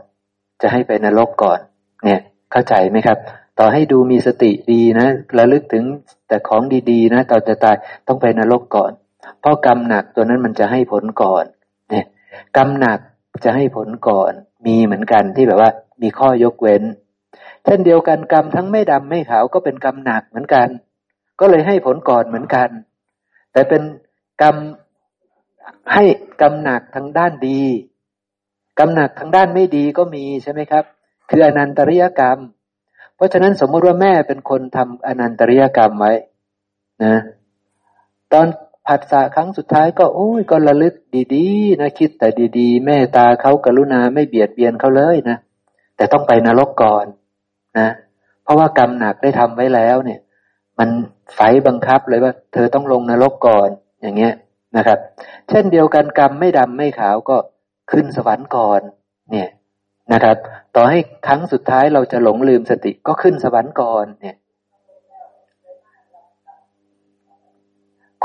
[0.62, 1.60] จะให้ไปนรกก่อน
[2.04, 2.20] เนี่ย
[2.52, 3.18] เข้าใจไหมครับ
[3.60, 5.08] ต่อให้ดูมีสติดีนะ
[5.38, 5.86] ระลึกถึง
[6.28, 6.62] แต่ของ
[6.92, 7.78] ดีๆ นะต่อจะตาย
[8.08, 8.92] ต้องไปนรกก่อน
[9.40, 11.46] เพราะกรรมหนักตัวนั้นมันจะให้ผลก่อน
[11.90, 12.06] เนี่ย
[12.58, 13.00] กรรมหนัก
[13.46, 14.32] จะให้ผลก่อน
[14.66, 15.70] มีเหมือนกันที่แบบว่า
[16.02, 16.84] มีข้อยกเว้น
[17.66, 20.68] เช่นเดียวกันกรรมทั้งไม่ดำไม่ขาวก็เป็นกรรมหนักเหมือนกัน
[21.40, 22.70] ก็เลยให้ผลก่อนเหมือนกัน
[23.52, 23.82] แต่เป็น
[24.42, 24.56] กรรม
[25.94, 26.04] ให้
[26.42, 27.62] กรรมหนักทางด้านดี
[28.80, 30.84] กรรมหนักทางด้านไม่ดีก็มีใช่ไหมครับ
[31.30, 32.40] คืออนันตริยกรรม
[33.16, 36.14] เพราะฉะนั้นสมมติว่าแม่เป็นคนทำอนันตริยกรรมไว้
[37.04, 37.16] นะ
[38.34, 38.48] ตอน
[38.88, 40.96] ผัสสะครั้งสุดท้ายก็โอ้ยก็ระลึก
[41.36, 42.28] ดีๆนะคิดแต่
[42.60, 45.38] ดีๆ แม่ตาเขากรุณาไม่เบียดเบียนเขาเลยนะ
[45.96, 47.06] แต่ต้องไปนรกก่อน
[47.80, 47.90] นะ
[48.44, 50.20] เพราะว่ากรรมหนักได้ทำไว้แล้วเนี่ย
[50.80, 50.90] มัน
[51.36, 53.70] ไฟบังคับเลยว่า เธอต้องลงนรกก่อน
[54.02, 54.34] อย่างเงี้ย
[54.78, 55.00] นะครับ
[55.50, 57.38] เช่นเดียวกันกรรมไม่ดำไม่ขาวก็
[57.92, 58.82] ขึ้นสวรรค์ก่อน
[59.32, 59.50] เนี่ย
[60.14, 60.38] นะครับ
[60.76, 64.38] ต่อให้ครั้งสุดท้ายเราจะหลงลืมสติก็ขึ้นสวรรค์ก่อนเนี่ย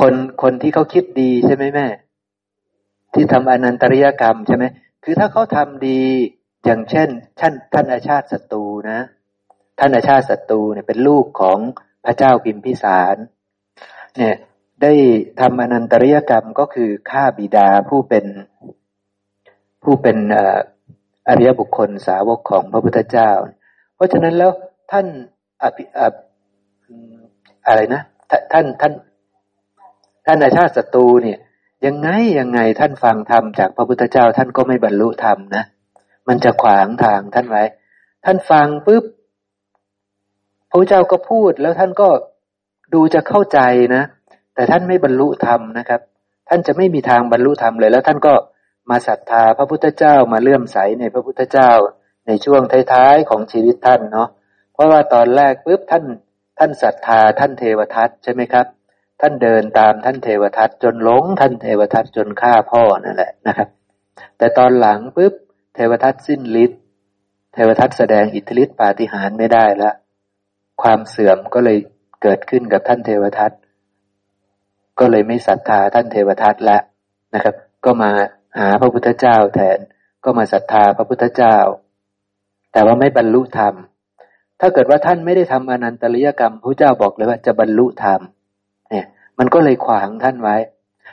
[0.00, 1.86] คนคนที่เขาคิดดีใช่ไหมแม่
[3.14, 4.64] ที่ทำอนันตริยกรรมใช่ไหม
[5.04, 6.00] คือถ้าเขาทำดี
[6.64, 7.08] อย่างเช่น
[7.40, 8.98] ท่านท่านอาชาติศัตรูนะ
[9.78, 11.58] ท่านอาชาติศัตรูเนี่ยเป็นลูกของ
[12.08, 13.16] ระเจ้าพิมพิสาร
[14.16, 14.36] เนี่ย
[14.82, 14.92] ได้
[15.40, 18.24] ทำอนันตริยกรรมก็คือฆ่าบิดาผู้เป็น
[19.82, 20.18] ผู้เป็น
[21.28, 23.30] อริยบุคคลสาวกของพระพุทธเจ้า
[23.94, 24.50] เพราะฉะนั้นแล้ว
[24.92, 25.06] ท่าน
[25.62, 25.84] อภิ
[27.66, 28.02] อะไรนะ
[28.52, 28.92] ท่านท่าน
[30.26, 31.38] ท่านอาชาติศัตรูเนี่ย
[31.86, 32.08] ยังไง
[32.38, 35.64] ยังไงท่านฟังธรรมจากพระพุทธเจ้า ท่านก็ไม่บรรลุธรรมนะ
[36.28, 37.62] มันจะขวางทางท่านไว้
[38.24, 39.04] ท่านฟังปุ๊บ
[40.70, 42.08] พระเจ้าก็พูดแล้วท่านก็
[42.94, 43.60] ดูจะเข้าใจ
[43.94, 44.04] นะ
[44.54, 46.00] แต่ท่านไม่บรรลุธรรมนะครับ
[46.48, 48.34] ท่านจะไม่มีทางบรรลุธรรมเลย แล้วท่านก็
[48.90, 51.70] มาศรัทธาพระพุทธเจ้ามาเลื่อมใสในพระพุทธเจ้า
[52.26, 52.62] ในช่วง
[52.92, 54.28] ท้ายๆของชีวิตท่านเนาะ
[54.72, 56.04] เพราะว่าตอนแรกปุ๊บท่าน
[56.58, 58.66] ท่านศรัทธาท่านเทวทัตใช่ไหมครับ
[59.20, 63.68] ท่านเดินตามท่านเทวทัตจนหลงท่านเทวทัตจนฆ่าพ่อนั่นแหละนะครับ
[64.38, 65.34] แต่ตอนหลังปุ๊บ
[65.74, 66.80] เทวทัตสิ้นฤทธิ์
[67.54, 69.90] เทวทัตแสดงอิทธิฤทธิปาฏิหาริย์ไม่ได้ละ
[70.82, 71.78] ความเสื่อมก็เลย
[72.22, 73.52] เกิดขึ้นกับท่านเทวทัต
[74.98, 76.82] ก็เลยไม่ศรัทธาท่านเทวทัตแล้ว
[77.34, 78.10] นะครับ ก็มา
[78.58, 79.78] หาพระพุทธเจ้าแทน
[80.24, 81.56] ก็มาศรัทธาพระพุทธเจ้า
[82.72, 83.74] แต่ว่าไม่บรรลุธรรม
[84.60, 88.20] ถ้าเกิดว่าท่านไม่ได้ทำอนันตริยกรรมพระเจ้าบอกเลยว่าจะบรรลุธรรม
[88.90, 89.06] เนี่ย
[89.38, 90.56] มันก็เลยขวางท่านไว้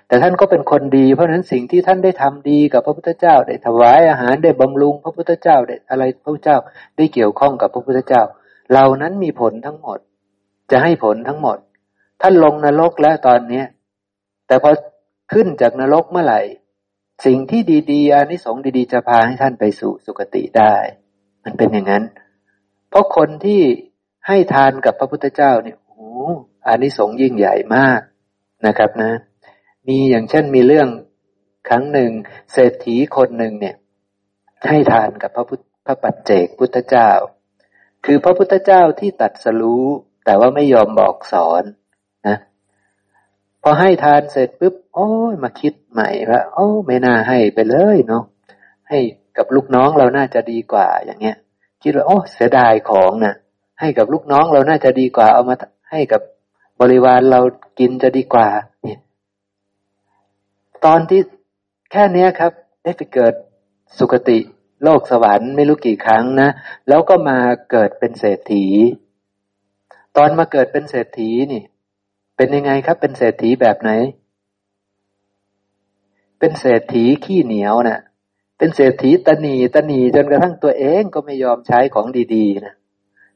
[0.08, 6.58] แต่ท่านก็เป็นคนดีเพราะฉะนั้นสิ่งที่ท่านได้ทำดีกับพระพุทธเจ้า ได้ถวายอาหารได้บำรุง พระพุทธเจ้าได้อะไรพระพุทธเจ้า
[6.98, 8.24] ได้เกี่ยวข้องกับพระพุทธเจ้า
[8.70, 10.00] เหล่านั้นมีผลทั้งหมด
[10.72, 11.58] จะให้ผลทั้งหมด
[12.22, 13.66] ท่านลงนรกแล้วตอนเนี้ย
[14.48, 14.70] แต่พอ
[15.34, 16.42] ขึ้นจากนรกเมื่อไหร่
[17.26, 17.62] สิ่งที่
[17.92, 20.76] ดีๆอานิสงส์ดีๆ จะพาให้ท่านไปสู่สุคติได้
[21.44, 22.04] มันเป็นอย่างนั้น
[22.90, 23.62] เพราะคนที่
[24.28, 26.10] ให้ทานกับพระพุทธเจ้าเนี่ยโอ้
[26.66, 28.02] อานิสงส์ยิ่งใหญ่มาก
[28.66, 29.12] นะครับนะ
[29.88, 30.90] มีอย่างเช่นมีเรื่อง
[31.70, 32.12] ครั้งหนึ่ง
[32.54, 33.76] เศรษฐีคนหนึ่งเนี่ย
[34.68, 37.10] ให้ทานกับพระพุทธพระปัจเจกพุทธเจ้า
[38.06, 39.86] คือพระพุทธเจ้าที่ตัดสรู้
[40.26, 41.64] แต่ว่าไม่ยอมบอกสอน
[42.27, 42.38] นะ
[43.64, 48.23] พอให้ทานเสร็จปุ๊บโอ้ยมาคิดใหม่ว่าโอ้ไม่น่าให้ไปเลยเนาะ
[48.90, 48.99] ให้
[49.38, 51.38] กับลูกน้องเราน่าจะดีกว่าอย่างเงี้ย
[51.84, 53.36] คิดว่าโอ้เสียดายของนะ
[53.80, 55.56] ให้กับลูกน้องเราน่าจะดีกว่า เอามา
[55.91, 56.22] ให้กับ
[56.82, 57.40] บริวารเรา
[57.80, 58.48] กินจะดีกว่า
[58.84, 58.99] เนี่ย
[60.86, 61.22] ตอนที่
[61.91, 62.52] แค่นี้ครับ
[62.84, 63.34] ได้ไปเกิด
[63.98, 64.40] สุคติ
[64.86, 66.49] โลกสวรรค์ไม่รู้กี่ครั้งนะ
[66.88, 67.40] แล้วก็มา
[67.72, 68.66] เกิดเป็นเศรษฐี
[70.18, 71.64] ตอนมาเกิดเป็นเศรษฐีนี่
[72.38, 73.91] เป็นยังไงครับเป็นเศรษฐีแบบไหน
[76.40, 78.02] เป็นเศรษฐีขี้เหนียวนะ่ะ
[78.57, 82.76] เป็นเศรษฐีตนีตนีจนกระทั่งตัวเองก็ไม่ยอมใช้ของดีๆนะ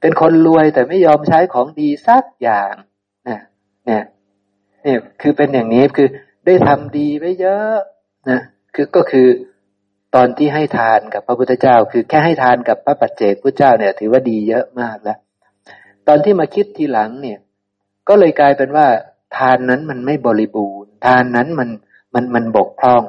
[0.02, 2.74] เป็นคนรวยแต่ไม่ยอมใช้ของดีสักอย่าง
[3.30, 3.40] นะ
[3.86, 4.04] เนี่ย
[4.84, 6.08] เนี่ยคือเป็นอย่างนี้คือ
[6.46, 7.76] ได้ทำดีไว้เยอะ
[8.30, 8.40] นะ
[8.76, 9.28] คือก็คือ
[10.16, 15.18] ตอนที่ให้ทานกับพระพุทธเจ้า คือแค่ให้ทานกับพระปัจเจกพุทธเจ้าเนี่ย ถือว่าดีเยอะมากแล้ว
[16.08, 17.40] ตอนที่มาคิดทีหลังเนี่ย
[18.08, 18.88] ก็เลยกลายเป็นว่า
[19.38, 21.70] ทานนั้นมันไม่บริบูรณ์ ทานนั้นมัน
[22.14, 23.04] มันมันบกพร่อง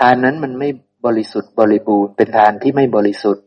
[0.00, 0.68] ทานนั้นมันไม่
[1.06, 3.44] บริสุทธิ์บริบูรณ์เป็นทานที่ไม่บริสุทธิ์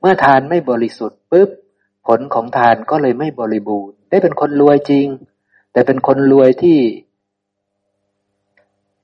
[0.00, 1.50] เมื่อทานไม่บริสุทธิ์ปุ๊บ
[2.06, 5.06] ผลของทานก็เลยไม่บริบูรณ์ ได้เป็นคนรวยจริง
[5.72, 6.78] แต่เป็นคนรวยที่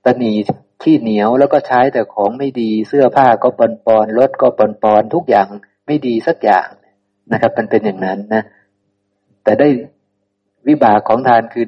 [0.04, 0.32] ตนี
[0.82, 5.48] ขี้เหนียวแล้วก็ใช้แต่ของไม่ดีเสื้อผ้าก็ปนปอนรถก็ปนปอนทุกอย่าง
[5.86, 6.68] ไม่ดีสักอย่าง
[7.32, 8.42] นะครับ มันเป็นอย่างนั้นนะ
[9.44, 9.68] แต่ได้
[10.68, 11.66] วิบากของทานคือ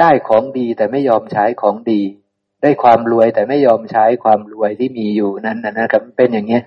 [0.00, 2.00] ได้ของดีแต่ไม่ยอมใช้ของดี
[2.62, 6.62] ได้ความรวยแต่ไม่ยอมใช้ความรวยที่มีอยู่นั้นนะครับ เป็นอย่างเงี้ย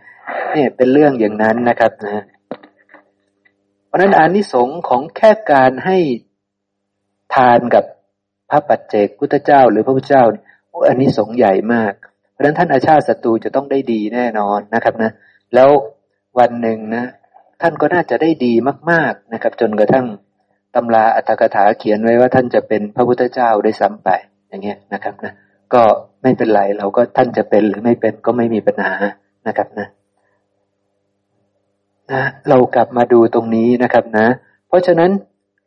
[0.53, 2.23] นี่เป็นเรื่องอย่างนั้นนะครับนะ
[3.87, 5.97] เพราะนั้นอานิสงส์ของแค่การให้
[7.35, 7.85] ทานกับ
[8.49, 10.25] พระปัจเจกพุทธเจ้า หรือพระพุทธเจ้า
[10.89, 11.93] อันนี้สงใหญ่มาก
[12.31, 15.11] เพราะฉะนั้นท่านอาชาติศัตรูจะต้องได้ดีแน่นอนนะครับนะ
[15.55, 15.69] แล้ว
[16.39, 17.05] วันหนึ่งนะ
[17.61, 18.53] ท่านก็น่าจะได้ดี
[18.91, 20.05] มาก ๆนะครับ จนกระทั่ง
[20.75, 24.09] ตำราอัตถกถาเขียนไว้ว่าท่านจะเป็นพระพุทธเจ้าได้ซ้ำไป
[24.49, 25.33] อย่างเงี้ยนะครับนะ
[25.73, 25.83] ก็
[26.21, 28.93] ไม่เป็นไรเราก็ท่านจะเป็นหรือไม่เป็นก็ไม่มีปัญหา
[29.47, 29.87] นะครับนะ
[32.11, 34.27] นะเรากลับมาดูตรงนี้นะครับนะ
[34.67, 35.11] เพราะฉะนั้น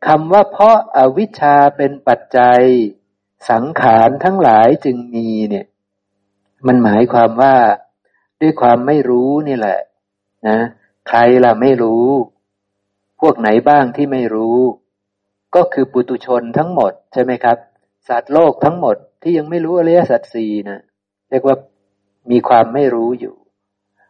[0.07, 2.61] คำว่าเพราะอาวิชชาเป็นปัจจัย
[3.49, 5.65] สังขารทั้งหลายจึงมีเนี่ย
[6.67, 7.55] มันหมายความว่า
[8.41, 9.79] ด้วยความไม่รู้นี่แหละ
[10.47, 10.59] นะ
[11.09, 12.05] ใครล่ะไม่รู้
[13.19, 14.57] พวกไหนบ้างที่ไม่รู้
[15.55, 17.57] ก็คือปุตุชนทั้งหมดใช่ไหมครับ
[18.07, 20.79] สัตว์โลกทั้งหมดที่ยังไม่รู้อริยสัจสี่นะ
[21.29, 21.55] เรียกว่า
[22.31, 23.35] มีความไม่รู้อยู่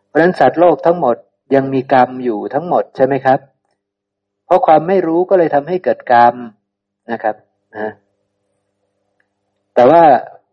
[0.06, 1.16] เพราะฉะนั้นสัตว์โลกทั้งหมด
[1.56, 3.40] ยังมีกรรมอยู่ทั้งหมดใช่ไหมครับ
[4.46, 6.36] เพราะความไม่รู้ก็เลยทำให้เกิดกรรม
[7.12, 7.36] นะครับ
[7.78, 7.92] นะ
[9.76, 10.04] แต่ว่า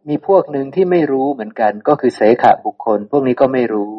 [0.08, 3.92] มีพวกหนึ่งที่ไม่รู้เหมือนกันก็คือเสขะบุคคล พวกนี้ก็ไม่รู้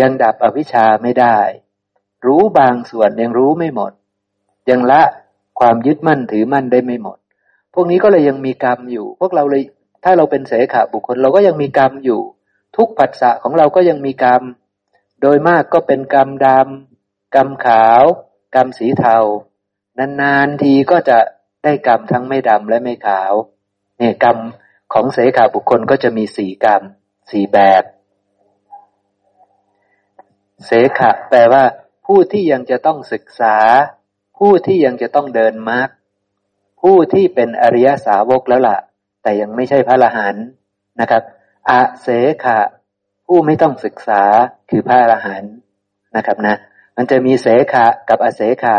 [0.00, 1.38] ยังดับอวิชชาไม่ได้
[2.26, 3.92] รู้บางส่วนยังรู้ไม่หมด
[4.70, 5.02] ยังละ
[5.60, 7.18] ความยึดมั่นถือมั่นได้ไม่หมด
[7.74, 9.62] พวกนี้ก็เลยยังมีกรรมอยู่ พวกเราเลย
[10.04, 12.20] ถ้าเราเป็นเสขะบุคคลเราก็ยังมีกรรมอยู่
[12.76, 14.42] ทุกปัสสะของเราก็ยังมีกรรม
[15.20, 18.02] โดยมากก็เป็นกรรมดำกรรมขาว
[18.54, 19.18] กรรมสีเทา
[20.22, 21.18] นานๆทีก็จะ
[21.64, 23.32] ได้กรรมทั้งไม่ดำและไม่ขาว
[24.00, 24.38] เนี่ยกรรม
[24.92, 26.82] ของเสขาบุคคลก็จะมีสี่กรรม
[27.30, 27.82] สี่แบบ
[30.66, 31.64] เสขะแปลว่า
[32.06, 33.56] ผู้ที่ยังจะต้องศึกษา
[34.38, 35.88] ผู้ที่ยังจะต้องเดินมรรค
[36.82, 38.78] ผู้ที่เป็นอริยสาวกแล้วละ่ะ
[39.22, 40.44] แต่ยังไม่ใช่พระอรหันต์
[41.00, 41.22] นะครับ
[41.70, 42.08] อาเส
[42.44, 42.60] ขะ
[43.26, 44.22] ผู้ไม่ต้องศึกษา
[44.70, 45.52] คือพระอรหันต์
[46.16, 46.56] นะครับนะ
[46.96, 48.76] มันจะมีเสขะกับอเสขะ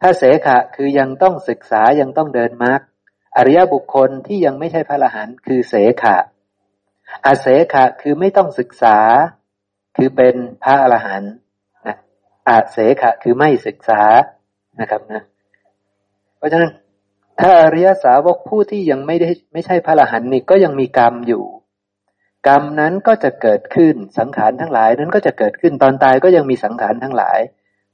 [0.00, 2.80] ถ้าเสขะคือยังต้องศึกษายังต้องเดินมรรค
[3.36, 6.16] อริยบุคคลที่ยังไม่ใช่พระอรหันต์คือเสขะ
[7.24, 8.98] อาเสขะคือไม่ต้องศึกษา
[9.96, 11.32] คือเป็นพระอรหันต์
[11.86, 11.96] นะ
[12.48, 14.02] อาเสขะคือไม่ศึกษา
[14.80, 15.22] นะครับนะ
[16.36, 16.72] เพราะฉะนั้น
[17.40, 21.44] ถ้าอริยสาวกผู้ที่ยังไม่ได้ไม่ใช่พระอรหันต์นี่ก็ยังมีกรรมอยู่
[22.48, 27.38] กรรมนั้นก็จะเกิดขึ้นสังขารทั้งหลายนั้นก็จะเกิดขึ้นตอนตายก็ยังมีสังขารทั้งหลาย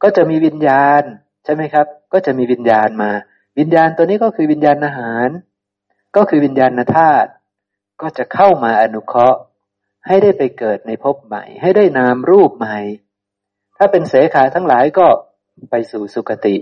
[0.02, 1.02] ก็จะมีวิญญาณ
[1.44, 3.10] ใช่ไหมครับ ก็จะมีวิญญาณมา
[3.58, 5.28] วิญญาณตัวนี้ก็คือวิญญาณอาหาร
[6.16, 7.31] ก็คือวิญญาณธาตุ
[8.00, 9.40] ก็จะเข้ามาอนุเคราะห์
[10.06, 12.78] ให้ได้ไปเกิดในภพใหม่ ให้ได้นามรูปใหม่
[13.78, 15.06] ถ้าเป็นเสขาทั้งหลายก็
[15.70, 16.56] ไปสู่สุคติ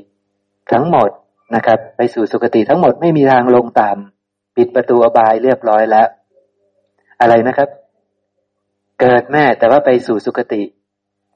[0.72, 1.10] ทั้งหมด
[1.54, 6.08] นะครับ ไปสู่สุคติทั้งหมดไม่มีทางลงต่ำปิดประตูอบายเรียบร้อยแล้ว
[7.20, 7.68] อะไรนะครับ
[9.00, 10.62] เกิดแม่แต่ว่าไปสู่สุคติ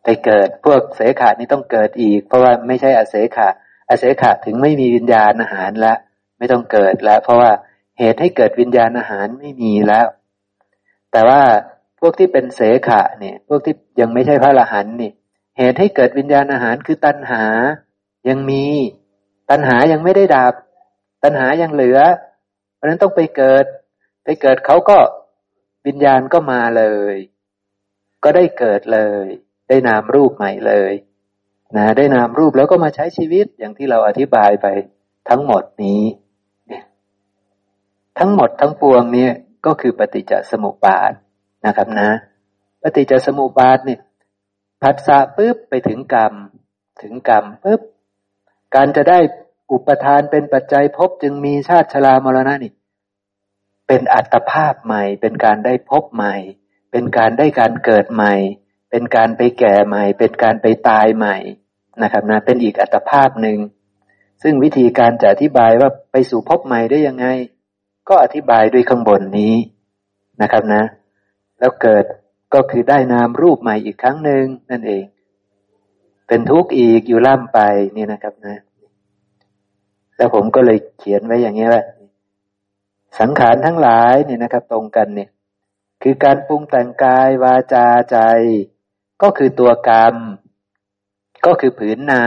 [0.04, 3.48] ไปเกิดพวกเสขานี่ต้องเกิดอีก เพราะว่าไม่ใช่อเสขา
[3.88, 5.98] อาเสขะถึงไม่มีวิญญาณอาหารแล้ว
[6.38, 7.50] ไม่ต้องเกิดแล้ว เพราะว่า
[7.98, 10.06] เหตุให้เกิดวิญญาณอาหารไม่มีแล้ว
[11.12, 11.42] แต่ว่า
[12.00, 15.10] พวกที่เป็นเสขะเนี่ย พวกที่ยังไม่ใช่พระอรหันต์นี่
[15.58, 17.44] เหตุให้เกิดวิญญาณอาหารคือตัณหา
[18.28, 18.64] ยังมี
[19.50, 20.54] ตัณหายังไม่ได้ดับ
[21.22, 22.00] ตัณหายังเหลือ
[22.74, 23.64] เพราะนั้นต้องไปเกิด
[24.24, 24.98] ไปเกิดเขาก็
[25.86, 27.16] วิญญาณก็มาเลย
[28.24, 29.26] ก็ได้เกิดเลย
[29.68, 30.92] ได้นามรูปใหม่เลย
[31.76, 34.66] นะได้นามรูปแล้วก็มาใช้ชีวิตอย่างที่เราอธิบายไป
[35.28, 36.02] ทั้งหมดนี้
[38.18, 39.32] ทั้งหมดทั้งปวงเนี่ย
[39.66, 41.12] ก็คือปฏิจจสมุปบาท
[41.66, 42.10] นะครับนะ
[42.82, 44.00] ปฏิจจสมุปบาทเนี่ย
[44.82, 46.34] ผัสสะปุ๊บไปถึงกรรม
[47.02, 47.80] ถึงกรรมปุ๊บ
[48.74, 49.18] การจะได้
[49.72, 52.72] อุปทานเป็นปัจจัยพบจึงมีชาติชรามรณะนี่
[53.86, 56.34] เป็นอัตภาพใหม่ เป็นการได้พบใหม่
[56.90, 58.34] เป็นการได้การเกิดใหม่
[58.90, 61.36] เป็นการไปแก่ใหม่ เป็นการไปตายใหม่
[62.02, 63.58] นะครับนะเป็นอีกอัตภาพหนึ่ง
[64.42, 67.26] ซึ่งวิธีการจะอธิบายว่าไปสู่พบใหม่ได้ยังไง
[68.08, 69.54] ก็อธิบายด้วยข้างบนนี้
[70.42, 70.82] นะครับนะ
[71.58, 72.04] แล้วเกิด
[72.54, 75.04] ก็คือได้นามรูปใหม่อีกครั้งหนึ่งนั่นเอง
[76.28, 77.58] เป็นทุกข์อีกอยู่ล่ำไป
[77.96, 78.56] นี่นะครับนะ
[80.16, 81.82] แล้วผมก็เลยเขียนไว้อย่างนี้ว่า
[83.20, 85.30] สังขารทั้งหลายเนี่ยนะครับ ตรงกันเนี่ย
[86.02, 88.18] คือการปรุงแต่งกายวาจาใจ
[89.22, 90.14] ก็คือตัวกรรม
[91.46, 92.24] ก็คือผืนนา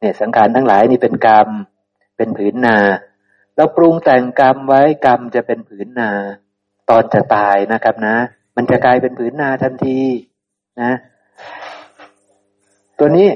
[0.00, 1.48] เนี่ยสังขารทั้งหลายนี่เป็นกรรม
[2.16, 2.76] เป็นผืนนา
[3.56, 6.10] เราปรุงแต่งกรรมไว้กรรมจะเป็นผืนนา
[6.90, 8.16] ตอนจะตายนะครับนะ
[8.56, 10.00] มันจะกลายเป็นผืนนาทันที
[10.82, 10.92] นะ
[12.98, 13.28] ตัวนี้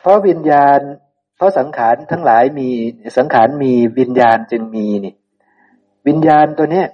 [0.00, 0.80] เพราะวิญญาณ
[1.36, 2.68] เพราะสังขารทั้งหลายมี
[3.18, 5.14] สังขารมีวิญญาณจึงมีนี่
[6.08, 6.88] วิญญาณตัวเนี้ย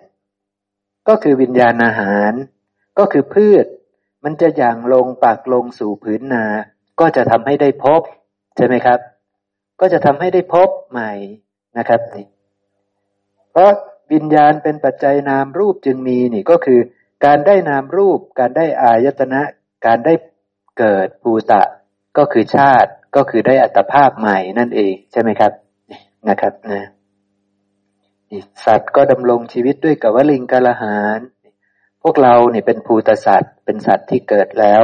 [1.08, 2.32] ก็คือวิญญาณอาหาร
[2.98, 3.66] ก็คือพืช
[4.24, 6.44] มันจะอย่างลงปากลงสู่ผืนนา
[7.00, 8.00] ก็จะทำให้ได้พบ
[8.56, 8.98] ใช่ไหมครับ
[9.80, 11.12] ก็จะทำให้ได้พบใหม่
[11.78, 12.26] นะครับนี่
[13.50, 13.70] เพราะ
[14.12, 16.80] วิญญาณเป็นปัจจัยนามรูปจึงมีนี่ก็คือ
[17.24, 19.42] การได้นามรูป การได้อายตนะ
[19.86, 20.14] การได้
[20.78, 21.62] เกิดภูตะ
[22.18, 25.52] ก็คือชาติก็คือได้อัตภาพใหม่นั่นเองใช่ไหมครับ
[26.28, 26.80] นะครับนะ
[28.64, 31.18] สัตว์ก็ดำรงชีวิตด้วยกับวลิงกาลหาร
[32.06, 34.82] พวกเราเนี่ยเป็นภูตสัตว์ เป็นสัตว์ที่เกิดแล้ว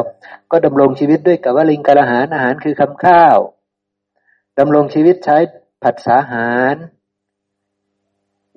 [0.51, 3.37] ก็ดำรงชีวิตด้วยกับวลิงกาลหารอาหารคือคำข้าว
[4.59, 5.39] ดำรงชีวิตใช้
[5.83, 6.77] ผัสสาหาร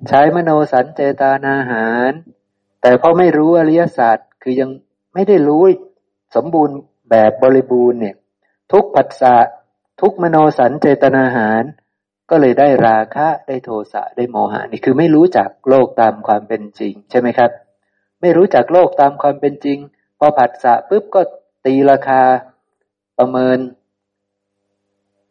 [0.08, 2.10] ใช้มโนสันเจตานาหาร
[2.80, 4.70] แต่เพราไม่รู้อริยศาสัจคือยัง
[5.14, 5.62] ไม่ได้รู้
[6.36, 6.76] สมบูรณ์
[7.10, 8.16] แบบบริบูรณ์เนี่ย
[8.72, 9.36] ทุกผัสสะ
[10.00, 11.62] ทุกมโนสันเจตนาหาร
[12.30, 17.50] ก็เลยได้ราคะได้โทสะได้โมหะนี่คือไม่รู้จักโลกตามความเป็นจริง ใช่ไหมครับ
[18.24, 19.78] ไม่รู้จักโลกตามความเป็นจริง
[20.18, 21.20] พอผัสสะปุ๊บก็
[21.66, 22.22] ตีราคา
[23.18, 23.58] ประเมิน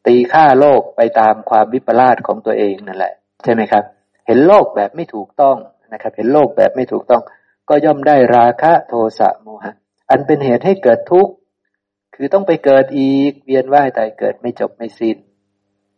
[0.08, 3.14] ตีค่าโลกไปตามความวิปลาสของตัวเองนั่นแหละ
[3.44, 3.84] ใช่ไหมครับ
[4.28, 5.58] เห็นโลกแบบไม่ถูกต้อง
[5.94, 7.22] นะครับ เห็นโลกแบบไม่ถูกต้อง
[7.70, 9.74] ก็ย่อมได้ราคะโทสะโมหะ
[10.10, 11.34] อันเป็นเหตุให้เกิดทุกข์
[12.16, 15.18] คือต้องไปเกิดอีกเวียนว่ายตายเกิดไม่จบไม่สิ้น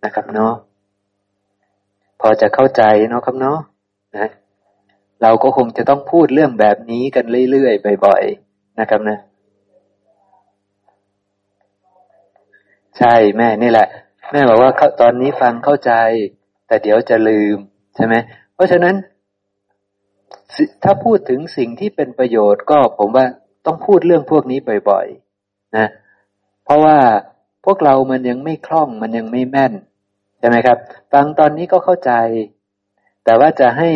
[0.03, 0.53] นะครับเนาะ
[2.21, 3.59] พอจะเข้าใจเนาะครับเนาะ
[4.17, 4.29] นะ
[5.21, 9.17] เราก็คงจะต้องพูดเรื่องแบบนี้กันเรื่อยๆบ่อยๆนะครับนะ
[12.97, 13.87] ใช่แม่นี่แหละ
[14.31, 14.71] แม่บอกว่า
[15.01, 15.91] ตอนนี้ฟังเข้าใจ
[16.67, 17.57] แต่เดี๋ยวจะลืม
[17.95, 18.15] ใช่ไหม
[18.53, 18.95] เพราะฉะนั้น
[20.83, 23.25] ถ้าพูดถึงสิ่งที่เป็นประโยชน์ก็ผมว่า
[23.65, 25.87] ต้องพูดเรื่องพวกนี้บ่อยๆนะ
[26.63, 26.97] เพราะว่า
[27.65, 29.73] พวกเรามันยังไม่คล่องมันยังไม่แม่น
[30.39, 30.77] ใช่ไหมครับ
[31.13, 32.11] ฟังตอนนี้ก็เข้าใจ
[33.25, 33.89] แต่ว่าจะให้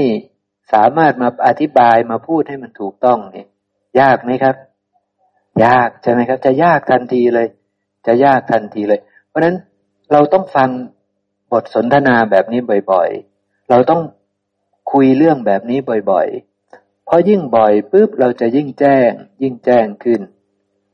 [0.73, 3.47] สามารถมาอธิบายมาพูดให้มันถูกต้องเนี่ย
[3.99, 4.55] ยากไหมครับ
[5.65, 7.47] ยากใช่ไหมครับ จะยากทันทีเลย
[8.07, 9.55] จะยากทันทีเลย เพราะนั้น
[10.11, 10.69] เราต้องฟัง
[11.51, 14.01] บทสนทนาแบบนี้บ่อยๆ เราต้อง
[14.91, 15.79] คุยเรื่องแบบนี้
[16.11, 20.21] บ่อยๆ เพราะยิ่งบ่อยปุ๊บเราจะยิ่งแจ้ง ยิ่งแจ้งขึ้น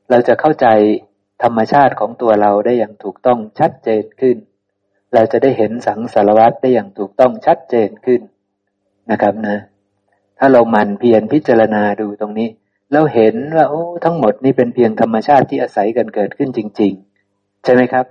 [0.10, 0.68] เราจะเข้าใจ
[1.44, 4.38] ธรรมชาติของตัวเราได้อย่างถูกต้องชัดเจนขึ้น
[5.14, 8.22] เราจะได้เห็นสังสารวัตรได้อย่างถูกต้องชัดเจนขึ้น
[9.12, 9.58] นะครับนะ
[10.38, 12.50] ถ้าเราหมั่นเพียรพิจารณาดูตรงนี้
[12.94, 16.94] เราเห็นว่าโอ้ทั้งหมดนี้เป็นเพียงธรรมชาติที่อาศัยกันเกิดขึ้นจริง
[17.30, 18.06] ๆ ใช่ไหมครับ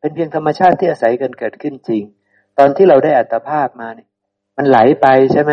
[0.00, 2.02] เป็นเพียงธรรมชาติที่อาศัยกันเกิดขึ้นจริง
[2.58, 4.08] ตอนที่เราได้อัตภาพมาเนี่ย
[4.56, 5.52] มันไหลไปใช่ไหม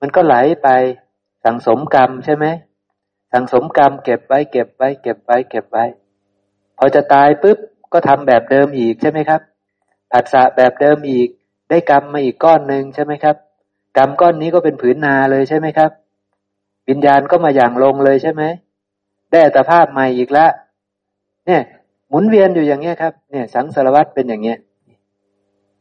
[0.00, 0.68] มันก็ไหลไป
[1.44, 2.46] สังสมกรรมใช่ไหม
[3.32, 5.84] สังสมกรรมเก็บไว้เก็บไว้ เก็บไว้ เก็บไว้
[6.78, 7.58] พอจะตายปุ๊บ
[7.92, 9.40] ก็ทำแบบเดิมอีกใช่ไหมครับ
[10.12, 11.28] ผัสสะแบบเดิมอีก
[11.68, 13.36] ได้กรรมมาอีกก้อนหนึ่งใช่ไหมครับ
[13.96, 15.90] กรรมก้อนนี้ก็เป็นผืนนาเลยใช่ไหมครับ
[16.88, 18.42] วิญญาณก็มาอย่างลงเลยใช่ไหม
[19.30, 20.50] ได้อัตภาพใหม่อีกแล้ว
[21.46, 21.62] เนี่ย
[22.08, 24.58] หมุนเวียนอยู่อย่างเงี้ยครับ เนี่ย สังสารวัตรเป็นอย่างเงี้ย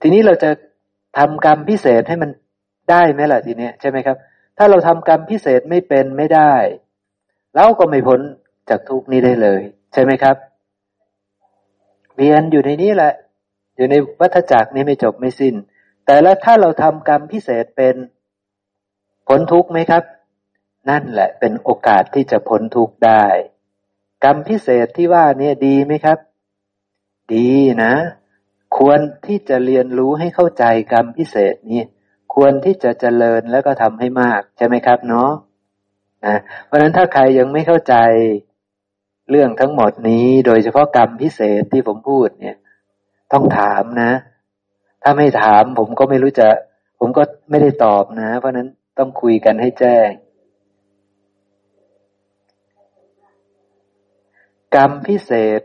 [0.01, 0.49] ทีนี้เราจะ
[1.17, 2.29] ทำกรรมพิเศษให้มัน
[2.89, 4.17] ได้ไหมล่ะทีเนี้ยใช่ไหมครับ
[4.57, 6.53] ถ้าเราทำกรรมพิเศษไม่เป็นไม่ได้
[7.55, 8.21] เราก็ไม่พ้น
[8.69, 9.61] จากทุกนี้ได้เลย
[9.93, 10.35] ใช่ไหมครับ
[12.15, 13.13] เวียนอยู่ในนี้แหละ
[13.75, 15.55] อยู่ในวัฏจักรนี้ไม่จบไม่สิน้น
[16.05, 17.95] แต่แล้วถ้าเราทำกรรมพิเศษเป็น
[19.27, 20.03] พ้นทุกข์ไหมครับ
[20.89, 23.25] นั่นแหละเป็นโอกาสที่จะพ้นทุกข์ได้
[24.23, 26.17] กรรมพิเศษที่ว่าเนี่ยดีไหมครับ
[27.33, 27.51] ดี
[27.83, 27.93] นะ
[28.77, 30.63] ควรที่จะเรียนรู้ให้เข้าใจ
[30.93, 31.83] กรรมพิเศษนี้
[32.33, 35.31] ควรที่จะเจริญแล้วก็ทำให้มากใช่ไหมครับเนาะ
[36.25, 37.95] นะเพราะฉะนั้นถ้าใครยังไม่เข้าใจ
[39.29, 42.57] เรื่องทั้งหมดนี้ โดยเฉพาะกรรมพิเศษที่ผมพูดเนี่ย
[43.31, 44.11] ต้องถามนะ
[45.03, 46.47] ถ้าไม่ถามผมก็ไม่รู้จะ
[46.99, 50.09] ผมก็ไม่ได้ตอบนะ เพราะนั้นต้องคุยกันให้แจ้ง
[54.75, 55.61] กรรมพิเศษ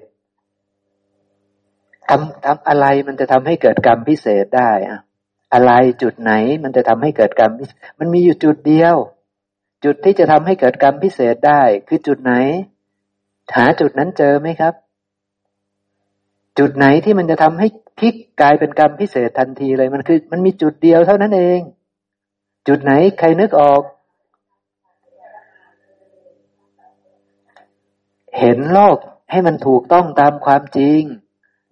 [2.08, 5.00] ทำทำอะไรมันจะทำให้เกิดกรรมพิเศษได้อะ
[5.55, 6.32] อะไรจุดไหน
[6.65, 7.52] มันจะทำให้เกิดกรรม
[7.98, 8.97] มันมีอยู่จุดเดียว
[9.84, 12.32] จุดที่จะทำให้เกิดกรรมพิเศษได้ คือจุดไหน
[13.56, 14.74] หาจุดนั้นเจอไหมครับ
[16.58, 17.68] จุดไหนที่มันจะทำให้
[17.99, 21.60] พลิกกลายเป็นกรรมพิเศษทันทีเลยมันคือ มันมีจุดเดียวเท่านั้นเอง
[22.68, 23.83] จุดไหนใครนึกออก
[28.39, 28.99] เห็นโลก
[29.31, 31.00] ให้มันถูกต้องตามความจริง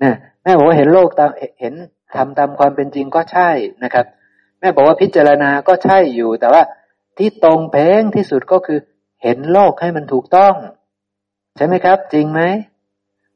[0.03, 1.31] นะแม่บอกว่าเห็นโลกตาม
[1.61, 1.75] เห็น
[2.17, 3.51] ทำตามความเป็นจริงก็ใช่
[3.85, 4.07] นะครับ
[4.61, 6.63] แม่บอกว่าพิจารณาก็ใช่อยู่ แต่ว่า
[7.19, 8.79] ที่ตรงเพงที่สุดก็คือ
[9.23, 10.55] เห็นโลกให้มันถูกต้อง
[11.57, 12.41] ใช่ไหมครับ จริงไหม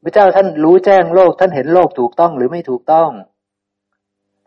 [0.02, 3.10] พระเจ้าท่านรู้แจ้งโลก ท่านเห็นโลกถูกต้องหรือไม่ถูกต้อง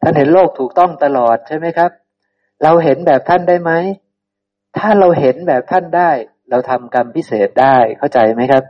[0.02, 1.92] ท่านเห็นโลกถูกต้องตลอดใช่ไหมครับ
[2.64, 3.72] เราเห็นแบบท่านได้ไหม
[4.78, 6.10] ถ้าเราเห็นแบบท่านได้
[6.50, 8.64] เราทำกรรมพิเศษได้เข้าใจไหมครับ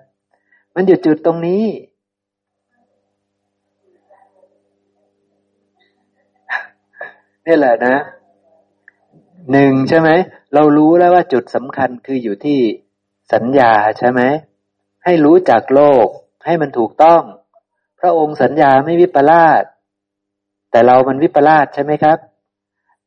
[0.76, 1.64] มันอยู่จุดตรงนี้
[7.46, 7.96] นี่แหละนะ
[9.52, 10.10] หนึ่งใช่ไหม
[10.54, 12.60] เรารู้แล้วว่าจุดสำคัญคืออยู่ที่
[13.34, 14.22] สัญญาใช่ไหม
[15.04, 16.08] ให้รู้จักโลก
[16.46, 17.22] ให้มันถูกต้อง
[18.00, 19.64] พระองค์สัญญาไม่วิปลาส
[20.72, 22.18] แต่เรามันวิปลาสใช่ไหมครับ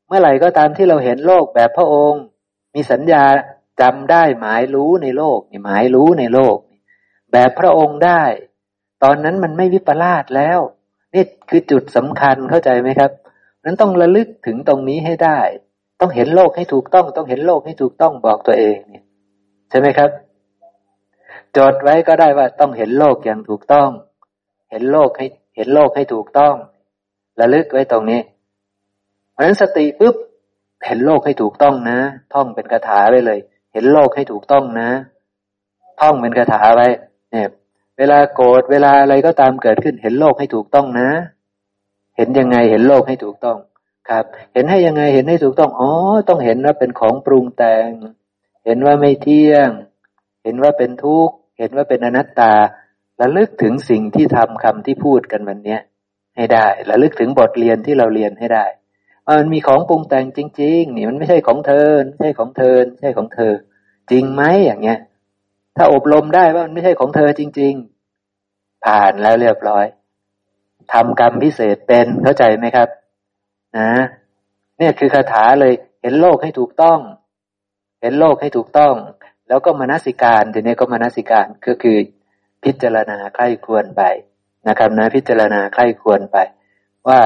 [0.07, 2.23] เมื่อไหร่ก็ตามที่เราเห็นโลกแบบพระองค์
[2.75, 3.25] มีสัญญา
[3.81, 6.57] จำได้หมายรู้ในโลกหมายรู้ในโลก
[7.33, 8.23] แบบพระองค์ได้
[9.03, 10.59] ตอนนั้นมันไม่วิปลาสแล้ว
[11.15, 13.11] นี่คือจุดสำคัญเข้าใจไหมครับ
[13.65, 15.39] นั้นต้องระลึกถึงตรงนี้ให้ได้
[16.01, 19.05] ต้องเห็นโลกให้ถูกต้อง ต้องเห็นโลกให้ถูกต้องบอกตัวเองเนี่ย
[19.71, 20.11] ใช่ไหมครับ
[21.57, 23.89] จดไว้ก็ได้ว่าต้องเห็นโลกอย่างถูกต้อง
[24.71, 25.27] เห็นโลกให้
[25.57, 26.55] เห็นโลกให้ถูกต้อง
[27.41, 28.21] ระลึกไว้ตรงนี้
[29.33, 30.17] เพราะฉะนั้นสติปุ๊บ
[30.87, 31.99] เห็นโลกให้ถูกต้องนะ
[32.35, 33.39] ท่องเป็นคาถาไปเลย
[33.73, 34.91] เห็นโลกให้ถูกต้องนะ
[36.01, 36.89] ท่องเป็นคาถาไว้
[37.33, 37.49] เนี่ย
[37.99, 41.09] เวลาโกรธเวลาอะไรก็ตามเกิดขึ้น เห็นโลกให้ถูกต้องนะ
[42.17, 43.59] เห็นยังไงเห็นโลกให้ถูกต้อง
[44.09, 45.91] ครับ เห็นให้ยังไงเห็นให้ถูกต้องอ๋อ
[46.29, 47.89] ต้องเห็นว่าเป็นของปรุงแต่ง
[48.65, 49.69] เห็นว่าไม่เที่ยง
[50.43, 52.53] เห็นว่าเป็นทุกข์ เห็นว่าเป็นอนัตตา
[53.21, 55.79] ระลึกถึงสิ่งที่ทำคำที่พูดกันวันนี้
[56.37, 58.65] ให้ได้ระลึกถึงบทเรียนที่เราเรียนให้ได้
[59.27, 63.53] ว่ามันมีของปรุงแต่งจริง ๆ นี่มันไม่ใช่ของเธอไม่ใช่ของเธอไม่ใช่ของเธอ
[64.11, 64.99] จริงไหมอย่างเงี้ย
[65.77, 67.75] ถ้าอบรมได้ว่ามันไม่ใช่ของเธอจริง
[68.31, 69.85] ๆ ผ่านแล้วเรียบร้อย
[70.93, 72.89] ทำกรรมพิเศษเป็นเข้าใจไหมครับ
[73.79, 73.91] นะ
[74.79, 76.99] เนี่ยคือคาถาเลย เห็นโลกให้ถูกต้อง
[78.01, 78.95] เห็นโลกให้ถูกต้อง
[79.55, 81.99] แล้วก็มนสิการทีนี้ก็มนสิการก็คือ
[82.65, 84.03] พิจารณาใคร่ควรไป
[84.69, 86.37] นะครับนะพิจารณาใคร่ควรไป
[87.09, 87.21] ว่า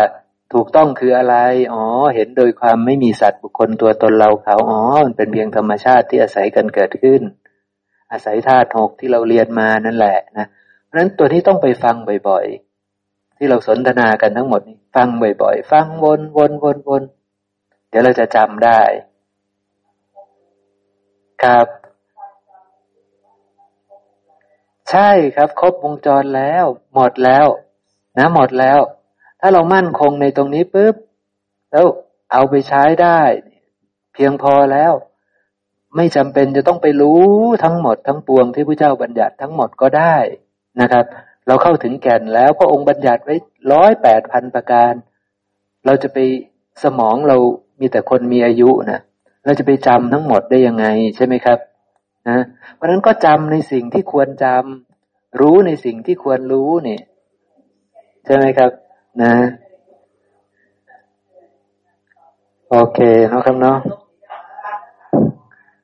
[0.52, 1.36] ถูกต้องคืออะไร
[1.72, 1.82] อ๋อ
[2.14, 7.22] เห็นโดยความไม่มีสัตว์บุคคลตัวตนเราเขา อ๋อ มันเป็นเพียงธรรมชาติที่อาศัยกันเกิดขึ้น
[8.12, 10.46] อาศัยธาตุหกที่เราเรียนมานั่นแหละนะ
[10.84, 11.96] เพราะฉะนั้นตัวนี้ต้องไปฟัง
[12.28, 15.08] บ่อยๆ ที่เราสนทนากันทั้งหมดนี้ฟัง
[15.42, 17.02] บ่อยๆ ฟังวนวนวนวน
[17.88, 18.80] เดี๋ยวเราจะจำได้
[21.44, 21.68] ครับ
[24.90, 27.46] ใช่ครับ ครบวงจรแล้ว หมดแล้ว
[28.18, 28.80] นะ หมดแล้ว
[29.40, 30.94] ถ้าเรามั่นคงในตรงนี้ปุ๊บ
[31.72, 31.86] แล้ว
[32.32, 33.20] เอาไปใช้ได้
[34.14, 34.92] เพียงพอแล้ว
[35.96, 37.24] ไม่จำเป็นจะต้องไปรู้
[37.64, 40.16] ทั้งหมดทั้งปวงที่พระเจ้าบัญญัติทั้งหมดก็ได้
[40.80, 41.04] นะครับ
[41.46, 43.34] เราเข้าถึงแก่นแล้วพระองค์บัญญัติไว้
[43.72, 44.92] ร้อยแปดพันประการ
[45.86, 46.18] เราจะไป
[46.82, 47.36] สมองเรา
[47.80, 49.00] มีแต่คนมีอายุนะ
[49.44, 50.86] เราจะไปจำทั้งหมดได้ยังไง
[51.16, 51.58] ใช่ไหมครับ
[52.28, 52.38] นะ
[52.74, 57.02] เพราะนั้นก็จำในสิ่งที่ควรจำรู้ในสิ่งที่ควรรู้เนี่ย
[58.24, 58.70] ใช่ไหมครับ
[59.22, 59.34] นะ
[62.70, 62.98] โอเค
[63.28, 63.78] เนาะครับเนาะ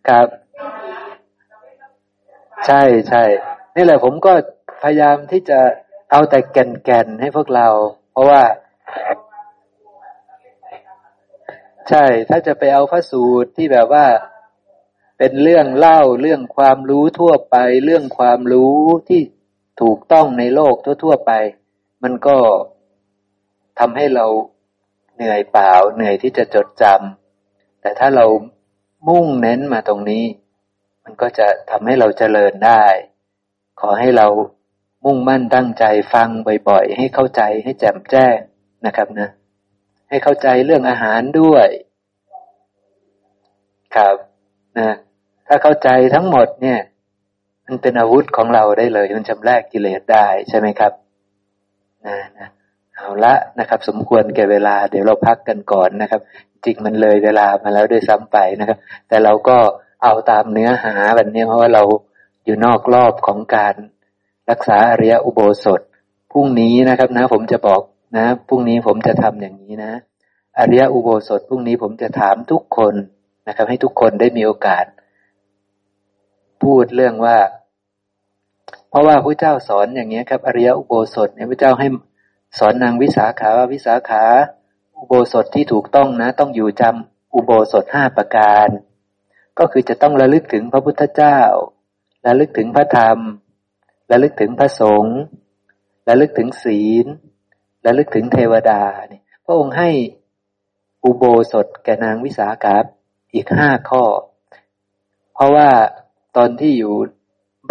[0.08, 0.26] ครับ
[2.66, 3.22] ใช่ใช่
[3.76, 4.32] นี่แหละผมก็
[4.82, 5.60] พยายามที่จะ
[6.10, 7.68] เอาแต่แก่นๆให้พวกเรา
[8.12, 8.42] เพราะว่า
[11.88, 14.04] ใช่ถ้าจะไปเอาพระสูตรที่แบบว่า
[15.18, 18.76] เป็นเรื่องเล่าเรื่องความรู้ทั่วไป เรื่องความรู้
[19.08, 19.20] ที่
[19.80, 21.32] ถูกต้องในโลกทั่ว ๆไป
[22.02, 22.36] มันก็
[23.78, 24.26] ทำให้เรา
[25.14, 28.26] เหนื่อยเปล่า เหนื่อยที่จะจดจำแต่ถ้าเรา
[29.08, 30.24] มุ่งเน้นมาตรงนี้
[31.04, 32.84] มันก็จะทำให้เราเจริญได้
[33.80, 34.26] ขอให้เรา
[35.04, 36.28] มุ่งมั่นตั้งใจฟัง
[36.68, 38.36] บ่อยๆ ให้เข้าใจให้แจ่มแจ้ง
[38.86, 39.28] นะครับนะ
[40.08, 41.66] ให้เข้าใจเรื่องอาหารด้วย
[43.96, 44.16] ครับ
[44.78, 44.96] นะ
[45.46, 46.80] ถ้าเข้าใจทั้งหมดเนี่ย
[47.66, 50.92] มันเป็นอาวุธของเราได้เลย มันชำระกิเลสได้ใช่ไหมครับ
[52.06, 52.48] นะนะ
[52.94, 56.20] เอาละนะครับ สมควรแก่เวลา เดี๋ยวเราพักกันก่อนนะครับ
[56.64, 58.78] จริงมันเลยเวลามาแล้วด้วยซ้ำไปนะครับ
[59.08, 59.56] แต่เราก็
[60.02, 61.82] เอาตามเนื้อหาวันนี้เพราะว่าเรา
[62.44, 63.74] อยู่นอกรอบของการ
[64.50, 65.80] รักษาอริยอุโบสถ
[66.32, 67.82] พรุ่งนี้นะครับนะ ผมจะบอก
[68.16, 69.92] นะพรุ่งนี้ผมจะทำอย่างนี้นะ
[70.58, 72.94] อริยอุโบสถพรุ่งนี้ผมจะถามทุกคน
[73.48, 74.84] นะครับ ให้ทุกคนได้มีโอกาส
[76.62, 77.38] พูดเรื่องว่า
[78.88, 81.88] เพราะว่าพระเจ้าสอนอย่างนี้ครับ อริยอุโบสถเนี่ยพระเจ้าให้
[82.58, 84.24] สอนนางวิสาขาว่าวิสาขา
[84.98, 88.68] อุโบสถที่ถูกต้องนะ ต้องอยู่จำอุโบสถห้าประการ
[89.58, 91.38] ก็คือจะต้องระลึกถึงพระพุทธเจ้า
[92.26, 93.18] ระลึกถึงพระธรรม
[94.10, 95.18] ระลึกถึงพระสงฆ์
[96.08, 97.06] ระลึกถึงศีล
[97.86, 99.90] ระลึกถึงเทวดาเนี่ยพระองค์ให้
[101.04, 102.76] อุโบสถแก่นางวิสาขา
[103.34, 104.04] อีกห้าข้อ
[105.34, 105.70] เพราะว่า
[106.36, 106.94] ตอนที่อยู่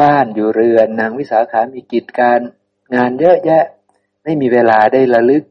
[0.02, 2.40] บ้านอยู่เรือนนางวิสาขามีกิจการ
[2.96, 3.64] งานเยอะแยะ
[4.24, 5.44] ไม่มีเวลาได้ระลึก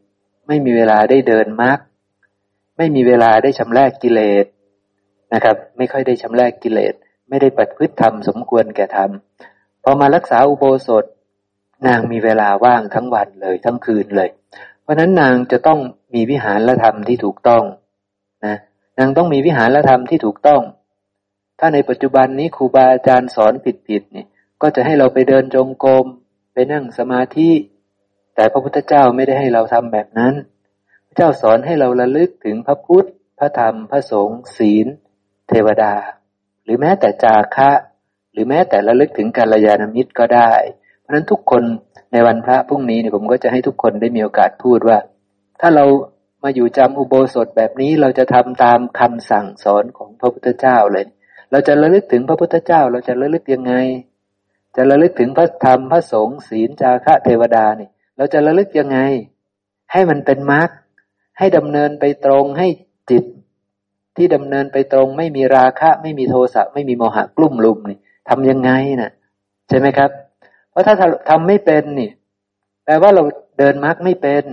[0.49, 1.78] ไม่มีเวลาได้เดินมรรค
[2.76, 4.47] ไม่มีเวลาได้ชำระกิเลส
[5.32, 6.94] นะครับ ไม่ค่อยได้ชำระกิเลส
[7.28, 9.10] ไม่ได้ปฏิพฤติธรรมสมควรแก่ธรรม
[9.82, 11.05] พอมารักษาอุโบสถ
[11.86, 14.31] นางมีเวลาว่างทั้งวันเลยทั้งคืนเลย
[14.82, 15.81] เพราะนั้นนางจะต้อง
[16.15, 17.65] มีวิหารและธรรมที่ถูกต้อง
[18.99, 20.62] นางต้องมีวิหารธรรมที่ถูกต้อง
[21.59, 23.53] ถ้าในปัจจุบันนี้ครูบาอาจารย์สอน
[23.89, 24.25] ผิดๆนี่
[24.62, 26.07] ก็จะให้เราไปเดินจงกรม
[26.53, 27.51] ไปนั่งสมาธิ
[28.35, 30.35] แต่พระพุทธเจ้าไม่ได้ให้เราทำแบบนั้น
[31.07, 34.87] พระเจ้าสอนให้เราระลึกถึงพระพุทธ พระธรรม พระสงฆ์ ศีล
[35.49, 35.95] เทวดา
[36.65, 37.71] หรือแม้แต่จาคะ
[38.33, 40.53] หรือแม้แต่ระลึกถึงกัลยาณมิตรก็ได้
[41.01, 41.62] เพราะนั้นทุกคน
[42.12, 44.99] ในวันพระพรุ่งนี้เนี่ยผมก็จะให้ทุกคนได้มีโอกาสพูดว่า
[45.61, 45.85] ถ้าเรา
[46.43, 51.07] มาอยู่จำอุโบสถแบบนี้เราจะทำตามคำสั่งสอนของพระพุทธเจ้าเลย
[51.51, 53.75] เราจะระลึกถึงพระพุทธเจ้า เราจะระลึกยังไง
[54.77, 58.99] จะระลึกถึงพระธรรมพระสงฆ์ศีลจาคะเทวดานี่เราจะระลึกยังไง
[59.93, 60.71] ให้มันเป็นมรรค
[61.39, 62.69] ให้ดำเนินไปตรงให้
[63.11, 63.25] จิต
[64.17, 67.99] ที่ดำเนินไปตรงไม่มีราคะ ไม่มีโทสะไม่มีโมหะกลุ่มลุมนี่
[68.29, 69.12] ทำยังไงนะ่ะ
[69.69, 70.11] ใช่ไหมครับ
[70.71, 70.95] เพราะถ้า
[71.31, 72.11] ทำไม่เป็นนี่
[72.85, 73.23] แปลว่าเรา
[73.59, 74.45] เดินมรรคไม่เป็น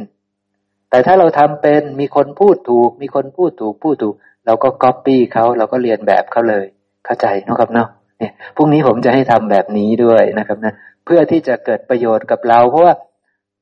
[0.89, 6.65] แต่ถ้าเราทำเป็นมีคนพูดถูก มีคนพูดถูกพูดถูก เราก็ก๊อปปี้เขาเราก็เรียนแบบเขาเลย
[7.05, 7.87] เข้าใจนะครับเนาะ
[8.19, 10.73] เนี่ยพรุ่งนี้ผมจะให้ทำแบบนี้ด้วยนะครับนะ
[11.05, 12.93] เพื่อที่จะเกิดประโยชน์กับเรา เพราะว่า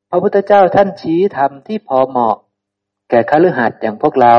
[0.09, 2.35] พระพุทธเจ้าท่านชี้ทำที่พอเหมาะ
[3.09, 4.35] แก่คฤหัสถ์อย่างพวกเรา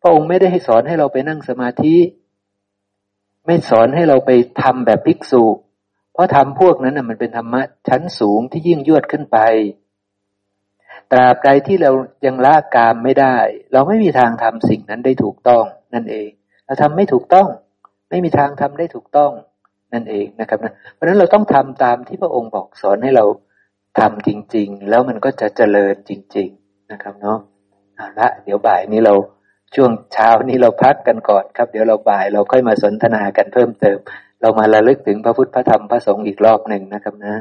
[0.00, 1.96] พระองค์ไม่ได้ให้สอนให้เราไปนั่งสมาธิ
[3.46, 4.30] ไม่สอนให้เราไป
[4.62, 5.44] ทำแบบภิกษุ
[6.12, 9.38] เพราะทำพวกนั้นนะมันเป็นธรรมะชั้นสูงที่ยิ่งยวดขึ้นไป
[11.12, 11.90] ตราบใดที่เรา
[12.26, 13.36] ยังละกามไม่ได้
[13.72, 15.64] เราไม่มีทางทำสิ่งนั้นได้ถูกต้อง
[15.94, 16.30] นั่นเอง
[16.66, 17.48] เราทำไม่ถูกต้อง
[18.10, 19.32] ไม่มีทางทำได้ถูกต้อง
[19.94, 23.24] นั่นเองนะครับนะเพราะฉะนั้นเราต้องทำตามที่พระองค์บอกสอนให้เรา
[23.98, 27.38] ทำจริง ๆ แล้วมันก็จะเจริญจริง ๆนะครับเนาะ
[27.96, 29.14] เอาละเดี๋ยวบ่ายนี้เรา
[29.74, 33.98] ช่วงเช้านี้เราพักกันก่อนครับ เดี๋ยวเราบ่ายเราค่อยมาสนทนากันเพิ่มเติม
[34.40, 37.34] เรามาระลึกถึงพระพุทธพระธรรมพระสงฆ์อีกรอบหนึ่งนะครับนะ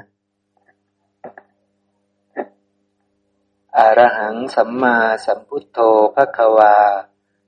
[3.79, 5.79] อรหังสัมมาสัมพุทโธ
[6.15, 6.77] ภควา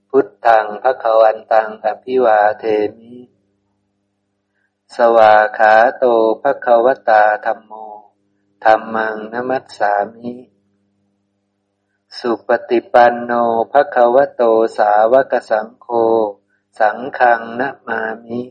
[0.10, 2.64] พุทธังภควันตังอภิวาเท
[2.98, 3.18] มิ
[4.96, 6.06] สวาขาโต
[6.42, 7.72] ภควตาธรรมโม
[8.64, 10.34] ธรรมังนมัสสามิ
[12.18, 13.32] สุปฏิปันโน
[13.72, 14.44] ภควโต
[14.78, 15.88] สาวกสังโฆ
[16.80, 18.42] สังฆังนะมามิ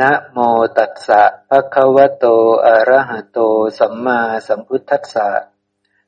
[0.00, 0.38] นะโม
[0.76, 2.24] ตัสสะภะคะวะโต
[2.66, 3.38] อะระหะโต
[3.78, 5.28] สัมมาสัมพุทธัสสะ